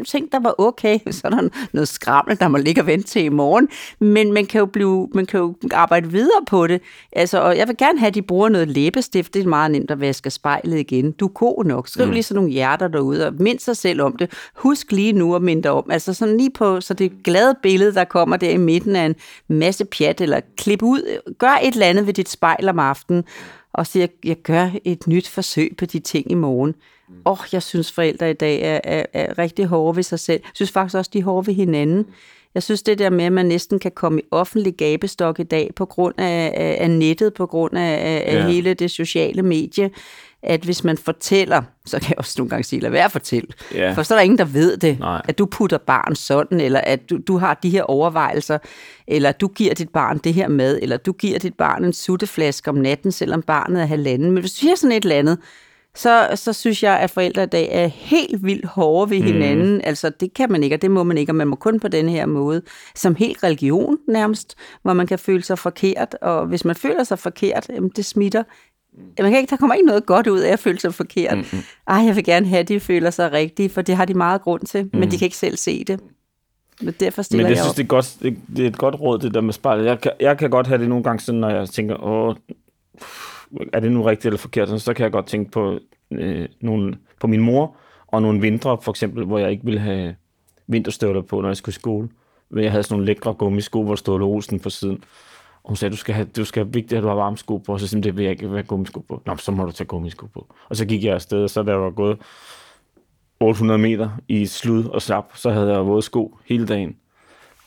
4-5 0.00 0.04
ting, 0.04 0.32
der 0.32 0.40
var 0.40 0.54
okay. 0.58 0.98
Så 1.10 1.20
er 1.24 1.30
der 1.30 1.48
noget 1.72 1.88
skrammel, 1.88 2.40
der 2.40 2.48
må 2.48 2.58
ligge 2.58 2.80
og 2.80 2.86
vente 2.86 3.08
til 3.08 3.24
i 3.24 3.28
morgen. 3.28 3.68
Men 3.98 4.32
man 4.32 4.46
kan 4.46 4.58
jo, 4.58 4.66
blive, 4.66 5.08
man 5.14 5.26
kan 5.26 5.40
jo 5.40 5.54
arbejde 5.72 6.10
videre 6.10 6.44
på 6.46 6.66
det. 6.66 6.82
Altså, 7.12 7.40
og 7.40 7.56
jeg 7.56 7.68
vil 7.68 7.76
gerne 7.76 7.98
have, 7.98 8.08
at 8.08 8.14
de 8.14 8.22
bruger 8.22 8.48
noget 8.48 8.68
læbestift. 8.68 9.34
Det 9.34 9.44
er 9.44 9.48
meget 9.48 9.70
nemt 9.70 9.90
at 9.90 10.00
vaske 10.00 10.30
spejlet 10.30 10.78
igen. 10.78 11.12
Du 11.12 11.26
er 11.26 11.32
god 11.32 11.64
nok. 11.64 11.88
Skriv 11.88 12.10
lige 12.10 12.22
sådan 12.22 12.36
nogle 12.36 12.50
hjerter 12.50 12.88
derude, 12.88 13.26
og 13.26 13.34
mind 13.38 13.58
sig 13.58 13.76
selv 13.76 14.02
om 14.02 14.16
det. 14.16 14.32
Husk 14.54 14.92
lige 14.92 15.12
nu 15.12 15.34
at 15.34 15.42
minde 15.42 15.62
dig 15.62 15.70
om. 15.70 15.90
Altså 15.90 16.14
sådan 16.14 16.36
lige 16.36 16.50
på, 16.50 16.80
så 16.80 16.94
det 16.94 17.04
et 17.04 17.22
glade 17.24 17.54
billede, 17.62 17.94
der 17.94 18.04
kommer 18.04 18.36
der 18.36 18.50
i 18.50 18.56
midten 18.56 18.96
af 18.96 19.04
en 19.06 19.14
masse 19.48 19.69
pjat, 19.84 20.20
eller 20.20 20.40
klip 20.56 20.82
ud. 20.82 21.20
Gør 21.38 21.58
et 21.62 21.74
eller 21.74 21.86
andet 21.86 22.06
ved 22.06 22.14
dit 22.14 22.28
spejl 22.28 22.68
om 22.68 22.78
aftenen, 22.78 23.24
og 23.72 23.86
siger, 23.86 24.06
jeg 24.24 24.36
gør 24.36 24.70
et 24.84 25.06
nyt 25.06 25.28
forsøg 25.28 25.74
på 25.78 25.86
de 25.86 25.98
ting 26.00 26.30
i 26.30 26.34
morgen. 26.34 26.74
Åh, 27.26 27.32
oh, 27.32 27.38
jeg 27.52 27.62
synes 27.62 27.92
forældre 27.92 28.30
i 28.30 28.34
dag 28.34 28.60
er, 28.62 28.80
er, 28.84 29.06
er 29.12 29.38
rigtig 29.38 29.66
hårde 29.66 29.96
ved 29.96 30.02
sig 30.02 30.20
selv. 30.20 30.40
Jeg 30.44 30.50
synes 30.54 30.70
faktisk 30.70 30.96
også, 30.96 31.10
de 31.14 31.18
er 31.18 31.22
hårde 31.22 31.46
ved 31.46 31.54
hinanden. 31.54 32.06
Jeg 32.54 32.62
synes 32.62 32.82
det 32.82 32.98
der 32.98 33.10
med, 33.10 33.24
at 33.24 33.32
man 33.32 33.46
næsten 33.46 33.78
kan 33.78 33.90
komme 33.90 34.20
i 34.20 34.24
offentlig 34.30 34.74
gabestok 34.74 35.40
i 35.40 35.42
dag 35.42 35.70
på 35.76 35.86
grund 35.86 36.14
af, 36.18 36.52
af, 36.56 36.76
af 36.80 36.90
nettet, 36.90 37.34
på 37.34 37.46
grund 37.46 37.78
af, 37.78 37.82
af, 37.82 38.22
af 38.26 38.34
Ja. 38.34 38.46
hele 38.46 38.74
det 38.74 38.90
sociale 38.90 39.42
medie, 39.42 39.90
at 40.42 40.60
hvis 40.60 40.84
man 40.84 40.98
fortæller, 40.98 41.62
så 41.86 41.98
kan 41.98 42.08
jeg 42.08 42.18
også 42.18 42.34
nogle 42.38 42.50
gange 42.50 42.64
sige, 42.64 42.80
lad 42.80 42.90
være 42.90 43.04
at 43.04 43.12
fortælle. 43.12 43.48
Ja. 43.74 43.92
For 43.92 44.02
så 44.02 44.14
er 44.14 44.18
der 44.18 44.22
ingen, 44.22 44.38
der 44.38 44.44
ved 44.44 44.76
det. 44.76 44.98
Nej. 44.98 45.22
At 45.28 45.38
du 45.38 45.46
putter 45.46 45.78
barn 45.78 46.16
sådan, 46.16 46.60
eller 46.60 46.80
at 46.80 47.10
du, 47.10 47.18
du 47.28 47.38
har 47.38 47.54
de 47.54 47.70
her 47.70 47.82
overvejelser, 47.82 48.58
eller 49.08 49.32
du 49.32 49.48
giver 49.48 49.74
dit 49.74 49.88
barn 49.88 50.18
det 50.18 50.34
her 50.34 50.48
mad, 50.48 50.78
eller 50.82 50.96
du 50.96 51.12
giver 51.12 51.38
dit 51.38 51.54
barn 51.54 51.84
en 51.84 51.92
sutteflaske 51.92 52.70
om 52.70 52.76
natten, 52.76 53.12
selvom 53.12 53.42
barnet 53.42 53.82
er 53.82 53.86
halvanden. 53.86 54.30
Men 54.30 54.40
hvis 54.40 54.52
du 54.52 54.58
siger 54.58 54.74
sådan 54.74 54.96
et 54.96 55.02
eller 55.02 55.16
andet, 55.16 55.38
så, 55.94 56.28
så 56.34 56.52
synes 56.52 56.82
jeg, 56.82 57.00
at 57.00 57.10
forældre 57.10 57.42
i 57.42 57.46
dag 57.46 57.68
er 57.72 57.86
helt 57.86 58.44
vildt 58.44 58.66
hårde 58.66 59.10
ved 59.10 59.18
hinanden. 59.18 59.74
Mm. 59.74 59.80
Altså, 59.84 60.10
det 60.20 60.34
kan 60.34 60.52
man 60.52 60.62
ikke, 60.62 60.76
og 60.76 60.82
det 60.82 60.90
må 60.90 61.02
man 61.02 61.18
ikke, 61.18 61.32
og 61.32 61.36
man 61.36 61.48
må 61.48 61.56
kun 61.56 61.80
på 61.80 61.88
den 61.88 62.08
her 62.08 62.26
måde. 62.26 62.62
Som 62.94 63.14
helt 63.14 63.44
religion 63.44 63.98
nærmest, 64.08 64.54
hvor 64.82 64.92
man 64.92 65.06
kan 65.06 65.18
føle 65.18 65.42
sig 65.42 65.58
forkert, 65.58 66.16
og 66.22 66.46
hvis 66.46 66.64
man 66.64 66.76
føler 66.76 67.04
sig 67.04 67.18
forkert, 67.18 67.66
jamen, 67.68 67.90
det 67.96 68.04
smitter. 68.04 68.42
Man 69.18 69.30
kan 69.30 69.40
ikke, 69.40 69.50
der 69.50 69.56
kommer 69.56 69.74
ikke 69.74 69.86
noget 69.86 70.06
godt 70.06 70.26
ud 70.26 70.38
af 70.38 70.52
at 70.52 70.58
føle 70.58 70.80
sig 70.80 70.94
forkert. 70.94 71.36
Mm-hmm. 71.36 71.58
Ej, 71.88 71.96
jeg 71.96 72.16
vil 72.16 72.24
gerne 72.24 72.46
have, 72.46 72.60
at 72.60 72.68
de 72.68 72.80
føler 72.80 73.10
sig 73.10 73.32
rigtige, 73.32 73.68
for 73.68 73.82
det 73.82 73.96
har 73.96 74.04
de 74.04 74.14
meget 74.14 74.42
grund 74.42 74.62
til, 74.62 74.84
mm. 74.84 74.98
men 74.98 75.10
de 75.10 75.18
kan 75.18 75.26
ikke 75.26 75.36
selv 75.36 75.56
se 75.56 75.84
det. 75.84 76.00
Men 76.80 76.94
derfor 77.00 77.22
stiller 77.22 77.44
Men 77.44 77.50
jeg 77.50 77.56
jeg 77.56 77.64
synes, 77.64 77.72
op. 77.72 77.76
det 77.76 77.82
er, 77.82 77.86
godt, 77.86 78.16
det, 78.22 78.36
det 78.56 78.64
er 78.64 78.68
et 78.68 78.78
godt 78.78 79.00
råd, 79.00 79.18
det 79.18 79.34
der 79.34 79.40
med 79.40 79.52
spejlet. 79.52 79.84
Jeg 79.84 80.00
kan, 80.00 80.12
jeg 80.20 80.38
kan 80.38 80.50
godt 80.50 80.66
have 80.66 80.80
det 80.80 80.88
nogle 80.88 81.04
gange 81.04 81.20
sådan, 81.20 81.40
når 81.40 81.50
jeg 81.50 81.68
tænker, 81.68 82.04
åh, 82.04 82.34
er 83.72 83.80
det 83.80 83.92
nu 83.92 84.02
rigtigt 84.02 84.26
eller 84.26 84.38
forkert? 84.38 84.82
Så 84.82 84.94
kan 84.94 85.04
jeg 85.04 85.12
godt 85.12 85.26
tænke 85.26 85.50
på, 85.50 85.78
øh, 86.10 86.48
nogle, 86.60 86.96
på 87.20 87.26
min 87.26 87.40
mor 87.40 87.76
og 88.06 88.22
nogle 88.22 88.40
vintre, 88.40 88.78
for 88.82 88.92
eksempel, 88.92 89.24
hvor 89.24 89.38
jeg 89.38 89.50
ikke 89.50 89.64
ville 89.64 89.80
have 89.80 90.14
vinterstøvler 90.66 91.22
på, 91.22 91.40
når 91.40 91.48
jeg 91.48 91.56
skulle 91.56 91.72
i 91.72 91.80
skole. 91.80 92.08
Men 92.50 92.64
jeg 92.64 92.70
havde 92.70 92.82
sådan 92.82 92.94
nogle 92.94 93.06
lækre 93.06 93.34
gummisko, 93.34 93.82
hvor 93.82 93.92
der 93.92 93.96
stod 93.96 94.22
Olsen 94.22 94.60
på 94.60 94.70
siden. 94.70 95.04
Og 95.64 95.68
hun 95.68 95.76
sagde, 95.76 95.92
du 95.92 95.96
skal 95.96 96.14
have, 96.14 96.28
du 96.36 96.44
skal 96.44 96.64
have 96.64 96.72
vigtigt, 96.72 96.98
at 96.98 97.02
du 97.02 97.08
har 97.08 97.14
varme 97.14 97.36
sko 97.36 97.56
på. 97.56 97.72
Og 97.72 97.80
så 97.80 97.88
sagde 97.88 98.02
det 98.02 98.16
vil 98.16 98.22
jeg 98.22 98.32
ikke 98.32 98.48
have 98.48 98.62
gummisko 98.62 99.00
på. 99.00 99.22
Nå, 99.26 99.36
så 99.36 99.52
må 99.52 99.64
du 99.64 99.72
tage 99.72 99.86
gummisko 99.86 100.26
på. 100.26 100.54
Og 100.68 100.76
så 100.76 100.84
gik 100.84 101.04
jeg 101.04 101.14
afsted, 101.14 101.42
og 101.42 101.50
så 101.50 101.62
da 101.62 101.70
jeg 101.70 101.80
var 101.80 101.90
gået 101.90 102.18
800 103.40 103.78
meter 103.78 104.10
i 104.28 104.46
slud 104.46 104.84
og 104.84 105.02
slap, 105.02 105.30
så 105.34 105.50
havde 105.50 105.72
jeg 105.72 105.86
våde 105.86 106.02
sko 106.02 106.38
hele 106.48 106.66
dagen. 106.66 106.96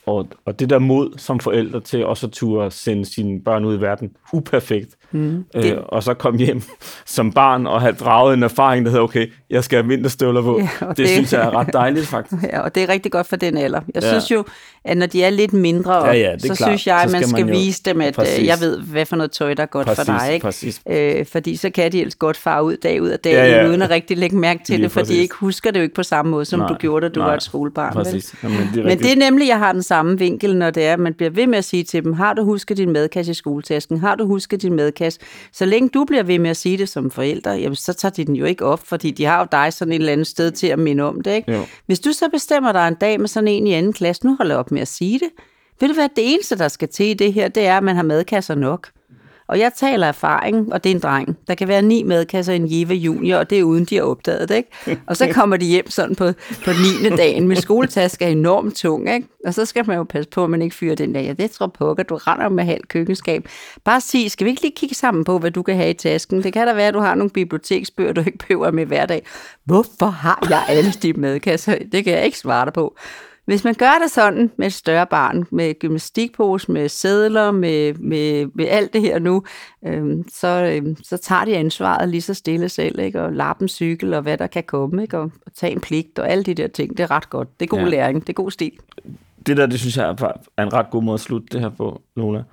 Og, 0.05 0.27
og 0.45 0.59
det 0.59 0.69
der 0.69 0.79
mod 0.79 1.17
som 1.17 1.39
forældre 1.39 1.79
til 1.79 2.05
også 2.05 2.27
at 2.27 2.33
turde 2.33 2.71
sende 2.71 3.05
sine 3.05 3.41
børn 3.41 3.65
ud 3.65 3.77
i 3.77 3.81
verden, 3.81 4.17
uperfekt. 4.33 4.97
Mm, 5.13 5.45
øh, 5.55 5.63
det- 5.63 5.77
og 5.77 6.03
så 6.03 6.13
kom 6.13 6.37
hjem 6.37 6.61
som 7.05 7.31
barn 7.31 7.67
og 7.67 7.81
have 7.81 7.93
draget 7.93 8.33
en 8.37 8.43
erfaring, 8.43 8.85
der 8.85 8.91
hedder, 8.91 9.03
okay, 9.03 9.27
jeg 9.49 9.63
skal 9.63 9.77
have 9.83 9.87
vinterstøvler 9.87 10.41
på. 10.41 10.57
Ja, 10.59 10.63
Ja, 10.81 10.85
og 10.87 10.97
det, 10.97 10.97
det- 10.97 11.09
synes 11.09 11.33
jeg 11.33 11.41
er 11.45 11.55
ret 11.55 11.73
dejligt, 11.73 12.07
faktisk. 12.07 12.43
Ja, 12.51 12.59
og 12.59 12.75
det 12.75 12.83
er 12.83 12.89
rigtig 12.89 13.11
godt 13.11 13.27
for 13.27 13.35
den 13.35 13.57
alder. 13.57 13.81
Jeg 13.95 14.03
Ja. 14.03 14.09
synes 14.09 14.31
jo, 14.31 14.43
at 14.85 14.97
når 14.97 15.05
de 15.05 15.23
er 15.23 15.29
lidt 15.29 15.53
mindre, 15.53 16.05
Ja, 16.05 16.13
ja, 16.13 16.31
er 16.31 16.37
så 16.39 16.45
klart. 16.47 16.57
synes 16.57 16.87
jeg, 16.87 16.95
at 17.01 17.11
man 17.11 17.21
skal 17.21 17.29
skal, 17.29 17.45
man 17.45 17.53
jo- 17.55 17.59
vise 17.59 17.81
dem, 17.85 18.01
at 18.01 18.13
Præcis. 18.13 18.39
øh, 18.39 18.45
jeg 18.45 18.57
ved, 18.61 18.79
hvad 18.79 19.05
for 19.05 19.15
noget 19.15 19.31
tøj, 19.31 19.53
der 19.53 19.63
er 19.63 19.67
godt 19.67 19.87
Præcis, 19.87 20.05
for 20.05 20.17
dig. 20.19 20.33
Ikke? 20.33 20.43
præcis. 20.43 20.81
Øh, 20.89 21.25
fordi 21.25 21.55
så 21.55 21.69
kan 21.69 21.91
de 21.91 21.99
ellers 21.99 22.15
godt 22.15 22.37
fare 22.37 22.63
ud 22.63 22.77
dag 22.77 23.01
ud 23.01 23.09
af 23.09 23.19
dag, 23.19 23.31
Ja, 23.33 23.45
ja, 23.45 23.51
ja. 23.51 23.63
ja. 23.63 23.69
uden 23.69 23.81
at 23.81 23.89
rigtig 23.89 24.17
lægge 24.17 24.35
mærke 24.37 24.63
til 24.65 24.75
Lige 24.75 24.83
det, 24.83 24.91
for 24.91 24.99
de 24.99 25.03
præcis. 25.05 25.17
ikke 25.21 25.35
husker 25.35 25.71
det 25.71 25.79
jo 25.79 25.83
ikke 25.83 25.95
på 25.95 26.03
samme 26.03 26.31
måde, 26.31 26.45
som 26.45 26.59
Nej, 26.59 26.67
du 26.67 26.73
gjorde, 26.73 27.09
da 27.09 27.13
du 27.13 27.19
nej, 27.19 27.27
var 27.29 27.35
et 27.35 27.43
skolebarn. 27.43 27.93
Præcis. 27.93 28.35
Jamen, 28.43 28.57
det 28.73 28.79
er 28.79 28.83
Men 28.83 28.99
det 28.99 29.11
er 29.11 29.15
nemlig, 29.15 29.47
jeg 29.47 29.59
har 29.59 29.71
den 29.73 29.83
samme 29.83 30.19
vinkel, 30.19 30.57
når 30.57 30.69
det 30.69 30.85
er, 30.85 30.93
at 30.93 30.99
man 30.99 31.13
bliver 31.13 31.29
ved 31.29 31.47
med 31.47 31.57
at 31.57 31.65
sige 31.65 31.83
til 31.83 32.03
dem, 32.03 32.13
har 32.13 32.33
du 32.33 32.43
husket 32.43 32.77
din 32.77 32.91
madkasse 32.93 33.31
i 33.31 33.35
skoletasken? 33.35 33.99
Har 33.99 34.15
du 34.15 34.25
husket 34.25 34.61
din 34.61 34.73
madkasse? 34.75 35.02
Så 35.51 35.65
længe 35.65 35.89
du 35.89 36.05
bliver 36.05 36.23
ved 36.23 36.39
med 36.39 36.49
at 36.49 36.57
sige 36.57 36.77
det 36.77 36.89
som 36.89 37.11
forældre, 37.11 37.51
jamen, 37.51 37.75
så 37.75 37.93
tager 37.93 38.11
de 38.11 38.25
den 38.25 38.35
jo 38.35 38.45
ikke 38.45 38.65
op, 38.65 38.87
fordi 38.87 39.11
de 39.11 39.25
har 39.25 39.39
jo 39.39 39.47
dig 39.51 39.73
sådan 39.73 39.91
et 39.91 39.99
eller 39.99 40.13
andet 40.13 40.27
sted 40.27 40.51
til 40.51 40.67
at 40.67 40.79
minde 40.79 41.03
om 41.03 41.21
det. 41.21 41.35
Ikke? 41.35 41.51
Jo. 41.51 41.65
Hvis 41.85 41.99
du 41.99 42.13
så 42.13 42.29
bestemmer 42.29 42.71
dig 42.71 42.87
en 42.87 42.95
dag 42.95 43.19
med 43.19 43.27
sådan 43.27 43.47
en 43.47 43.67
i 43.67 43.73
anden 43.73 43.93
klasse, 43.93 44.25
nu 44.25 44.35
holder 44.35 44.55
op 44.55 44.71
med 44.71 44.81
at 44.81 44.87
sige 44.87 45.19
det. 45.19 45.29
Ved 45.79 45.87
du 45.87 45.93
hvad, 45.93 46.09
det 46.15 46.33
eneste, 46.33 46.57
der 46.57 46.67
skal 46.67 46.89
til 46.89 47.05
i 47.05 47.13
det 47.13 47.33
her, 47.33 47.47
det 47.47 47.65
er, 47.65 47.77
at 47.77 47.83
man 47.83 47.95
har 47.95 48.03
madkasser 48.03 48.55
nok. 48.55 48.89
Og 49.47 49.59
jeg 49.59 49.71
taler 49.75 50.07
erfaring, 50.07 50.73
og 50.73 50.83
det 50.83 50.91
er 50.91 50.95
en 50.95 51.01
dreng. 51.01 51.37
Der 51.47 51.55
kan 51.55 51.67
være 51.67 51.81
ni 51.81 52.03
madkasser 52.03 52.53
i 52.53 52.55
en 52.55 52.67
Jeva 52.69 52.93
Junior, 52.93 53.37
og 53.37 53.49
det 53.49 53.59
er 53.59 53.63
uden, 53.63 53.85
de 53.85 53.95
har 53.95 54.03
opdaget 54.03 54.49
det. 54.49 54.55
Ikke? 54.55 55.01
Og 55.07 55.17
så 55.17 55.27
kommer 55.35 55.57
de 55.57 55.65
hjem 55.65 55.89
sådan 55.89 56.15
på, 56.15 56.31
på 56.65 56.71
9. 57.01 57.15
dagen. 57.17 57.47
Min 57.47 57.57
skoletaske 57.57 58.25
er 58.25 58.29
enormt 58.29 58.75
tung, 58.75 59.13
ikke? 59.13 59.27
og 59.45 59.53
så 59.53 59.65
skal 59.65 59.87
man 59.87 59.97
jo 59.97 60.03
passe 60.03 60.29
på, 60.29 60.43
at 60.43 60.49
man 60.49 60.61
ikke 60.61 60.75
fyrer 60.75 60.95
den 60.95 61.15
der. 61.15 61.21
Ja, 61.21 61.33
det 61.33 61.51
tror 61.51 61.67
pokker, 61.67 62.03
du 62.03 62.15
render 62.15 62.49
med 62.49 62.63
halvt 62.63 62.87
køkkenskab. 62.87 63.47
Bare 63.83 64.01
sig, 64.01 64.31
skal 64.31 64.45
vi 64.45 64.49
ikke 64.49 64.61
lige 64.61 64.75
kigge 64.75 64.95
sammen 64.95 65.23
på, 65.23 65.39
hvad 65.39 65.51
du 65.51 65.63
kan 65.63 65.75
have 65.75 65.89
i 65.89 65.93
tasken? 65.93 66.43
Det 66.43 66.53
kan 66.53 66.67
da 66.67 66.73
være, 66.73 66.87
at 66.87 66.93
du 66.93 66.99
har 66.99 67.15
nogle 67.15 67.29
biblioteksbøger, 67.29 68.13
du 68.13 68.21
ikke 68.21 68.37
behøver 68.37 68.71
med 68.71 68.85
hver 68.85 69.05
dag. 69.05 69.25
Hvorfor 69.65 70.05
har 70.05 70.47
jeg 70.49 70.63
alle 70.67 70.91
de 70.91 71.13
madkasser? 71.13 71.75
Det 71.91 72.03
kan 72.03 72.13
jeg 72.13 72.25
ikke 72.25 72.37
svare 72.37 72.65
dig 72.65 72.73
på. 72.73 72.97
Hvis 73.45 73.63
man 73.63 73.73
gør 73.73 73.91
det 74.03 74.11
sådan 74.11 74.51
med 74.57 74.67
et 74.67 74.73
større 74.73 75.07
barn, 75.07 75.45
med 75.51 75.79
gymnastikpose, 75.79 76.71
med 76.71 76.89
sædler, 76.89 77.51
med, 77.51 77.93
med, 77.93 78.45
med 78.55 78.65
alt 78.67 78.93
det 78.93 79.01
her 79.01 79.19
nu, 79.19 79.43
øhm, 79.87 80.25
så, 80.29 80.47
øhm, 80.47 80.97
så 81.03 81.17
tager 81.17 81.45
de 81.45 81.57
ansvaret 81.57 82.09
lige 82.09 82.21
så 82.21 82.33
stille 82.33 82.69
selv, 82.69 82.99
ikke? 82.99 83.21
og 83.21 83.33
lappen 83.33 83.67
cykel 83.67 84.13
og 84.13 84.21
hvad 84.21 84.37
der 84.37 84.47
kan 84.47 84.63
komme, 84.63 85.01
ikke? 85.01 85.17
Og, 85.17 85.23
og 85.45 85.53
tage 85.55 85.71
en 85.71 85.81
pligt 85.81 86.19
og 86.19 86.29
alle 86.31 86.43
de 86.43 86.53
der 86.53 86.67
ting. 86.67 86.97
Det 86.97 87.03
er 87.03 87.11
ret 87.11 87.29
godt. 87.29 87.59
Det 87.59 87.65
er 87.65 87.69
god 87.69 87.79
Ja. 87.79 87.85
læring. 87.85 88.21
Det 88.21 88.29
er 88.29 88.33
god 88.33 88.51
stil. 88.51 88.71
det 89.47 89.57
der, 89.57 89.65
det 89.65 89.79
synes 89.79 89.97
jeg 89.97 90.09
er 90.09 90.31
er 90.57 90.63
en 90.63 90.73
ret 90.73 90.89
god 90.91 91.03
måde 91.03 91.13
at 91.13 91.19
slutte 91.19 91.47
det 91.51 91.61
her 91.61 91.69
på, 91.69 92.01
Lola. 92.15 92.43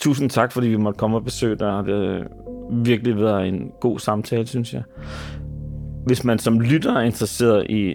Tusind 0.00 0.30
tak, 0.30 0.52
fordi 0.52 0.68
vi 0.68 0.76
måtte 0.76 0.98
komme 0.98 1.16
og 1.16 1.24
besøge 1.24 1.56
dig. 1.56 1.82
Det 1.86 1.94
har 1.94 2.24
virkelig 2.72 3.16
været 3.16 3.48
en 3.48 3.70
god 3.80 3.98
samtale, 3.98 4.46
synes 4.46 4.74
jeg. 4.74 4.82
Hvis 6.06 6.24
man 6.24 6.38
som 6.38 6.60
lytter 6.60 6.92
er 6.94 7.00
interesseret 7.02 7.66
i 7.70 7.94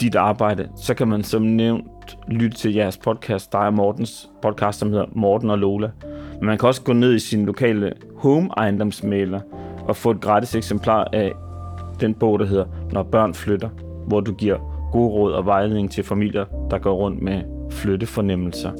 dit 0.00 0.14
arbejde, 0.14 0.68
så 0.82 0.94
kan 0.94 1.08
man 1.08 1.22
som 1.24 1.42
nævnt 1.42 1.84
lytte 2.28 2.56
til 2.56 2.74
jeres 2.74 2.96
podcast, 2.98 3.52
der 3.52 3.58
er 3.58 3.70
Mortens 3.70 4.30
podcast, 4.42 4.78
som 4.78 4.90
hedder 4.90 5.06
Morten 5.12 5.50
og 5.50 5.58
Lola. 5.58 5.90
Men 6.38 6.46
man 6.46 6.58
kan 6.58 6.68
også 6.68 6.82
gå 6.82 6.92
ned 6.92 7.14
i 7.14 7.18
sin 7.18 7.46
lokale 7.46 7.92
home 8.16 8.50
ejendomsmaler 8.56 9.40
og 9.88 9.96
få 9.96 10.10
et 10.10 10.20
gratis 10.20 10.54
eksemplar 10.54 11.08
af 11.12 11.32
den 12.00 12.14
bog, 12.14 12.38
der 12.38 12.46
hedder 12.46 12.64
Når 12.92 13.02
børn 13.02 13.34
flytter. 13.34 13.68
hvor 14.08 14.20
du 14.20 14.34
giver 14.34 14.88
gode 14.92 15.08
råd 15.08 15.32
og 15.32 15.46
vejledning 15.46 15.90
til 15.90 16.04
familier, 16.04 16.44
der 16.70 16.78
går 16.78 16.94
rundt 16.94 17.22
med 17.22 17.42
flyttefornemmelser. 17.70 18.72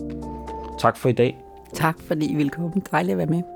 Tak 0.79 0.97
for 0.97 1.09
i 1.09 1.13
dag. 1.13 1.37
Tak 1.75 2.01
fordi 2.01 2.33
I 2.33 2.37
ville 2.37 2.51
komme. 2.51 2.73
Dejligt 2.93 3.13
at 3.13 3.19
være 3.19 3.27
med. 3.27 3.54